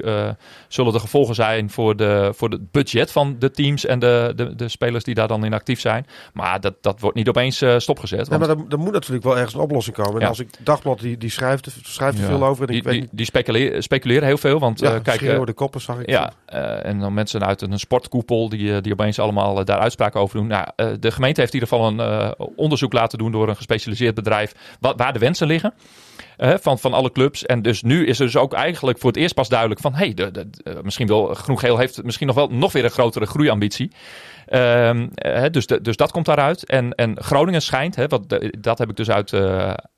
zullen 0.68 0.92
de 0.92 0.98
gevolgen 1.00 1.34
zijn 1.34 1.70
voor, 1.70 1.96
de, 1.96 2.30
voor 2.34 2.48
het 2.50 2.70
budget 2.70 3.12
van 3.12 3.36
de 3.38 3.50
teams 3.50 3.84
en 3.86 3.98
de, 3.98 4.32
de, 4.36 4.54
de 4.54 4.68
spelers 4.68 5.04
die 5.04 5.14
daar 5.14 5.28
dan 5.28 5.44
in 5.44 5.52
actief 5.54 5.80
zijn. 5.80 6.06
Maar 6.32 6.60
dat, 6.60 6.74
dat 6.80 7.00
wordt 7.00 7.16
niet 7.16 7.28
opeens 7.28 7.64
stopgezet. 7.76 8.18
Ja, 8.26 8.38
want- 8.38 8.40
maar 8.40 8.50
er, 8.56 8.64
er 8.68 8.78
moet 8.78 8.92
natuurlijk 8.92 9.24
wel 9.24 9.36
ergens 9.36 9.54
een 9.54 9.60
oplossing 9.60 9.96
komen. 9.96 10.14
En 10.14 10.20
Ja. 10.20 10.26
als 10.28 10.38
ik 10.38 10.48
Dagblad, 10.58 11.00
die, 11.00 11.18
die 11.18 11.30
schrijft, 11.30 11.68
schrijft 11.82 12.16
er 12.18 12.22
Ja. 12.22 12.28
veel 12.28 12.44
over. 12.46 12.60
En 12.62 12.68
die, 12.68 12.76
ik 12.76 12.84
weet 12.84 13.00
die, 13.00 13.08
die 13.12 13.26
speculeren, 13.26 13.82
speculeren 13.82 14.26
heel 14.26 14.38
veel. 14.38 14.58
Want 14.58 14.80
ja, 14.80 14.98
kijk, 14.98 15.20
schreeuwen 15.28 15.46
eh, 15.48 15.54
de 15.54 15.58
koppen 15.58 15.80
zag 15.80 16.00
ik. 16.00 16.10
Ja, 16.10 16.32
eh, 16.46 16.84
en 16.84 16.98
dan 16.98 17.14
mensen 17.14 17.46
uit 17.46 17.62
een 17.62 17.78
sportkoepel 17.78 18.48
die, 18.48 18.74
eh, 18.74 18.82
die 18.82 18.92
opeens 18.92 19.18
allemaal 19.18 19.58
eh, 19.58 19.64
daar 19.64 19.78
uitspraken 19.78 20.20
over 20.20 20.36
doen. 20.38 20.46
Nou, 20.46 20.66
de 21.00 21.10
gemeente 21.10 21.40
heeft 21.40 21.54
in 21.54 21.60
ieder 21.60 21.76
geval 21.76 21.86
een 21.98 22.34
onderzoek 22.56 22.92
laten 22.92 23.18
doen 23.18 23.32
door 23.32 23.48
een 23.48 23.56
gespecialiseerd 23.56 24.14
bedrijf 24.14 24.54
wat, 24.80 24.94
waar 24.96 25.12
de 25.12 25.18
wensen 25.18 25.46
liggen. 25.46 25.74
van, 26.38 26.78
van 26.78 26.92
alle 26.92 27.12
clubs. 27.12 27.46
En 27.46 27.62
dus 27.62 27.82
nu 27.82 28.06
is 28.06 28.18
er 28.18 28.24
dus 28.24 28.36
ook 28.36 28.52
eigenlijk 28.52 28.98
voor 28.98 29.10
het 29.10 29.18
eerst 29.18 29.34
pas 29.34 29.48
duidelijk 29.48 29.80
van... 29.80 29.94
hey, 29.94 30.14
de, 30.14 30.30
de, 30.30 30.50
misschien 30.82 31.06
wel 31.06 31.34
Groen-Geel 31.34 31.78
heeft 31.78 32.02
misschien 32.02 32.26
nog 32.26 32.36
wel 32.36 32.48
nog 32.48 32.72
weer 32.72 32.84
een 32.84 32.90
grotere 32.90 33.26
groeiambitie. 33.26 33.90
Ehm, 34.46 35.08
eh, 35.14 35.44
dus, 35.50 35.66
de, 35.66 35.80
dus 35.80 35.96
dat 35.96 36.10
komt 36.12 36.26
daaruit. 36.26 36.64
En, 36.66 36.94
en 36.94 37.22
Groningen 37.22 37.62
schijnt, 37.62 37.96
hè, 37.96 38.06
wat, 38.06 38.28
de- 38.28 38.54
dat 38.60 38.78
heb 38.78 38.90
ik 38.90 38.96
dus 38.96 39.10
uit, 39.10 39.32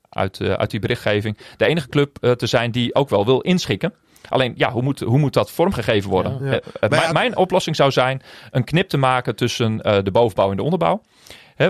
uit, 0.09 0.41
uit 0.41 0.69
die 0.71 0.79
berichtgeving... 0.79 1.37
de 1.57 1.65
enige 1.65 1.89
club 1.89 2.17
te 2.37 2.47
zijn 2.47 2.71
die 2.71 2.95
ook 2.95 3.09
wel 3.09 3.25
wil 3.25 3.39
inschikken. 3.39 3.93
Alleen, 4.31 4.53
ja, 4.55 4.71
hoe 4.71 4.81
moet, 4.81 4.99
hoe 4.99 5.17
moet 5.19 5.33
dat 5.33 5.51
vormgegeven 5.51 6.09
worden? 6.09 6.37
Ja. 6.43 6.59
Eh, 6.79 6.89
mijn, 6.89 7.13
mijn 7.13 7.37
oplossing 7.37 7.75
zou 7.75 7.91
zijn 7.91 8.21
een 8.51 8.63
knip 8.63 8.89
te 8.89 8.97
maken 8.97 9.35
tussen 9.35 9.81
eh, 9.81 10.03
de 10.03 10.11
bovenbouw 10.11 10.49
en 10.51 10.55
de 10.57 10.63
onderbouw. 10.63 11.01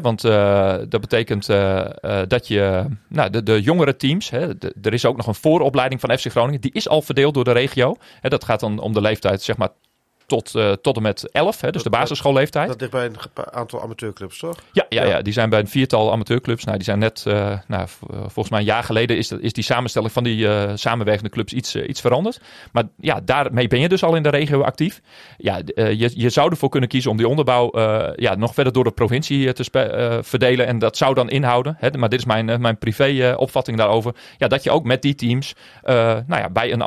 Want 0.02 0.24
eh, 0.24 0.76
dat 0.90 1.02
betekent 1.02 1.46
dat 2.28 2.48
je 2.48 2.86
nou, 3.10 3.30
de, 3.30 3.44
de 3.44 3.62
jongere 3.62 3.96
teams, 3.96 4.30
hè, 4.30 4.58
de- 4.58 4.76
er 4.82 4.94
is 4.94 5.06
ook 5.06 5.18
nog 5.18 5.28
een 5.28 5.36
vooropleiding 5.36 6.02
van 6.02 6.18
FC 6.18 6.28
Groningen, 6.30 6.62
die 6.62 6.74
is 6.74 6.88
al 6.90 7.02
verdeeld 7.02 7.34
door 7.34 7.44
de 7.44 7.52
regio. 7.52 7.96
Hè, 8.22 8.30
dat 8.30 8.44
gaat 8.44 8.60
dan 8.60 8.80
om 8.80 8.94
de 8.94 9.02
leeftijd 9.02 9.42
zeg 9.42 9.58
maar 9.58 9.70
tot, 10.32 10.56
eh, 10.56 10.72
tot 10.72 10.96
en 10.96 11.02
met 11.02 11.32
11, 11.32 11.62
hè, 11.62 11.72
dus 11.72 11.84
de 11.84 11.90
basisschoolleeftijd. 11.90 12.68
Dat 12.68 12.80
ligt 12.80 12.92
bij 12.92 13.06
een 13.06 13.16
aantal 13.52 13.82
amateurclubs, 13.82 14.40
toch? 14.40 14.56
Ja, 14.72 14.86
ja, 14.90 15.04
Ja. 15.04 15.10
ja, 15.10 15.22
die 15.22 15.34
zijn 15.34 15.50
bij 15.50 15.60
een 15.60 15.68
viertal 15.68 16.12
amateurclubs. 16.12 16.64
Nou, 16.64 16.78
die 16.78 16.86
zijn 16.86 17.00
net, 17.00 17.24
eh, 17.28 17.58
nou, 17.68 17.82
eh, 17.84 18.18
volgens 18.18 18.50
mij 18.50 18.60
een 18.60 18.66
jaar 18.66 18.84
geleden 18.84 19.18
is, 19.18 19.28
dat, 19.28 19.40
is 19.40 19.54
die 19.54 19.64
samenstelling 19.64 20.12
van 20.12 20.24
die 20.24 20.48
samenwerkende 20.78 21.30
clubs 21.30 21.54
iets, 21.54 21.76
iets 21.76 22.02
veranderd. 22.02 22.42
Maar 22.72 22.84
ja, 23.00 23.22
daarmee 23.24 23.68
ben 23.68 23.80
je 23.80 23.90
dus 23.90 24.04
al 24.04 24.16
in 24.16 24.24
de 24.24 24.30
regio 24.30 24.62
actief. 24.62 25.02
Ja, 25.38 25.62
je, 25.76 26.12
je 26.14 26.30
zou 26.30 26.50
ervoor 26.50 26.70
kunnen 26.70 26.90
kiezen 26.90 27.12
om 27.12 27.18
die 27.18 27.28
onderbouw 27.28 27.72
ja, 28.16 28.36
nog 28.36 28.54
verder 28.54 28.74
door 28.74 28.84
de 28.84 28.92
provincie 28.92 29.54
te 29.54 30.22
verdelen. 30.24 30.68
En 30.68 30.80
dat 30.80 30.98
zou 30.98 31.14
dan 31.14 31.30
inhouden, 31.30 31.76
hè, 31.80 31.90
maar 31.98 32.10
dit 32.10 32.20
is 32.20 32.26
mijn, 32.26 32.62
mijn 32.62 32.78
privé 32.78 33.36
opvatting 33.38 33.78
daarover. 33.78 34.16
Ja, 34.38 34.48
dat 34.48 34.64
je 34.64 34.72
ook 34.72 34.84
met 34.84 35.02
die 35.02 35.16
teams 35.16 35.56
nou 35.84 36.24
ja, 36.28 36.50
bij 36.50 36.72
een 36.72 36.82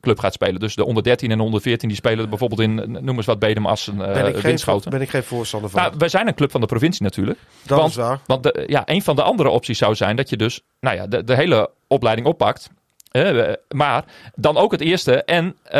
amateurclub 0.00 0.18
gaat 0.18 0.32
spelen. 0.32 0.60
Dus 0.60 0.74
de 0.74 0.84
onder 0.84 1.02
13 1.02 1.30
en 1.30 1.40
onder 1.40 1.60
14 1.60 1.88
die 1.88 1.96
spelen 1.96 2.28
bijvoorbeeld 2.28 2.60
in, 2.60 2.78
eh, 2.96 3.02
noem 3.02 3.16
eens 3.16 3.26
wat, 3.26 3.38
Bedemassen, 3.38 3.96
Ben 3.96 4.08
ik, 4.10 4.16
uh, 4.26 4.32
geen, 4.32 4.42
Winschoten. 4.42 4.90
ben 4.90 5.00
ik 5.00 5.10
geen 5.10 5.22
voorstander 5.22 5.70
van. 5.70 5.80
Nou, 5.80 5.94
wij 5.98 6.08
zijn 6.08 6.26
een 6.28 6.34
club 6.34 6.50
van 6.50 6.60
de 6.60 6.66
provincie 6.66 7.02
natuurlijk. 7.02 7.38
dat 7.62 7.78
want- 7.78 7.90
is 7.90 7.96
waar. 7.96 8.18
Want 8.26 8.42
de, 8.42 8.64
ja, 8.66 8.82
een 8.84 9.02
van 9.02 9.16
de 9.16 9.22
andere 9.22 9.48
opties 9.48 9.78
zou 9.78 9.94
zijn 9.94 10.16
dat 10.16 10.28
je 10.30 10.36
dus 10.36 10.60
nou 10.80 10.96
ja, 10.96 11.06
de, 11.06 11.24
de 11.24 11.34
hele 11.34 11.70
opleiding 11.88 12.26
oppakt. 12.26 12.70
Eh, 13.10 13.48
maar 13.68 14.04
dan 14.34 14.56
ook 14.56 14.72
het 14.72 14.80
eerste. 14.80 15.22
En 15.24 15.56
eh, 15.62 15.72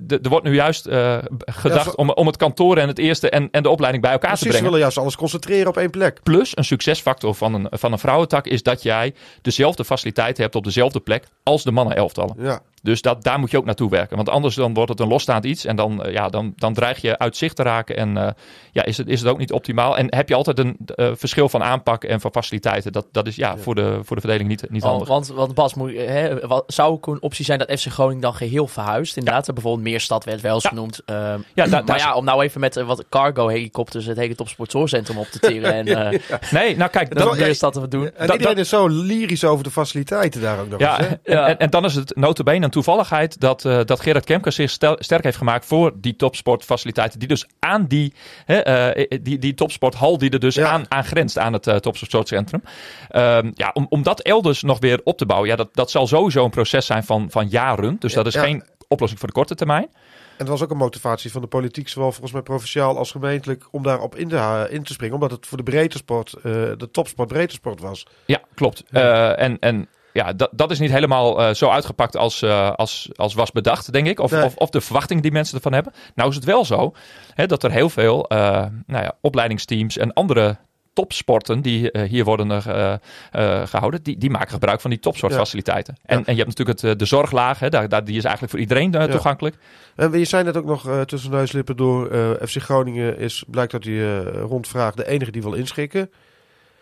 de- 0.00 0.18
er 0.22 0.28
wordt 0.28 0.44
nu 0.44 0.54
juist 0.54 0.86
eh, 0.86 1.18
gedacht 1.38 1.84
zo- 1.84 1.90
om, 1.90 2.10
om 2.10 2.26
het 2.26 2.36
kantoor 2.36 2.76
en 2.76 2.88
het 2.88 2.98
eerste 2.98 3.30
en, 3.30 3.48
en 3.50 3.62
de 3.62 3.68
opleiding 3.68 4.02
bij 4.02 4.12
elkaar 4.12 4.30
Precies, 4.30 4.46
te 4.46 4.52
ze 4.52 4.58
brengen. 4.58 4.72
willen 4.72 4.80
juist 4.86 4.98
alles 5.04 5.16
concentreren 5.16 5.68
op 5.68 5.76
één 5.76 5.90
plek. 5.90 6.22
Plus 6.22 6.56
een 6.56 6.64
succesfactor 6.64 7.34
van 7.34 7.54
een, 7.54 7.66
van 7.70 7.92
een 7.92 7.98
vrouwentak 7.98 8.46
is 8.46 8.62
dat 8.62 8.82
jij 8.82 9.14
dezelfde 9.42 9.84
faciliteiten 9.84 10.42
hebt 10.42 10.54
op 10.54 10.64
dezelfde 10.64 11.00
plek 11.00 11.24
als 11.42 11.62
de 11.62 11.70
mannen-elftallen. 11.70 12.34
Ja. 12.38 12.60
Dus 12.82 13.02
dat, 13.02 13.22
daar 13.24 13.38
moet 13.38 13.50
je 13.50 13.56
ook 13.56 13.64
naartoe 13.64 13.90
werken. 13.90 14.16
Want 14.16 14.28
anders 14.28 14.54
dan 14.54 14.74
wordt 14.74 14.90
het 14.90 15.00
een 15.00 15.08
losstaand 15.08 15.44
iets. 15.44 15.64
En 15.64 15.76
dan, 15.76 16.04
eh, 16.04 16.12
ja, 16.12 16.28
dan, 16.28 16.52
dan 16.56 16.74
dreig 16.74 17.00
je 17.00 17.18
uit 17.18 17.36
zicht 17.36 17.56
te 17.56 17.62
raken. 17.62 17.96
En 17.96 18.16
eh, 18.16 18.28
ja, 18.72 18.84
is, 18.84 18.96
het, 18.96 19.08
is 19.08 19.20
het 19.20 19.28
ook 19.28 19.38
niet 19.38 19.52
optimaal. 19.52 19.96
En 19.98 20.14
heb 20.14 20.28
je 20.28 20.34
altijd 20.34 20.58
een 20.58 20.76
eh, 20.94 21.10
verschil 21.14 21.48
van 21.48 21.62
aanpak 21.62 22.04
en 22.04 22.20
van 22.20 22.30
faciliteiten. 22.30 22.92
Dat, 22.92 23.06
dat 23.12 23.26
is 23.26 23.36
ja, 23.36 23.56
Voor, 23.56 23.74
de, 23.74 23.98
voor 24.02 24.16
de 24.16 24.22
verdeling 24.22 24.48
niet, 24.48 24.70
niet 24.70 24.82
Want, 24.82 24.92
handig. 25.08 25.08
want, 25.08 25.28
want 25.38 25.54
Bas, 25.54 25.74
moet, 25.74 25.92
hè, 25.96 26.46
wat, 26.46 26.64
zou 26.66 26.92
ook 26.92 27.06
een 27.06 27.22
optie 27.22 27.44
zijn 27.44 27.58
dat 27.58 27.80
FC 27.80 27.86
Groningen 27.86 28.20
dan 28.22 28.34
geheel 28.34 28.66
verhuist? 28.66 29.16
Inderdaad, 29.16 29.54
bijvoorbeeld 29.54 29.84
Meerstad 29.84 30.24
werd 30.24 30.40
wel 30.40 30.54
eens 30.54 30.62
Ja. 30.62 30.68
genoemd. 30.68 31.00
Ehm, 31.04 31.40
Ja, 31.54 31.82
maar 31.84 31.98
ja, 31.98 32.14
om 32.14 32.24
nou 32.24 32.42
even 32.42 32.60
met 32.60 32.74
wat 32.82 33.04
cargo 33.10 33.48
helikopters 33.48 34.06
het 34.06 34.16
hele 34.16 34.34
topsportzorgcentrum 34.34 35.18
op 35.18 35.26
te 35.26 35.38
tieren 35.38 35.72
en 35.74 35.86
eh 36.12 36.20
Nee, 36.50 36.76
nou 36.76 36.90
kijk, 36.90 37.14
dat 37.14 37.28
dat, 37.28 37.38
Meerstad 37.38 37.72
te 37.72 37.88
doen. 37.88 38.04
En 38.04 38.12
Dat- 38.26 38.36
iedereen 38.36 38.54
dat- 38.56 38.64
is 38.64 38.68
zo 38.70 38.88
lyrisch 38.88 39.44
over 39.44 39.64
de 39.64 39.70
faciliteiten 39.70 40.40
daar 40.40 40.60
ook 40.60 40.68
nog 40.68 40.80
Ja, 40.80 40.98
eens. 40.98 41.08
Hè? 41.08 41.14
en, 41.14 41.20
Ja. 41.34 41.48
En, 41.48 41.58
en 41.58 41.70
dan 41.70 41.84
is 41.84 41.94
het 41.94 42.16
notabene 42.16 42.68
toevalligheid 42.72 43.40
dat, 43.40 43.64
eh, 43.64 43.80
dat 43.84 44.00
Gerard 44.00 44.24
Kemker 44.24 44.52
zich 44.52 44.70
stel- 44.70 44.96
sterk 44.98 45.24
heeft 45.24 45.36
gemaakt 45.36 45.64
voor 45.64 45.92
die 45.96 46.16
topsportfaciliteiten. 46.16 47.18
Die 47.18 47.28
dus 47.28 47.46
aan 47.58 47.86
die, 47.86 48.12
hè, 48.44 48.56
eh, 48.58 49.18
die, 49.22 49.38
die 49.38 49.54
topsporthal 49.54 50.18
die 50.18 50.30
er 50.30 50.38
dus 50.38 50.54
Ja. 50.54 50.68
aan, 50.68 50.84
aan 50.88 51.04
grenst 51.04 51.38
aan 51.38 51.52
het 51.52 51.66
uh, 51.66 51.76
topsportcentrum. 51.76 52.62
Ehm, 53.08 53.50
ja, 53.54 53.70
om, 53.74 53.86
om 53.88 54.02
dat 54.02 54.20
elders 54.20 54.62
nog 54.62 54.78
weer 54.80 55.00
op 55.04 55.18
te 55.18 55.26
bouwen, 55.26 55.48
ja, 55.50 55.56
dat, 55.56 55.68
dat 55.72 55.90
zal 55.90 56.06
sowieso 56.06 56.44
een 56.44 56.50
proces 56.50 56.86
zijn 56.86 57.04
van, 57.04 57.30
van 57.30 57.48
jaren. 57.48 57.96
Dus 57.98 58.12
dat 58.12 58.26
is 58.26 58.34
Ja. 58.34 58.42
geen 58.42 58.64
oplossing 58.88 59.20
voor 59.20 59.28
de 59.28 59.34
korte 59.34 59.54
termijn. 59.54 59.88
En 60.32 60.38
het 60.38 60.48
was 60.48 60.62
ook 60.62 60.70
een 60.70 60.76
motivatie 60.76 61.32
van 61.32 61.40
de 61.40 61.46
politiek, 61.46 61.88
zowel 61.88 62.10
volgens 62.10 62.32
mij 62.32 62.42
provinciaal 62.42 62.98
als 62.98 63.10
gemeentelijk, 63.10 63.68
om 63.70 63.82
daarop 63.82 64.16
in 64.16 64.28
te, 64.28 64.66
in 64.70 64.82
te 64.82 64.92
springen. 64.92 65.14
Omdat 65.14 65.30
het 65.30 65.46
voor 65.46 65.56
de 65.56 65.62
breedte 65.62 65.96
sport, 65.96 66.32
eh, 66.34 66.42
de 66.76 66.88
topsport 66.92 67.28
breedte 67.28 67.54
sport 67.54 67.80
was. 67.80 68.06
Ja, 68.26 68.40
klopt. 68.54 68.84
Eh, 68.90 69.40
en, 69.40 69.56
en 69.58 69.88
ja, 70.12 70.32
dat, 70.32 70.50
dat 70.52 70.70
is 70.70 70.78
niet 70.78 70.90
helemaal 70.90 71.42
eh, 71.42 71.54
zo 71.54 71.68
uitgepakt 71.68 72.16
als, 72.16 72.42
eh, 72.42 72.70
als, 72.72 73.10
als 73.16 73.34
was 73.34 73.50
bedacht, 73.52 73.92
denk 73.92 74.06
ik. 74.06 74.20
Of, 74.20 74.30
Nee. 74.30 74.44
of, 74.44 74.56
of 74.56 74.70
de 74.70 74.80
verwachting 74.80 75.22
die 75.22 75.32
mensen 75.32 75.56
ervan 75.56 75.72
hebben. 75.72 75.92
Nou 76.14 76.28
is 76.28 76.34
het 76.34 76.44
wel 76.44 76.64
zo 76.64 76.92
hè, 77.34 77.46
dat 77.46 77.62
er 77.62 77.70
heel 77.70 77.88
veel 77.90 78.28
eh, 78.28 78.38
nou 78.86 79.02
ja, 79.04 79.12
opleidingsteams 79.20 79.96
en 79.98 80.12
andere 80.12 80.56
topsporten 80.94 81.60
die 81.60 81.90
hier 82.08 82.24
worden 82.24 82.50
eh, 82.50 82.92
eh, 83.30 83.66
gehouden, 83.66 84.02
die, 84.02 84.18
die 84.18 84.30
maken 84.30 84.50
gebruik 84.50 84.80
van 84.80 84.90
die 84.90 84.98
topsportfaciliteiten. 84.98 85.96
En, 86.04 86.18
Ja. 86.18 86.24
en 86.24 86.32
je 86.36 86.42
hebt 86.42 86.58
natuurlijk 86.58 86.80
het, 86.80 86.98
de 86.98 87.04
zorglaag, 87.04 87.58
hè, 87.58 87.68
daar, 87.68 87.88
daar, 87.88 88.04
die 88.04 88.16
is 88.16 88.22
eigenlijk 88.24 88.52
voor 88.52 88.62
iedereen 88.62 88.92
Ja. 88.92 89.06
toegankelijk. 89.06 89.56
En 89.96 90.18
je 90.18 90.24
zei 90.24 90.44
net 90.44 90.56
ook 90.56 90.64
nog 90.64 90.88
tussen 91.04 91.30
neuslippen 91.30 91.76
door 91.76 92.06
FC 92.46 92.56
Groningen 92.62 93.18
is, 93.18 93.44
blijkt 93.48 93.72
dat 93.72 93.82
die 93.82 94.00
eh, 94.02 94.40
rondvraag 94.40 94.94
de 94.94 95.06
enige 95.08 95.30
die 95.30 95.42
wil 95.42 95.52
inschikken. 95.52 96.10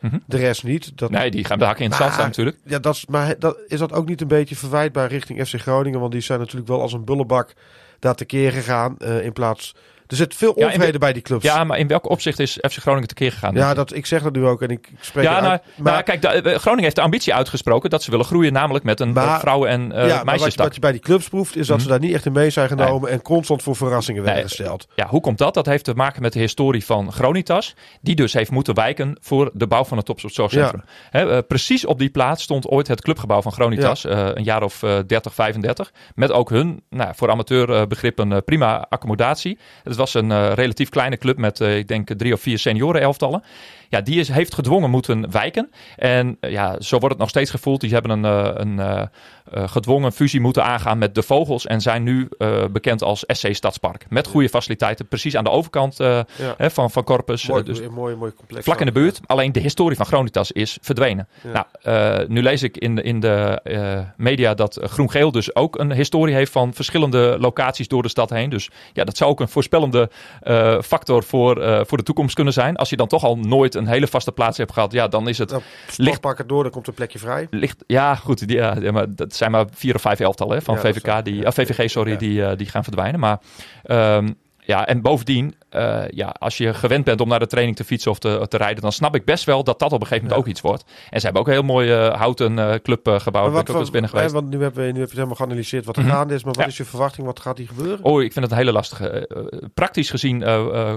Mhm. 0.01 0.19
De 0.27 0.37
rest 0.37 0.65
niet. 0.65 0.93
Dat, 0.99 1.11
Nee, 1.11 1.31
die 1.31 1.45
gaan 1.45 1.59
de 1.59 1.65
hakken 1.65 1.85
in 1.85 1.91
het 1.91 1.99
zand 1.99 2.11
Maar- 2.11 2.19
staan 2.19 2.29
natuurlijk. 2.31 2.57
Ja, 2.65 2.79
dat 2.79 2.95
is, 2.95 3.07
maar 3.07 3.35
dat, 3.39 3.57
is 3.69 3.79
dat 3.79 3.93
ook 3.93 4.09
niet 4.09 4.21
een 4.21 4.29
beetje 4.29 4.57
verwijtbaar 4.57 5.09
richting 5.09 5.49
FC 5.49 5.55
Groningen? 5.61 6.01
Want 6.01 6.13
die 6.13 6.21
zijn 6.21 6.39
natuurlijk 6.39 6.69
wel 6.69 6.81
als 6.81 6.93
een 6.93 7.05
bullebak 7.05 7.53
daar 7.99 8.15
tekeer 8.15 8.53
gegaan. 8.53 8.99
eh, 8.99 9.25
in 9.25 9.33
plaats. 9.33 9.75
Er 10.11 10.17
zit 10.17 10.35
veel 10.35 10.53
Ja, 10.57 10.67
onvrede 10.67 10.99
bij 10.99 11.13
die 11.13 11.23
clubs. 11.23 11.45
Ja, 11.45 11.65
maar 11.65 11.79
in 11.79 11.87
welk 11.87 12.09
opzicht 12.11 12.39
is 12.39 12.53
FC 12.71 12.77
Groningen 12.77 13.09
tekeer 13.09 13.33
gegaan? 13.33 13.55
Ja, 13.55 13.75
dat, 13.75 13.95
ik 13.95 14.07
zeg 14.07 14.23
dat 14.23 14.33
nu 14.33 14.47
ook 14.47 14.63
en 14.63 14.69
ik, 14.69 14.89
spreek 15.01 15.25
Ja, 15.25 15.31
nou, 15.33 15.43
maar, 15.77 15.93
nou, 15.93 16.03
kijk, 16.03 16.23
de- 16.23 16.29
eh, 16.29 16.43
Groningen 16.59 16.85
heeft 16.85 16.97
de 16.97 17.03
ambitie 17.03 17.35
uitgesproken 17.35 17.91
dat 17.91 18.03
ze 18.03 18.11
willen 18.11 18.27
groeien, 18.27 18.53
namelijk 18.53 18.85
met 18.85 19.01
een 19.01 19.13
Maar- 19.13 19.27
eh, 19.35 19.39
vrouwen- 19.41 19.69
en 19.69 19.93
eh 19.93 19.99
ja, 19.99 19.99
maar 19.99 20.09
wat, 20.09 20.19
je- 20.19 20.25
meisjestak. 20.25 20.65
wat 20.67 20.75
je 20.75 20.81
bij 20.81 20.93
die 20.93 21.01
clubs 21.01 21.29
proeft, 21.29 21.57
is 21.57 21.67
dat 21.67 21.77
Mhm. 21.77 21.85
ze 21.87 21.91
daar 21.93 22.01
niet 22.01 22.15
echt 22.15 22.27
in 22.27 22.33
mee 22.33 22.51
zijn 22.51 22.69
genomen 22.69 23.11
en 23.11 23.23
constant 23.23 23.63
voor 23.63 23.77
verrassingen 23.77 24.23
werden 24.23 24.41
Nee. 24.43 24.49
gesteld. 24.55 24.87
Ja, 24.95 25.07
hoe 25.07 25.21
komt 25.21 25.39
dat? 25.39 25.55
Dat 25.55 25.67
heeft 25.67 25.85
te 25.85 25.95
maken 25.95 26.23
met 26.23 26.33
de 26.33 26.39
historie 26.39 26.85
van 26.85 27.13
Gronitas, 27.13 27.75
die 28.01 28.15
dus 28.15 28.33
heeft 28.33 28.51
moeten 28.51 28.75
wijken 28.75 29.17
voor 29.21 29.51
de 29.53 29.67
bouw 29.67 29.85
van 29.85 29.97
het 29.97 30.07
topsportzorgcentrum. 30.07 30.83
Eh, 31.11 31.39
precies 31.49 31.85
op 31.87 31.99
die 31.99 32.11
plaats 32.11 32.43
stond 32.43 32.67
ooit 32.69 32.89
het 32.89 33.01
clubgebouw 33.03 33.43
van 33.43 33.53
Gronitas, 33.53 34.05
eh, 34.05 34.29
een 34.35 34.45
jaar 34.45 34.63
of 34.63 34.83
eh 34.83 34.99
30, 35.07 35.35
35, 35.35 35.93
met 36.15 36.33
ook 36.33 36.51
hun, 36.51 36.83
nou, 36.91 37.13
voor 37.15 37.31
amateurbegrippen, 37.31 38.45
prima 38.45 38.87
accommodatie. 38.89 39.59
Het 39.83 39.93
was 40.01 40.15
een 40.15 40.31
eh, 40.31 40.53
relatief 40.53 40.89
kleine 40.89 41.17
club 41.17 41.39
met, 41.39 41.61
eh, 41.61 41.77
ik 41.77 41.89
denk, 41.89 42.09
drie 42.17 42.33
of 42.33 42.41
vier 42.41 42.59
senioren 42.59 43.01
elftallen. 43.01 43.43
Ja, 43.89 44.01
die 44.01 44.21
is, 44.21 44.29
heeft 44.29 44.55
gedwongen 44.55 44.91
moeten 44.91 45.31
wijken. 45.31 45.71
En 45.97 46.37
eh, 46.41 46.51
ja, 46.51 46.81
zo 46.81 46.99
wordt 46.99 47.15
het 47.15 47.19
nog 47.19 47.29
steeds 47.29 47.51
gevoeld. 47.51 47.81
Die 47.81 47.93
hebben 47.93 48.11
een, 48.11 48.25
een 48.61 49.09
gedwongen 49.53 50.13
fusie 50.13 50.41
moeten 50.41 50.65
aangaan 50.65 50.99
met 50.99 51.15
de 51.15 51.23
Vogels. 51.23 51.67
En 51.67 51.81
zijn 51.81 52.03
nu 52.03 52.29
eh, 52.39 52.65
bekend 52.73 53.03
als 53.03 53.25
SC 53.27 53.55
Stadspark. 53.55 54.07
Met 54.09 54.27
goede 54.27 54.49
faciliteiten, 54.49 55.07
precies 55.07 55.37
aan 55.37 55.45
de 55.45 55.51
overkant 55.51 56.01
eh, 56.01 56.07
Ja. 56.37 56.55
hè, 56.57 56.71
van, 56.71 56.91
van 56.91 57.05
Corpus. 57.05 57.47
Mooi, 57.47 57.61
Eh, 57.61 57.67
dus 57.67 57.81
mooi, 57.89 58.15
mooi 58.17 58.33
complex. 58.37 58.65
vlak 58.65 58.81
in 58.81 58.87
de 58.87 58.93
buurt. 58.93 59.21
Alleen 59.27 59.53
de 59.53 59.61
historie 59.61 59.97
van 59.97 60.07
Gronitas 60.07 60.53
is 60.53 60.79
verdwenen. 60.81 61.29
Ja. 61.53 61.67
Nou, 61.83 62.21
eh, 62.23 62.29
nu 62.29 62.43
lees 62.43 62.63
ik 62.63 62.77
in 62.77 62.95
de, 62.95 63.03
in 63.03 63.21
de 63.21 63.61
eh, 63.65 63.99
media 64.17 64.55
dat 64.55 64.77
eh, 64.77 64.89
Groen-Geel 64.89 65.33
dus 65.33 65.55
ook 65.55 65.79
een 65.79 65.93
historie 65.93 66.35
heeft 66.35 66.53
van 66.53 66.75
verschillende 66.75 67.37
locaties 67.41 67.89
door 67.89 68.03
de 68.03 68.09
stad 68.09 68.31
heen. 68.31 68.51
Dus 68.51 68.71
ja, 68.93 69.05
dat 69.05 69.17
zou 69.17 69.31
ook 69.31 69.41
een 69.41 69.49
voorspellende 69.49 70.11
eh, 70.41 70.81
factor 70.83 71.23
voor, 71.25 71.61
eh, 71.63 71.81
voor 71.87 71.99
de 71.99 72.05
toekomst 72.05 72.35
kunnen 72.35 72.53
zijn. 72.53 72.77
Als 72.77 72.91
je 72.91 72.97
dan 72.97 73.09
toch 73.09 73.25
al 73.25 73.37
nooit 73.39 73.75
een 73.75 73.87
hele 73.87 74.07
vaste 74.07 74.33
plaats 74.33 74.59
hebt 74.59 74.73
gehad, 74.73 74.93
ja, 74.93 75.09
dan 75.09 75.29
is 75.29 75.39
het 75.39 75.51
Nou, 75.51 75.63
Ligt- 75.87 75.95
Sportpark 76.17 76.49
door, 76.49 76.63
dan 76.63 76.73
komt 76.73 76.87
een 76.87 76.95
plekje 76.95 77.19
vrij. 77.19 77.47
Ligt, 77.51 77.85
ja, 77.87 78.15
goed. 78.15 78.43
Ja, 78.47 78.77
maar 78.93 79.15
dat 79.15 79.35
zijn 79.41 79.51
maar 79.51 79.65
vier 79.73 79.95
of 79.95 80.01
vijf 80.01 80.21
elftallen 80.21 80.57
hè, 80.57 80.63
van 80.63 80.75
Ja, 80.75 80.81
VVK, 80.81 81.25
die, 81.25 81.35
ja. 81.35 81.53
VVG, 81.53 81.91
sorry, 81.91 82.17
die, 82.17 82.45
eh, 82.45 82.57
die 82.57 82.67
gaan 82.67 82.85
verdwijnen. 82.85 83.21
Maar 83.21 83.39
ehm, 83.83 84.29
ja, 84.71 84.87
en 84.87 85.01
bovendien, 85.01 85.55
eh, 85.69 86.03
ja, 86.11 86.35
als 86.39 86.57
je 86.57 86.75
gewend 86.75 87.05
bent 87.05 87.21
om 87.21 87.29
naar 87.29 87.39
de 87.39 87.47
training 87.47 87.77
te 87.77 87.85
fietsen 87.85 88.11
of 88.11 88.19
te, 88.19 88.47
te 88.49 88.57
rijden, 88.57 88.83
dan 88.83 88.93
snap 88.93 89.15
ik 89.15 89.25
best 89.25 89.45
wel 89.45 89.65
dat 89.65 89.79
dat 89.79 89.93
op 89.93 90.01
een 90.01 90.07
gegeven 90.07 90.29
moment 90.29 90.43
ook 90.43 90.51
iets 90.51 90.61
wordt. 90.61 90.85
En 91.11 91.19
ze 91.19 91.25
hebben 91.25 91.43
ook 91.43 91.49
een 91.49 91.55
heel 91.55 91.63
mooi 91.63 91.93
eh, 91.93 92.15
houten 92.15 92.59
eh, 92.59 92.75
club 92.83 93.09
gebouwd. 93.09 93.53
Ben 93.53 93.61
ik 93.61 93.71
ook 93.71 93.77
eens 93.77 93.91
binnen 93.91 94.11
geweest. 94.11 94.33
want 94.33 94.51
nu, 94.51 94.63
hebben 94.63 94.87
we, 94.87 94.93
nu 94.93 94.93
heb 94.93 94.95
je 94.97 95.01
het 95.01 95.13
helemaal 95.13 95.35
geanalyseerd 95.35 95.85
wat 95.85 95.97
er 95.97 96.03
Mhm. 96.03 96.11
gaande 96.13 96.35
is. 96.35 96.45
Maar 96.45 96.53
wat 96.55 96.63
Ja. 96.63 96.71
is 96.71 96.77
je 96.77 96.85
verwachting? 96.85 97.27
Wat 97.27 97.41
gaat 97.41 97.59
hier 97.59 97.67
gebeuren? 97.67 98.05
Oh, 98.05 98.23
ik 98.23 98.33
vind 98.33 98.45
het 98.45 98.53
een 98.55 98.61
hele 98.61 98.73
lastige. 98.73 99.29
Praktisch 99.75 100.11
gezien 100.11 100.45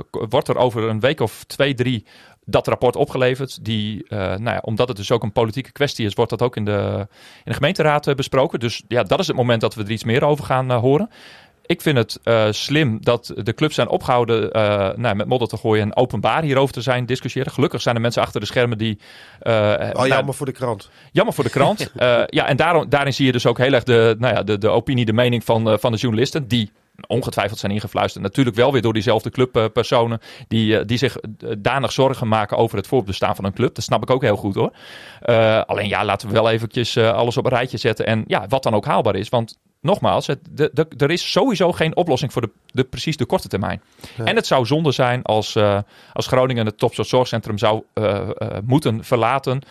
wordt 0.10 0.48
er 0.48 0.58
over 0.58 0.84
een 0.90 1.00
week 1.00 1.20
of 1.20 1.44
twee, 1.44 1.74
drie 1.74 2.06
dat 2.46 2.68
rapport 2.68 2.96
opgeleverd. 2.96 3.66
Die, 3.66 4.06
nou 4.10 4.44
ja, 4.44 4.62
omdat 4.62 4.88
het 4.88 4.98
dus 4.98 5.12
ook 5.12 5.24
een 5.24 5.32
politieke 5.32 5.72
kwestie 5.72 6.06
is, 6.06 6.14
wordt 6.14 6.30
dat 6.32 6.42
ook 6.42 6.56
in 6.56 6.66
de, 6.66 7.08
in 7.44 7.52
de 7.52 7.54
gemeenteraad 7.54 8.16
besproken. 8.16 8.60
Dus 8.60 8.84
ja, 8.88 9.04
dat 9.04 9.20
is 9.20 9.28
het 9.28 9.36
moment 9.36 9.62
dat 9.62 9.76
we 9.76 9.84
er 9.84 9.92
iets 9.92 10.04
meer 10.04 10.24
over 10.24 10.46
gaan 10.46 10.72
horen. 10.72 11.10
Ik 11.66 11.82
vind 11.82 11.98
het 11.98 12.20
eh, 12.24 12.48
slim 12.52 12.98
dat 13.02 13.34
de 13.36 13.54
clubs 13.54 13.76
zijn 13.76 13.88
opgehouden 13.88 14.52
eh, 14.52 14.90
nou, 14.96 15.16
met 15.16 15.28
modder 15.28 15.48
te 15.48 15.58
gooien 15.58 15.84
en 15.84 15.96
openbaar 15.96 16.44
hierover 16.44 16.74
te 16.74 16.82
zijn 16.82 17.06
discussiëren. 17.06 17.52
Gelukkig 17.52 17.82
zijn 17.82 17.96
er 17.96 18.02
mensen 18.02 18.22
achter 18.22 18.40
de 18.40 18.46
schermen 18.46 18.78
die. 18.78 19.00
Oh, 19.40 19.52
nou, 19.52 20.08
jammer 20.08 20.34
voor 20.34 20.46
de 20.46 20.52
krant. 20.52 20.90
Jammer 21.12 21.34
voor 21.34 21.44
de 21.44 21.50
krant. 21.50 21.92
Ja, 22.28 22.48
en 22.48 22.58
daarom, 22.58 22.90
daarin 22.90 23.14
zie 23.14 23.26
je 23.26 23.32
dus 23.32 23.46
ook 23.46 23.58
heel 23.58 23.74
erg 23.74 23.84
de, 23.84 24.16
nou 24.20 24.34
ja, 24.34 24.44
de, 24.44 24.58
de 24.58 24.70
opinie, 24.70 25.06
de 25.06 25.14
mening 25.14 25.44
van, 25.44 25.80
van 25.80 25.92
de 25.92 25.98
journalisten. 25.98 26.48
Die 26.48 26.72
ongetwijfeld 27.08 27.60
zijn 27.60 27.72
ingefluisterd. 27.72 28.24
Natuurlijk 28.24 28.56
wel 28.56 28.72
weer 28.72 28.82
door 28.82 28.94
diezelfde 28.94 29.30
clubpersonen. 29.30 30.20
die, 30.48 30.86
die 30.86 30.98
zich 30.98 31.16
danig 31.58 31.92
zorgen 31.92 32.28
maken 32.28 32.58
over 32.58 32.78
het 32.78 32.88
voortbestaan 32.88 33.36
van 33.36 33.46
een 33.46 33.54
club. 33.54 33.76
Dat 33.76 33.84
snap 33.84 34.02
ik 34.02 34.10
ook 34.10 34.22
heel 34.22 34.36
goed 34.36 34.56
hoor. 34.56 34.74
Alleen 35.66 35.88
ja, 35.88 36.06
laten 36.06 36.28
we 36.28 36.34
wel 36.34 36.50
eventjes 36.50 36.98
alles 36.98 37.38
op 37.38 37.46
een 37.46 37.52
rijtje 37.52 37.78
zetten. 37.78 38.06
En 38.06 38.24
ja, 38.28 38.46
wat 38.48 38.64
dan 38.64 38.74
ook 38.74 38.86
haalbaar 38.86 39.16
is. 39.16 39.30
Want 39.30 39.58
nogmaals, 39.84 40.28
het, 40.28 40.40
de, 40.52 40.70
de- 40.74 40.88
er 40.98 41.12
is 41.12 41.32
sowieso 41.32 41.72
geen 41.72 41.96
oplossing 41.96 42.34
voor 42.34 42.42
de, 42.42 42.50
de, 42.66 42.84
precies 42.84 43.18
de 43.18 43.26
korte 43.26 43.48
termijn. 43.48 43.82
En 44.24 44.36
het 44.36 44.48
zou 44.48 44.66
zonde 44.66 44.92
zijn 44.92 45.22
als, 45.24 45.56
eh, 45.56 45.78
als 46.14 46.28
Groningen 46.28 46.66
het 46.66 46.78
topsportzorgcentrum 46.78 47.58
zou 47.58 47.84
eh, 47.94 48.16
eh, 48.16 48.28
moeten 48.66 49.04
verlaten 49.04 49.62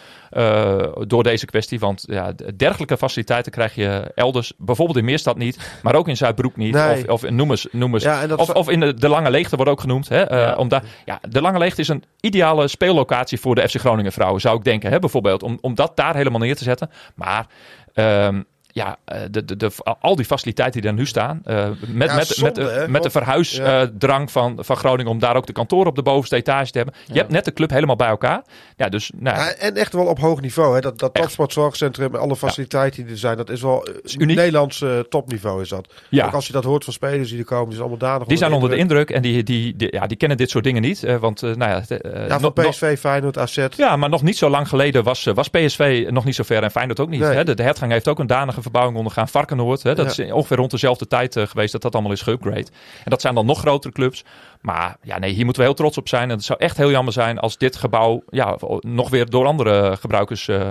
door 1.06 1.22
deze 1.22 1.46
kwestie. 1.46 1.78
Want 1.78 2.04
ja, 2.06 2.32
dergelijke 2.56 2.96
faciliteiten 2.96 3.52
krijg 3.52 3.74
je 3.74 4.12
elders, 4.14 4.52
bijvoorbeeld 4.58 4.98
in 4.98 5.04
Meerstad 5.04 5.36
niet, 5.36 5.78
maar 5.82 5.94
ook 5.94 6.08
in 6.08 6.16
Zuidbroek 6.16 6.56
niet. 6.56 6.74
Nee. 6.74 7.02
Of, 7.04 7.08
of 7.08 7.24
in- 7.24 7.34
noem 7.34 7.50
eens, 7.50 7.66
noem 7.70 7.94
eens. 7.94 8.02
Ja, 8.02 8.22
en 8.22 8.28
dat 8.28 8.38
of, 8.38 8.50
of 8.50 8.68
in 8.70 8.80
de, 8.80 8.94
de 8.94 9.08
Lange 9.08 9.30
Leegte 9.30 9.56
wordt 9.56 9.70
ook 9.70 9.80
genoemd. 9.80 10.08
Hè, 10.08 10.20
Ja. 10.22 10.54
om 10.56 10.68
daar, 10.68 10.82
ja, 11.04 11.20
de 11.28 11.40
Lange 11.40 11.58
Leegte 11.58 11.80
is 11.80 11.88
een 11.88 12.04
ideale 12.20 12.68
speellocatie 12.68 13.40
voor 13.40 13.54
de 13.54 13.68
FC 13.68 13.76
Groningen 13.76 14.12
vrouwen, 14.12 14.40
zou 14.40 14.56
ik 14.56 14.64
denken. 14.64 14.90
Hè, 14.90 14.98
bijvoorbeeld, 14.98 15.42
om, 15.42 15.58
om 15.60 15.74
dat 15.74 15.96
daar 15.96 16.14
helemaal 16.16 16.40
neer 16.40 16.56
te 16.56 16.64
zetten. 16.64 16.90
Maar 17.14 17.46
ehm, 17.94 18.42
ja, 18.72 18.96
eh, 19.04 19.20
de, 19.30 19.44
de, 19.44 19.56
de, 19.56 19.70
al 20.00 20.16
die 20.16 20.24
faciliteiten 20.24 20.80
die 20.80 20.90
er 20.90 20.96
nu 20.96 21.06
staan, 21.06 21.40
eh, 21.44 21.68
met, 21.86 22.08
Ja, 22.08 22.14
met, 22.16 22.26
zonde, 22.26 22.44
met, 22.44 22.54
de, 22.54 22.72
hè? 22.80 22.88
met 22.88 23.02
de 23.02 23.10
verhuisdrang 23.10 24.30
van, 24.30 24.58
van 24.60 24.76
Groningen 24.76 25.12
om 25.12 25.18
daar 25.18 25.36
ook 25.36 25.46
de 25.46 25.52
kantoren 25.52 25.86
op 25.86 25.96
de 25.96 26.02
bovenste 26.02 26.36
etage 26.36 26.70
te 26.70 26.76
hebben. 26.78 26.94
Je 27.06 27.18
hebt 27.18 27.30
net 27.30 27.44
de 27.44 27.52
club 27.52 27.70
helemaal 27.70 27.96
bij 27.96 28.08
elkaar. 28.08 28.42
Ja, 28.76 28.88
dus 28.88 29.10
nou, 29.16 29.36
Ja, 29.36 29.52
en 29.52 29.74
echt 29.76 29.92
wel 29.92 30.06
op 30.06 30.18
hoog 30.18 30.40
niveau. 30.40 30.74
Hè. 30.74 30.80
Dat, 30.80 30.98
dat 30.98 31.14
topsportzorgcentrum 31.14 32.14
en 32.14 32.20
alle 32.20 32.36
faciliteiten 32.36 33.02
die 33.02 33.12
er 33.12 33.18
zijn, 33.18 33.36
dat 33.36 33.50
is 33.50 33.60
wel 33.62 33.84
eh, 33.86 33.94
uniek. 34.18 34.36
Nederlands 34.36 34.82
eh, 34.82 34.98
topniveau 34.98 35.62
is 35.62 35.68
dat. 35.68 35.92
Ja. 36.08 36.26
Ook 36.26 36.32
als 36.32 36.46
je 36.46 36.52
dat 36.52 36.64
hoort 36.64 36.84
van 36.84 36.92
spelers 36.92 37.28
die 37.28 37.38
er 37.38 37.44
komen, 37.44 37.64
die 37.68 37.76
zijn 37.76 37.88
allemaal 37.88 38.08
danig 38.08 38.28
die 38.28 38.36
zijn 38.36 38.52
onder 38.52 38.70
de 38.70 38.76
indruk 38.76 39.10
en 39.10 39.22
die, 39.22 39.42
die, 39.42 39.76
die, 39.76 39.92
ja, 39.92 40.06
die 40.06 40.16
kennen 40.16 40.36
dit 40.36 40.50
soort 40.50 40.64
dingen 40.64 40.82
niet. 40.82 41.04
eh, 41.04 41.16
want 41.16 41.42
eh, 41.42 41.54
nou 41.54 41.70
ja, 41.70 41.96
eh, 41.98 42.28
Ja, 42.28 42.38
van 42.40 42.52
PSV, 42.52 42.98
Feyenoord, 42.98 43.38
AZ. 43.38 43.66
Ja, 43.76 43.96
maar 43.96 44.08
nog 44.08 44.22
niet 44.22 44.36
zo 44.36 44.48
lang 44.48 44.68
geleden 44.68 45.02
was, 45.04 45.26
eh, 45.26 45.34
was 45.34 45.48
PSV 45.48 46.06
nog 46.10 46.24
niet 46.24 46.34
zo 46.34 46.42
ver 46.42 46.62
en 46.62 46.70
Feyenoord 46.70 47.00
ook 47.00 47.08
niet. 47.08 47.20
Nee. 47.20 47.34
Hè? 47.34 47.44
De, 47.44 47.54
de 47.54 47.62
Hertgang 47.62 47.92
heeft 47.92 48.08
ook 48.08 48.18
een 48.18 48.26
danige 48.26 48.61
verbouwing 48.62 48.96
ondergaan. 48.96 49.28
Varkenoord, 49.28 49.82
hè? 49.82 49.94
dat 49.94 50.16
Ja. 50.16 50.24
is 50.24 50.32
ongeveer 50.32 50.56
rond 50.56 50.70
dezelfde 50.70 51.06
tijd 51.06 51.36
eh, 51.36 51.46
geweest 51.46 51.72
dat 51.72 51.82
dat 51.82 51.92
allemaal 51.94 52.12
is 52.12 52.22
geupgrade. 52.22 52.66
En 53.04 53.10
dat 53.10 53.20
zijn 53.20 53.34
dan 53.34 53.46
nog 53.46 53.58
grotere 53.58 53.92
clubs. 53.92 54.24
Maar 54.60 54.96
ja, 55.02 55.18
nee, 55.18 55.32
hier 55.32 55.44
moeten 55.44 55.62
we 55.62 55.68
heel 55.68 55.76
trots 55.78 55.98
op 55.98 56.08
zijn. 56.08 56.30
En 56.30 56.36
het 56.36 56.44
zou 56.44 56.58
echt 56.58 56.76
heel 56.76 56.90
jammer 56.90 57.12
zijn 57.12 57.38
als 57.38 57.58
dit 57.58 57.76
gebouw 57.76 58.22
ja, 58.28 58.56
nog 58.80 59.10
weer 59.10 59.30
door 59.30 59.46
andere 59.46 59.96
gebruikers 59.96 60.48
eh, 60.48 60.70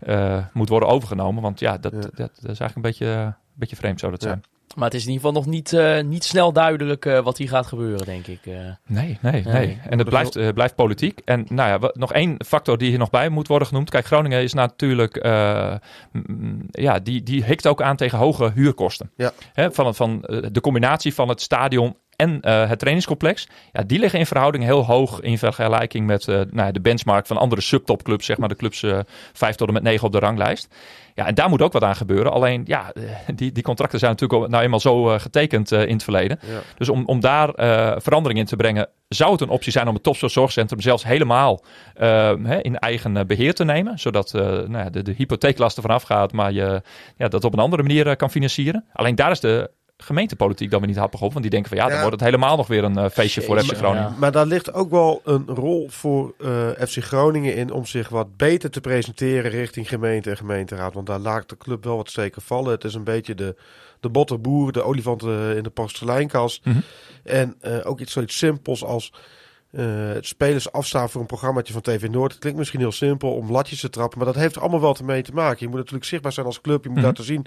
eh, 0.00 0.44
moet 0.52 0.68
worden 0.68 0.88
overgenomen. 0.88 1.42
Want 1.42 1.60
ja, 1.60 1.78
dat, 1.78 1.92
Ja. 1.92 1.98
Dat, 2.00 2.14
dat 2.16 2.30
is 2.34 2.44
eigenlijk 2.44 2.76
een 2.76 2.82
beetje, 2.82 3.06
een 3.06 3.34
beetje 3.54 3.76
vreemd 3.76 4.00
zou 4.00 4.12
dat 4.12 4.22
zijn. 4.22 4.42
Maar 4.74 4.84
het 4.84 4.94
is 4.94 5.06
in 5.06 5.12
ieder 5.12 5.26
geval 5.26 5.42
nog 5.42 5.52
niet, 5.52 5.72
eh, 5.72 6.02
niet 6.02 6.24
snel 6.24 6.52
duidelijk 6.52 7.06
eh, 7.06 7.18
wat 7.24 7.38
hier 7.38 7.48
gaat 7.48 7.66
gebeuren, 7.66 8.06
denk 8.06 8.26
ik. 8.26 8.46
eh. 8.46 8.52
Nee, 8.86 9.18
nee, 9.20 9.32
nee. 9.32 9.42
Nee. 9.44 9.78
En 9.88 9.98
het 9.98 10.08
blijft, 10.08 10.36
eh, 10.36 10.48
blijft 10.48 10.74
politiek. 10.74 11.20
En 11.24 11.46
nou 11.48 11.68
ja, 11.68 11.78
wat- 11.78 11.96
nog 11.96 12.12
één 12.12 12.44
factor 12.46 12.78
die 12.78 12.88
hier 12.88 12.98
nog 12.98 13.10
bij 13.10 13.28
moet 13.28 13.48
worden 13.48 13.68
genoemd. 13.68 13.90
Kijk, 13.90 14.06
Groningen 14.06 14.42
is 14.42 14.52
natuurlijk, 14.52 15.16
ja, 16.70 16.98
die, 17.02 17.22
die 17.22 17.44
hikt 17.44 17.66
ook 17.66 17.82
aan 17.82 17.96
tegen 17.96 18.18
hoge 18.18 18.50
huurkosten. 18.54 19.10
Ja. 19.16 19.32
Hè, 19.52 19.72
van, 19.72 19.94
van 19.94 20.20
de 20.52 20.60
combinatie 20.60 21.14
van 21.14 21.28
het 21.28 21.40
stadion 21.40 21.96
en 22.22 22.40
eh, 22.40 22.68
het 22.68 22.78
trainingscomplex. 22.78 23.48
Ja, 23.72 23.82
die 23.82 23.98
liggen 23.98 24.18
in 24.18 24.26
verhouding 24.26 24.64
heel 24.64 24.84
hoog 24.84 25.20
in 25.20 25.38
vergelijking 25.38 26.06
met 26.06 26.28
eh, 26.28 26.40
nou 26.50 26.72
de 26.72 26.80
benchmark 26.80 27.26
van 27.26 27.36
andere 27.36 27.60
subtopclubs. 27.60 28.26
Zeg 28.26 28.38
maar 28.38 28.48
de 28.48 28.56
clubs 28.56 28.82
eh 28.82 28.98
5 29.32 29.56
tot 29.56 29.68
en 29.68 29.74
met 29.74 29.82
9 29.82 30.06
op 30.06 30.12
de 30.12 30.18
ranglijst. 30.18 30.74
Ja, 31.14 31.26
en 31.26 31.34
daar 31.34 31.48
moet 31.48 31.62
ook 31.62 31.72
wat 31.72 31.82
aan 31.82 31.96
gebeuren. 31.96 32.32
Alleen, 32.32 32.62
ja, 32.66 32.92
die, 33.34 33.52
die 33.52 33.62
contracten 33.62 33.98
zijn 33.98 34.10
natuurlijk 34.10 34.42
al 34.42 34.48
nou 34.48 34.62
eenmaal 34.62 34.80
zo 34.80 35.18
getekend 35.18 35.72
in 35.72 35.92
het 35.92 36.02
verleden. 36.02 36.38
Ja. 36.42 36.60
Dus 36.76 36.88
om, 36.88 37.04
om 37.06 37.20
daar 37.20 37.52
verandering 38.00 38.38
in 38.38 38.46
te 38.46 38.56
brengen, 38.56 38.88
zou 39.08 39.32
het 39.32 39.40
een 39.40 39.48
optie 39.48 39.72
zijn 39.72 39.88
om 39.88 39.94
het 39.94 40.02
topsportzorgcentrum 40.02 40.80
zelfs 40.80 41.04
helemaal 41.04 41.64
hè, 41.94 42.60
in 42.60 42.78
eigen 42.78 43.16
eh, 43.16 43.24
beheer 43.24 43.54
te 43.54 43.64
nemen. 43.64 43.98
Zodat 43.98 44.32
nou 44.32 44.72
ja, 44.72 44.90
de, 44.90 45.02
de 45.02 45.12
hypotheeklast 45.12 45.76
er 45.76 45.82
vanaf 45.82 46.02
gaat, 46.02 46.32
maar 46.32 46.52
je 46.52 46.82
ja, 47.16 47.28
dat 47.28 47.44
op 47.44 47.52
een 47.52 47.58
andere 47.58 47.82
manier 47.82 48.16
kan 48.16 48.30
financieren. 48.30 48.84
Alleen 48.92 49.14
daar 49.14 49.30
is 49.30 49.40
de 49.40 49.70
gemeentepolitiek 50.02 50.70
dan 50.70 50.78
weer 50.80 50.88
niet 50.88 50.98
happig 50.98 51.20
op. 51.20 51.30
Want 51.30 51.42
die 51.42 51.50
denken 51.50 51.68
van 51.68 51.78
ja, 51.78 51.84
dan 51.84 51.92
Ja. 51.94 52.00
wordt 52.00 52.16
het 52.16 52.24
helemaal 52.24 52.56
nog 52.56 52.66
weer 52.66 52.84
een 52.84 52.98
eh, 52.98 53.10
feestje 53.10 53.42
voor 53.42 53.60
FC 53.60 53.76
Groningen. 53.76 54.02
ja. 54.08 54.14
Maar 54.18 54.32
daar 54.32 54.46
ligt 54.46 54.72
ook 54.72 54.90
wel 54.90 55.20
een 55.24 55.44
rol 55.46 55.88
voor 55.90 56.34
eh, 56.40 56.68
FC 56.86 56.98
Groningen 57.02 57.54
in 57.56 57.72
om 57.72 57.86
zich 57.86 58.08
wat 58.08 58.36
beter 58.36 58.70
te 58.70 58.80
presenteren 58.80 59.50
richting 59.50 59.88
gemeente 59.88 60.30
en 60.30 60.36
gemeenteraad. 60.36 60.94
Want 60.94 61.06
daar 61.06 61.18
laat 61.18 61.48
de 61.48 61.56
club 61.56 61.84
wel 61.84 61.96
wat 61.96 62.10
steken 62.10 62.42
vallen. 62.42 62.70
Het 62.72 62.84
is 62.84 62.94
een 62.94 63.04
beetje 63.04 63.34
de, 63.34 63.56
de 64.00 64.08
botterboer, 64.08 64.72
de 64.72 64.82
olifant 64.82 65.22
eh, 65.22 65.56
in 65.56 65.62
de 65.62 65.70
porseleinkast. 65.70 66.64
Mhm. 66.64 66.78
En 67.24 67.54
eh, 67.60 67.76
ook 67.82 68.00
iets 68.00 68.12
zoiets 68.12 68.38
simpels 68.38 68.84
als 68.84 69.12
eh, 69.70 69.84
het 70.08 70.26
spelers 70.26 70.72
afstaan 70.72 71.10
voor 71.10 71.20
een 71.20 71.26
programmaatje 71.26 71.72
van 71.72 71.82
TV 71.82 72.08
Noord. 72.08 72.30
Het 72.30 72.40
klinkt 72.40 72.58
misschien 72.58 72.80
heel 72.80 72.92
simpel 72.92 73.32
om 73.34 73.50
latjes 73.50 73.80
te 73.80 73.90
trappen, 73.90 74.18
maar 74.18 74.26
dat 74.26 74.36
heeft 74.36 74.54
er 74.54 74.60
allemaal 74.60 74.80
wel 74.80 74.94
te 74.94 75.04
mee 75.04 75.22
te 75.22 75.32
maken. 75.32 75.56
Je 75.60 75.68
moet 75.68 75.76
natuurlijk 75.78 76.04
zichtbaar 76.04 76.32
zijn 76.32 76.46
als 76.46 76.60
club. 76.60 76.82
Je 76.82 76.88
moet 76.88 76.98
Mhm. 76.98 77.06
laten 77.06 77.24
zien 77.24 77.46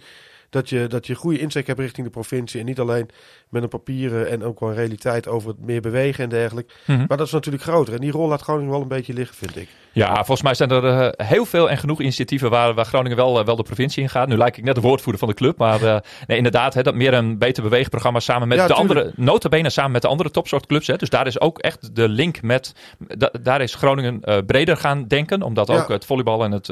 dat 0.49 0.69
je, 0.69 0.87
dat 0.87 1.07
je 1.07 1.15
goede 1.15 1.39
insteek 1.39 1.67
hebt 1.67 1.79
richting 1.79 2.05
de 2.05 2.11
provincie. 2.13 2.59
En 2.59 2.65
niet 2.65 2.79
alleen 2.79 3.09
met 3.49 3.63
een 3.63 3.69
papieren 3.69 4.29
en 4.29 4.43
ook 4.43 4.59
wel 4.59 4.69
een 4.69 4.75
realiteit 4.75 5.27
over 5.27 5.49
het 5.49 5.59
meer 5.59 5.81
bewegen 5.81 6.23
en 6.23 6.29
dergelijke. 6.29 6.73
Mhm. 6.85 7.05
Maar 7.07 7.17
dat 7.17 7.27
is 7.27 7.31
natuurlijk 7.33 7.63
groter. 7.63 7.93
En 7.93 7.99
die 8.01 8.11
rol 8.11 8.27
laat 8.27 8.41
Groningen 8.41 8.71
wel 8.71 8.81
een 8.81 8.87
beetje 8.87 9.13
liggen, 9.13 9.35
vind 9.37 9.55
ik. 9.57 9.69
Ja, 9.91 10.13
volgens 10.15 10.41
mij 10.41 10.53
zijn 10.53 10.69
er 10.69 10.85
eh, 10.85 11.27
heel 11.27 11.45
veel 11.45 11.69
en 11.69 11.77
genoeg 11.77 11.99
initiatieven 12.01 12.49
waar, 12.49 12.73
waar 12.73 12.85
Groningen 12.85 13.17
wel, 13.17 13.39
eh, 13.39 13.45
wel 13.45 13.55
de 13.55 13.63
provincie 13.63 14.03
in 14.03 14.09
gaat. 14.09 14.27
Nu 14.27 14.37
lijk 14.37 14.57
ik 14.57 14.63
net 14.63 14.75
de 14.75 14.81
woordvoerder 14.81 15.19
van 15.19 15.29
de 15.29 15.35
club. 15.35 15.57
Maar 15.57 15.83
eh, 15.83 15.97
nee, 16.27 16.37
inderdaad, 16.37 16.73
hè, 16.73 16.81
dat 16.83 16.95
meer 16.95 17.13
een 17.13 17.37
beter 17.37 17.63
beweegprogramma 17.63 18.19
samen 18.19 18.47
met 18.47 18.57
Ja, 18.57 18.67
de 18.67 18.73
tuurlijk. 18.73 18.99
andere, 18.99 19.13
notabene 19.25 19.69
samen 19.69 19.91
met 19.91 20.01
de 20.01 20.07
andere 20.07 20.31
topsoortclubs. 20.31 20.87
Hè. 20.87 20.95
Dus 20.95 21.09
daar 21.09 21.27
is 21.27 21.39
ook 21.39 21.59
echt 21.59 21.95
de 21.95 22.09
link 22.09 22.41
met, 22.41 22.73
da- 23.17 23.31
daar 23.41 23.61
is 23.61 23.75
Groningen 23.75 24.45
breder 24.45 24.77
gaan 24.77 25.07
denken. 25.07 25.41
Omdat 25.41 25.67
Ja. 25.67 25.75
ook 25.77 25.87
het 25.87 26.05
volleybal 26.05 26.43
en 26.43 26.51
het 26.51 26.69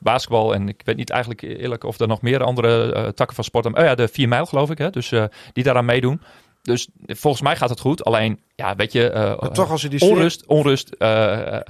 basketbal 0.00 0.54
en 0.54 0.68
ik 0.68 0.80
weet 0.84 0.96
niet 0.96 1.10
eigenlijk 1.10 1.42
eerlijk 1.42 1.84
of 1.84 2.00
er 2.00 2.08
nog 2.08 2.22
meer 2.22 2.42
andere 2.42 2.93
takken 3.02 3.34
van 3.34 3.44
sport. 3.44 3.66
Oh 3.66 3.72
ja, 3.84 3.94
de 3.94 4.08
4 4.08 4.28
mijl 4.28 4.46
geloof 4.46 4.70
ik, 4.70 4.78
hè. 4.78 4.90
Dus 4.90 5.12
eh, 5.12 5.24
die 5.52 5.64
daaraan 5.64 5.84
meedoen. 5.84 6.20
Dus 6.62 6.88
volgens 7.06 7.42
mij 7.42 7.56
gaat 7.56 7.68
het 7.70 7.80
goed. 7.80 8.04
Alleen, 8.04 8.40
ja, 8.54 8.76
weet 8.76 8.92
je, 8.92 9.10
eh, 9.10 9.32
toch 9.52 9.70
als 9.70 9.82
je 9.82 9.88
die 9.88 10.00
onrust, 10.00 10.46
onrust 10.46 10.88
eh, 10.98 11.08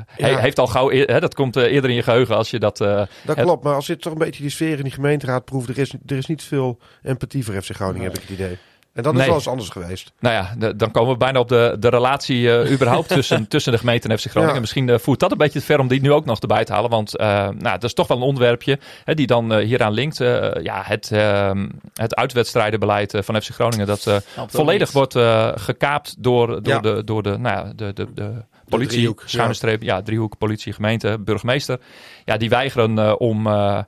he- 0.06 0.40
heeft 0.40 0.58
al 0.58 0.66
gauw, 0.66 0.90
hè, 0.90 1.20
dat 1.20 1.34
komt 1.34 1.56
eh, 1.56 1.62
eerder 1.72 1.90
in 1.90 1.96
je 1.96 2.02
geheugen 2.02 2.36
als 2.36 2.50
je 2.50 2.58
dat... 2.58 2.80
eh, 2.80 3.02
Dat 3.24 3.36
klopt. 3.42 3.64
Maar 3.64 3.74
als 3.74 3.86
je 3.86 3.96
toch 3.96 4.12
een 4.12 4.18
beetje 4.18 4.42
die 4.42 4.50
sfeer 4.50 4.76
in 4.76 4.82
die 4.82 4.92
gemeenteraad 4.92 5.44
proeft, 5.44 5.68
er 5.68 5.78
is, 5.78 5.92
er 6.06 6.16
is 6.16 6.26
niet 6.26 6.42
veel 6.42 6.78
empathie 7.02 7.44
voor 7.44 7.62
FC 7.62 7.70
Groningen, 7.74 8.02
heb 8.06 8.14
ik 8.16 8.20
het 8.22 8.30
idee. 8.30 8.58
En 8.94 9.02
dat 9.02 9.12
is 9.12 9.18
Nee. 9.18 9.26
wel 9.28 9.36
eens 9.36 9.48
anders 9.48 9.68
geweest. 9.68 10.12
Nou 10.20 10.34
ja, 10.34 10.54
de- 10.58 10.76
dan 10.76 10.90
komen 10.90 11.12
we 11.12 11.18
bijna 11.18 11.38
op 11.38 11.48
de, 11.48 11.76
de 11.78 11.88
relatie 11.88 12.56
eh, 12.58 12.72
überhaupt 12.72 13.08
tussen, 13.18 13.48
tussen 13.48 13.72
de 13.72 13.78
gemeente 13.78 14.08
en 14.08 14.18
FC 14.18 14.26
Groningen. 14.26 14.54
Ja. 14.54 14.60
Misschien 14.60 14.88
eh, 14.88 14.98
voert 14.98 15.20
dat 15.20 15.30
een 15.32 15.38
beetje 15.38 15.58
te 15.58 15.64
ver 15.64 15.78
om 15.78 15.88
die 15.88 16.00
nu 16.00 16.12
ook 16.12 16.24
nog 16.24 16.38
erbij 16.40 16.64
te 16.64 16.72
halen. 16.72 16.90
Want 16.90 17.16
eh, 17.16 17.26
nou, 17.36 17.58
dat 17.60 17.84
is 17.84 17.94
toch 17.94 18.06
wel 18.06 18.16
een 18.16 18.22
onderwerpje 18.22 18.78
hè, 19.04 19.14
die 19.14 19.26
dan 19.26 19.54
hieraan 19.58 19.92
linkt. 19.92 20.20
Eh, 20.20 20.50
ja, 20.62 20.82
het, 20.84 21.10
ehm, 21.12 21.68
het 21.94 22.14
uitwedstrijdenbeleid 22.14 23.14
van 23.20 23.42
FC 23.42 23.50
Groningen 23.50 23.86
dat 23.86 24.06
eh, 24.06 24.16
ook 24.38 24.50
volledig 24.50 24.92
wordt 24.92 25.14
eh, 25.16 25.48
gekaapt 25.54 26.14
door, 26.18 26.46
door, 26.62 26.74
Ja. 26.74 26.80
de, 26.80 27.04
door 27.04 27.22
de, 27.22 27.38
nou 27.38 27.56
ja, 27.66 27.72
de, 27.76 27.92
de, 27.92 28.06
de 28.14 28.30
politie, 28.68 28.96
driehoek, 28.96 29.22
schuine 29.26 29.48
ja. 29.52 29.56
streep, 29.56 29.82
ja, 29.82 30.02
driehoek, 30.02 30.38
politie, 30.38 30.72
gemeente, 30.72 31.18
burgemeester. 31.20 31.78
Ja, 32.24 32.36
die 32.36 32.48
weigeren 32.48 32.98
eh, 32.98 33.14
om... 33.18 33.46
eh, 33.46 33.78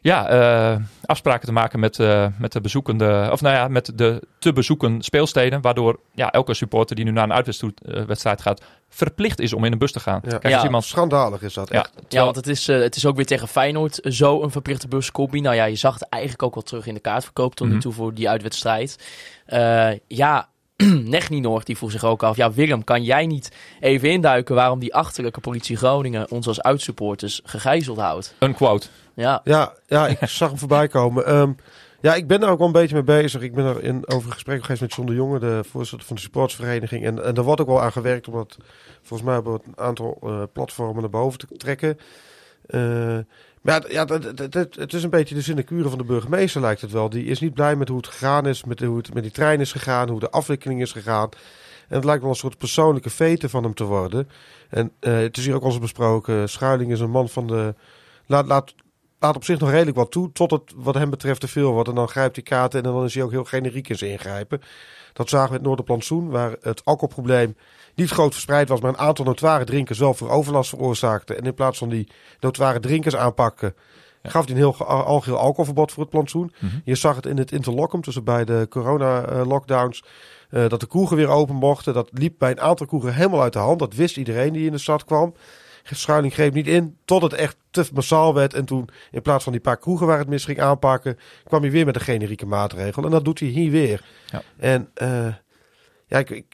ja, 0.00 0.28
eh, 0.28 0.76
afspraken 1.04 1.46
te 1.46 1.52
maken 1.52 1.80
met, 1.80 1.98
eh, 1.98 2.26
met 2.38 2.52
de 2.52 2.60
bezoekende, 2.60 3.28
of 3.32 3.40
nou 3.40 3.54
ja, 3.54 3.68
met 3.68 3.92
de 3.94 4.22
te 4.38 4.52
bezoeken 4.52 5.02
speelsteden. 5.02 5.60
Waardoor 5.60 6.00
ja, 6.14 6.30
elke 6.30 6.54
supporter 6.54 6.96
die 6.96 7.04
nu 7.04 7.10
naar 7.10 7.24
een 7.24 7.32
uitwedstrijd 7.32 8.40
gaat, 8.42 8.62
verplicht 8.88 9.40
is 9.40 9.52
om 9.52 9.64
in 9.64 9.72
een 9.72 9.78
bus 9.78 9.92
te 9.92 10.00
gaan. 10.00 10.20
Ja. 10.24 10.38
Kijk, 10.38 10.54
Ja. 10.54 10.64
iemand. 10.64 10.84
Schandalig 10.84 11.42
is 11.42 11.54
dat. 11.54 11.68
Ja, 11.68 11.78
echt. 11.78 11.92
Ja, 12.08 12.24
want 12.24 12.36
het 12.36 12.46
is, 12.46 12.68
eh, 12.68 12.78
het 12.80 12.96
is 12.96 13.06
ook 13.06 13.16
weer 13.16 13.26
tegen 13.26 13.48
Feyenoord 13.48 14.00
zo 14.02 14.42
een 14.42 14.50
verplichte 14.50 14.88
buscombi. 14.88 15.40
Nou 15.40 15.54
ja, 15.54 15.64
je 15.64 15.76
zag 15.76 15.94
het 15.94 16.08
eigenlijk 16.08 16.42
ook 16.42 16.54
wel 16.54 16.62
terug 16.62 16.86
in 16.86 16.94
de 16.94 17.00
kaartverkoop 17.00 17.54
tot 17.54 17.66
nu 17.66 17.72
Mhm. 17.72 17.82
toe 17.82 17.92
voor 17.92 18.14
die 18.14 18.28
uitwedstrijd. 18.28 18.96
Eh, 19.46 19.90
ja, 20.06 20.48
Negninor 21.04 21.64
die 21.64 21.76
vroeg 21.76 21.90
zich 21.90 22.04
ook 22.04 22.22
af. 22.22 22.36
Ja, 22.36 22.52
Willem, 22.52 22.84
kan 22.84 23.02
jij 23.02 23.26
niet 23.26 23.52
even 23.80 24.10
induiken 24.10 24.54
waarom 24.54 24.78
die 24.78 24.94
achterlijke 24.94 25.40
politie 25.40 25.76
Groningen 25.76 26.30
ons 26.30 26.46
als 26.46 26.62
uitsupporters 26.62 27.40
gegijzeld 27.44 27.98
houdt? 27.98 28.34
Een 28.38 28.54
quote. 28.54 28.86
Ja, 29.14 29.40
Ja, 29.44 29.72
ja, 29.86 30.06
ik 30.06 30.18
zag 30.28 30.48
hem 30.48 30.58
voorbij 30.58 30.88
komen. 30.88 31.26
Ehm, 31.26 31.52
ja, 32.00 32.14
ik 32.14 32.26
ben 32.26 32.40
daar 32.40 32.50
ook 32.50 32.58
wel 32.58 32.66
een 32.66 32.72
beetje 32.72 32.94
mee 32.94 33.04
bezig. 33.04 33.42
Ik 33.42 33.54
ben 33.54 33.64
er 33.64 33.82
in, 33.82 34.08
over 34.08 34.26
een 34.26 34.32
gesprek 34.32 34.62
geweest 34.62 34.80
met 34.80 34.94
John 34.94 35.08
de 35.08 35.14
Jonge, 35.14 35.38
de 35.38 35.64
voorzitter 35.70 36.06
van 36.06 36.16
de 36.16 36.22
supportsvereniging. 36.22 37.04
En, 37.04 37.24
en 37.24 37.34
daar 37.34 37.44
wordt 37.44 37.60
ook 37.60 37.66
wel 37.66 37.82
aan 37.82 37.92
gewerkt 37.92 38.28
om 38.28 38.34
dat 38.34 38.56
volgens 39.02 39.28
mij 39.28 39.38
op 39.38 39.46
een 39.66 39.78
aantal 39.78 40.18
eh, 40.22 40.42
platformen 40.52 41.00
naar 41.00 41.10
boven 41.10 41.38
te 41.38 41.46
trekken. 41.56 41.98
Eh, 42.66 43.18
maar 43.60 43.92
ja, 43.92 44.06
ja 44.08 44.18
het, 44.74 44.92
is 44.92 45.02
een 45.02 45.10
beetje 45.10 45.34
de 45.34 45.42
sinecure 45.42 45.88
van 45.88 45.98
de 45.98 46.04
burgemeester, 46.04 46.60
lijkt 46.60 46.80
het 46.80 46.90
wel. 46.90 47.08
Die 47.10 47.24
is 47.24 47.40
niet 47.40 47.54
blij 47.54 47.76
met 47.76 47.88
hoe 47.88 47.96
het 47.96 48.06
gegaan 48.06 48.46
is, 48.46 48.64
met 48.64 48.80
hoe 48.80 48.96
het 48.96 49.14
met 49.14 49.22
die 49.22 49.32
trein 49.32 49.60
is 49.60 49.72
gegaan, 49.72 50.08
hoe 50.08 50.20
de 50.20 50.30
afwikkeling 50.30 50.80
is 50.80 50.92
gegaan. 50.92 51.28
En 51.88 51.96
het 51.96 52.04
lijkt 52.04 52.22
wel 52.22 52.30
een 52.30 52.36
soort 52.36 52.58
persoonlijke 52.58 53.10
vete 53.10 53.48
van 53.48 53.62
hem 53.62 53.74
te 53.74 53.84
worden. 53.84 54.28
En 54.68 54.92
eh, 55.00 55.16
het 55.16 55.36
is 55.36 55.44
hier 55.44 55.54
ook 55.54 55.62
al 55.62 55.68
eens 55.68 55.78
besproken. 55.78 56.48
Schuiling 56.48 56.92
is 56.92 57.00
een 57.00 57.10
man 57.10 57.28
van 57.28 57.46
de. 57.46 57.74
Laat, 58.26 58.46
laat, 58.46 58.74
laat 59.18 59.36
op 59.36 59.44
zich 59.44 59.58
nog 59.58 59.70
redelijk 59.70 59.96
wat 59.96 60.10
toe. 60.10 60.32
Tot 60.32 60.50
het 60.50 60.72
wat 60.76 60.94
hem 60.94 61.10
betreft 61.10 61.40
te 61.40 61.48
veel 61.48 61.72
wordt. 61.72 61.88
En 61.88 61.94
dan 61.94 62.08
grijpt 62.08 62.36
hij 62.36 62.44
kaarten 62.44 62.82
en 62.82 62.92
dan 62.92 63.04
is 63.04 63.14
hij 63.14 63.22
ook 63.22 63.30
heel 63.30 63.44
generiek 63.44 63.88
in 63.88 63.98
zijn 63.98 64.10
ingrijpen. 64.10 64.60
Dat 65.12 65.28
zagen 65.28 65.48
we 65.48 65.52
in 65.52 65.58
het 65.58 65.66
Noorderplantsoen, 65.66 66.28
waar 66.28 66.56
het 66.60 66.84
alcoholprobleem 66.84 67.56
niet 68.00 68.10
groot 68.10 68.32
verspreid 68.32 68.68
was, 68.68 68.80
maar 68.80 68.90
een 68.90 68.98
aantal 68.98 69.24
notoire 69.24 69.64
drinkers 69.64 69.98
wel 69.98 70.14
voor 70.14 70.30
overlast 70.30 70.70
veroorzaakte. 70.70 71.34
En 71.34 71.44
in 71.44 71.54
plaats 71.54 71.78
van 71.78 71.88
die 71.88 72.08
notoire 72.40 72.80
drinkers 72.80 73.16
aanpakken, 73.16 73.74
gaf 74.22 74.42
hij 74.44 74.50
een 74.52 74.56
heel 74.60 74.72
ge- 74.72 74.84
algeheel 74.84 75.38
alcoholverbod 75.38 75.92
voor 75.92 76.02
het 76.02 76.10
plantsoen. 76.12 76.52
Mhm. 76.58 76.76
Je 76.84 76.94
zag 76.94 77.16
het 77.16 77.26
in 77.26 77.36
het 77.38 77.52
interlockum 77.52 78.00
tussen 78.02 78.24
bij 78.24 78.44
de 78.44 78.66
corona-lockdowns. 78.70 80.04
eh, 80.50 80.68
dat 80.68 80.80
de 80.80 80.86
kroegen 80.86 81.16
weer 81.16 81.28
open 81.28 81.54
mochten. 81.54 81.94
Dat 81.94 82.08
liep 82.12 82.34
bij 82.38 82.50
een 82.50 82.60
aantal 82.60 82.86
kroegen 82.86 83.14
helemaal 83.14 83.42
uit 83.42 83.52
de 83.52 83.58
hand. 83.58 83.78
Dat 83.78 83.94
wist 83.94 84.16
iedereen 84.16 84.52
die 84.52 84.66
in 84.66 84.72
de 84.72 84.78
stad 84.78 85.04
kwam. 85.04 85.34
Schuiling 85.82 86.32
greep 86.32 86.54
niet 86.54 86.66
in 86.66 86.96
tot 87.04 87.22
het 87.22 87.32
echt 87.32 87.56
te 87.70 87.84
massaal 87.94 88.34
werd. 88.34 88.54
En 88.54 88.64
toen, 88.64 88.88
in 89.10 89.22
plaats 89.22 89.44
van 89.44 89.52
die 89.52 89.60
paar 89.60 89.76
kroegen 89.76 90.06
waar 90.06 90.18
het 90.18 90.28
mis 90.28 90.44
ging 90.44 90.60
aanpakken, 90.60 91.18
kwam 91.44 91.60
hij 91.62 91.70
weer 91.70 91.84
met 91.84 91.94
een 91.94 92.00
generieke 92.00 92.46
maatregel. 92.46 93.04
En 93.04 93.10
dat 93.10 93.24
doet 93.24 93.38
hij 93.38 93.48
hier 93.48 93.70
weer. 93.70 94.04
Ja. 94.26 94.42
En 94.56 94.90
eh, 94.94 95.26
ja, 96.06 96.18
ik, 96.18 96.30
ik, 96.30 96.44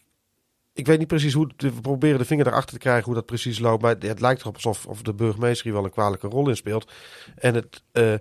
ik 0.77 0.87
weet 0.87 0.99
niet 0.99 1.09
precies 1.09 1.33
hoe. 1.33 1.49
We 1.57 1.81
proberen 1.81 2.18
de 2.18 2.24
vinger 2.24 2.47
erachter 2.47 2.72
te 2.72 2.79
krijgen 2.79 3.05
hoe 3.05 3.14
dat 3.14 3.27
precies 3.27 3.59
loopt. 3.59 3.83
Maar 3.83 3.97
het 3.99 4.20
lijkt 4.20 4.41
erop 4.41 4.55
alsof 4.55 4.87
of 4.87 5.03
de 5.03 5.14
burgemeester 5.14 5.64
hier 5.64 5.74
wel 5.74 5.85
een 5.85 5.91
kwalijke 5.91 6.29
rol 6.29 6.49
in 6.49 6.57
speelt. 6.57 6.93
En, 7.39 7.55
het, 7.55 7.83
eh, 7.93 8.12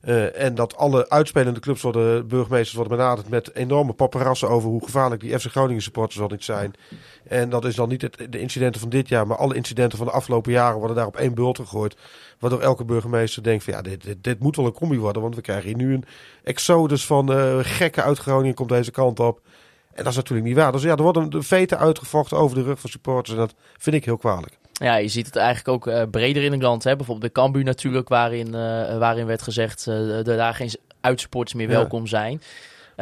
eh, 0.00 0.42
en 0.42 0.54
dat 0.54 0.76
alle 0.76 1.08
uitspelende 1.08 1.60
clubs 1.60 1.82
worden, 1.82 2.28
burgemeesters 2.28 2.76
worden 2.76 2.96
benaderd 2.96 3.28
met 3.28 3.54
enorme 3.54 3.92
paparazzen 3.92 4.48
over 4.48 4.68
hoe 4.68 4.84
gevaarlijk 4.84 5.20
die 5.20 5.38
FC 5.38 5.46
Groningen 5.46 5.82
supporters 5.82 6.16
wel 6.18 6.28
niet 6.28 6.44
zijn. 6.44 6.72
En 7.24 7.50
dat 7.50 7.64
is 7.64 7.74
dan 7.74 7.88
niet 7.88 8.02
het, 8.02 8.26
de 8.30 8.40
incidenten 8.40 8.80
van 8.80 8.90
dit 8.90 9.08
jaar, 9.08 9.26
maar 9.26 9.36
alle 9.36 9.54
incidenten 9.54 9.98
van 9.98 10.06
de 10.06 10.12
afgelopen 10.12 10.52
jaren 10.52 10.78
worden 10.78 10.96
daar 10.96 11.06
op 11.06 11.16
één 11.16 11.34
bult 11.34 11.58
gegooid. 11.58 11.96
Waardoor 12.38 12.60
elke 12.60 12.84
burgemeester 12.84 13.42
denkt 13.42 13.64
van 13.64 13.72
ja, 13.72 13.82
dit, 13.82 14.02
dit, 14.02 14.24
dit 14.24 14.40
moet 14.40 14.56
wel 14.56 14.66
een 14.66 14.72
combi 14.72 14.98
worden. 14.98 15.22
Want 15.22 15.34
we 15.34 15.40
krijgen 15.40 15.66
hier 15.66 15.76
nu 15.76 15.94
een 15.94 16.04
exodus 16.44 17.06
van 17.06 17.32
eh, 17.32 17.58
gekken 17.62 18.04
uit 18.04 18.18
Groningen 18.18 18.54
komt 18.54 18.68
deze 18.68 18.90
kant 18.90 19.20
op. 19.20 19.40
En 19.94 20.04
dat 20.04 20.12
is 20.12 20.16
natuurlijk 20.16 20.48
niet 20.48 20.56
waar. 20.56 20.72
Dus 20.72 20.82
ja, 20.82 20.96
er 20.96 21.02
wordt 21.02 21.18
een 21.18 21.30
de 21.30 21.42
veten 21.42 21.78
uitgevochten 21.78 22.36
over 22.36 22.56
de 22.56 22.62
rug 22.62 22.80
van 22.80 22.90
supporters. 22.90 23.36
En 23.36 23.40
dat 23.40 23.54
vind 23.78 23.96
ik 23.96 24.04
heel 24.04 24.16
kwalijk. 24.16 24.58
Ja, 24.72 24.96
je 24.96 25.08
ziet 25.08 25.26
het 25.26 25.36
eigenlijk 25.36 25.68
ook 25.68 25.86
eh, 25.86 26.02
breder 26.10 26.42
in 26.42 26.52
het 26.52 26.62
land. 26.62 26.84
Hè? 26.84 26.96
Bijvoorbeeld 26.96 27.34
de 27.34 27.40
Cambuur 27.40 27.64
natuurlijk, 27.64 28.08
waarin, 28.08 28.46
eh, 28.46 28.98
waarin 28.98 29.26
werd 29.26 29.42
gezegd 29.42 29.86
eh, 29.86 29.94
dat 29.96 30.24
daar 30.24 30.54
geen 30.54 30.74
uitsupporters 31.00 31.54
meer 31.54 31.68
welkom 31.68 32.06
zijn. 32.06 32.42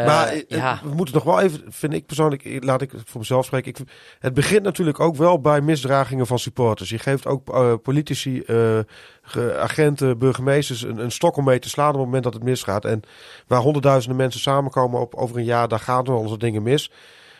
Maar 0.07 0.29
eh, 0.29 0.43
ja, 0.49 0.81
we 0.83 0.95
moeten 0.95 1.15
nog 1.15 1.25
wel 1.25 1.41
even, 1.41 1.61
vind 1.69 1.93
ik 1.93 2.07
persoonlijk, 2.07 2.45
eh, 2.45 2.61
laat 2.61 2.83
ik 2.83 2.91
voor 3.05 3.21
mezelf 3.21 3.45
spreken. 3.45 3.71
Ik, 3.71 3.79
het 4.19 4.35
begint 4.35 4.63
natuurlijk 4.63 5.01
ook 5.01 5.17
wel 5.17 5.41
bij 5.41 5.61
misdragingen 5.61 6.27
van 6.27 6.39
supporters. 6.39 6.91
Je 6.91 6.99
geeft 6.99 7.27
ook 7.27 7.49
eh, 7.55 7.73
politici, 7.83 8.41
eh, 8.41 8.79
ge- 9.23 9.59
agenten, 9.61 10.19
burgemeesters 10.19 10.83
een, 10.83 10.99
een 10.99 11.11
stok 11.13 11.37
om 11.37 11.45
mee 11.45 11.59
te 11.59 11.69
slaan 11.69 11.89
op 11.89 11.95
het 11.95 12.05
moment 12.05 12.25
dat 12.25 12.35
het 12.35 12.43
misgaat. 12.43 12.85
En 12.85 13.03
waar 13.47 13.61
honderdduizenden 13.61 14.17
mensen 14.19 14.41
samenkomen 14.41 15.01
op, 15.01 15.15
over 15.15 15.37
een 15.37 15.45
jaar, 15.45 15.69
daar 15.69 15.81
gaan 15.81 16.05
er 16.07 16.13
al 16.13 16.39
dingen 16.39 16.63
mis. 16.63 16.91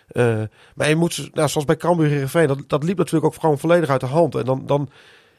Eh, 0.09 0.41
maar 0.75 0.89
je 0.89 0.97
moet, 0.97 1.29
nou, 1.33 1.49
zoals 1.49 1.67
bij 1.67 1.77
Cambuur 1.77 2.09
Heerenveen, 2.09 2.47
dat, 2.47 2.59
dat 2.67 2.83
liep 2.85 2.97
natuurlijk 2.99 3.25
ook 3.35 3.41
gewoon 3.41 3.59
volledig 3.59 3.89
uit 3.89 4.01
de 4.01 4.07
hand. 4.07 4.35
En 4.35 4.45
dan, 4.45 4.63
dan, 4.67 4.89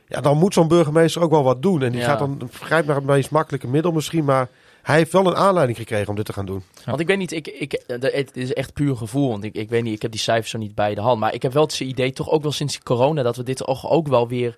ja, 0.08 0.22
dan 0.22 0.38
moet 0.38 0.54
zo'n 0.54 0.68
burgemeester 0.68 1.22
ook 1.22 1.32
wel 1.32 1.44
wat 1.44 1.62
doen. 1.62 1.82
En 1.84 1.92
die 1.92 2.02
Ja. 2.02 2.06
gaat 2.08 2.20
dan, 2.20 2.50
grijpt 2.52 2.88
naar 2.88 2.96
het 2.96 3.06
meest 3.06 3.32
makkelijke 3.32 3.68
middel 3.68 3.92
misschien, 3.92 4.24
maar 4.26 4.48
hij 4.82 4.98
heeft 4.98 5.12
wel 5.12 5.28
een 5.28 5.36
aanleiding 5.36 5.78
gekregen 5.78 6.08
om 6.10 6.16
dit 6.16 6.26
te 6.26 6.34
gaan 6.34 6.46
doen. 6.46 6.64
Want 6.86 7.00
ik 7.00 7.08
weet 7.08 7.18
niet, 7.18 7.32
ik, 7.32 7.48
ik, 7.48 7.82
het 7.88 8.38
is 8.38 8.54
echt 8.54 8.74
puur 8.74 8.96
gevoel. 8.96 9.30
Want 9.30 9.44
ik, 9.44 9.56
ik 9.56 9.70
weet 9.70 9.84
niet, 9.84 9.96
ik 9.96 10.02
heb 10.02 10.12
die 10.12 10.20
cijfers 10.20 10.50
zo 10.50 10.58
niet 10.58 10.76
bij 10.76 10.96
de 10.96 11.02
hand. 11.02 11.20
Maar 11.20 11.34
ik 11.34 11.42
heb 11.42 11.54
wel 11.54 11.64
het 11.64 11.80
idee, 11.80 12.12
toch 12.12 12.30
ook 12.30 12.42
wel 12.42 12.52
sinds 12.52 12.80
corona, 12.80 13.24
dat 13.24 13.36
we 13.36 13.44
dit 13.44 13.58
toch 13.58 13.90
ook 13.90 14.08
wel 14.08 14.28
weer 14.28 14.58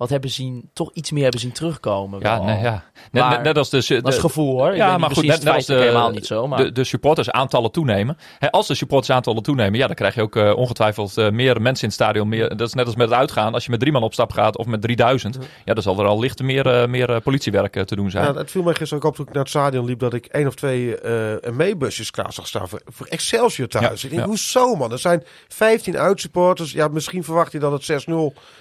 wat 0.00 0.08
hebben 0.08 0.30
zien, 0.30 0.70
toch 0.72 0.90
iets 0.92 1.10
meer 1.10 1.22
hebben 1.22 1.40
zien 1.40 1.52
terugkomen. 1.52 2.20
Ja, 2.20 2.42
nee, 2.42 2.60
ja. 2.60 2.84
Net, 3.10 3.22
Maar 3.22 3.30
net, 3.30 3.42
net 3.42 3.58
als 3.58 3.70
de, 3.70 3.84
de, 3.86 4.02
Dat 4.02 4.12
is 4.12 4.18
gevoel 4.18 4.58
hoor. 4.58 4.70
Ik 4.70 4.76
Ja, 4.76 4.98
maar 4.98 5.10
goed, 5.10 5.24
net, 5.24 5.32
als 5.32 5.42
de, 5.44 5.50
feitelijk 5.50 5.80
helemaal 5.80 6.10
niet 6.10 6.26
zo. 6.26 6.46
Maar... 6.46 6.58
de, 6.58 6.72
de 6.72 6.84
supportersaantallen 6.84 7.70
toenemen. 7.70 8.18
Hè, 8.38 8.50
als 8.50 8.66
de 8.66 8.74
supportersaantallen 8.74 9.42
toenemen, 9.42 9.78
ja, 9.78 9.86
dan 9.86 9.96
krijg 9.96 10.14
je 10.14 10.22
ook 10.22 10.36
eh, 10.36 10.56
ongetwijfeld 10.56 11.16
eh, 11.16 11.30
meer 11.30 11.60
mensen 11.60 11.82
in 11.82 11.88
het 11.88 11.92
stadion. 11.92 12.28
Meer, 12.28 12.56
dat 12.56 12.68
is 12.68 12.74
net 12.74 12.86
als 12.86 12.94
met 12.94 13.08
het 13.08 13.18
uitgaan. 13.18 13.54
Als 13.54 13.64
je 13.64 13.70
met 13.70 13.80
drie 13.80 13.92
man 13.92 14.02
op 14.02 14.12
stap 14.12 14.32
gaat 14.32 14.56
of 14.56 14.66
met 14.66 14.82
3000, 14.82 15.38
ja, 15.64 15.74
dan 15.74 15.82
zal 15.82 15.98
er 15.98 16.06
al 16.06 16.18
licht 16.18 16.42
meer, 16.42 16.66
eh, 16.66 16.88
meer 16.88 17.20
politiewerk 17.20 17.84
te 17.84 17.96
doen 17.96 18.10
zijn. 18.10 18.24
Ja, 18.24 18.34
het 18.34 18.50
viel 18.50 18.62
mij 18.62 18.74
gisteren 18.74 19.04
ook 19.04 19.10
op 19.10 19.16
toen 19.16 19.26
ik 19.26 19.32
naar 19.32 19.42
het 19.42 19.50
stadion 19.50 19.84
liep 19.84 19.98
dat 19.98 20.14
ik 20.14 20.26
één 20.26 20.46
of 20.46 20.54
twee 20.54 21.00
eh 21.00 21.52
meebusjes 21.52 22.10
klaar 22.10 22.32
zag 22.32 22.46
staan 22.46 22.68
voor, 22.68 22.80
voor 22.86 23.06
Excelsior 23.06 23.68
thuis. 23.68 24.00
Ja, 24.00 24.08
ik 24.08 24.14
denk, 24.14 24.22
ja. 24.22 24.28
hoezo 24.28 24.74
man? 24.74 24.92
Er 24.92 24.98
zijn 24.98 25.24
15 25.48 25.98
uitsupporters. 25.98 26.72
Ja, 26.72 26.88
misschien 26.88 27.24
verwacht 27.24 27.52
je 27.52 27.58
dat 27.58 27.72
het 27.72 28.04
6-0 28.04 28.04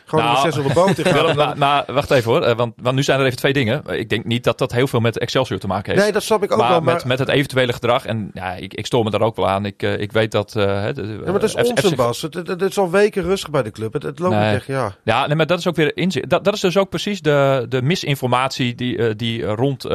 gewoon 0.06 0.26
Nou, 0.26 0.46
met 0.46 0.56
6-0 0.56 0.68
de 0.68 0.74
boot 0.74 0.98
in 0.98 1.06
gaat. 1.14 1.29
Maar, 1.36 1.58
maar 1.58 1.84
wacht 1.88 2.12
even 2.12 2.32
hoor, 2.32 2.42
eh, 2.42 2.56
want, 2.56 2.74
want 2.82 2.96
nu 2.96 3.04
zijn 3.04 3.20
er 3.20 3.26
even 3.26 3.38
twee 3.38 3.54
dingen. 3.54 3.84
Ik 3.88 4.10
denk 4.10 4.26
niet 4.26 4.44
dat 4.44 4.58
dat 4.58 4.72
heel 4.72 4.88
veel 4.88 5.00
met 5.00 5.18
Excelsior 5.18 5.60
te 5.60 5.68
maken 5.68 5.92
heeft. 5.92 6.04
Nee, 6.04 6.14
dat 6.14 6.24
snap 6.24 6.44
ik 6.44 6.52
ook 6.52 6.58
maar, 6.58 6.70
wel. 6.70 6.82
Maar, 6.82 6.94
met, 6.94 7.06
met 7.06 7.20
het 7.20 7.28
eventuele 7.28 7.74
gedrag, 7.74 8.06
en 8.06 8.32
ja, 8.34 8.54
ik, 8.54 8.74
ik 8.74 8.86
stoor 8.86 9.04
me 9.04 9.10
daar 9.10 9.22
ook 9.22 9.36
wel 9.36 9.48
aan. 9.50 9.66
Ik, 9.66 9.84
eh, 9.84 10.00
ik 10.00 10.12
weet 10.12 10.32
dat... 10.32 10.52
de- 10.52 10.60
ja, 10.60 11.32
maar 11.32 11.34
het 11.34 11.44
is 11.44 11.56
onzin, 11.56 11.96
Bas. 11.96 12.22
Het, 12.22 12.34
het, 12.34 12.62
is 12.62 12.78
al 12.78 12.90
weken 12.92 13.24
rustig 13.24 13.50
bij 13.50 13.64
de 13.64 13.72
club. 13.72 13.94
Het, 13.94 14.04
het 14.04 14.20
loopt 14.20 14.36
Nee. 14.36 14.46
niet 14.46 14.56
echt, 14.58 14.68
ja. 14.68 14.96
Ja, 15.04 15.28
nee, 15.28 15.36
maar 15.36 15.46
dat 15.46 15.60
is 15.60 15.68
ook 15.68 15.76
weer 15.76 15.98
inzicht. 15.98 16.30
Dat, 16.30 16.44
dat 16.44 16.54
is 16.54 16.60
dus 16.60 16.78
ook 16.78 16.90
precies 16.90 17.22
de, 17.22 17.66
de 17.70 17.82
misinformatie 17.82 18.76
die, 18.76 18.98
eh, 18.98 19.14
die 19.16 19.46
rond 19.46 19.86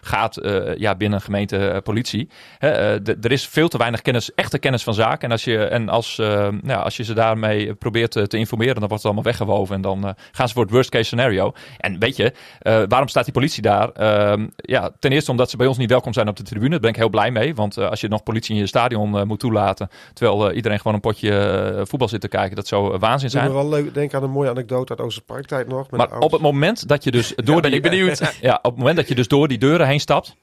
gaat 0.00 0.38
ja, 0.76 0.94
binnen 0.94 1.20
gemeente 1.20 1.80
politie. 1.84 2.28
Hè, 2.58 3.02
de- 3.02 3.16
er 3.20 3.32
is 3.32 3.46
veel 3.46 3.68
te 3.68 3.78
weinig 3.78 4.02
kennis, 4.02 4.34
echte 4.34 4.58
kennis 4.58 4.82
van 4.82 4.94
zaken. 4.94 5.20
En 5.20 5.30
als 5.30 5.44
je, 5.44 5.58
en 5.64 5.88
als, 5.88 6.16
nou, 6.16 6.82
als 6.82 6.96
je 6.96 7.04
ze 7.04 7.14
daarmee 7.14 7.74
probeert 7.74 8.10
te 8.10 8.36
informeren, 8.38 8.74
dan 8.74 8.88
wordt 8.88 8.94
het 9.02 9.04
allemaal 9.04 9.22
weggewoven. 9.32 9.74
En 9.74 9.80
dan 9.80 10.14
gaan 10.38 10.48
ze 10.48 10.54
voor 10.54 10.62
het 10.62 10.72
worst 10.72 10.90
case 10.90 11.04
scenario. 11.04 11.52
En 11.78 11.98
weet 11.98 12.16
je, 12.16 12.32
eh, 12.60 12.82
waarom 12.88 13.08
staat 13.08 13.24
die 13.24 13.32
politie 13.32 13.62
daar? 13.62 13.90
Ehm, 13.90 14.46
ja, 14.56 14.90
ten 14.98 15.12
eerste 15.12 15.30
omdat 15.30 15.50
ze 15.50 15.56
bij 15.56 15.66
ons 15.66 15.78
niet 15.78 15.90
welkom 15.90 16.12
zijn 16.12 16.28
op 16.28 16.36
de 16.36 16.42
tribune. 16.42 16.70
Daar 16.70 16.80
ben 16.80 16.90
ik 16.90 16.96
heel 16.96 17.08
blij 17.08 17.30
mee. 17.30 17.54
Want 17.54 17.76
eh, 17.76 17.88
als 17.88 18.00
je 18.00 18.08
nog 18.08 18.22
politie 18.22 18.54
in 18.54 18.60
je 18.60 18.66
stadion 18.66 19.18
eh, 19.18 19.24
moet 19.24 19.40
toelaten, 19.40 19.88
terwijl 20.12 20.48
eh, 20.48 20.56
iedereen 20.56 20.78
gewoon 20.78 20.94
een 20.94 21.00
potje 21.00 21.82
voetbal 21.84 22.08
zit 22.08 22.20
te 22.20 22.28
kijken, 22.28 22.56
dat 22.56 22.66
zou 22.66 22.98
waanzin 22.98 23.28
Ik 23.28 23.34
moet 23.34 23.42
zijn. 23.42 23.52
wel 23.52 23.68
leuk 23.68 23.94
denken 23.94 24.18
aan 24.18 24.24
een 24.24 24.30
mooie 24.30 24.50
anekdote 24.50 24.96
uit 24.96 25.00
Oosterparktijd 25.06 25.68
nog. 25.68 25.90
Met 25.90 26.00
Maar 26.00 26.18
op 26.18 26.32
het 26.32 26.40
moment 26.40 26.88
dat 26.88 27.04
je 27.04 27.10
dus 27.10 27.32
door 27.36 27.60
ben 27.60 27.70
die, 27.70 27.80
ik 27.80 27.82
benieuwd. 27.82 28.16
Ja, 28.40 28.54
op 28.62 28.70
het 28.70 28.76
moment 28.76 28.96
dat 28.96 29.08
je 29.08 29.14
dus 29.14 29.28
door 29.28 29.48
die 29.48 29.58
deuren 29.58 29.86
heen 29.86 30.00
stapt, 30.00 30.36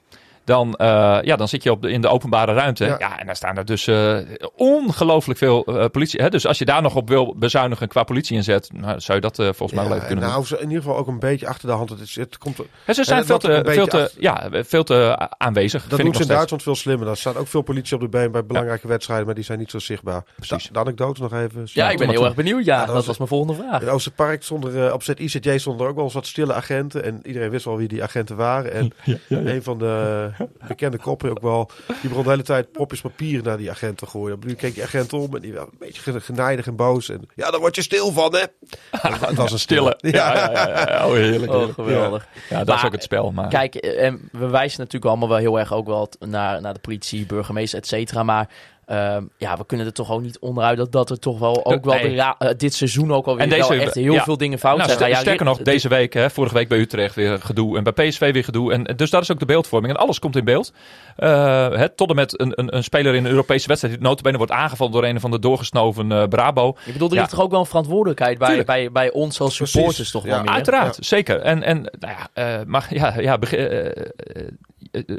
dan, 0.45 0.73
eh, 0.75 1.17
ja, 1.21 1.35
dan 1.35 1.47
zit 1.47 1.63
je 1.63 1.71
op 1.71 1.81
de, 1.81 1.89
in 1.91 2.01
de 2.01 2.07
openbare 2.07 2.53
ruimte. 2.53 2.85
Ja. 2.85 2.95
Ja. 2.99 3.19
en 3.19 3.25
daar 3.25 3.35
staan 3.35 3.57
er 3.57 3.65
dus 3.65 3.87
eh, 3.87 4.17
ongelooflijk 4.55 5.39
veel 5.39 5.65
eh, 5.65 5.85
politie. 5.91 6.21
Hè? 6.21 6.29
Dus 6.29 6.47
als 6.47 6.57
je 6.57 6.65
daar 6.65 6.81
nog 6.81 6.95
op 6.95 7.09
wil 7.09 7.35
bezuinigen 7.37 7.87
qua 7.87 8.03
politie 8.03 8.35
inzet, 8.35 8.69
nou, 8.73 8.99
zou 8.99 9.17
je 9.17 9.21
dat 9.23 9.39
eh, 9.39 9.45
volgens 9.45 9.71
mij 9.71 9.79
wel 9.83 9.89
Ja, 9.89 9.95
even 9.95 10.07
kunnen 10.07 10.25
nou, 10.29 10.45
doen. 10.49 10.57
in 10.59 10.67
ieder 10.67 10.83
geval 10.83 10.97
ook 10.97 11.07
een 11.07 11.19
beetje 11.19 11.47
achter 11.47 11.67
de 11.67 11.73
hand. 11.73 11.89
Het, 11.89 11.99
is, 11.99 12.15
het 12.15 12.37
komt, 12.37 12.57
Hè, 12.85 12.93
ze 12.93 13.03
zijn 13.03 13.25
veel 13.25 13.37
te, 13.37 13.47
een 13.47 13.53
veel, 13.53 13.63
beetje 13.63 13.87
te, 13.87 14.01
achter- 14.03 14.21
ja, 14.21 14.49
veel 14.63 14.83
te 14.83 15.29
aanwezig. 15.37 15.81
dat 15.81 15.89
vind 15.89 16.01
doen 16.01 16.09
ik 16.09 16.15
ze 16.15 16.21
in. 16.21 16.27
Duitsland 16.27 16.63
veel 16.63 16.75
slimmer. 16.75 17.05
Daar 17.05 17.17
staat 17.17 17.37
ook 17.37 17.47
veel 17.47 17.61
politie 17.61 17.95
op 17.95 18.01
de 18.01 18.07
been 18.09 18.31
bij 18.31 18.45
belangrijke 18.45 18.87
wedstrijden, 18.87 19.25
maar 19.25 19.35
die 19.35 19.43
zijn 19.43 19.59
niet 19.59 19.71
zo 19.71 19.79
zichtbaar. 19.79 20.23
Precies. 20.35 20.63
De, 20.67 20.73
de 20.73 20.79
anekdote 20.79 21.21
nog 21.21 21.33
even. 21.33 21.61
ja, 21.65 21.89
ik 21.89 21.97
ben 21.97 22.09
heel 22.09 22.25
erg 22.25 22.35
benieuwd. 22.35 22.65
Ja, 22.65 22.77
dat 22.77 22.85
dat, 22.85 22.95
was- 22.95 23.05
was 23.05 23.17
mijn 23.17 23.29
volgende 23.29 23.53
vraag. 23.63 23.81
In 23.81 23.89
Oosterpark 23.89 24.43
stonden 24.43 24.75
er, 24.75 24.93
op 24.93 25.03
ZICJ 25.03 25.57
stonden 25.57 25.81
er 25.83 25.89
ook 25.89 25.95
wel 25.95 26.05
eens 26.05 26.13
wat 26.13 26.25
stille 26.27 26.53
agenten. 26.53 27.03
En 27.03 27.19
iedereen 27.23 27.49
wist 27.49 27.65
wel 27.65 27.77
wie 27.77 27.87
die 27.87 28.03
agenten 28.03 28.35
waren. 28.35 28.73
En 28.73 28.91
een 29.53 29.63
van 29.63 29.77
de 29.77 30.29
bekende 30.67 30.97
koppen 30.97 31.29
ook 31.29 31.41
wel, 31.41 31.69
die 32.01 32.09
begon 32.09 32.23
de 32.23 32.29
hele 32.29 32.43
tijd 32.43 32.71
propjes 32.71 33.01
papier 33.01 33.43
naar 33.43 33.57
die 33.57 33.69
agent 33.71 33.97
te 33.97 34.05
gooien. 34.05 34.39
Nu 34.45 34.53
keek 34.53 34.73
die 34.73 34.83
agent 34.83 35.13
om 35.13 35.35
en 35.35 35.41
die 35.41 35.53
was 35.53 35.63
een 35.71 35.77
beetje 35.79 36.01
ge- 36.01 36.19
genijdig 36.21 36.67
en 36.67 36.75
boos. 36.75 37.09
En 37.09 37.29
ja, 37.35 37.51
daar 37.51 37.59
word 37.59 37.75
je 37.75 37.81
stil 37.81 38.11
van, 38.11 38.35
hè? 38.35 38.43
Het 39.27 39.35
was 39.35 39.51
een 39.51 39.59
Stille. 39.59 39.97
Ja, 39.99 40.33
ja, 40.33 40.51
ja, 40.51 40.89
ja. 40.89 41.07
Oh, 41.07 41.13
heerlijk. 41.13 41.51
Oh, 41.51 41.57
heerlijk. 41.57 41.73
geweldig. 41.73 42.27
Ja, 42.49 42.57
dat 42.57 42.67
Maar- 42.67 42.77
is 42.77 42.83
ook 42.83 42.91
het 42.91 43.03
spel. 43.03 43.31
Maar... 43.31 43.47
Kijk, 43.49 43.75
eh, 43.75 44.05
en 44.05 44.29
we 44.31 44.47
wijzen 44.47 44.79
natuurlijk 44.79 45.05
allemaal 45.05 45.29
wel 45.29 45.37
heel 45.37 45.59
erg 45.59 45.73
ook 45.73 45.87
wel 45.87 46.09
naar, 46.19 46.61
naar 46.61 46.73
de 46.73 46.79
politie, 46.79 47.25
burgemeester, 47.25 47.79
et 47.79 47.87
cetera. 47.87 48.23
Maar 48.23 48.49
ehm, 48.85 49.23
ja, 49.37 49.57
we 49.57 49.65
kunnen 49.65 49.85
er 49.85 49.93
toch 49.93 50.11
ook 50.11 50.21
niet 50.21 50.39
onderuit 50.39 50.77
dat, 50.77 50.91
dat 50.91 51.09
er 51.09 51.19
toch 51.19 51.39
wel 51.39 51.65
ook 51.65 51.85
wel 51.85 51.93
Nee. 51.93 52.09
de 52.09 52.15
ra- 52.15 52.35
eh, 52.39 52.49
dit 52.57 52.73
seizoen 52.73 53.13
ook 53.13 53.25
alweer 53.25 53.49
deze- 53.49 53.69
wel 53.69 53.79
echt 53.79 53.93
heel 53.95 54.13
ja. 54.13 54.23
veel 54.23 54.37
dingen 54.37 54.59
fout 54.59 54.77
Nou, 54.77 54.87
zijn. 54.89 54.99
Nou 55.01 55.11
ja, 55.11 55.19
sterker 55.19 55.45
nog, 55.45 55.57
deze 55.57 55.87
week, 55.89 56.13
hè, 56.13 56.29
vorige 56.29 56.53
week 56.53 56.67
bij 56.67 56.77
Utrecht 56.79 57.15
weer 57.15 57.39
gedoe. 57.41 57.77
En 57.77 57.83
bij 57.83 57.93
PSV 58.07 58.33
weer 58.33 58.43
gedoe. 58.43 58.73
En, 58.73 58.83
dus 58.95 59.09
dat 59.09 59.21
is 59.21 59.31
ook 59.31 59.39
de 59.39 59.45
beeldvorming. 59.45 59.93
En 59.93 59.99
alles 59.99 60.19
komt 60.19 60.35
in 60.35 60.43
beeld. 60.45 60.73
Eh, 61.15 61.29
hè, 61.69 61.89
tot 61.89 62.09
en 62.09 62.15
met 62.15 62.39
een, 62.39 62.51
een, 62.55 62.75
een 62.75 62.83
speler 62.83 63.15
in 63.15 63.25
een 63.25 63.31
Europese 63.31 63.67
wedstrijd. 63.67 63.95
Die 63.95 64.03
notabene 64.03 64.37
wordt 64.37 64.51
aangevallen 64.51 64.93
door 64.93 65.03
een 65.03 65.19
van 65.19 65.31
de 65.31 65.39
doorgesnoven 65.39 66.11
eh, 66.11 66.23
Brabo. 66.27 66.69
Ik 66.85 66.93
bedoel, 66.93 67.07
er 67.07 67.13
Ja. 67.13 67.19
ligt 67.19 67.33
toch 67.33 67.41
ook 67.43 67.51
wel 67.51 67.59
een 67.59 67.65
verantwoordelijkheid 67.65 68.37
bij, 68.37 68.47
Tuurlijk. 68.47 68.67
bij, 68.67 68.91
bij 68.91 69.11
ons 69.11 69.39
als 69.39 69.55
Precies. 69.55 69.73
supporters 69.75 70.11
toch 70.11 70.23
wel 70.23 70.35
Ja, 70.35 70.41
meer. 70.41 70.51
Uiteraard, 70.51 70.97
zeker. 70.99 71.39
En, 71.39 71.63
en 71.63 71.81
nou 71.99 72.13
ja, 72.17 72.29
eh, 72.59 72.65
maar 72.65 72.87
ja, 72.89 73.19
ja 73.19 73.39
eh, 73.39 73.85
eh, 73.85 73.93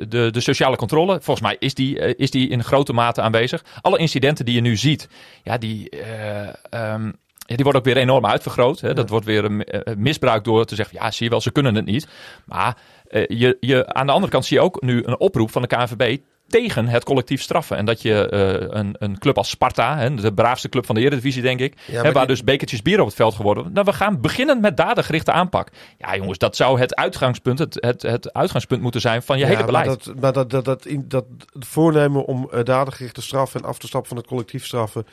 de, 0.08 0.28
de 0.30 0.40
sociale 0.40 0.76
controle, 0.76 1.12
volgens 1.12 1.40
mij 1.46 1.56
is 1.58 1.74
die, 1.74 1.98
eh, 1.98 2.14
is 2.16 2.30
die 2.30 2.48
in 2.48 2.64
grote 2.64 2.92
mate 2.92 3.20
aanwezig. 3.20 3.55
Alle 3.80 3.98
incidenten 3.98 4.44
die 4.44 4.54
je 4.54 4.60
nu 4.60 4.76
ziet, 4.76 5.08
ja, 5.42 5.58
die, 5.58 5.90
eh, 5.90 6.48
ehm, 6.70 7.12
ja, 7.46 7.54
die 7.54 7.64
worden 7.64 7.80
ook 7.80 7.86
weer 7.86 7.96
enorm 7.96 8.26
uitvergroot. 8.26 8.80
Hè. 8.80 8.94
Dat 8.94 9.08
wordt 9.08 9.26
weer 9.26 9.44
een 9.44 9.64
eh, 9.64 9.94
misbruik 9.96 10.44
door 10.44 10.64
te 10.64 10.74
zeggen, 10.74 10.98
ja, 11.00 11.10
zie 11.10 11.24
je 11.24 11.30
wel, 11.30 11.40
ze 11.40 11.52
kunnen 11.52 11.74
het 11.74 11.84
niet. 11.84 12.08
Maar 12.44 12.76
eh, 13.08 13.24
je, 13.26 13.56
je, 13.60 13.94
aan 13.94 14.06
de 14.06 14.12
andere 14.12 14.32
kant 14.32 14.44
zie 14.44 14.56
je 14.56 14.62
ook 14.62 14.82
nu 14.82 15.02
een 15.04 15.18
oproep 15.18 15.50
van 15.50 15.62
de 15.62 15.68
KNVB 15.68 16.18
tegen 16.48 16.88
het 16.88 17.04
collectief 17.04 17.42
straffen. 17.42 17.76
En 17.76 17.84
dat 17.84 18.02
je 18.02 18.28
eh, 18.28 18.78
een, 18.80 18.94
een 18.98 19.18
club 19.18 19.36
als 19.36 19.50
Sparta, 19.50 19.96
hè, 19.98 20.14
de 20.14 20.32
braafste 20.34 20.68
club 20.68 20.86
van 20.86 20.94
de 20.94 21.00
Eredivisie, 21.00 21.42
denk 21.42 21.60
ik, 21.60 21.74
hè, 21.90 22.02
waar 22.02 22.12
die- 22.12 22.26
dus 22.26 22.44
bekertjes 22.44 22.82
bier 22.82 23.00
op 23.00 23.06
het 23.06 23.14
veld 23.16 23.34
geworden. 23.34 23.72
Nou, 23.72 23.84
we 23.84 23.92
gaan 23.92 24.20
beginnen 24.20 24.60
met 24.60 24.76
dadengerichte 24.76 25.32
aanpak. 25.32 25.68
Ja, 25.98 26.16
jongens, 26.16 26.38
dat 26.38 26.56
zou 26.56 26.80
het 26.80 26.94
uitgangspunt, 26.94 27.58
het, 27.58 27.76
het, 27.80 28.02
het 28.02 28.32
uitgangspunt 28.32 28.82
moeten 28.82 29.00
zijn 29.00 29.22
van 29.22 29.38
je 29.38 29.44
Ja, 29.44 29.50
hele 29.50 29.64
beleid. 29.64 29.86
Maar, 29.86 29.96
dat, 30.04 30.20
maar 30.20 30.32
dat, 30.32 30.50
dat, 30.50 30.64
dat, 30.64 30.86
in- 30.86 31.04
dat 31.08 31.24
het 31.52 31.66
voornemen 31.66 32.24
om 32.24 32.48
uh, 32.54 32.62
dadengericht 32.64 33.14
te 33.14 33.22
straffen 33.22 33.60
en 33.62 33.68
af 33.68 33.78
te 33.78 33.86
stappen 33.86 34.08
van 34.08 34.18
het 34.18 34.26
collectief 34.26 34.64
straffen, 34.64 35.06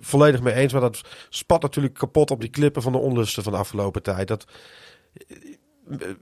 volledig 0.00 0.40
mee 0.42 0.54
eens. 0.54 0.72
Maar 0.72 0.80
dat 0.82 1.00
spat 1.28 1.62
natuurlijk 1.62 1.94
kapot 1.94 2.30
op 2.30 2.40
die 2.40 2.50
klippen 2.50 2.82
van 2.82 2.92
de 2.92 2.98
onlusten 2.98 3.42
van 3.42 3.52
de 3.52 3.58
afgelopen 3.58 4.02
tijd. 4.02 4.28
Dat, 4.28 4.44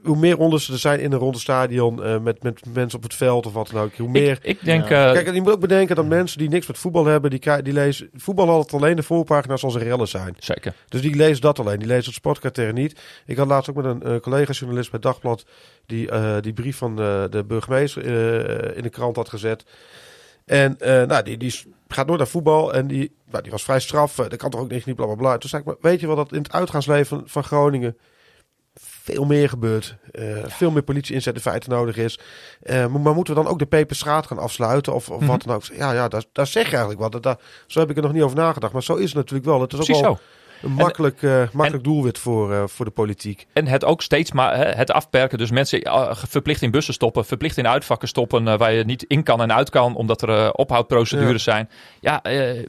hoe 0.03 0.17
meer 0.17 0.35
rondes 0.35 0.69
er 0.69 0.77
zijn 0.77 0.99
in 0.99 1.11
een 1.11 1.19
ronde 1.19 1.39
stadion 1.39 2.03
eh, 2.03 2.19
met, 2.19 2.43
met 2.43 2.61
mensen 2.73 2.97
op 2.97 3.03
het 3.03 3.13
veld 3.13 3.45
of 3.45 3.53
wat 3.53 3.69
dan 3.69 3.81
ook, 3.83 3.95
hoe 3.95 4.09
meer... 4.09 4.31
Ik, 4.31 4.43
ik 4.43 4.63
denk... 4.63 4.83
eh, 4.83 4.89
Kijk, 4.89 5.27
en 5.27 5.33
je 5.33 5.41
moet 5.41 5.51
ook 5.51 5.59
bedenken 5.59 5.95
dat 5.95 6.05
mensen 6.05 6.37
die 6.37 6.49
niks 6.49 6.67
met 6.67 6.77
voetbal 6.77 7.05
hebben, 7.05 7.29
die, 7.29 7.61
die 7.61 7.73
lezen... 7.73 8.09
Voetbal 8.15 8.49
had 8.49 8.73
alleen 8.73 8.95
de 8.95 9.03
voorpagina's 9.03 9.63
als 9.63 9.75
er 9.75 9.83
rellen 9.83 10.07
zijn. 10.07 10.35
zeker. 10.39 10.73
Dus 10.89 11.01
die 11.01 11.15
lezen 11.15 11.41
dat 11.41 11.59
alleen. 11.59 11.79
Die 11.79 11.87
lezen 11.87 12.05
het 12.05 12.13
sportkatern 12.13 12.73
niet. 12.75 12.99
Ik 13.25 13.37
had 13.37 13.47
laatst 13.47 13.69
ook 13.69 13.75
met 13.75 13.85
een 13.85 14.03
eh, 14.03 14.19
collega-journalist 14.19 14.91
bij 14.91 14.99
Dagblad... 14.99 15.45
die 15.85 16.09
eh, 16.11 16.35
die 16.41 16.53
brief 16.53 16.77
van 16.77 16.95
de 16.95 17.43
burgemeester 17.47 18.05
eh, 18.05 18.77
in 18.77 18.83
de 18.83 18.89
krant 18.89 19.15
had 19.15 19.29
gezet. 19.29 19.65
En 20.45 20.79
eh, 20.79 21.03
nou, 21.03 21.23
die, 21.23 21.37
die 21.37 21.53
gaat 21.87 22.07
nooit 22.07 22.19
naar 22.19 22.27
voetbal. 22.27 22.73
En 22.73 22.87
die, 22.87 23.15
nou, 23.29 23.43
die 23.43 23.51
was 23.51 23.63
vrij 23.63 23.79
straf. 23.79 24.15
Dat 24.15 24.35
kan 24.35 24.49
toch 24.49 24.61
ook 24.61 24.71
niet, 24.71 24.85
niet 24.85 24.95
bla 24.95 25.05
bla 25.05 25.15
bla. 25.15 25.37
Toen 25.37 25.49
zei 25.49 25.61
ik, 25.61 25.67
maar 25.67 25.77
weet 25.81 25.99
je 25.99 26.07
wel 26.07 26.15
dat 26.15 26.31
in 26.31 26.37
het 26.41 26.51
uitgaansleven 26.51 27.21
van 27.25 27.43
Groningen... 27.43 27.97
veel 29.13 29.25
meer 29.25 29.49
gebeurt. 29.49 29.95
Eh, 30.11 30.25
Veel 30.47 30.71
meer 30.71 30.83
politie 30.83 31.15
inzet 31.15 31.35
in 31.35 31.41
feite 31.41 31.69
nodig 31.69 31.97
is. 31.97 32.19
Eh, 32.61 32.87
maar, 32.87 33.13
moeten 33.13 33.35
we 33.35 33.41
dan 33.41 33.51
ook 33.51 33.59
de 33.59 33.65
Peperstraat 33.65 34.27
gaan 34.27 34.37
afsluiten? 34.37 34.93
Of, 34.93 35.09
of 35.09 35.25
wat 35.25 35.43
dan 35.43 35.55
ook? 35.55 35.63
Ja, 35.63 35.91
ja 35.91 36.07
daar, 36.07 36.23
daar 36.31 36.47
zeg 36.47 36.63
je 36.63 36.69
eigenlijk 36.69 36.99
wat. 36.99 37.11
Dat, 37.11 37.23
daar, 37.23 37.37
zo 37.67 37.79
heb 37.79 37.89
ik 37.89 37.95
er 37.95 38.01
nog 38.01 38.13
niet 38.13 38.21
over 38.23 38.37
nagedacht. 38.37 38.73
Maar 38.73 38.83
zo 38.83 38.95
is 38.95 39.05
het 39.05 39.15
natuurlijk 39.15 39.45
wel. 39.45 39.61
Het 39.61 39.73
is 39.73 39.79
ook 39.79 39.87
wel 39.87 39.97
zo. 39.97 40.19
Een 40.61 40.71
makkelijk, 40.71 41.21
eh, 41.23 41.41
makkelijk 41.53 41.83
doelwit 41.83 42.17
voor, 42.17 42.53
eh, 42.53 42.63
voor 42.65 42.85
de 42.85 42.91
politiek. 42.91 43.45
En 43.53 43.67
het 43.67 43.85
ook 43.85 44.01
steeds 44.01 44.31
maar 44.31 44.77
het 44.77 44.91
afperken. 44.91 45.37
Dus 45.37 45.51
mensen 45.51 45.81
eh, 45.81 46.11
verplicht 46.27 46.61
in 46.61 46.71
bussen 46.71 46.93
stoppen, 46.93 47.25
verplicht 47.25 47.57
in 47.57 47.67
uitvakken 47.67 48.07
stoppen 48.07 48.57
waar 48.57 48.73
je 48.73 48.83
niet 48.83 49.03
in 49.07 49.23
kan 49.23 49.41
en 49.41 49.53
uit 49.53 49.69
kan, 49.69 49.95
omdat 49.95 50.21
er 50.21 50.51
ophoudprocedures 50.53 51.43
zijn. 51.43 51.69
Ja, 52.01 52.21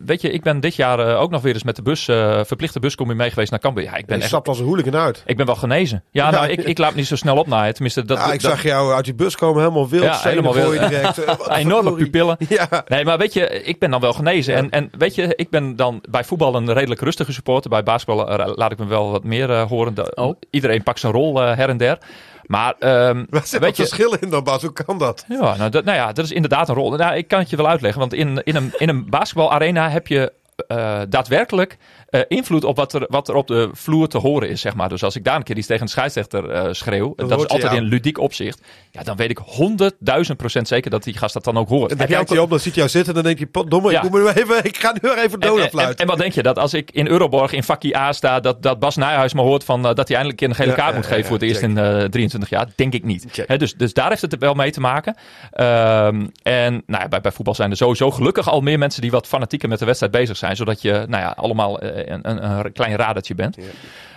weet 0.04 0.20
je, 0.20 0.30
ik 0.30 0.42
ben 0.42 0.60
dit 0.60 0.74
jaar 0.74 1.16
ook 1.16 1.30
nog 1.30 1.42
weer 1.42 1.54
eens 1.54 1.62
met 1.62 1.76
de 1.76 1.82
bus, 1.82 2.04
verplichte 2.48 2.80
buscombi 2.80 3.14
mee 3.14 3.30
geweest 3.30 3.50
naar 3.50 3.60
Cambuur. 3.60 3.84
Ja, 3.84 3.90
ik 3.94 3.98
En 4.00 4.04
ben 4.06 4.14
je 4.16 4.20
echt, 4.20 4.30
stapt 4.30 4.48
als 4.48 4.58
een 4.58 4.64
hooligan 4.66 4.96
uit. 4.96 5.22
ik 5.26 5.36
ben 5.36 5.46
wel 5.46 5.54
genezen. 5.54 6.02
Ja, 6.10 6.24
Ja. 6.24 6.30
nou, 6.30 6.48
ik, 6.48 6.60
ik 6.64 6.78
laat 6.78 6.90
me 6.90 6.96
niet 6.96 7.06
zo 7.06 7.16
snel 7.16 7.36
opnaaien. 7.36 7.74
Tenminste, 7.74 8.04
dat, 8.04 8.18
ja, 8.18 8.24
ik 8.32 8.40
dat- 8.42 8.50
zag 8.50 8.62
jou 8.62 8.92
uit 8.92 9.04
die 9.04 9.14
bus 9.14 9.36
komen, 9.36 9.62
helemaal 9.62 9.88
wild. 9.88 10.04
Ja, 10.04 10.18
helemaal 10.22 10.54
wild. 10.54 10.88
direct. 10.88 11.18
Enorme 11.48 11.92
pupillen. 11.92 12.36
Ja, 12.48 12.84
Nee, 12.88 13.04
maar 13.04 13.18
weet 13.18 13.32
je, 13.32 13.62
ik 13.62 13.78
ben 13.78 13.90
dan 13.90 14.00
wel 14.00 14.12
genezen. 14.12 14.54
En, 14.54 14.70
en 14.70 14.90
weet 14.98 15.14
je, 15.14 15.32
ik 15.36 15.50
ben 15.50 15.76
dan 15.76 16.02
bij 16.10 16.24
voetbal 16.24 16.54
een 16.54 16.72
redelijk 16.72 17.00
rustige 17.00 17.32
supporter. 17.32 17.70
Bij 17.84 17.92
basketbal 17.92 18.28
eh, 18.38 18.52
laat 18.54 18.72
ik 18.72 18.78
me 18.78 18.86
wel 18.86 19.10
wat 19.10 19.24
meer 19.24 19.50
eh, 19.50 19.62
horen. 19.62 19.94
De- 19.94 20.12
Oh. 20.14 20.36
Iedereen 20.50 20.82
pakt 20.82 21.00
zijn 21.00 21.12
rol 21.12 21.42
eh, 21.42 21.56
her 21.56 21.68
en 21.68 21.76
der. 21.76 21.98
Maar 22.46 22.74
ehm, 22.78 23.24
waar 23.30 23.46
zit 23.46 23.50
weet 23.50 23.60
dat 23.60 23.76
je, 23.76 23.82
verschil 23.82 24.14
in 24.20 24.30
dan, 24.30 24.44
Bas? 24.44 24.62
Hoe 24.62 24.72
kan 24.72 24.98
dat? 24.98 25.24
Ja, 25.28 25.56
nou, 25.56 25.70
dat, 25.70 25.84
nou 25.84 25.96
ja, 25.96 26.12
dat 26.12 26.24
is 26.24 26.32
inderdaad 26.32 26.68
een 26.68 26.74
rol. 26.74 26.90
Nou, 26.90 27.16
ik 27.16 27.28
kan 27.28 27.38
het 27.38 27.50
je 27.50 27.56
wel 27.56 27.68
uitleggen, 27.68 28.00
want 28.00 28.12
in, 28.14 28.40
in, 28.44 28.56
een, 28.56 28.72
in 28.78 28.88
een 28.88 29.10
basketbalarena 29.10 29.88
heb 29.90 30.06
je 30.06 30.32
eh, 30.66 31.00
daadwerkelijk 31.08 31.76
eh, 32.08 32.20
invloed 32.28 32.64
op 32.64 32.76
wat 32.76 32.92
er, 32.92 33.06
wat 33.08 33.28
er 33.28 33.34
op 33.34 33.46
de 33.46 33.70
vloer 33.72 34.08
te 34.08 34.18
horen 34.18 34.48
is, 34.48 34.60
zeg 34.60 34.74
maar. 34.74 34.88
Dus 34.88 35.02
als 35.02 35.16
ik 35.16 35.24
daar 35.24 35.36
een 35.36 35.42
keer 35.42 35.56
iets 35.56 35.66
tegen 35.66 35.82
een 35.82 35.88
scheidsrechter 35.88 36.50
eh, 36.50 36.72
schreeuw, 36.72 37.12
dat 37.16 37.30
is 37.30 37.42
je, 37.42 37.48
altijd 37.48 37.72
in 37.72 37.82
ludiek 37.82 38.18
opzicht, 38.18 38.60
ja, 38.90 39.02
dan 39.02 39.16
weet 39.16 39.30
ik 39.30 39.38
honderdduizend 39.38 40.38
procent 40.38 40.68
zeker 40.68 40.90
dat 40.90 41.02
die 41.02 41.16
gast 41.18 41.34
dat 41.34 41.44
dan 41.44 41.58
ook 41.58 41.68
hoort. 41.68 41.90
En 41.90 41.96
dan 41.96 42.06
kijkt 42.06 42.28
hij 42.28 42.38
op, 42.38 42.50
dan 42.50 42.60
ziet 42.60 42.74
hij 42.74 42.82
jou 42.82 42.88
zitten 42.88 43.14
en 43.14 43.22
dan 43.22 43.34
denkt 43.34 43.54
hij, 43.54 43.64
domme, 43.68 43.90
Ja. 43.90 44.02
ik, 44.02 44.10
moet 44.10 44.36
even, 44.36 44.64
ik 44.64 44.76
ga 44.76 44.94
nu 45.00 45.10
even 45.10 45.32
en, 45.32 45.40
dood 45.40 45.58
en, 45.58 45.78
en, 45.78 45.96
en 45.96 46.06
wat 46.06 46.18
denk 46.18 46.32
je, 46.32 46.42
dat 46.42 46.58
als 46.58 46.74
ik 46.74 46.90
in 46.90 47.06
Euroborg 47.08 47.52
in 47.52 47.62
vakkie 47.62 47.96
A 47.96 48.12
sta, 48.12 48.40
dat, 48.40 48.62
dat 48.62 48.78
Bas 48.78 48.96
Nijhuis 48.96 49.34
me 49.34 49.42
hoort 49.42 49.64
van, 49.64 49.82
dat 49.82 50.08
hij 50.08 50.16
eindelijk 50.16 50.40
een 50.40 50.54
gele 50.54 50.68
Ja, 50.68 50.74
kaart 50.74 50.94
moet 50.94 51.06
geven 51.06 51.24
voor 51.24 51.36
het 51.36 51.42
eerst 51.42 51.62
in 51.62 51.78
eh, 51.78 52.04
23 52.04 52.50
jaar? 52.50 52.66
Denk 52.74 52.92
ik 52.92 53.04
niet. 53.04 53.42
Dus, 53.58 53.74
dus 53.74 53.92
daar 53.92 54.08
heeft 54.08 54.22
het 54.22 54.38
wel 54.38 54.54
mee 54.54 54.70
te 54.70 54.80
maken. 54.80 55.16
Ehm, 55.50 56.26
en 56.42 56.82
nou 56.86 57.02
ja, 57.02 57.08
bij, 57.08 57.20
bij 57.20 57.32
voetbal 57.32 57.54
zijn 57.54 57.70
er 57.70 57.76
sowieso 57.76 58.10
gelukkig 58.10 58.48
al 58.50 58.60
meer 58.60 58.78
mensen 58.78 59.02
die 59.02 59.10
wat 59.10 59.26
fanatieker 59.26 59.68
met 59.68 59.78
de 59.78 59.84
wedstrijd 59.84 60.12
bezig 60.12 60.36
zijn, 60.36 60.47
zodat 60.56 60.82
je 60.82 60.92
nou 60.92 61.22
ja, 61.22 61.28
allemaal 61.36 61.80
eh, 61.80 62.12
een, 62.12 62.30
een, 62.30 62.44
een 62.44 62.72
klein 62.72 62.96
radertje 62.96 63.34
bent. 63.34 63.58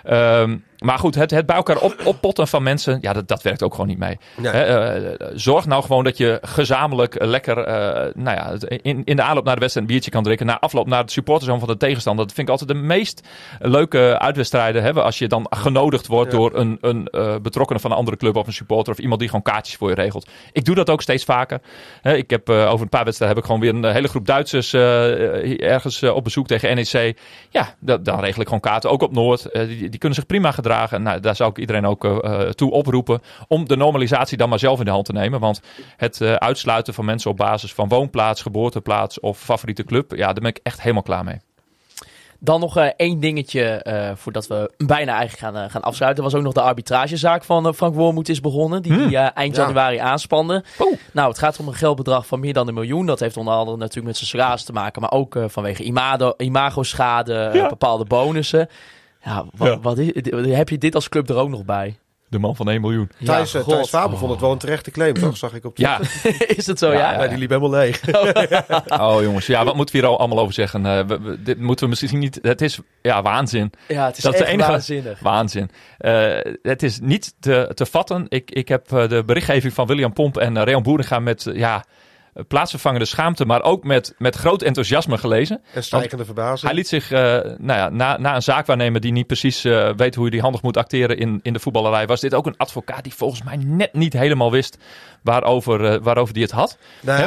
Ehm, 0.04 0.58
maar 0.78 0.99
goed, 0.99 1.16
het, 1.16 1.32
het 1.32 1.45
bij 1.45 1.56
elkaar 1.56 1.78
op, 1.78 1.95
oppotten 2.04 2.47
van 2.47 2.64
mensen, 2.64 2.97
ja, 3.02 3.14
dat, 3.14 3.28
dat 3.28 3.41
werkt 3.41 3.64
ook 3.64 3.72
gewoon 3.72 3.88
niet 3.88 3.97
mee. 3.97 4.18
Nee. 4.38 4.52
Eh, 4.52 5.28
zorg 5.34 5.66
nou 5.66 5.84
gewoon 5.84 6.04
dat 6.04 6.18
je 6.18 6.38
gezamenlijk 6.41 7.24
lekker 7.26 7.58
eh, 7.58 8.14
nou 8.16 8.38
ja, 8.38 8.54
in, 8.82 9.02
in 9.04 9.16
de 9.16 9.22
aanloop 9.22 9.43
naar 9.43 9.54
de 9.54 9.60
wedstrijd 9.60 9.88
een 9.88 9.93
biertje 9.93 10.12
kan 10.12 10.24
drinken. 10.24 10.45
Na 10.45 10.60
afloop 10.60 10.88
naar 10.88 11.02
het 11.02 11.12
supporterzone 11.12 11.60
van 11.60 11.68
de 11.68 11.78
tegenstander. 11.78 12.26
Dat 12.26 12.36
vind 12.36 12.47
ik 12.47 12.54
altijd 12.54 12.70
de 12.80 12.86
meest 12.86 13.28
leuke 13.60 14.20
uitwedstrijden 14.20 14.84
hebben. 14.84 15.04
Als 15.04 15.18
je 15.18 15.28
dan 15.28 15.45
genodigd 15.49 16.08
wordt 16.08 16.32
Ja. 16.32 16.38
door 16.38 16.56
een, 16.56 16.78
een 16.82 17.08
eh, 17.08 17.36
betrokkene 17.41 17.80
van 17.80 17.91
een 17.91 17.97
andere 17.97 18.18
club 18.18 18.36
of 18.36 18.47
een 18.47 18.54
supporter. 18.54 18.93
Of 18.93 18.99
iemand 18.99 19.20
die 19.20 19.30
gewoon 19.30 19.43
kaartjes 19.43 19.76
voor 19.76 19.89
je 19.89 19.95
regelt. 19.95 20.30
Ik 20.52 20.66
doe 20.66 20.76
dat 20.76 20.89
ook 20.89 21.02
steeds 21.02 21.24
vaker. 21.24 21.60
Ik 22.04 22.30
heb 22.30 22.49
over 22.49 22.82
een 22.82 22.89
paar 22.89 23.04
wedstrijden 23.06 23.38
heb 23.38 23.45
ik 23.45 23.52
gewoon 23.52 23.62
weer 23.62 23.76
een 23.89 23.93
hele 23.93 24.08
groep 24.08 24.26
Duitsers 24.26 24.74
ergens 24.74 26.04
op 26.04 26.24
bezoek 26.24 26.47
tegen 26.47 26.76
NEC. 26.76 27.18
Ja, 27.49 27.76
da- 27.80 27.97
dan 27.97 28.20
regel 28.20 28.41
ik 28.41 28.45
gewoon 28.47 28.60
kaarten. 28.62 28.89
Ook 28.89 29.02
op 29.02 29.12
Noord. 29.14 29.49
Die, 29.68 29.90
die 29.91 29.99
kunnen 29.99 30.17
zich 30.17 30.27
prima 30.27 30.51
gedragen. 30.51 31.01
Nou, 31.03 31.19
daar 31.19 31.35
zou 31.35 31.49
ik 31.49 31.57
iedereen 31.57 31.85
ook 31.85 32.05
eh, 32.05 32.17
eh, 32.41 32.49
toe 32.49 32.71
oproepen. 32.71 33.21
Om 33.47 33.67
de 33.67 33.75
normalisatie 33.77 34.37
dan 34.37 34.49
maar 34.49 34.59
zelf 34.59 34.79
in 34.79 34.85
de 34.85 34.91
hand 34.91 35.05
te 35.05 35.13
nemen. 35.13 35.39
Want 35.39 35.61
het 35.97 36.21
eh, 36.21 36.33
uitsluiten 36.33 36.93
van 36.93 37.05
mensen 37.05 37.31
op 37.31 37.37
basis 37.37 37.73
van 37.73 37.87
woonplaats, 37.87 38.41
geboorteplaats 38.41 39.19
of 39.19 39.39
favoriete 39.39 39.83
club. 39.83 40.11
Ja, 40.15 40.25
daar 40.25 40.33
ben 40.33 40.45
ik 40.45 40.59
echt 40.63 40.81
helemaal 40.81 41.03
klaar 41.03 41.23
mee. 41.23 41.37
Dan 42.43 42.59
nog 42.59 42.77
eh, 42.77 42.85
één 42.97 43.19
dingetje 43.19 43.63
eh, 43.63 44.11
voordat 44.15 44.47
we 44.47 44.71
bijna 44.77 45.15
eigenlijk 45.17 45.55
gaan, 45.55 45.69
gaan 45.69 45.81
afsluiten. 45.81 46.23
Er 46.23 46.29
was 46.29 46.39
ook 46.39 46.45
nog 46.45 46.53
de 46.53 46.61
arbitragezaak 46.61 47.43
van 47.43 47.73
Frank 47.73 47.95
Wormoed 47.95 48.29
is 48.29 48.39
begonnen. 48.41 48.81
Die 48.81 48.97
die, 49.07 49.17
eh, 49.17 49.29
eind 49.33 49.55
Ja. 49.55 49.61
januari 49.61 49.97
aanspande. 49.97 50.63
Oeh. 50.79 50.97
Nou, 51.13 51.29
het 51.29 51.37
gaat 51.37 51.59
om 51.59 51.67
een 51.67 51.73
geldbedrag 51.73 52.25
van 52.27 52.39
meer 52.39 52.53
dan 52.53 52.67
een 52.67 52.73
miljoen. 52.73 53.05
Dat 53.05 53.19
heeft 53.19 53.37
onder 53.37 53.53
andere 53.53 53.77
natuurlijk 53.77 54.05
met 54.07 54.17
zijn 54.17 54.29
salaris 54.29 54.63
te 54.63 54.71
maken. 54.73 55.01
Maar 55.01 55.11
ook 55.11 55.35
eh, 55.35 55.43
vanwege 55.47 55.83
imago-schade, 56.37 57.35
eh, 57.35 57.55
Ja. 57.55 57.67
bepaalde 57.67 58.05
bonussen. 58.05 58.69
Ja, 59.24 59.45
wat, 59.57 59.67
Ja. 59.67 59.80
Wat 59.80 59.97
is, 59.97 60.11
heb 60.55 60.69
je 60.69 60.78
dit 60.78 60.95
als 60.95 61.09
club 61.09 61.30
er 61.30 61.36
ook 61.36 61.49
nog 61.49 61.65
bij? 61.65 61.95
De 62.30 62.39
man 62.39 62.55
van 62.55 62.69
1 62.69 62.82
miljoen. 62.82 63.09
Thijs, 63.24 63.51
ja, 63.51 63.59
eh, 63.59 63.65
Thijs 63.65 63.78
God. 63.80 63.89
Faber 63.89 64.17
vond 64.17 64.32
het 64.32 64.39
wel 64.41 64.51
een 64.51 64.57
terechte 64.57 64.91
claim, 64.91 65.13
toch? 65.13 65.38
Zag 65.38 65.53
ik 65.53 65.65
op 65.65 65.78
Ja, 65.78 65.99
Twitter. 65.99 66.49
is 66.57 66.65
het 66.67 66.80
zo, 66.80 66.91
ja? 66.91 66.97
Ja, 67.13 67.24
Ja, 67.24 67.28
die 67.30 67.38
liep 67.38 67.49
helemaal 67.49 67.69
leeg. 67.80 68.01
oh 69.01 69.22
jongens. 69.22 69.45
Ja, 69.45 69.63
wat 69.65 69.76
moeten 69.76 69.95
we 69.95 70.01
hier 70.01 70.09
al 70.09 70.19
allemaal 70.19 70.39
over 70.39 70.53
zeggen? 70.53 70.86
Eh, 70.86 71.05
we- 71.07 71.19
we- 71.22 71.41
dit 71.41 71.59
moeten 71.59 71.84
we 71.86 71.89
misschien 71.89 72.19
niet... 72.19 72.39
Het 72.41 72.61
is 72.61 72.80
ja, 73.01 73.22
waanzin. 73.22 73.72
Ja, 73.88 74.05
het 74.05 74.17
is 74.17 74.24
Dat 74.24 74.34
is 74.34 74.39
de 74.39 74.45
echt 74.45 74.53
enige- 74.53 74.72
waanzinnig. 74.72 75.19
Waanzin. 75.19 75.69
Eh, 75.97 76.38
het 76.61 76.84
is 76.84 76.99
niet 76.99 77.34
te, 77.39 77.72
te 77.74 77.86
vatten. 77.86 78.26
Ik, 78.30 78.51
ik 78.51 78.67
heb 78.67 78.88
de 78.88 79.24
berichtgeving 79.26 79.74
van 79.74 79.88
William 79.88 80.13
Pomp 80.13 80.38
en 80.38 80.55
uh, 80.55 80.63
Reon 80.63 80.84
Boeringa 80.84 81.19
met 81.19 81.47
ja, 81.53 81.84
plaatsvervangende 82.47 83.05
schaamte, 83.05 83.45
maar 83.45 83.63
ook 83.63 83.84
met, 83.84 84.15
met 84.17 84.36
groot 84.36 84.61
enthousiasme 84.61 85.17
gelezen. 85.17 85.61
En 85.73 85.84
stijgende 85.84 86.25
verbazing. 86.25 86.61
Hij 86.61 86.73
liet 86.73 86.88
zich, 86.88 87.11
eh, 87.11 87.19
nou 87.57 87.79
ja, 87.79 87.89
na, 87.89 88.17
na 88.17 88.36
een 88.36 88.41
zaakwaarnemer 88.41 89.01
die 89.01 89.11
niet 89.11 89.27
precies 89.27 89.63
eh, 89.63 89.89
weet 89.95 90.15
hoe 90.15 90.23
hij 90.23 90.32
die 90.32 90.41
handig 90.41 90.61
moet 90.61 90.77
acteren 90.77 91.17
in, 91.17 91.39
in 91.43 91.53
de 91.53 91.59
voetballerij, 91.59 92.07
was 92.07 92.19
dit 92.19 92.34
ook 92.34 92.45
een 92.45 92.57
advocaat 92.57 93.03
die 93.03 93.13
volgens 93.13 93.43
mij 93.43 93.57
net 93.57 93.93
niet 93.93 94.13
helemaal 94.13 94.51
wist 94.51 94.77
waarover, 95.23 95.86
eh, 95.86 96.01
waarover 96.01 96.34
die 96.34 96.43
het 96.43 96.51
had. 96.51 96.77
Nou 97.01 97.21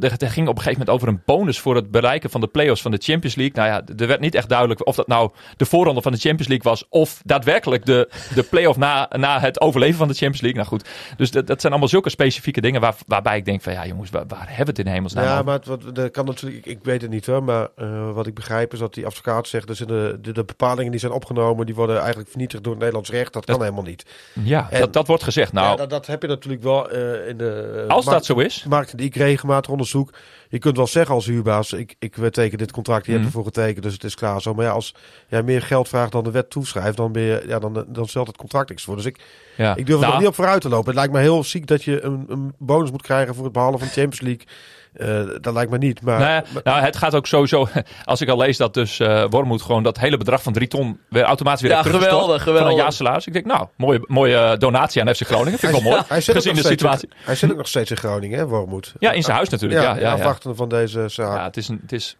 Het 0.00 0.24
ging 0.24 0.48
op 0.48 0.56
een 0.56 0.62
gegeven 0.62 0.78
moment 0.78 0.90
over 0.90 1.08
een 1.08 1.22
bonus 1.24 1.58
voor 1.58 1.74
het 1.74 1.90
bereiken 1.90 2.30
van 2.30 2.40
de 2.40 2.46
play-offs 2.46 2.82
van 2.82 2.90
de 2.90 3.00
Champions 3.02 3.34
League. 3.34 3.54
Nou 3.56 3.68
ja, 3.68 3.94
er 3.96 4.06
werd 4.06 4.20
niet 4.20 4.34
echt 4.34 4.48
duidelijk 4.48 4.86
of 4.86 4.96
dat 4.96 5.06
nou 5.06 5.30
de 5.56 5.64
voorronde 5.66 6.02
van 6.02 6.12
de 6.12 6.18
Champions 6.18 6.48
League 6.48 6.70
was. 6.70 6.84
Of 6.88 7.20
daadwerkelijk 7.24 7.86
de, 7.86 8.08
de 8.34 8.42
play-off 8.42 8.78
na, 8.78 9.10
na 9.16 9.40
het 9.40 9.60
overleven 9.60 9.98
van 9.98 10.08
de 10.08 10.14
Champions 10.14 10.40
League. 10.40 10.60
Nou 10.60 10.72
goed, 10.72 10.88
dus 11.16 11.30
dat, 11.30 11.46
dat 11.46 11.60
zijn 11.60 11.72
allemaal 11.72 11.90
zulke 11.90 12.10
specifieke 12.10 12.60
dingen 12.60 12.80
waar, 12.80 12.94
waarbij 13.06 13.36
ik 13.36 13.44
denk 13.44 13.62
van 13.62 13.72
ja 13.72 13.86
jongens, 13.86 14.10
waar, 14.10 14.23
waar 14.28 14.46
hebben 14.48 14.74
we 14.74 14.80
het 14.80 14.86
in 14.86 14.92
hemelsnaam 14.92 15.24
ja, 15.24 15.42
maar 15.42 15.54
het, 15.54 15.66
wat, 15.66 15.98
er 15.98 16.10
kan 16.10 16.24
natuurlijk, 16.24 16.66
ik, 16.66 16.76
ik 16.78 16.84
weet 16.84 17.02
het 17.02 17.10
niet 17.10 17.26
hoor, 17.26 17.44
maar 17.44 17.68
eh, 17.76 18.12
wat 18.12 18.26
ik 18.26 18.34
begrijp 18.34 18.72
is 18.72 18.78
dat 18.78 18.94
die 18.94 19.06
advocaat 19.06 19.48
zegt, 19.48 19.66
dus 19.66 19.78
de, 19.78 20.18
de, 20.20 20.32
de 20.32 20.44
bepalingen 20.44 20.90
die 20.90 21.00
zijn 21.00 21.12
opgenomen, 21.12 21.66
die 21.66 21.74
worden 21.74 21.98
eigenlijk 21.98 22.28
vernietigd 22.28 22.62
door 22.62 22.72
het 22.72 22.80
Nederlands 22.80 23.10
recht. 23.10 23.32
Dat, 23.32 23.44
kan 23.44 23.60
helemaal 23.60 23.82
niet. 23.82 24.04
Ja, 24.32 24.70
En- 24.70 24.80
dat, 24.80 24.92
dat 24.92 25.06
wordt 25.06 25.22
gezegd. 25.22 25.52
Nou, 25.52 25.70
ja, 25.70 25.76
dat, 25.76 25.90
dat 25.90 26.06
heb 26.06 26.22
je 26.22 26.28
natuurlijk 26.28 26.62
wel 26.62 26.90
eh, 26.90 27.28
in 27.28 27.36
de... 27.36 27.84
als 27.88 28.04
dat 28.04 28.24
zo 28.24 28.38
is, 28.38 28.64
Markt 28.68 28.96
die 28.96 29.06
ik 29.06 29.16
regelmatig 29.16 29.70
onderzoek. 29.70 30.12
Je 30.54 30.60
kunt 30.60 30.76
wel 30.76 30.86
zeggen 30.86 31.14
als 31.14 31.26
huurbaas, 31.26 31.72
ik, 31.72 31.94
ik 31.98 32.14
teken 32.30 32.58
dit 32.58 32.72
contract, 32.72 33.04
je 33.06 33.10
hebt 33.12 33.24
Mhm. 33.24 33.32
ervoor 33.32 33.52
getekend, 33.52 33.82
dus 33.82 33.92
het 33.92 34.04
is 34.04 34.14
klaar 34.14 34.42
zo. 34.42 34.54
Maar 34.54 34.64
ja, 34.64 34.70
als 34.70 34.94
jij 35.28 35.42
meer 35.42 35.62
geld 35.62 35.88
vraagt 35.88 36.12
dan 36.12 36.24
de 36.24 36.30
wet 36.30 36.50
toeschrijft, 36.50 36.96
dan, 36.96 37.12
ben 37.12 37.22
je, 37.22 37.44
ja, 37.46 37.58
dan, 37.58 37.84
dan 37.88 38.08
stelt 38.08 38.26
het 38.26 38.36
contract 38.36 38.68
niks 38.68 38.84
voor. 38.84 38.96
Dus 38.96 39.04
ik, 39.04 39.18
ja. 39.56 39.74
ik 39.76 39.86
durf 39.86 39.88
er 39.88 40.00
Nou, 40.00 40.10
nog 40.12 40.18
niet 40.18 40.28
op 40.28 40.34
vooruit 40.34 40.60
te 40.60 40.68
lopen. 40.68 40.86
Het 40.86 40.94
lijkt 40.94 41.12
me 41.12 41.20
heel 41.20 41.44
ziek 41.44 41.66
dat 41.66 41.84
je 41.84 42.02
een, 42.02 42.24
een 42.28 42.54
bonus 42.58 42.90
moet 42.90 43.02
krijgen 43.02 43.34
voor 43.34 43.44
het 43.44 43.52
behalen 43.52 43.78
van 43.78 43.88
de 43.88 43.94
Champions 43.94 44.20
League. 44.20 44.46
Eh, 44.94 45.22
dat 45.40 45.54
lijkt 45.54 45.70
me 45.70 45.78
niet. 45.78 46.02
Maar, 46.02 46.18
Nou, 46.18 46.30
ja, 46.30 46.44
maar- 46.52 46.62
nou, 46.64 46.80
het 46.80 46.96
gaat 46.96 47.14
ook 47.14 47.26
sowieso. 47.26 47.68
Als 48.04 48.20
ik 48.20 48.28
al 48.28 48.36
lees 48.36 48.56
dat 48.56 48.74
dus 48.74 49.00
eh 49.00 49.24
Wormoed 49.30 49.62
gewoon 49.62 49.82
dat 49.82 49.98
hele 49.98 50.16
bedrag 50.16 50.42
van 50.42 50.52
drie 50.52 50.68
ton 50.68 51.00
weer 51.08 51.22
automatisch 51.22 51.60
weer 51.62 51.70
Ja, 51.70 51.76
heeft 51.76 51.88
teruggestort 51.88 52.22
geweldig, 52.22 52.44
van 52.44 52.52
een 52.52 52.58
geweldig. 52.58 52.82
jaarsalaris. 52.84 53.26
Ik 53.26 53.32
denk, 53.32 53.44
nou, 53.46 53.66
mooie, 53.76 54.04
mooie 54.06 54.36
eh, 54.36 54.58
donatie 54.58 55.02
aan 55.02 55.14
FC 55.14 55.22
Groningen. 55.22 55.58
Vind 55.58 55.76
ik 55.76 55.82
wel 55.82 55.90
mooi. 55.92 56.02
hij 56.08 56.20
zit 56.20 56.28
ook 56.28 56.34
gezien 56.42 56.54
nog 56.54 56.62
de 56.62 56.68
steeds 56.68 56.82
situatie. 56.82 57.08
In, 57.08 57.14
hij 57.24 57.34
zit 57.34 57.50
ook 57.50 57.56
nog 57.56 57.68
steeds 57.68 57.90
in 57.90 57.96
Groningen, 57.96 58.38
hè, 58.38 58.46
Wormoed. 58.46 58.94
Ja, 58.98 59.12
in 59.12 59.22
zijn 59.22 59.36
huis 59.36 59.48
natuurlijk. 59.48 59.82
Ja, 59.82 59.94
ja, 59.94 60.00
ja. 60.00 60.12
afwachten 60.12 60.56
van 60.56 60.68
deze 60.68 61.08
zaak. 61.08 61.36
Ja, 61.38 61.44
het 61.44 61.56
is, 61.56 61.68
een, 61.68 61.78
het 61.82 61.92
is 61.92 62.16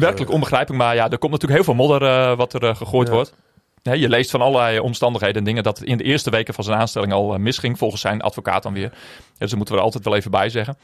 werkelijk 0.00 0.30
onbegrijpelijk. 0.30 0.82
Maar 0.82 0.94
ja, 0.94 1.02
er 1.10 1.18
komt 1.18 1.32
natuurlijk 1.32 1.64
heel 1.64 1.74
veel 1.74 1.86
modder 1.86 2.36
wat 2.36 2.52
er 2.52 2.76
gegooid 2.76 3.08
Ja. 3.08 3.14
wordt. 3.14 3.34
Hè, 3.82 3.92
je 3.92 4.08
leest 4.08 4.30
van 4.30 4.40
allerlei 4.40 4.78
omstandigheden 4.78 5.36
en 5.36 5.44
dingen 5.44 5.62
dat 5.62 5.78
het 5.78 5.88
in 5.88 5.96
de 5.98 6.04
eerste 6.04 6.30
weken 6.30 6.54
van 6.54 6.64
zijn 6.64 6.78
aanstelling 6.78 7.12
al 7.12 7.38
misging. 7.38 7.78
Volgens 7.78 8.00
zijn 8.00 8.20
advocaat 8.20 8.62
dan 8.62 8.72
weer. 8.72 8.82
Ja, 8.82 8.90
dus 9.38 9.48
dat 9.48 9.56
moeten 9.56 9.74
we 9.74 9.80
er 9.80 9.86
altijd 9.86 10.04
wel 10.04 10.16
even 10.16 10.30
bij 10.30 10.48
zeggen. 10.48 10.76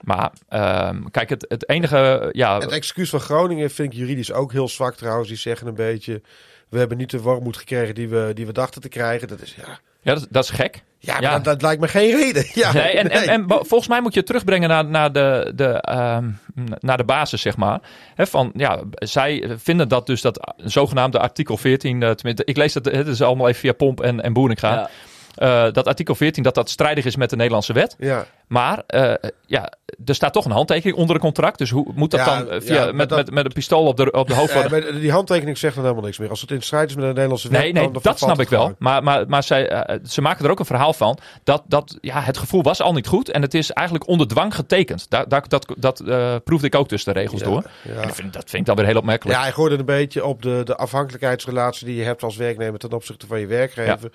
Maar 0.00 0.32
ehm, 0.48 1.02
kijk, 1.10 1.28
het, 1.28 1.44
het 1.48 1.68
enige... 1.68 2.28
Ja, 2.32 2.58
Het 2.58 2.72
excuus 2.72 3.10
van 3.10 3.20
Groningen 3.20 3.70
vind 3.70 3.92
ik 3.92 3.98
juridisch 3.98 4.32
ook 4.32 4.52
heel 4.52 4.68
zwak 4.68 4.94
trouwens. 4.94 5.28
Die 5.28 5.38
zeggen 5.38 5.66
een 5.66 5.74
beetje, 5.74 6.22
we 6.68 6.78
hebben 6.78 6.98
niet 6.98 7.10
de 7.10 7.20
warmoed 7.20 7.56
gekregen 7.56 7.94
die 7.94 8.08
we, 8.08 8.30
die 8.34 8.46
we 8.46 8.52
dachten 8.52 8.80
te 8.80 8.88
krijgen. 8.88 9.28
Dat 9.28 9.40
is 9.40 9.54
ja, 9.54 9.78
Ja, 10.00 10.14
dat, 10.14 10.26
dat 10.30 10.44
is 10.44 10.50
gek. 10.50 10.82
Ja, 10.98 11.12
maar 11.12 11.22
Ja. 11.22 11.30
Dat, 11.30 11.44
dat 11.44 11.62
lijkt 11.62 11.80
me 11.80 11.88
geen 11.88 12.16
reden. 12.16 12.46
Ja, 12.54 12.72
Nee, 12.72 12.82
en, 12.82 13.10
en, 13.10 13.20
nee. 13.20 13.28
en 13.28 13.44
volgens 13.48 13.88
mij 13.88 14.00
moet 14.00 14.12
je 14.12 14.18
het 14.18 14.28
terugbrengen 14.28 14.68
naar, 14.68 14.84
naar, 14.84 15.12
de, 15.12 15.52
de, 15.54 15.80
ehm, 15.80 16.30
naar 16.78 16.96
de 16.96 17.04
basis, 17.04 17.40
zeg 17.40 17.56
maar. 17.56 17.80
Hè, 18.14 18.26
van, 18.26 18.50
ja, 18.54 18.82
zij 18.90 19.50
vinden 19.56 19.88
dat 19.88 20.06
dus 20.06 20.20
dat 20.20 20.54
zogenaamde 20.56 21.18
artikel 21.18 21.56
14, 21.56 22.02
eh, 22.02 22.10
tenminste, 22.10 22.44
ik 22.44 22.56
lees 22.56 22.72
dat, 22.72 22.84
het 22.84 23.06
is 23.06 23.22
allemaal 23.22 23.48
even 23.48 23.60
via 23.60 23.72
Pomp 23.72 24.00
en, 24.00 24.20
en 24.20 24.32
Boeringa. 24.32 24.74
Ja. 24.74 24.90
Eh, 25.34 25.72
dat 25.72 25.86
artikel 25.86 26.14
14, 26.14 26.42
dat 26.42 26.54
dat 26.54 26.70
strijdig 26.70 27.04
is 27.04 27.16
met 27.16 27.30
de 27.30 27.36
Nederlandse 27.36 27.72
wet. 27.72 27.96
ja. 27.98 28.26
Maar 28.46 28.82
eh, 28.86 29.12
ja, 29.46 29.72
er 30.04 30.14
staat 30.14 30.32
toch 30.32 30.44
een 30.44 30.50
handtekening 30.50 30.96
onder 30.96 31.14
een 31.16 31.20
contract. 31.22 31.58
Dus 31.58 31.70
hoe 31.70 31.92
moet 31.94 32.10
dat 32.10 32.20
Ja, 32.20 32.38
dan 32.38 32.50
eh, 32.50 32.60
via, 32.60 32.84
ja, 32.84 32.92
met, 32.92 33.08
dat- 33.08 33.18
met, 33.18 33.30
met 33.30 33.44
een 33.44 33.52
pistool 33.52 33.86
op 33.86 33.96
de, 33.96 34.10
op 34.10 34.26
de 34.28 34.34
hoofd 34.34 34.52
worden? 34.54 35.00
die 35.00 35.12
handtekening 35.12 35.58
zegt 35.58 35.74
dan 35.74 35.82
helemaal 35.84 36.04
niks 36.04 36.18
meer. 36.18 36.30
Als 36.30 36.40
het 36.40 36.50
in 36.50 36.62
strijd 36.62 36.88
is 36.88 36.94
met 36.94 37.04
de 37.04 37.10
Nederlandse 37.12 37.48
wet... 37.48 37.60
Nee, 37.60 37.72
nee, 37.72 37.90
dat 38.02 38.18
snap 38.18 38.40
ik 38.40 38.48
wel. 38.48 38.74
Maar, 38.78 39.02
maar, 39.02 39.28
maar 39.28 39.42
zij, 39.42 39.88
ze 40.06 40.20
maken 40.20 40.44
er 40.44 40.50
ook 40.50 40.58
een 40.58 40.64
verhaal 40.64 40.92
van 40.92 41.18
dat, 41.44 41.62
dat 41.66 41.98
ja, 42.00 42.20
het 42.20 42.38
gevoel 42.38 42.62
was 42.62 42.80
al 42.80 42.92
niet 42.92 43.06
goed. 43.06 43.30
En 43.30 43.42
het 43.42 43.54
is 43.54 43.70
eigenlijk 43.70 44.08
onder 44.08 44.28
dwang 44.28 44.54
getekend. 44.54 45.06
Daar, 45.10 45.28
daar, 45.28 45.44
dat 45.48 45.74
dat 45.76 46.02
proefde 46.44 46.66
ik 46.66 46.74
ook 46.74 46.88
tussen 46.88 47.14
de 47.14 47.20
regels 47.20 47.42
door. 47.42 47.62
En 47.88 48.02
dat, 48.06 48.14
vind, 48.14 48.32
dat 48.32 48.50
vind 48.50 48.60
ik 48.60 48.66
dan 48.66 48.76
weer 48.76 48.86
heel 48.86 48.96
opmerkelijk. 48.96 49.36
Ja, 49.38 49.42
hij 49.44 49.52
gooide 49.52 49.76
een 49.78 49.84
beetje 49.84 50.24
op 50.24 50.42
de, 50.42 50.60
de 50.64 50.76
afhankelijkheidsrelatie 50.76 51.86
die 51.86 51.96
je 51.96 52.02
hebt 52.04 52.22
als 52.22 52.36
werknemer 52.36 52.78
ten 52.78 52.92
opzichte 52.92 53.26
van 53.26 53.40
je 53.40 53.46
werkgever. 53.46 54.10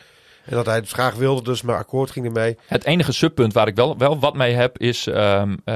En 0.50 0.56
dat 0.56 0.66
hij 0.66 0.76
het 0.76 0.90
graag 0.90 1.16
wilde, 1.16 1.44
dus 1.44 1.62
maar 1.62 1.78
akkoord 1.78 2.12
ging 2.12 2.26
ermee. 2.26 2.58
Het 2.68 2.84
enige 2.86 3.12
subpunt 3.12 3.54
waar 3.54 3.68
ik 3.68 3.76
wel, 3.76 3.98
wel 3.98 4.20
wat 4.20 4.36
mee 4.36 4.54
heb 4.54 4.78
is... 4.78 5.08
ehm 5.08 5.56
eh 5.66 5.76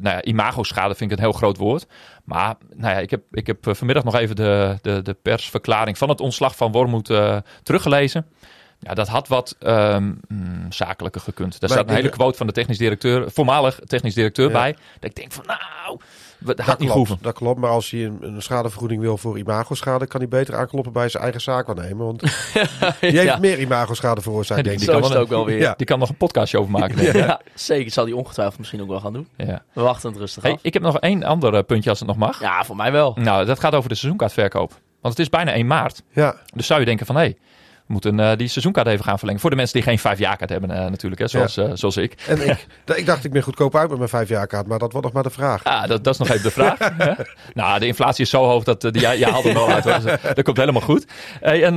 nou 0.00 0.16
ja, 0.16 0.22
imago-schade 0.22 0.94
vind 0.94 1.10
ik 1.10 1.16
een 1.16 1.22
heel 1.22 1.32
groot 1.32 1.56
woord. 1.56 1.86
Maar 2.24 2.54
nou 2.74 2.94
ja, 2.94 3.00
ik, 3.00 3.10
heb, 3.10 3.22
ik 3.30 3.46
heb 3.46 3.66
eh, 3.66 3.74
vanmiddag 3.74 4.04
nog 4.04 4.14
even 4.14 4.36
de, 4.36 4.78
de, 4.82 5.02
de 5.02 5.14
persverklaring 5.22 5.98
van 5.98 6.08
het 6.08 6.20
ontslag 6.20 6.56
van 6.56 6.72
Wormoed 6.72 7.10
eh, 7.10 7.36
teruggelezen. 7.62 8.26
Ja, 8.78 8.94
dat 8.94 9.08
had 9.08 9.28
wat 9.28 9.56
mm, 9.60 10.18
zakelijker 10.68 11.20
gekund. 11.20 11.60
Daar 11.60 11.70
Maar 11.70 11.78
staat 11.78 11.88
een 11.88 11.94
hele 11.96 12.08
quote 12.08 12.36
van 12.36 12.46
de 12.46 12.52
technisch 12.52 12.78
directeur, 12.78 13.30
voormalig 13.30 13.78
technisch 13.84 14.14
directeur 14.14 14.46
Ja. 14.46 14.52
bij. 14.52 14.72
Dat 14.72 15.10
ik 15.10 15.14
denk 15.16 15.32
van 15.32 15.44
nou, 15.46 16.00
dat 16.38 16.56
niet 16.56 16.76
klopt, 16.76 16.92
hoeven. 16.92 17.18
dat 17.20 17.34
klopt, 17.34 17.60
maar 17.60 17.70
als 17.70 17.90
hij 17.90 18.04
een, 18.04 18.18
een 18.22 18.42
schadevergoeding 18.42 19.00
wil 19.00 19.16
voor 19.18 19.38
imagoschade, 19.38 20.06
kan 20.06 20.20
hij 20.20 20.28
beter 20.28 20.56
aankloppen 20.56 20.92
bij 20.92 21.08
zijn 21.08 21.22
eigen 21.22 21.40
zaakwaarnemer. 21.40 22.04
Want 22.06 22.20
die 22.20 22.28
heeft 23.00 23.22
Ja. 23.22 23.36
meer 23.38 23.58
imagoschade 23.60 24.20
veroorzaakt, 24.20 24.60
Ja, 24.64 24.66
denk 24.66 24.78
die 24.78 24.88
ik. 24.88 24.94
Zo 24.94 25.00
kan 25.00 25.08
is 25.08 25.14
wel 25.14 25.22
het 25.22 25.32
ook 25.32 25.36
wel 25.36 25.46
weer. 25.46 25.58
Ja. 25.58 25.74
Die 25.76 25.86
kan 25.86 25.98
nog 25.98 26.08
een 26.08 26.16
podcastje 26.16 26.58
over 26.58 26.70
maken. 26.70 27.18
Ja, 27.18 27.40
zeker. 27.54 27.92
Zal 27.92 28.04
die 28.04 28.16
ongetwijfeld 28.16 28.58
misschien 28.58 28.82
ook 28.82 28.88
wel 28.88 29.00
gaan 29.00 29.12
doen. 29.12 29.28
Ja. 29.36 29.62
We 29.72 29.80
wachten 29.82 30.10
het 30.10 30.18
rustig 30.18 30.42
Hey, 30.42 30.52
af. 30.52 30.58
ik 30.62 30.72
heb 30.72 30.82
nog 30.82 30.98
één 31.00 31.22
ander 31.22 31.54
eh, 31.54 31.62
puntje 31.66 31.90
als 31.90 31.98
het 31.98 32.08
nog 32.08 32.16
mag. 32.16 32.40
Ja, 32.40 32.64
voor 32.64 32.76
mij 32.76 32.92
wel. 32.92 33.16
Nou, 33.20 33.44
dat 33.46 33.60
gaat 33.60 33.74
over 33.74 33.88
de 33.88 33.94
seizoenkaartverkoop. 33.94 34.70
Want 35.00 35.16
het 35.16 35.18
is 35.18 35.28
bijna 35.32 35.52
1 35.52 35.66
maart. 35.66 36.02
Ja, 36.12 36.36
Dus 36.54 36.66
zou 36.66 36.80
je 36.80 36.86
denken 36.86 37.06
van, 37.06 37.14
hé, 37.16 37.20
hey, 37.20 37.36
moeten 37.94 38.20
eh, 38.20 38.36
die 38.36 38.48
seizoenkaart 38.48 38.86
even 38.86 39.04
gaan 39.04 39.16
verlengen. 39.18 39.40
Voor 39.40 39.50
de 39.50 39.56
mensen 39.56 39.74
die 39.74 39.82
geen 39.82 39.98
vijfjaarkaart 39.98 40.50
hebben 40.50 40.70
eh, 40.70 40.90
natuurlijk, 40.90 41.20
hè, 41.20 41.28
zoals, 41.28 41.56
eh, 41.56 41.70
zoals 41.74 41.96
ik. 41.96 42.14
en 42.28 42.48
ik, 42.48 42.66
ik 42.98 43.06
dacht 43.06 43.24
ik 43.24 43.32
ben 43.32 43.42
goedkoop 43.42 43.76
uit 43.76 43.88
met 43.88 43.98
mijn 43.98 44.10
vijfjaarkaart, 44.10 44.66
maar 44.66 44.78
dat 44.78 44.92
wordt 44.92 45.06
nog 45.06 45.14
maar 45.14 45.22
de 45.22 45.30
vraag. 45.30 45.64
Ja, 45.64 45.86
dat, 45.86 46.04
dat 46.04 46.12
is 46.12 46.18
nog 46.18 46.28
even 46.28 46.42
de 46.42 46.50
vraag. 46.50 46.78
hè. 47.06 47.12
nou, 47.54 47.78
de 47.78 47.86
inflatie 47.86 48.24
is 48.24 48.30
zo 48.30 48.44
hoog 48.44 48.64
dat 48.64 48.80
die, 48.80 49.06
haalt 49.06 49.44
hem 49.44 49.54
wel 49.54 49.68
uit. 49.68 49.84
Dus, 49.84 50.02
dat 50.34 50.42
komt 50.42 50.56
helemaal 50.56 50.82
goed. 50.82 51.06
Hey, 51.40 51.64
en, 51.64 51.74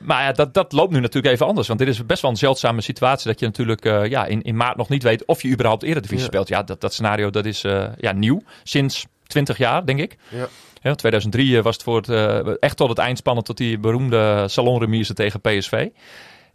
maar 0.00 0.22
ja, 0.22 0.32
dat, 0.32 0.54
dat 0.54 0.72
loopt 0.72 0.92
nu 0.92 1.00
natuurlijk 1.00 1.34
even 1.34 1.46
anders. 1.46 1.66
Want 1.68 1.78
dit 1.78 1.88
is 1.88 2.06
best 2.06 2.22
wel 2.22 2.30
een 2.30 2.36
zeldzame 2.36 2.80
situatie. 2.80 3.26
Dat 3.28 3.40
je 3.40 3.46
natuurlijk 3.46 3.84
ja, 3.84 4.26
in, 4.26 4.42
in 4.42 4.56
maart 4.56 4.76
nog 4.76 4.88
niet 4.88 5.02
weet 5.02 5.24
of 5.24 5.42
je 5.42 5.48
überhaupt 5.48 5.82
Eredivisie 5.82 6.18
Ja. 6.18 6.24
speelt. 6.24 6.48
Ja, 6.48 6.62
dat, 6.62 6.80
dat 6.80 6.92
scenario 6.92 7.30
dat 7.30 7.44
is 7.44 7.60
ja, 7.96 8.12
nieuw. 8.12 8.42
Sinds 8.62 9.06
20 9.26 9.58
jaar, 9.58 9.86
denk 9.86 10.00
ik. 10.00 10.16
Ja. 10.28 10.48
Ja, 10.82 10.94
2003 10.94 11.56
eh, 11.56 11.62
was 11.62 11.74
het 11.74 11.82
voor 11.84 11.96
het, 11.96 12.08
eh, 12.08 12.52
echt 12.60 12.76
tot 12.76 12.88
het 12.88 12.98
eind 12.98 13.18
spannend 13.18 13.46
tot 13.46 13.56
die 13.56 13.78
beroemde 13.78 14.44
salonremise 14.48 15.14
tegen 15.14 15.40
PSV. 15.40 15.88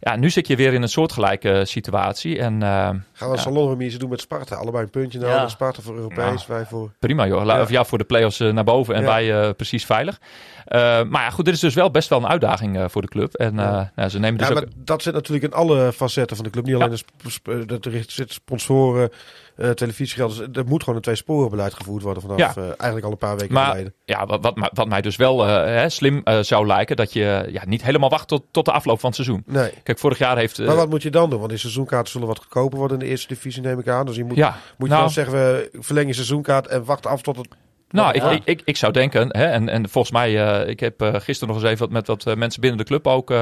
Ja, 0.00 0.16
nu 0.16 0.30
zit 0.30 0.46
je 0.46 0.56
weer 0.56 0.72
in 0.72 0.82
een 0.82 0.88
soortgelijke 0.88 1.62
situatie. 1.64 2.38
En 2.38 2.62
eh, 2.62 2.68
Gaan 2.68 3.04
we 3.18 3.24
een 3.24 3.30
Ja. 3.30 3.36
salonremise 3.36 3.98
doen 3.98 4.08
met 4.08 4.20
Sparta. 4.20 4.56
Allebei 4.56 4.84
een 4.84 4.90
puntje 4.90 5.18
nodig. 5.18 5.34
Ja. 5.34 5.48
Sparta 5.48 5.82
voor 5.82 5.94
Europees, 5.96 6.46
wij 6.46 6.64
voor... 6.64 6.90
prima 6.98 7.26
joh. 7.26 7.44
La- 7.44 7.56
Ja. 7.56 7.62
Of 7.62 7.70
ja, 7.70 7.84
voor 7.84 7.98
de 7.98 8.04
play-offs 8.04 8.40
eh, 8.40 8.52
naar 8.52 8.64
boven 8.64 8.94
en 8.94 9.00
Ja. 9.00 9.06
wij 9.06 9.42
eh, 9.42 9.50
precies 9.56 9.84
veilig. 9.84 10.20
Eh, 10.64 10.80
maar 11.02 11.22
ja, 11.22 11.30
goed, 11.30 11.44
dit 11.44 11.54
is 11.54 11.60
dus 11.60 11.74
wel 11.74 11.90
best 11.90 12.08
wel 12.08 12.18
een 12.18 12.28
uitdaging 12.28 12.76
eh, 12.78 12.84
voor 12.88 13.02
de 13.02 13.08
club. 13.08 13.34
En 13.34 13.58
eh, 13.58 13.64
Ja. 13.64 13.92
nou, 13.96 14.08
ze 14.08 14.18
nemen 14.18 14.38
dus 14.38 14.48
Ja, 14.48 14.54
ook... 14.54 14.60
maar 14.60 14.70
dat 14.76 15.02
zit 15.02 15.14
natuurlijk 15.14 15.44
in 15.44 15.52
alle 15.58 15.92
facetten 15.92 16.36
van 16.36 16.44
de 16.44 16.50
club. 16.50 16.64
Niet 16.64 16.74
alleen 16.74 16.90
de 16.90 16.96
sp- 16.96 17.10
sp- 17.26 17.62
dat 17.68 17.84
er 17.84 17.92
zitten 17.92 18.34
sponsoren, 18.34 19.10
eh 19.56 19.70
televisiegeld. 19.70 20.36
Dus 20.36 20.46
er 20.62 20.68
moet 20.68 20.80
gewoon 20.80 20.96
een 20.96 21.02
twee-sporenbeleid 21.04 21.74
gevoerd 21.74 22.02
worden 22.02 22.22
vanaf 22.22 22.38
Ja. 22.38 22.52
eh, 22.56 22.62
eigenlijk 22.64 23.04
al 23.04 23.10
een 23.10 23.18
paar 23.18 23.36
weken 23.36 23.54
Maar 23.54 23.70
geleden. 23.70 23.94
ja, 24.04 24.26
wat, 24.26 24.42
wat, 24.42 24.56
mij- 24.56 24.70
wat 24.74 24.88
mij 24.88 25.00
dus 25.00 25.16
wel 25.16 25.46
eh, 25.46 25.64
hè, 25.64 25.88
slim 25.88 26.20
eh, 26.24 26.38
zou 26.40 26.66
lijken, 26.66 26.96
dat 26.96 27.12
je 27.12 27.48
ja, 27.50 27.62
niet 27.66 27.82
helemaal 27.82 28.10
wacht 28.10 28.28
tot, 28.28 28.42
tot 28.50 28.64
de 28.64 28.72
afloop 28.72 29.00
van 29.00 29.10
het 29.10 29.18
seizoen. 29.24 29.42
Nee. 29.46 29.70
Kijk, 29.82 29.98
vorig 29.98 30.18
jaar 30.18 30.36
heeft... 30.36 30.58
eh, 30.58 30.66
Maar 30.66 30.76
wat 30.76 30.88
moet 30.90 31.02
je 31.02 31.10
dan 31.10 31.30
doen? 31.30 31.38
Want 31.38 31.50
die 31.50 31.58
seizoenkaarten 31.58 32.12
zullen 32.12 32.26
wat 32.28 32.38
goedkoper 32.38 32.78
worden 32.78 32.98
in 32.98 33.04
de 33.04 33.10
eerste 33.10 33.28
divisie, 33.28 33.62
neem 33.62 33.78
ik 33.78 33.88
aan. 33.88 34.06
Dus 34.06 34.16
je 34.16 34.24
moet, 34.24 34.36
ja, 34.36 34.48
moet 34.78 34.88
je 34.88 34.94
nou, 34.94 35.00
dan 35.04 35.10
zeggen, 35.12 35.34
we 35.34 35.68
verlengen 35.72 36.08
je 36.08 36.14
seizoenkaart 36.14 36.66
en 36.66 36.84
wachten 36.84 37.10
af 37.10 37.22
tot 37.22 37.36
het... 37.36 37.48
Nou, 37.90 38.12
ik, 38.14 38.22
Ja. 38.22 38.30
ik, 38.30 38.42
ik, 38.44 38.62
ik 38.64 38.76
zou 38.76 38.92
denken, 38.92 39.36
hè, 39.36 39.44
en, 39.44 39.68
en 39.68 39.88
volgens 39.88 40.12
mij, 40.12 40.46
eh, 40.46 40.68
ik 40.68 40.80
heb 40.80 41.02
eh, 41.02 41.14
gisteren 41.14 41.54
nog 41.54 41.62
eens 41.62 41.72
even 41.72 41.78
wat, 41.78 41.90
met 41.90 42.06
wat 42.06 42.26
eh, 42.26 42.34
mensen 42.34 42.60
binnen 42.60 42.78
de 42.78 42.84
club 42.84 43.06
ook 43.06 43.32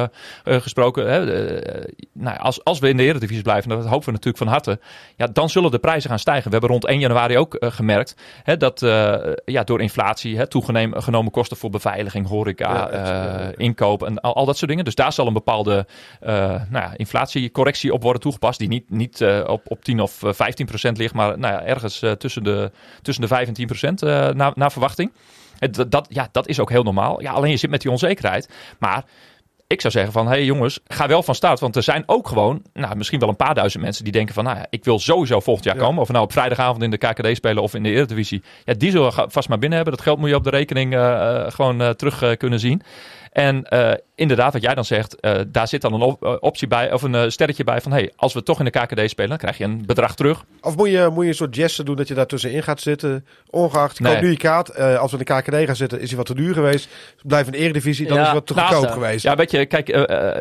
gesproken. 0.45 1.11
Hè, 1.11 1.21
nou, 2.13 2.39
als, 2.39 2.65
als 2.65 2.79
we 2.79 2.89
in 2.89 2.97
de 2.97 3.03
Eredivisie 3.03 3.43
blijven, 3.43 3.71
en 3.71 3.77
dat 3.77 3.87
hopen 3.87 4.05
we 4.05 4.13
natuurlijk 4.13 4.39
van 4.39 4.47
harte, 4.47 4.81
ja, 5.17 5.27
dan 5.27 5.51
zullen 5.51 5.71
de 5.71 5.79
prijzen 5.79 6.11
gaan 6.11 6.19
stijgen. 6.19 6.45
We 6.45 6.51
hebben 6.51 6.71
rond 6.71 6.87
1 6.87 6.99
januari 6.99 7.39
ook 7.39 7.57
gemerkt 7.59 8.17
hè, 8.43 8.57
dat 8.57 8.81
ja, 9.45 9.65
door 9.65 9.81
inflatie, 9.81 10.37
hè, 10.37 10.47
toegenomen 10.47 11.03
genomen 11.03 11.33
kosten 11.33 11.57
voor 11.57 11.71
beveiliging, 11.71 12.27
horeca, 12.27 12.89
Ja, 12.93 13.53
inkoop 13.57 14.03
en 14.03 14.21
al, 14.21 14.35
al 14.35 14.45
dat 14.45 14.57
soort 14.57 14.71
dingen. 14.71 14.85
Dus 14.85 14.95
daar 14.95 15.13
zal 15.13 15.27
een 15.27 15.33
bepaalde 15.33 15.87
nou 16.69 16.91
inflatiecorrectie 16.97 17.93
op 17.93 18.03
worden 18.03 18.23
toegepast, 18.23 18.59
die 18.59 18.69
niet, 18.69 18.91
niet 18.91 19.21
op, 19.47 19.63
op 19.65 19.85
10 19.85 20.01
of 20.01 20.23
eh, 20.23 20.33
15 20.33 20.67
procent 20.67 20.99
ligt, 20.99 21.15
maar 21.15 21.39
nou 21.39 21.55
ja, 21.55 21.65
ergens 21.65 22.05
tussen, 22.19 22.45
de, 22.45 22.71
tussen 23.03 23.23
de 23.23 23.29
5 23.29 23.49
en 23.49 23.55
10 23.55 23.67
procent 23.67 24.01
naar, 24.43 24.53
naar 24.55 24.73
verwachting. 24.73 25.13
Het- 25.59 25.75
Dat, 25.75 25.91
dat, 25.91 26.07
ja, 26.11 26.29
dat 26.33 26.49
is 26.49 26.61
ook 26.61 26.71
heel 26.71 26.83
normaal. 26.83 27.21
Ja, 27.23 27.33
alleen 27.33 27.51
je 27.51 27.57
zit 27.57 27.71
met 27.71 27.81
die 27.83 27.91
onzekerheid. 27.91 28.49
Maar 28.79 29.05
ik 29.67 29.81
zou 29.81 29.93
zeggen 29.93 30.13
van, 30.13 30.25
hé 30.27 30.31
hey 30.33 30.45
jongens, 30.45 30.81
ga 30.87 31.07
wel 31.07 31.23
van 31.23 31.35
start. 31.35 31.61
Want 31.61 31.77
er 31.77 31.83
zijn 31.83 32.03
ook 32.07 32.29
gewoon, 32.29 32.63
nou, 32.73 32.97
misschien 32.97 33.19
wel 33.19 33.29
een 33.29 33.37
paar 33.37 33.55
duizend 33.55 33.83
mensen 33.83 34.05
die 34.05 34.13
denken 34.13 34.35
van, 34.35 34.45
nou 34.45 34.57
ja, 34.57 34.67
ik 34.71 34.85
wil 34.85 34.99
sowieso 34.99 35.41
volgend 35.41 35.65
jaar 35.67 35.77
Ja. 35.77 35.83
komen. 35.83 36.03
Of 36.03 36.09
nou 36.09 36.25
op 36.25 36.33
vrijdagavond 36.33 36.83
in 36.83 36.91
de 36.91 36.97
KKD 36.97 37.37
spelen 37.37 37.63
of 37.63 37.75
in 37.75 37.83
de 37.83 37.89
Eredivisie. 37.91 38.43
Ja, 38.65 38.75
die 38.75 38.91
zullen 38.91 39.13
vast 39.31 39.49
maar 39.49 39.59
binnen 39.59 39.77
hebben. 39.79 39.97
Dat 39.97 40.05
geld 40.05 40.19
moet 40.19 40.29
je 40.29 40.35
op 40.35 40.45
de 40.45 40.51
rekening 40.51 40.95
eh, 40.95 41.01
eh, 41.47 41.51
gewoon 41.53 41.81
eh, 41.83 41.91
terug 41.91 42.37
kunnen 42.37 42.61
zien. 42.61 42.83
En 43.33 43.65
eh, 43.65 43.93
inderdaad, 44.15 44.53
wat 44.53 44.63
jij 44.63 44.75
dan 44.75 44.85
zegt, 44.85 45.21
eh, 45.21 45.41
daar 45.49 45.69
zit 45.69 45.81
dan 45.81 45.93
een 45.93 46.01
op- 46.01 46.25
eh, 46.25 46.35
optie 46.41 46.69
bij, 46.69 46.93
of 46.93 47.03
een 47.03 47.33
sterretje 47.33 47.65
bij 47.65 47.81
van, 47.81 47.93
hé, 47.93 47.99
hey, 47.99 48.13
als 48.17 48.33
we 48.33 48.43
toch 48.43 48.59
in 48.59 48.65
de 48.65 48.71
KKD 48.71 49.11
spelen, 49.11 49.29
dan 49.31 49.39
krijg 49.39 49.59
je 49.59 49.65
een 49.65 49.83
bedrag 49.87 50.15
terug. 50.15 50.45
Of 50.61 50.77
moet 50.77 50.91
je, 50.91 51.09
moet 51.13 51.23
je 51.23 51.29
een 51.29 51.35
soort 51.37 51.57
geste 51.57 51.85
doen 51.85 51.97
dat 51.97 52.09
je 52.09 52.15
daar 52.15 52.27
tussenin 52.27 52.63
gaat 52.63 52.81
zitten? 52.81 53.27
Ongeacht, 53.51 54.01
Nee. 54.01 54.21
nu 54.21 54.31
je 54.31 54.37
kaart. 54.37 54.77
Als 54.99 55.13
we 55.13 55.19
in 55.19 55.25
de 55.25 55.33
KKD 55.35 55.55
gaan 55.67 55.77
zitten, 55.77 56.01
is 56.01 56.09
hij 56.09 56.17
wat 56.17 56.27
te 56.27 56.35
duur 56.35 56.55
geweest. 56.55 56.89
Blijf 57.23 57.47
in 57.47 57.53
de 57.53 57.59
Eredivisie, 57.59 58.07
dan 58.07 58.15
Ja, 58.17 58.21
is 58.23 58.27
hij 58.29 58.37
wat 58.37 58.47
te 58.47 58.55
goedkoop 58.55 58.91
geweest. 58.91 59.23
Ja, 59.25 59.37
weet 59.37 59.51
je, 59.51 59.67
kijk, 59.67 59.87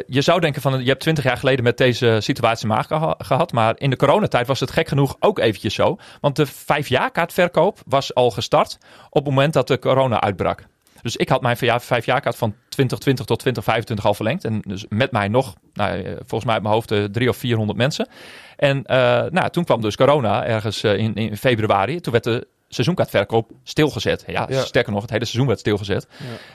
je 0.07 0.21
zou 0.21 0.39
denken 0.39 0.61
van, 0.61 0.81
je 0.81 0.87
hebt 0.89 0.99
twintig 1.01 1.23
jaar 1.23 1.37
geleden 1.37 1.63
met 1.63 1.77
deze 1.77 2.17
situatie 2.19 2.69
geha- 2.71 3.15
gehad, 3.17 3.51
maar 3.51 3.73
in 3.77 3.89
de 3.89 3.95
coronatijd 3.95 4.47
was 4.47 4.59
het 4.59 4.71
gek 4.71 4.87
genoeg 4.87 5.15
ook 5.19 5.39
eventjes 5.39 5.73
zo. 5.73 5.97
Want 6.21 6.35
de 6.35 6.45
vijfjaarkaartverkoop 6.45 7.79
was 7.85 8.13
al 8.15 8.31
gestart 8.31 8.77
op 9.09 9.13
het 9.13 9.33
moment 9.33 9.53
dat 9.53 9.67
de 9.67 9.79
corona 9.79 10.21
uitbrak. 10.21 10.63
Dus 11.01 11.15
ik 11.15 11.29
had 11.29 11.41
mijn 11.41 11.57
vijfjaarkaart 11.57 12.35
van 12.35 12.55
2020 12.69 13.25
tot 13.25 13.39
2025 13.39 14.05
al 14.05 14.13
verlengd. 14.13 14.45
En 14.45 14.61
dus 14.67 14.85
met 14.89 15.11
mij 15.11 15.27
nog, 15.27 15.55
nou, 15.73 16.01
eh, 16.01 16.11
volgens 16.15 16.43
mij 16.43 16.53
uit 16.53 16.63
mijn 16.63 16.73
hoofd, 16.73 16.91
eh, 16.91 17.03
drie 17.03 17.29
of 17.29 17.37
400 17.37 17.77
mensen. 17.77 18.07
En 18.55 18.83
eh, 18.83 18.97
nou, 19.29 19.49
toen 19.49 19.63
kwam 19.63 19.81
dus 19.81 19.95
corona 19.95 20.45
ergens 20.45 20.83
in, 20.83 21.15
in 21.15 21.37
februari. 21.37 21.99
Toen 21.99 22.11
werd 22.11 22.23
de 22.23 22.47
seizoenkaartverkoop 22.67 23.51
stilgezet. 23.63 24.23
Ja, 24.27 24.45
Ja. 24.49 24.61
sterker 24.61 24.91
nog, 24.91 25.01
het 25.01 25.11
hele 25.11 25.25
seizoen 25.25 25.47
werd 25.47 25.59
stilgezet. 25.59 26.07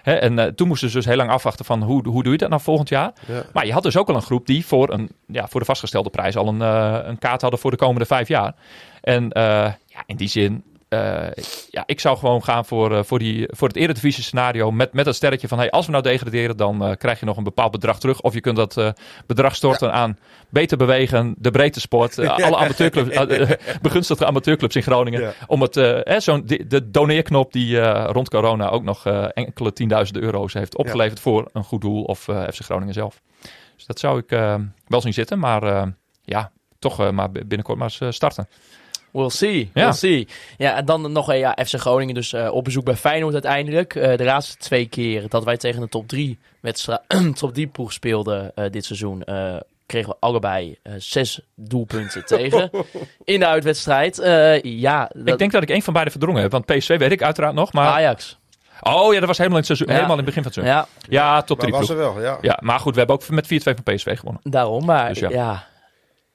Hè, 0.02 0.14
en 0.14 0.55
toen 0.55 0.68
moesten 0.68 0.89
ze 0.90 0.97
dus 0.97 1.05
heel 1.05 1.16
lang 1.16 1.31
afwachten 1.31 1.64
van 1.64 1.82
hoe, 1.82 2.09
hoe 2.09 2.23
doe 2.23 2.32
je 2.32 2.39
dat 2.39 2.48
nou 2.48 2.62
volgend 2.62 2.89
jaar. 2.89 3.12
Ja. 3.27 3.44
Maar 3.52 3.66
je 3.66 3.73
had 3.73 3.82
dus 3.82 3.97
ook 3.97 4.09
al 4.09 4.14
een 4.14 4.23
groep 4.23 4.47
die 4.47 4.66
voor, 4.66 4.93
een, 4.93 5.10
ja, 5.27 5.48
voor 5.48 5.60
de 5.60 5.66
vastgestelde 5.66 6.10
prijs 6.10 6.36
al 6.36 6.48
een, 6.48 6.60
een 7.09 7.18
kaart 7.18 7.40
hadden 7.40 7.60
voor 7.60 7.70
de 7.70 7.77
komende 7.77 8.06
vijf 8.06 8.28
jaar. 8.28 8.55
En 9.01 9.31
ja, 9.32 10.02
in 10.06 10.16
die 10.16 10.28
zin, 10.28 10.64
eh, 10.88 11.44
ja, 11.70 11.82
ik 11.86 12.00
zou 12.00 12.18
gewoon 12.18 12.44
gaan 12.44 12.64
voor, 12.64 12.96
eh, 12.96 13.02
voor, 13.02 13.18
die, 13.18 13.48
voor 13.50 13.68
het 13.68 13.76
eredivisie 13.76 14.22
scenario 14.22 14.70
met, 14.70 14.92
met 14.92 15.04
dat 15.04 15.14
sterretje 15.14 15.48
van 15.48 15.58
hey, 15.58 15.70
als 15.70 15.86
we 15.86 15.92
nou 15.92 16.02
degraderen, 16.04 16.56
dan 16.56 16.84
eh, 16.84 16.96
krijg 16.96 17.20
je 17.20 17.26
nog 17.26 17.36
een 17.36 17.44
bepaald 17.44 17.70
bedrag 17.70 17.98
terug. 17.98 18.20
Of 18.20 18.34
je 18.34 18.40
kunt 18.40 18.56
dat 18.56 18.94
bedrag 19.26 19.54
storten 19.54 19.92
aan 19.92 20.18
beter 20.48 20.76
bewegen, 20.76 21.34
de 21.38 21.50
breedte 21.50 21.80
sport, 21.80 22.18
alle 22.44 22.56
amateurclubs, 22.56 23.16
begunstigde 23.82 24.26
amateurcr 24.26 24.80
Groningen. 24.80 25.20
Ja. 25.20 25.32
Om 25.46 25.62
het, 25.62 25.76
eh, 25.76 26.18
zo'n, 26.18 26.42
de, 26.46 26.66
de 26.66 26.90
doneerknop 26.90 27.52
die 27.52 27.80
rond 28.04 28.30
corona 28.30 28.68
ook 28.68 28.82
nog 28.82 29.06
enkele 29.32 29.72
tienduizenden 29.72 30.22
euro's 30.22 30.52
heeft 30.52 30.76
opgeleverd 30.76 31.20
voor 31.20 31.48
een 31.52 31.64
goed 31.64 31.80
doel 31.80 32.02
of 32.02 32.20
FC 32.20 32.60
Groningen 32.64 32.94
zelf. 32.94 33.22
Dus 33.76 33.86
dat 33.86 33.98
zou 33.98 34.18
ik 34.18 34.30
wel 34.86 35.00
zien 35.00 35.12
zitten, 35.12 35.38
maar 35.38 35.92
ja, 36.24 36.50
toch 36.78 37.12
maar 37.12 37.30
binnenkort 37.30 37.78
maar 37.78 37.94
eens 38.00 38.16
starten. 38.16 38.48
We'll 39.16 39.30
see, 39.30 39.70
Ja. 39.74 39.82
we'll 39.82 39.93
see. 39.93 40.28
Ja, 40.56 40.76
en 40.76 40.84
dan 40.84 41.12
nog 41.12 41.28
een 41.28 41.38
ja, 41.38 41.56
FC 41.66 41.74
Groningen 41.74 42.14
dus 42.14 42.32
eh, 42.32 42.52
op 42.52 42.64
bezoek 42.64 42.84
bij 42.84 42.97
Feyenoord 42.97 43.32
uiteindelijk. 43.32 43.94
Eh, 43.94 44.16
de 44.16 44.24
laatste 44.24 44.56
twee 44.56 44.86
keer 44.86 45.28
dat 45.28 45.44
wij 45.44 45.56
tegen 45.56 45.80
de 45.80 45.88
top 45.88 46.09
3 46.09 46.38
wedstrijd, 46.60 47.01
top 47.38 47.55
3 47.55 47.66
ploeg 47.66 47.93
speelden 47.93 48.52
eh, 48.55 48.70
dit 48.70 48.84
seizoen, 48.84 49.24
eh, 49.24 49.56
kregen 49.86 50.09
we 50.10 50.16
allebei 50.20 50.78
eh, 50.82 50.93
zes 50.98 51.40
doelpunten 51.55 52.24
tegen 52.36 52.70
in 53.24 53.38
de 53.40 53.47
uitwedstrijd. 53.47 54.18
Eh, 54.18 54.62
ja, 54.62 55.10
dat, 55.14 55.28
Ik 55.28 55.38
denk 55.38 55.52
dat 55.52 55.62
ik 55.62 55.70
één 55.70 55.82
van 55.82 55.93
beide 55.93 56.10
verdrongen 56.10 56.43
heb. 56.43 56.51
Want 56.52 56.66
PSV 56.66 56.98
weet 56.98 57.12
ik 57.12 57.22
uiteraard 57.22 57.55
nog. 57.55 57.72
Maar... 57.72 57.86
Ajax. 57.88 58.38
Oh 58.80 59.12
ja, 59.12 59.18
dat 59.18 59.28
was 59.28 59.38
helemaal 59.38 59.59
in 59.59 59.64
het, 59.68 59.76
seizoen, 59.76 59.86
Ja. 59.86 59.93
helemaal 59.94 60.18
in 60.18 60.24
het 60.24 60.34
begin 60.34 60.43
van 60.52 60.52
het 60.52 60.72
seizoen. 60.72 60.86
Ja, 61.09 61.22
Ja, 61.32 61.43
top 61.43 61.56
Maar 61.60 61.66
3 61.66 61.78
was 61.78 61.86
ploeg. 61.86 61.98
er 61.98 62.14
wel, 62.14 62.22
ja. 62.22 62.38
Ja, 62.40 62.59
maar 62.62 62.80
goed, 62.80 62.93
we 62.93 62.98
hebben 62.98 63.16
ook 63.16 63.28
met 63.28 63.47
4-2 63.47 63.48
van 63.62 63.94
PSV 63.94 64.18
gewonnen. 64.18 64.40
daarom. 64.44 64.84
Maar 64.84 65.09
Dus 65.09 65.18
ja. 65.18 65.66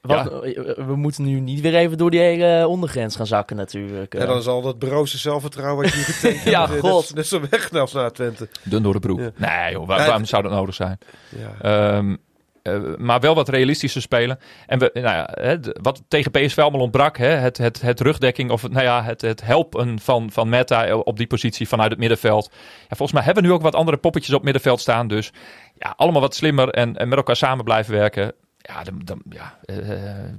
Ja. 0.01 0.23
Wat, 0.23 0.43
We 0.85 0.95
moeten 0.95 1.23
nu 1.23 1.39
niet 1.39 1.61
weer 1.61 1.75
even 1.75 1.97
door 1.97 2.11
die 2.11 2.19
hele 2.19 2.67
ondergrens 2.67 3.15
gaan 3.15 3.27
zakken 3.27 3.55
natuurlijk. 3.55 4.13
En 4.15 4.27
dan 4.27 4.37
is 4.37 4.47
al 4.47 4.61
dat 4.61 4.79
broze 4.79 5.17
zelfvertrouwen 5.17 5.83
wat 5.83 5.93
je 5.93 5.99
getekend 5.99 6.43
Ja, 6.55 6.67
hebt, 6.69 6.79
god. 6.79 7.05
Net, 7.07 7.15
net 7.15 7.27
zo 7.27 7.41
weg 7.49 7.71
als 7.71 7.93
naar 7.93 8.11
Twente. 8.11 8.47
Dun 8.63 8.83
door 8.83 8.93
de 8.93 8.99
broek. 8.99 9.19
Ja. 9.19 9.31
Nee 9.35 9.71
joh, 9.71 9.87
waar- 9.87 9.97
Ja, 9.97 10.03
waarom 10.03 10.21
het- 10.21 10.29
zou 10.29 10.43
dat 10.43 10.51
nodig 10.51 10.75
zijn? 10.75 10.97
Ja. 11.29 11.51
Ehm, 11.95 12.15
eh, 12.61 12.79
maar 12.97 13.19
wel 13.19 13.35
wat 13.35 13.49
realistischer 13.49 14.01
spelen. 14.01 14.39
En 14.67 14.79
we, 14.79 14.89
nou 14.93 15.05
ja, 15.05 15.29
hè, 15.33 15.55
wat 15.81 16.01
tegen 16.07 16.31
PSV 16.31 16.57
allemaal 16.57 16.81
ontbrak, 16.81 17.17
hè, 17.17 17.27
het, 17.27 17.57
het, 17.57 17.81
het 17.81 17.99
rugdekking 18.01 18.51
of 18.51 18.61
het, 18.61 18.71
nou 18.71 18.83
ja, 18.83 19.03
het, 19.03 19.21
het 19.21 19.41
helpen 19.41 19.99
van, 19.99 20.31
van 20.31 20.49
Meta 20.49 20.95
op 20.95 21.17
die 21.17 21.27
positie 21.27 21.67
vanuit 21.67 21.89
het 21.89 21.99
middenveld. 21.99 22.49
Ja, 22.79 22.85
volgens 22.95 23.11
mij 23.11 23.23
hebben 23.23 23.43
we 23.43 23.49
nu 23.49 23.55
ook 23.55 23.61
wat 23.61 23.75
andere 23.75 23.97
poppetjes 23.97 24.35
op 24.35 24.43
middenveld 24.43 24.79
staan. 24.79 25.07
Dus 25.07 25.31
ja, 25.77 25.93
allemaal 25.97 26.21
wat 26.21 26.35
slimmer 26.35 26.69
en, 26.69 26.97
en 26.97 27.07
met 27.07 27.17
elkaar 27.17 27.35
samen 27.35 27.63
blijven 27.65 27.93
werken. 27.93 28.33
Ja, 28.61 28.83
dan, 28.83 29.01
dan, 29.03 29.21
ja 29.29 29.57
eh, 29.65 29.77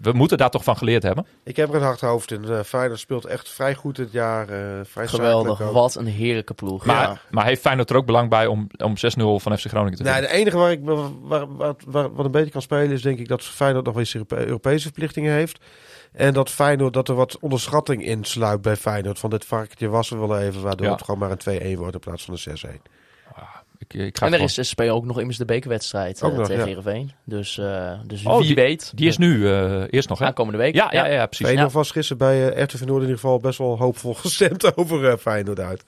we 0.03 0.12
moeten 0.12 0.39
daar 0.39 0.51
toch 0.51 0.65
van 0.65 0.77
geleerd 0.77 1.03
hebben. 1.03 1.27
Ik 1.44 1.57
heb 1.57 1.69
er 1.69 1.74
een 1.74 1.82
hard 1.82 2.01
hoofd 2.01 2.31
in. 2.32 2.44
Uh, 2.44 2.61
Feyenoord 2.61 3.01
speelt 3.01 3.24
echt 3.24 3.49
vrij 3.49 3.74
goed 3.74 3.97
dit 3.97 4.12
jaar. 4.12 4.49
eh 4.49 4.81
vrij 4.85 5.09
Geweldig. 5.09 5.59
Wat 5.59 5.94
een 5.94 6.07
heerlijke 6.07 6.55
ploeg. 6.55 6.85
Maar, 6.85 7.03
Ja. 7.03 7.19
maar 7.31 7.44
heeft 7.44 7.61
Feyenoord 7.61 7.90
er 7.90 7.97
ook 7.97 8.07
belang 8.07 8.28
bij 8.31 8.47
om, 8.47 8.66
om 8.85 8.94
6-0 8.97 9.40
van 9.40 9.59
FC 9.59 9.66
Groningen 9.66 9.97
te 9.97 10.03
Nee, 10.03 10.12
winnen? 10.12 10.31
de 10.31 10.36
enige 10.36 10.57
waar 10.57 10.70
ik 10.70 10.81
waar, 10.82 11.47
waar, 11.57 11.74
waar, 11.86 12.15
wat 12.15 12.24
een 12.24 12.31
beetje 12.31 12.51
kan 12.51 12.62
spelen 12.62 12.90
is 12.90 13.03
denk 13.03 13.19
ik 13.19 13.28
dat 13.28 13.43
Feyenoord 13.44 13.85
nog 13.85 13.94
wel 13.94 14.03
eens 14.03 14.15
Europe- 14.15 14.47
Europese 14.47 14.82
verplichtingen 14.82 15.32
heeft. 15.32 15.59
En 16.12 16.32
dat 16.32 16.51
Feyenoord, 16.51 16.93
dat 16.93 17.09
er 17.09 17.15
wat 17.15 17.39
onderschatting 17.40 18.05
in 18.05 18.24
sluipt 18.24 18.62
bij 18.62 18.77
Feyenoord. 18.77 19.19
Van 19.19 19.31
dit 19.31 19.44
varkentje 19.44 19.89
was 19.89 20.11
er 20.11 20.19
wel 20.28 20.39
even, 20.39 20.62
waardoor 20.62 20.86
Ja. 20.86 20.93
het 20.93 21.03
gewoon 21.05 21.20
maar 21.20 21.31
een 21.31 21.39
2-1 21.77 21.78
wordt 21.78 21.94
in 21.94 22.01
plaats 22.01 22.24
van 22.24 22.35
een 22.35 22.59
6-1. 22.59 22.82
Ik, 23.88 23.94
ik 23.94 24.18
ga 24.18 24.26
En 24.26 24.26
er 24.26 24.32
gewoon- 24.32 24.44
is, 24.48 24.54
ze 24.54 24.62
spelen 24.62 24.94
ook 24.94 25.04
nog 25.04 25.18
immers 25.20 25.38
de 25.38 25.44
bekerwedstrijd 25.44 26.22
Ook 26.22 26.30
eh, 26.32 26.36
nog, 26.38 26.46
tegen 26.46 26.60
ja. 26.62 26.66
Heerenveen. 26.68 27.12
Dus, 27.24 27.59
eh, 27.59 27.92
dus 28.06 28.24
Oh, 28.26 28.38
wie 28.40 28.54
weet. 28.54 28.92
Die 28.94 29.06
is 29.09 29.18
nu 29.18 29.48
eh, 29.48 29.82
eerst 29.90 30.09
nog, 30.09 30.18
hè? 30.18 30.24
aankomende 30.26 30.59
week. 30.59 30.74
Ja, 30.74 30.88
ja, 30.90 31.06
ja, 31.06 31.26
precies. 31.26 31.46
Feyenoord 31.46 31.72
was 31.72 31.90
gisteren 31.90 32.18
bij 32.18 32.52
eh, 32.52 32.62
RTV 32.64 32.80
Noord 32.80 32.94
in 32.94 33.00
ieder 33.00 33.14
geval 33.14 33.38
best 33.38 33.59
wel 33.59 33.78
hoopvol 33.78 34.14
gestemd 34.24 34.76
over 34.76 35.09
eh, 35.10 35.16
Feyenoord 35.16 35.60
uit. 35.60 35.84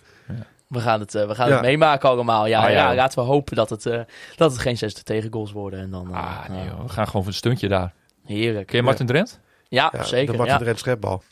We 0.68 0.80
gaan 0.80 1.00
het, 1.00 1.14
eh, 1.14 1.26
we 1.26 1.34
gaan 1.34 1.48
Ja. 1.48 1.52
het 1.54 1.62
meemaken 1.64 2.08
allemaal. 2.08 2.46
Ja, 2.46 2.62
Ah, 2.64 2.70
ja. 2.70 2.88
ja. 2.90 2.94
laten 2.94 3.18
we 3.18 3.24
hopen 3.24 3.56
dat 3.56 3.70
het, 3.70 3.86
eh, 3.86 4.00
dat 4.36 4.50
het 4.50 4.60
geen 4.60 4.78
60 4.78 5.02
tegengoals 5.02 5.52
worden. 5.52 5.80
En 5.80 5.90
dan, 5.90 6.08
eh, 6.10 6.16
Ah, 6.16 6.48
nee, 6.48 6.64
ja, 6.64 6.82
we 6.82 6.88
gaan 6.88 7.06
gewoon 7.06 7.22
voor 7.22 7.32
een 7.32 7.38
stuntje 7.38 7.68
daar. 7.68 7.92
heerlijk. 8.24 8.66
Ken 8.66 8.76
je 8.76 8.82
Martin 8.82 9.06
Drent? 9.06 9.40
Ja, 9.68 9.90
Ja, 9.96 10.02
zeker. 10.02 10.32
De 10.32 10.38
Martin 10.38 10.56
ja. 10.56 10.60
Drent 10.62 10.78
schepbal. 10.78 11.22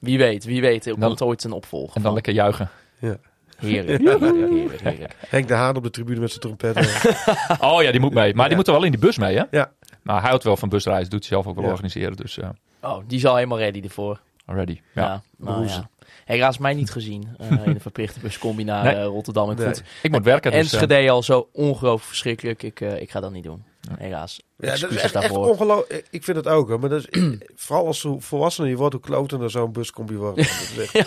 Wie 0.00 0.18
weet, 0.18 0.44
wie 0.44 0.60
weet. 0.60 0.86
Er 0.86 0.98
komt 0.98 1.22
ooit 1.22 1.44
een 1.44 1.52
opvolger. 1.52 1.96
En 1.96 2.02
dan 2.02 2.14
lekker 2.14 2.32
juichen. 2.32 2.68
Heerlijk, 2.98 3.26
heerlijk, 3.56 4.02
heerlijk, 4.02 4.80
heerlijk. 4.82 5.16
Henk 5.28 5.48
de 5.48 5.54
Haan 5.54 5.76
op 5.76 5.82
de 5.82 5.90
tribune 5.90 6.20
met 6.20 6.28
zijn 6.28 6.40
trompet. 6.40 6.76
Oh 7.60 7.82
ja, 7.82 7.90
die 7.90 8.00
moet 8.00 8.14
mee. 8.14 8.34
Maar 8.34 8.42
die 8.42 8.50
Ja. 8.50 8.56
moet 8.56 8.66
er 8.66 8.72
wel 8.72 8.82
in 8.84 8.90
die 8.90 9.00
bus 9.00 9.18
mee, 9.18 9.36
hè? 9.36 9.42
Ja. 9.50 9.72
Maar 10.02 10.20
hij 10.20 10.28
houdt 10.28 10.44
wel 10.44 10.56
van 10.56 10.68
busreizen. 10.68 11.10
Doet 11.10 11.20
hij 11.20 11.28
zelf 11.28 11.46
ook 11.46 11.54
wel 11.54 11.64
Ja. 11.64 11.70
organiseren. 11.70 12.16
Dus 12.16 12.38
eh 12.38 12.48
Oh, 12.82 12.98
die 13.06 13.18
is 13.18 13.26
al 13.26 13.34
helemaal 13.36 13.58
ready 13.58 13.80
ervoor. 13.80 14.20
ready. 14.46 14.80
Ja, 14.94 15.02
Ja. 15.02 15.22
nou 15.36 15.66
ja. 15.66 15.88
Helaas 16.24 16.58
mij 16.58 16.74
niet 16.74 16.90
gezien 16.90 17.28
eh, 17.38 17.50
in 17.66 17.72
de 17.72 17.80
verplichte 17.80 18.20
buscombi 18.20 18.64
naar 18.64 18.84
Nee. 18.84 18.94
eh, 18.94 19.04
Rotterdam. 19.04 19.50
Ik 19.50 19.56
Nee. 19.56 19.66
vond 19.66 19.82
Ik 20.02 20.10
moet 20.10 20.24
werken, 20.24 20.50
dus... 20.50 20.60
Enschede 20.72 21.10
al 21.10 21.22
zo 21.22 21.48
ongelooflijk 21.52 22.08
verschrikkelijk. 22.08 22.62
Ik, 22.62 22.80
eh, 22.80 23.00
ik 23.00 23.10
ga 23.10 23.20
dat 23.20 23.32
niet 23.32 23.44
doen. 23.44 23.64
Helaas. 23.98 24.40
Ja, 24.56 24.66
dat 24.66 24.74
is 24.74 24.82
Excuses 24.82 25.02
echt, 25.02 25.14
echt 25.14 25.22
daarvoor. 25.24 25.48
ongelooflijk. 25.48 26.06
Ik 26.10 26.24
vind 26.24 26.36
het 26.36 26.48
ook. 26.48 26.68
Hè. 26.68 26.78
Maar 26.78 26.88
dat 26.88 27.06
is, 27.10 27.20
vooral 27.64 27.86
als 27.86 28.02
hoe 28.02 28.20
volwassener 28.20 28.70
je 28.70 28.76
wordt, 28.76 28.94
hoe 28.94 29.02
klotender 29.02 29.50
zo'n 29.50 29.72
buscombi 29.72 30.16
wordt. 30.16 30.36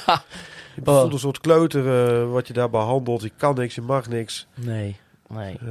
Dat 0.06 0.24
Je 0.86 0.92
voelt 0.92 1.14
een 1.14 1.20
soort 1.20 1.40
kleuter 1.40 2.30
wat 2.30 2.48
je 2.48 2.54
daar 2.54 2.70
behandelt. 2.70 3.22
Je 3.22 3.32
kan 3.38 3.56
niks, 3.56 3.76
je 3.76 3.82
mag 3.82 4.08
niks. 4.10 4.48
nee, 4.56 4.96
nee. 5.28 5.58
Eh, 5.60 5.68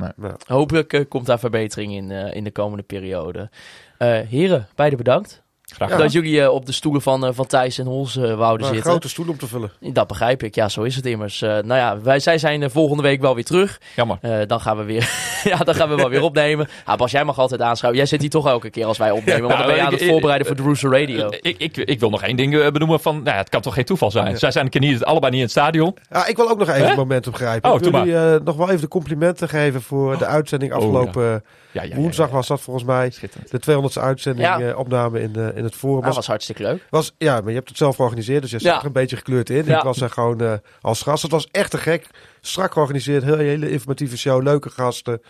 Nee. 0.00 0.10
nou, 0.16 0.34
Hopelijk 0.46 0.92
eh, 0.92 1.04
komt 1.08 1.26
daar 1.26 1.38
verbetering 1.38 1.92
in, 1.92 2.10
eh, 2.10 2.34
in 2.36 2.44
de 2.44 2.50
komende 2.50 2.82
periode. 2.82 3.50
Eh, 3.98 4.20
heren, 4.20 4.68
beide 4.74 4.96
bedankt. 4.96 5.42
Graag. 5.74 5.96
Dat 5.98 6.12
jullie 6.12 6.42
eh, 6.42 6.52
op 6.52 6.66
de 6.66 6.72
stoelen 6.72 7.02
van, 7.02 7.26
eh, 7.26 7.30
van 7.32 7.46
Thijs 7.46 7.78
en 7.78 7.86
Hols 7.86 8.16
eh, 8.16 8.22
wouden 8.22 8.38
maar 8.46 8.58
een 8.58 8.64
zitten. 8.74 8.82
grote 8.90 9.08
stoel 9.08 9.28
om 9.28 9.38
te 9.38 9.46
vullen. 9.46 9.70
Dat 9.80 10.06
begrijp 10.06 10.42
ik. 10.42 10.54
Ja, 10.54 10.68
zo 10.68 10.82
is 10.82 10.96
het 10.96 11.06
immers. 11.06 11.40
Nou 11.40 11.74
ja, 11.74 12.00
wij, 12.00 12.18
zij 12.20 12.38
zijn 12.38 12.70
volgende 12.70 13.02
week 13.02 13.20
wel 13.20 13.34
weer 13.34 13.44
terug. 13.44 13.80
Jammer. 13.96 14.18
Eh, 14.20 14.38
dan 14.46 14.60
gaan 14.60 14.76
we 14.76 14.82
weer, 14.82 15.10
ja, 15.44 15.56
dan 15.56 15.74
gaan 15.74 15.88
we 15.88 15.94
wel 15.94 16.08
weer 16.08 16.22
opnemen. 16.22 16.68
Ah, 16.84 16.96
Bas, 16.96 17.10
jij 17.10 17.24
mag 17.24 17.38
altijd 17.38 17.60
aanschouwen. 17.60 18.00
Jij 18.00 18.08
zit 18.10 18.20
hier 18.20 18.30
toch 18.30 18.46
elke 18.46 18.70
keer 18.70 18.86
als 18.86 18.98
wij 18.98 19.10
opnemen. 19.10 19.42
Want 19.42 19.56
dan 19.58 19.66
ben 19.66 19.76
je 19.76 19.82
aan 19.82 19.92
het 19.92 20.04
voorbereiden 20.04 20.46
voor 20.46 20.56
de 20.56 20.62
Rooster 20.62 20.90
Radio. 21.00 21.28
Ik, 21.40 21.58
ik, 21.58 21.76
ik 21.76 22.00
wil 22.00 22.10
nog 22.10 22.22
één 22.22 22.36
ding 22.36 22.70
benoemen 22.72 23.00
van... 23.00 23.14
Nou, 23.14 23.28
ja, 23.28 23.36
het 23.36 23.48
kan 23.48 23.60
toch 23.60 23.74
geen 23.74 23.84
toeval 23.84 24.10
zijn? 24.10 24.38
Zij 24.38 24.50
zijn 24.50 24.64
een 24.64 24.70
keer 24.70 24.80
niet, 24.80 25.04
allebei 25.04 25.30
niet 25.30 25.40
in 25.40 25.46
het 25.46 25.56
stadion. 25.56 25.96
Ja, 26.10 26.26
ik 26.26 26.36
wil 26.36 26.50
ook 26.50 26.58
nog 26.58 26.68
even 26.68 26.80
Hè? 26.80 26.86
het 26.86 26.96
momentum 26.96 27.34
grijpen. 27.34 27.70
Oh, 27.70 27.76
ik 27.76 27.82
wil 27.90 28.04
jullie 28.04 28.16
eh, 28.34 28.40
nog 28.44 28.56
wel 28.56 28.68
even 28.68 28.80
de 28.80 28.88
complimenten 28.88 29.48
geven 29.48 29.82
voor 29.82 30.18
de 30.18 30.26
uitzending 30.26 30.72
Oh, 30.72 30.78
afgelopen 30.78 31.44
Ja, 31.72 31.82
ja, 31.82 31.88
ja, 31.88 31.94
woensdag 31.96 32.28
ja. 32.28 32.32
was 32.34 32.46
dat 32.46 32.60
volgens 32.60 32.84
mij. 32.86 33.12
De 33.50 33.60
200ste 33.60 34.00
uitzending 34.02 34.46
Ja. 34.48 34.60
eh, 34.60 34.78
opname 34.78 35.20
in, 35.20 35.32
de, 35.32 35.52
in 35.54 35.64
het 35.64 35.74
forum. 35.74 35.96
Dat 35.96 36.04
Was, 36.06 36.16
was 36.16 36.26
hartstikke 36.26 36.62
leuk. 36.62 36.86
was, 36.90 37.12
ja, 37.18 37.40
maar 37.40 37.48
je 37.48 37.56
hebt 37.56 37.68
het 37.68 37.78
zelf 37.78 37.96
georganiseerd, 37.96 38.42
dus 38.42 38.50
je 38.50 38.58
Ja. 38.62 38.78
er 38.80 38.86
een 38.86 38.92
beetje 38.92 39.16
gekleurd 39.16 39.50
in. 39.50 39.64
Ja. 39.64 39.76
Ik 39.78 39.82
was 39.84 40.00
er 40.00 40.10
gewoon 40.10 40.40
eh, 40.40 40.52
als 40.80 41.02
gast. 41.02 41.22
Het 41.22 41.30
was 41.30 41.48
echt 41.50 41.70
te 41.70 41.78
gek. 41.78 42.06
Strak 42.40 42.72
georganiseerd, 42.72 43.22
heel, 43.24 43.36
hele 43.36 43.70
informatieve 43.70 44.18
show, 44.18 44.42
leuke 44.42 44.70
gasten. 44.70 45.20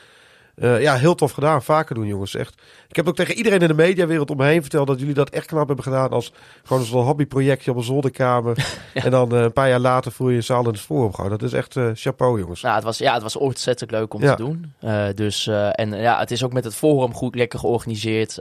Eh, 0.61 0.81
ja, 0.83 0.95
heel 0.97 1.15
tof 1.15 1.33
gedaan. 1.33 1.63
Vaker 1.63 1.95
doen, 1.95 2.07
jongens. 2.07 2.35
Echt. 2.35 2.55
Ik 2.89 2.97
heb 2.97 3.09
ook 3.09 3.17
tegen 3.17 3.35
iedereen 3.35 3.61
in 3.61 3.69
de 3.69 3.75
mediawereld 3.75 4.31
om 4.31 4.37
me 4.37 4.45
heen 4.45 4.61
verteld 4.61 4.87
dat 4.87 4.99
jullie 4.99 5.15
dat 5.15 5.31
echt 5.31 5.47
knap 5.47 5.67
hebben 5.67 5.85
gedaan. 5.85 6.11
Als 6.11 6.33
gewoon 6.65 6.85
zo'n 6.85 7.05
hobbyprojectje 7.05 7.71
op 7.71 7.77
een 7.77 7.83
zolderkamer. 7.83 8.57
En 8.95 9.11
dan 9.11 9.35
eh, 9.37 9.41
een 9.43 9.53
paar 9.53 9.69
jaar 9.69 9.79
later 9.79 10.13
voer 10.13 10.31
je 10.31 10.37
een 10.37 10.43
zaal 10.43 10.63
in 10.65 10.69
het 10.71 10.81
forum. 10.81 11.15
Gewoon. 11.15 11.31
Dat 11.31 11.43
is 11.43 11.53
echt 11.53 11.77
eh, 11.77 11.91
chapeau, 11.95 12.41
jongens. 12.41 12.63
Nou, 12.63 12.75
het 12.75 12.85
was, 12.85 12.99
ja, 12.99 13.13
het 13.13 13.23
was 13.23 13.37
ontzettend 13.37 13.91
leuk 13.91 14.15
om 14.15 14.23
Ja. 14.23 14.35
te 14.35 14.43
doen. 14.43 14.73
Eh, 14.81 15.05
dus, 15.15 15.47
eh, 15.47 15.69
en 15.73 15.93
ja, 15.97 16.19
het 16.19 16.31
is 16.31 16.45
ook 16.45 16.53
met 16.53 16.65
het 16.65 16.75
forum 16.75 17.15
goed 17.15 17.35
lekker 17.35 17.59
georganiseerd. 17.59 18.39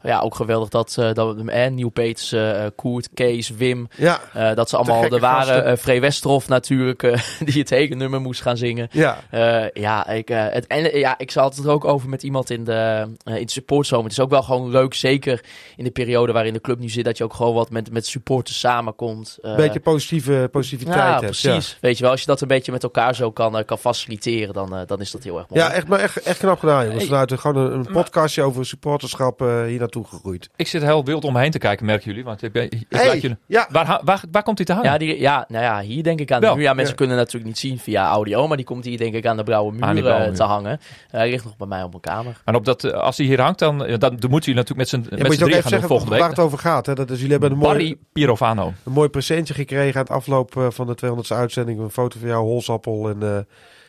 Eh, 0.00 0.10
ja, 0.10 0.20
ook 0.20 0.34
geweldig 0.34 0.68
dat, 0.68 0.96
eh 0.98 1.12
dat 1.12 1.36
eh, 1.46 1.70
Nieuw 1.70 1.88
Peters, 1.88 2.32
eh, 2.32 2.64
Koert, 2.76 3.08
Kees, 3.14 3.48
Wim, 3.50 3.88
Ja, 3.96 4.20
eh, 4.32 4.54
dat 4.54 4.68
ze 4.68 4.76
allemaal 4.76 5.04
er 5.04 5.20
waren. 5.20 5.64
eh 5.64 5.76
Free 5.76 6.00
Westerhof 6.00 6.48
natuurlijk, 6.48 7.02
eh, 7.02 7.20
die 7.44 7.60
het 7.60 7.70
hele 7.70 7.94
nummer 7.94 8.20
moest 8.20 8.42
gaan 8.42 8.56
zingen. 8.56 8.88
ja. 8.92 9.18
Eh, 9.30 9.64
ja, 9.72 10.08
ik, 10.08 10.30
eh, 10.30 10.44
het, 10.48 10.66
en, 10.66 10.92
eh, 10.92 11.00
ja, 11.00 11.18
ik 11.18 11.30
zat 11.30 11.56
het 11.56 11.64
er 11.64 11.70
ook 11.70 11.84
over 11.84 12.08
met 12.08 12.22
iemand 12.22 12.50
in 12.50 12.64
de, 12.64 13.06
eh, 13.24 13.36
in 13.36 13.46
de 13.46 13.50
supportzomer. 13.52 14.04
Het 14.04 14.12
is 14.12 14.20
ook 14.20 14.30
wel 14.30 14.42
gewoon 14.42 14.70
leuk, 14.70 14.94
zeker 14.94 15.44
in 15.76 15.84
de 15.84 15.90
periode 15.90 16.32
waarin 16.32 16.52
de 16.52 16.60
club 16.60 16.78
nu 16.78 16.88
zit, 16.88 17.04
dat 17.04 17.18
je 17.18 17.24
ook 17.24 17.34
gewoon 17.34 17.54
wat 17.54 17.70
met, 17.70 17.92
met 17.92 18.06
supporters 18.06 18.58
samenkomt. 18.58 19.38
Eh, 19.42 19.50
Een 19.50 19.56
beetje 19.56 19.80
positieve 19.80 20.48
positiviteit 20.52 20.98
ja, 20.98 21.10
hebt. 21.10 21.20
precies. 21.24 21.78
Weet 21.80 21.96
je 21.96 22.02
wel, 22.02 22.10
als 22.12 22.20
je 22.20 22.26
dat 22.26 22.40
een 22.40 22.48
beetje 22.48 22.72
met 22.72 22.82
elkaar 22.82 23.14
zo 23.14 23.30
kan, 23.30 23.58
eh, 23.58 23.64
kan 23.64 23.78
faciliteren, 23.78 24.54
dan, 24.54 24.76
eh, 24.76 24.80
dan 24.86 25.00
is 25.00 25.10
dat 25.10 25.22
heel 25.22 25.38
erg 25.38 25.48
mooi. 25.48 25.62
Ja, 25.62 25.72
echt, 25.72 25.86
maar 25.88 25.98
echt, 26.00 26.22
echt 26.22 26.38
knap 26.38 26.58
gedaan, 26.58 26.84
jongens. 26.84 27.08
Hey. 27.08 27.08
Vanuit 27.10 27.40
gewoon 27.40 27.64
een, 27.72 27.78
een 27.78 27.92
podcastje 27.92 28.42
over 28.42 28.66
supporterschap 28.66 29.42
eh, 29.42 29.62
hier 29.64 29.78
naartoe 29.92 30.18
gegroeid. 30.18 30.48
Ik 30.56 30.66
zit 30.66 30.82
heel 30.82 31.04
wild 31.04 31.24
om 31.24 31.32
me 31.32 31.40
heen 31.40 31.50
te 31.50 31.58
kijken, 31.58 31.86
merken 31.86 32.06
jullie. 32.06 32.24
Want 32.24 32.42
ik, 32.42 32.52
ben, 32.52 32.64
ik 32.64 32.84
Hey, 32.88 33.06
laat 33.06 33.20
jullie... 33.20 33.36
ja. 33.46 33.68
Waar, 33.70 34.00
waar, 34.04 34.22
waar 34.30 34.42
komt 34.42 34.58
hij 34.58 34.66
te 34.66 34.72
hangen? 34.72 34.90
Ja, 34.90 34.98
die, 34.98 35.20
ja, 35.20 35.44
nou 35.48 35.64
ja, 35.64 35.80
hier 35.80 36.02
denk 36.02 36.20
ik 36.20 36.32
aan. 36.32 36.40
Nu, 36.40 36.62
ja, 36.62 36.72
mensen 36.72 36.94
ja. 36.94 37.00
kunnen 37.00 37.16
natuurlijk 37.16 37.44
niet 37.44 37.58
zien 37.58 37.78
via 37.78 38.08
audio, 38.08 38.48
maar 38.48 38.56
die 38.56 38.66
komt 38.66 38.84
hier 38.84 38.98
denk 38.98 39.14
ik 39.14 39.26
aan 39.26 39.36
de 39.36 39.42
blauwe 39.42 39.72
muur 39.72 40.06
eh, 40.06 40.24
muur. 40.24 40.34
te 40.34 40.42
hangen. 40.42 40.80
Hij 41.10 41.30
ligt 41.30 41.44
nog 41.44 41.56
bij 41.56 41.66
mij 41.66 41.82
op 41.82 41.90
mijn 41.90 42.02
kamer. 42.02 42.40
En 42.44 42.54
op 42.54 42.64
dat, 42.64 42.84
eh, 42.84 42.92
als 42.92 43.16
hij 43.16 43.26
hier 43.26 43.40
hangt, 43.40 43.58
dan, 43.58 43.84
eh, 43.84 43.98
dan, 43.98 44.16
dan 44.16 44.30
moeten 44.30 44.52
jullie 44.52 44.66
natuurlijk 44.66 44.78
met 44.78 44.88
z'n 44.88 44.96
Ja, 44.96 45.16
met 45.16 45.26
moet 45.26 45.36
drieën 45.36 45.50
even 45.50 45.62
gaan 45.62 45.62
doen 45.62 45.70
zeggen 45.70 45.88
volgende 45.88 46.10
waar 46.10 46.28
week. 46.28 46.36
het 46.36 46.44
over 46.44 46.58
gaat. 46.58 46.86
Hè? 46.86 46.94
Dat 46.94 47.10
is, 47.10 47.16
jullie 47.16 47.32
hebben 47.32 47.50
een 47.50 47.58
mooi, 47.58 47.72
Barry 47.72 47.96
Pirovano. 48.12 48.72
een 48.84 48.92
mooi 48.92 49.08
presentje 49.08 49.54
gekregen 49.54 49.94
aan 49.94 50.06
het 50.06 50.10
afloop 50.10 50.66
van 50.68 50.86
de 50.86 50.94
200ste 50.94 51.36
uitzending. 51.36 51.80
Een 51.80 51.90
foto 51.90 52.18
van 52.18 52.28
jou, 52.28 52.44
Holsappel 52.44 53.08
en, 53.08 53.22
eh 53.22 53.38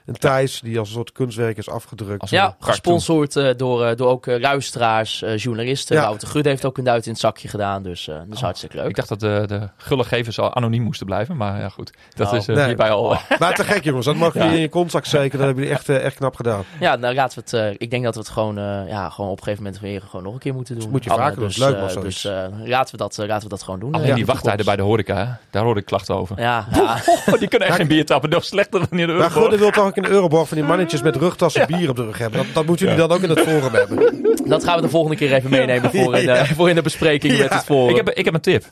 en 0.05 0.13
Thijs, 0.19 0.59
die 0.61 0.79
als 0.79 0.87
een 0.87 0.93
soort 0.93 1.11
kunstwerk 1.11 1.57
is 1.57 1.69
afgedrukt. 1.69 2.21
Als 2.21 2.29
Ja, 2.29 2.41
cartoon. 2.45 2.67
gesponsord 2.69 3.35
eh, 3.35 3.49
door, 3.57 3.85
eh, 3.85 3.95
door 3.95 4.07
ook 4.09 4.27
eh, 4.27 4.39
luisteraars, 4.39 5.21
eh, 5.21 5.37
journalisten. 5.37 5.95
Ja. 5.95 6.01
Wouter 6.01 6.45
heeft 6.45 6.65
ook 6.65 6.77
een 6.77 6.83
duit 6.83 7.05
in 7.05 7.11
het 7.11 7.21
zakje 7.21 7.47
gedaan, 7.47 7.83
dus 7.83 8.07
eh, 8.07 8.15
dat 8.15 8.25
is 8.35 8.41
hartstikke 8.41 8.75
leuk. 8.77 8.87
Ik 8.89 8.95
dacht 8.95 9.09
dat 9.09 9.19
de, 9.19 9.43
de 9.47 9.69
gullegevers 9.77 10.39
al 10.39 10.53
anoniem 10.55 10.83
moesten 10.83 11.05
blijven. 11.05 11.37
Maar 11.37 11.59
ja, 11.59 11.69
goed. 11.69 11.91
Dat 12.15 12.25
Nou, 12.27 12.37
is 12.39 12.47
eh, 12.47 12.55
nee. 12.55 12.65
hierbij 12.65 12.89
al... 12.91 13.17
Maar 13.39 13.55
te 13.55 13.63
gek, 13.63 13.83
jongens. 13.83 14.05
Dat 14.05 14.15
mag 14.15 14.33
je 14.33 14.39
Ja. 14.39 14.45
in 14.45 14.59
je 14.59 14.69
kontzak 14.69 15.05
zeker. 15.05 15.37
Dat 15.37 15.45
hebben 15.45 15.63
jullie 15.63 15.77
echt, 15.79 15.89
echt 15.89 16.15
knap 16.15 16.35
gedaan. 16.35 16.63
Ja, 16.79 16.95
nou 16.95 17.13
laten 17.15 17.43
we 17.43 17.57
het. 17.57 17.67
eh, 17.71 17.75
ik 17.77 17.91
denk 17.91 18.03
dat 18.03 18.13
we 18.13 18.19
het 18.19 18.29
gewoon, 18.29 18.57
eh, 18.57 18.87
ja, 18.87 19.09
gewoon 19.09 19.29
op 19.31 19.37
een 19.37 19.43
gegeven 19.43 19.63
moment 19.63 19.81
weer 19.81 20.01
gewoon 20.01 20.23
nog 20.23 20.33
een 20.33 20.39
keer 20.39 20.53
moeten 20.53 20.79
doen. 20.79 20.89
moet 20.89 21.03
je 21.03 21.09
vaker 21.09 21.35
doen. 21.35 21.47
Dus, 21.47 21.57
Leuk 21.57 21.79
was 21.79 21.93
dus 21.93 22.25
eh, 22.25 22.45
laten, 22.65 22.91
we 22.91 22.97
dat, 22.97 23.17
laten 23.17 23.43
we 23.43 23.49
dat 23.49 23.63
gewoon 23.63 23.79
doen. 23.79 23.93
Alleen 23.93 24.15
die 24.15 24.25
wachttijden 24.25 24.65
bij 24.65 24.75
de 24.75 24.81
horeca, 24.81 25.39
daar 25.49 25.63
hoorde 25.63 25.79
ik 25.79 25.85
klachten 25.85 26.15
over. 26.15 26.39
Ja, 26.41 26.67
ja. 26.73 26.97
Oh, 27.05 27.33
die 27.39 27.47
kunnen 27.47 27.67
echt 27.67 27.77
geen 27.77 27.87
bier 27.87 28.05
tappen. 28.05 28.29
Nog 28.29 28.43
slechter 28.45 28.79
dan 28.89 28.99
in 28.99 29.07
de 29.07 29.13
Maar. 29.13 29.31
Gudde 29.31 29.57
wil 29.57 29.71
toch 29.71 29.88
de 29.95 30.09
Euroborg 30.09 30.47
van 30.47 30.57
die 30.57 30.65
mannetjes 30.65 31.01
met 31.01 31.15
rugtassen 31.15 31.67
bier 31.67 31.89
op 31.89 31.95
de 31.95 32.03
rug 32.05 32.17
hebben. 32.17 32.39
Dat, 32.43 32.53
dat 32.53 32.65
moeten 32.65 32.85
jullie 32.85 33.07
dan 33.07 33.11
ook 33.17 33.23
in 33.23 33.29
het 33.29 33.39
forum 33.39 33.73
hebben. 33.73 34.21
dat 34.49 34.63
gaan 34.63 34.75
we 34.75 34.81
de 34.81 34.89
volgende 34.89 35.15
keer 35.17 35.33
even 35.33 35.49
meenemen 35.49 35.91
voor 35.91 36.15
in, 36.15 36.25
de, 36.25 36.31
Ja. 36.31 36.45
voor 36.45 36.69
in 36.69 36.75
de 36.75 36.81
bespreking 36.81 37.37
met 37.37 37.53
het 37.53 37.63
forum. 37.63 37.89
Ik 37.89 37.95
heb, 37.95 38.09
ik 38.09 38.25
heb 38.25 38.33
een 38.33 38.41
tip. 38.41 38.63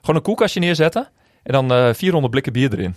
Gewoon 0.00 0.16
een 0.16 0.22
koelkastje 0.22 0.60
neerzetten. 0.60 1.08
En 1.42 1.52
dan 1.52 1.72
eh 1.72 1.94
400 1.94 2.30
blikken 2.30 2.52
bier 2.52 2.72
erin. 2.72 2.94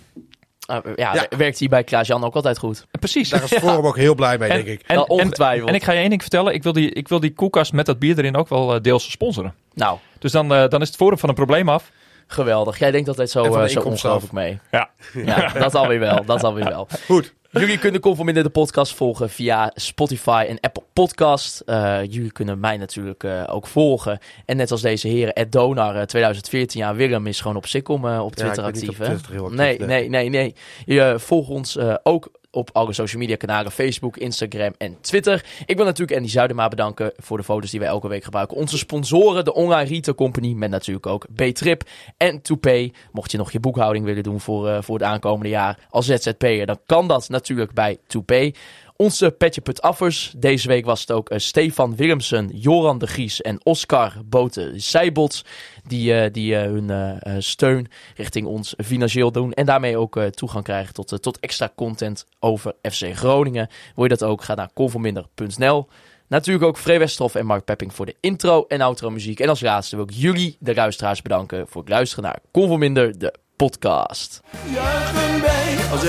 Nou, 0.68 0.84
ja, 0.96 1.14
Ja. 1.14 1.38
werkt 1.38 1.60
hij 1.60 1.68
bij 1.68 1.84
Klaas-Jan 1.84 2.24
ook 2.24 2.36
altijd 2.36 2.58
goed. 2.58 2.86
Precies. 3.00 3.30
Daar 3.30 3.44
is 3.44 3.54
Forum 3.54 3.86
ook 3.86 3.98
heel 3.98 4.16
blij 4.16 4.38
mee, 4.38 4.50
denk 4.50 4.66
ik. 4.68 4.82
En, 4.86 4.96
Nou, 4.96 5.08
en, 5.08 5.14
ongetwijfeld. 5.24 5.70
en 5.70 5.76
ik 5.76 5.84
ga 5.84 5.92
je 5.92 6.00
één 6.00 6.10
ding 6.10 6.22
vertellen. 6.22 6.54
Ik 6.54 6.64
wil 6.64 6.74
die, 6.74 6.92
ik 6.92 7.08
wil 7.08 7.20
die 7.20 7.34
koelkast 7.34 7.74
met 7.74 7.86
dat 7.86 8.00
bier 8.00 8.18
erin 8.18 8.36
ook 8.36 8.50
wel 8.50 8.74
eh, 8.76 8.82
deels 8.82 9.12
sponsoren. 9.12 9.54
Nou, 9.74 9.98
Dus 10.20 10.32
dan, 10.32 10.54
eh, 10.54 10.68
dan 10.68 10.82
is 10.82 10.88
het 10.88 10.96
forum 10.98 11.18
van 11.18 11.30
een 11.30 11.36
probleem 11.36 11.70
af. 11.70 11.92
geweldig. 12.28 12.80
Jij 12.80 12.92
denkt 12.92 13.08
altijd 13.08 13.30
zo, 13.30 13.44
En 13.44 13.52
van 13.52 13.58
de 13.60 13.66
eh, 13.66 13.72
zo 13.72 13.78
inkomsten 13.80 14.10
ongelooflijk 14.12 14.34
mee. 14.46 14.60
Ja. 14.72 14.90
Ja, 15.26 15.60
dat 15.60 15.76
alweer 15.76 16.00
wel. 16.00 16.26
Dat 16.26 16.44
alweer 16.44 16.66
wel. 16.66 16.88
Goed. 17.06 17.34
Jullie 17.52 17.78
kunnen 17.78 18.02
Conforminder 18.02 18.44
de 18.44 18.50
podcast 18.50 18.94
volgen 18.94 19.30
via 19.30 19.72
Spotify 19.76 20.46
en 20.48 20.60
Apple 20.60 20.84
Podcast. 20.94 21.60
Eh, 21.60 22.00
jullie 22.10 22.32
kunnen 22.32 22.60
mij 22.60 22.78
natuurlijk 22.78 23.24
eh, 23.24 23.44
ook 23.48 23.68
volgen. 23.68 24.20
En 24.46 24.58
net 24.58 24.72
als 24.72 24.82
deze 24.82 25.08
heren, 25.08 25.34
Ed 25.34 25.52
Donar, 25.52 25.96
eh, 25.96 26.02
2014 26.02 26.80
jaar. 26.80 26.96
Willem 26.96 27.28
is 27.28 27.42
gewoon 27.42 27.58
op 27.58 27.66
Sikkom 27.66 28.08
eh, 28.08 28.24
op 28.26 28.36
Ja, 28.36 28.44
Twitter 28.44 28.64
actief. 28.64 28.90
op? 28.90 28.96
Twitter 28.96 29.42
actief, 29.44 29.58
nee, 29.58 29.80
nee. 29.80 30.10
nee, 30.10 30.30
nee. 30.30 30.56
Je 30.86 31.02
eh, 31.02 31.18
volgt 31.18 31.50
ons 31.50 31.78
eh, 31.78 31.96
ook 32.04 32.32
op 32.52 32.70
alle 32.74 32.94
social 32.94 33.22
media 33.22 33.36
kanalen. 33.36 33.72
Facebook, 33.72 34.18
Instagram 34.18 34.74
en 34.78 34.98
Twitter. 35.02 35.46
Ik 35.66 35.76
wil 35.76 35.86
natuurlijk 35.86 36.18
Andy 36.18 36.30
Zuidema 36.30 36.68
bedanken 36.68 37.14
voor 37.18 37.38
de 37.38 37.44
foto's 37.44 37.72
die 37.72 37.80
wij 37.80 37.90
elke 37.90 38.08
week 38.08 38.24
gebruiken. 38.24 38.58
Onze 38.58 38.78
sponsoren, 38.78 39.46
de 39.46 39.54
Online 39.54 39.90
Retail 39.90 40.16
Company. 40.16 40.54
Met 40.54 40.70
natuurlijk 40.70 41.06
ook 41.06 41.26
B-Trip 41.36 41.84
en 42.18 42.42
ToPay. 42.42 42.94
Mocht 43.12 43.32
je 43.32 43.38
nog 43.38 43.52
je 43.52 43.60
boekhouding 43.60 44.06
willen 44.06 44.24
doen 44.24 44.40
voor, 44.40 44.68
eh, 44.70 44.82
voor 44.82 44.96
het 44.96 45.08
aankomende 45.08 45.50
jaar 45.50 45.80
als 45.90 46.06
ZZP'er. 46.06 46.66
Dan 46.66 46.80
kan 46.86 47.08
dat 47.08 47.30
natuurlijk 47.30 47.74
bij 47.74 47.98
ToPay. 48.08 48.56
Onze 49.02 49.32
Petje 49.32 49.62
Put. 49.62 50.34
Deze 50.38 50.68
week 50.68 50.86
was 50.86 51.02
het 51.02 51.12
ook 51.12 51.30
eh, 51.30 51.40
Stefan 51.40 51.96
Willemsen, 51.96 52.50
Joran 52.54 52.98
de 52.98 53.08
Gries 53.08 53.42
en 53.42 53.66
Oscar 53.66 54.14
Boten 54.26 54.82
Zijbots. 54.82 55.46
Die, 55.88 56.14
eh, 56.14 56.34
die 56.34 56.56
eh, 56.56 56.62
hun 56.62 57.42
steun 57.44 57.88
richting 58.16 58.46
ons 58.46 58.74
financieel 58.84 59.32
doen. 59.32 59.54
En 59.54 59.66
daarmee 59.66 59.98
ook 59.98 60.20
toegang 60.32 60.64
krijgen 60.64 60.94
tot, 60.94 61.22
tot 61.22 61.40
extra 61.40 61.72
content 61.76 62.26
over 62.40 62.74
FC 62.82 63.16
Groningen. 63.16 63.70
Wil 63.96 64.04
je 64.04 64.10
dat 64.10 64.24
ook? 64.24 64.44
Ga 64.44 64.56
naar 64.56 64.70
conforminder.nl. 64.74 65.88
Natuurlijk 66.28 66.66
ook 66.66 66.78
Free 66.78 67.08
en 67.34 67.46
Mark 67.46 67.66
Pepping 67.66 67.94
voor 67.94 68.06
de 68.06 68.16
intro 68.20 68.66
en 68.68 68.82
outro 68.82 69.10
muziek. 69.10 69.40
En 69.40 69.50
als 69.50 69.62
laatste 69.62 69.96
wil 69.96 70.06
ik 70.06 70.14
jullie, 70.14 70.58
de 70.60 70.76
luisteraars, 70.76 71.22
bedanken 71.22 71.68
voor 71.68 71.82
het 71.82 71.90
luisteren 71.90 72.24
naar 72.24 72.40
Conforminder, 72.52 73.20
de 73.20 73.34
podcast. 73.56 74.42
Juichen 74.74 75.92
als 75.92 76.02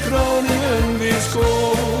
Groningen 0.00 0.98
weer 0.98 1.20
scoort. 1.20 1.95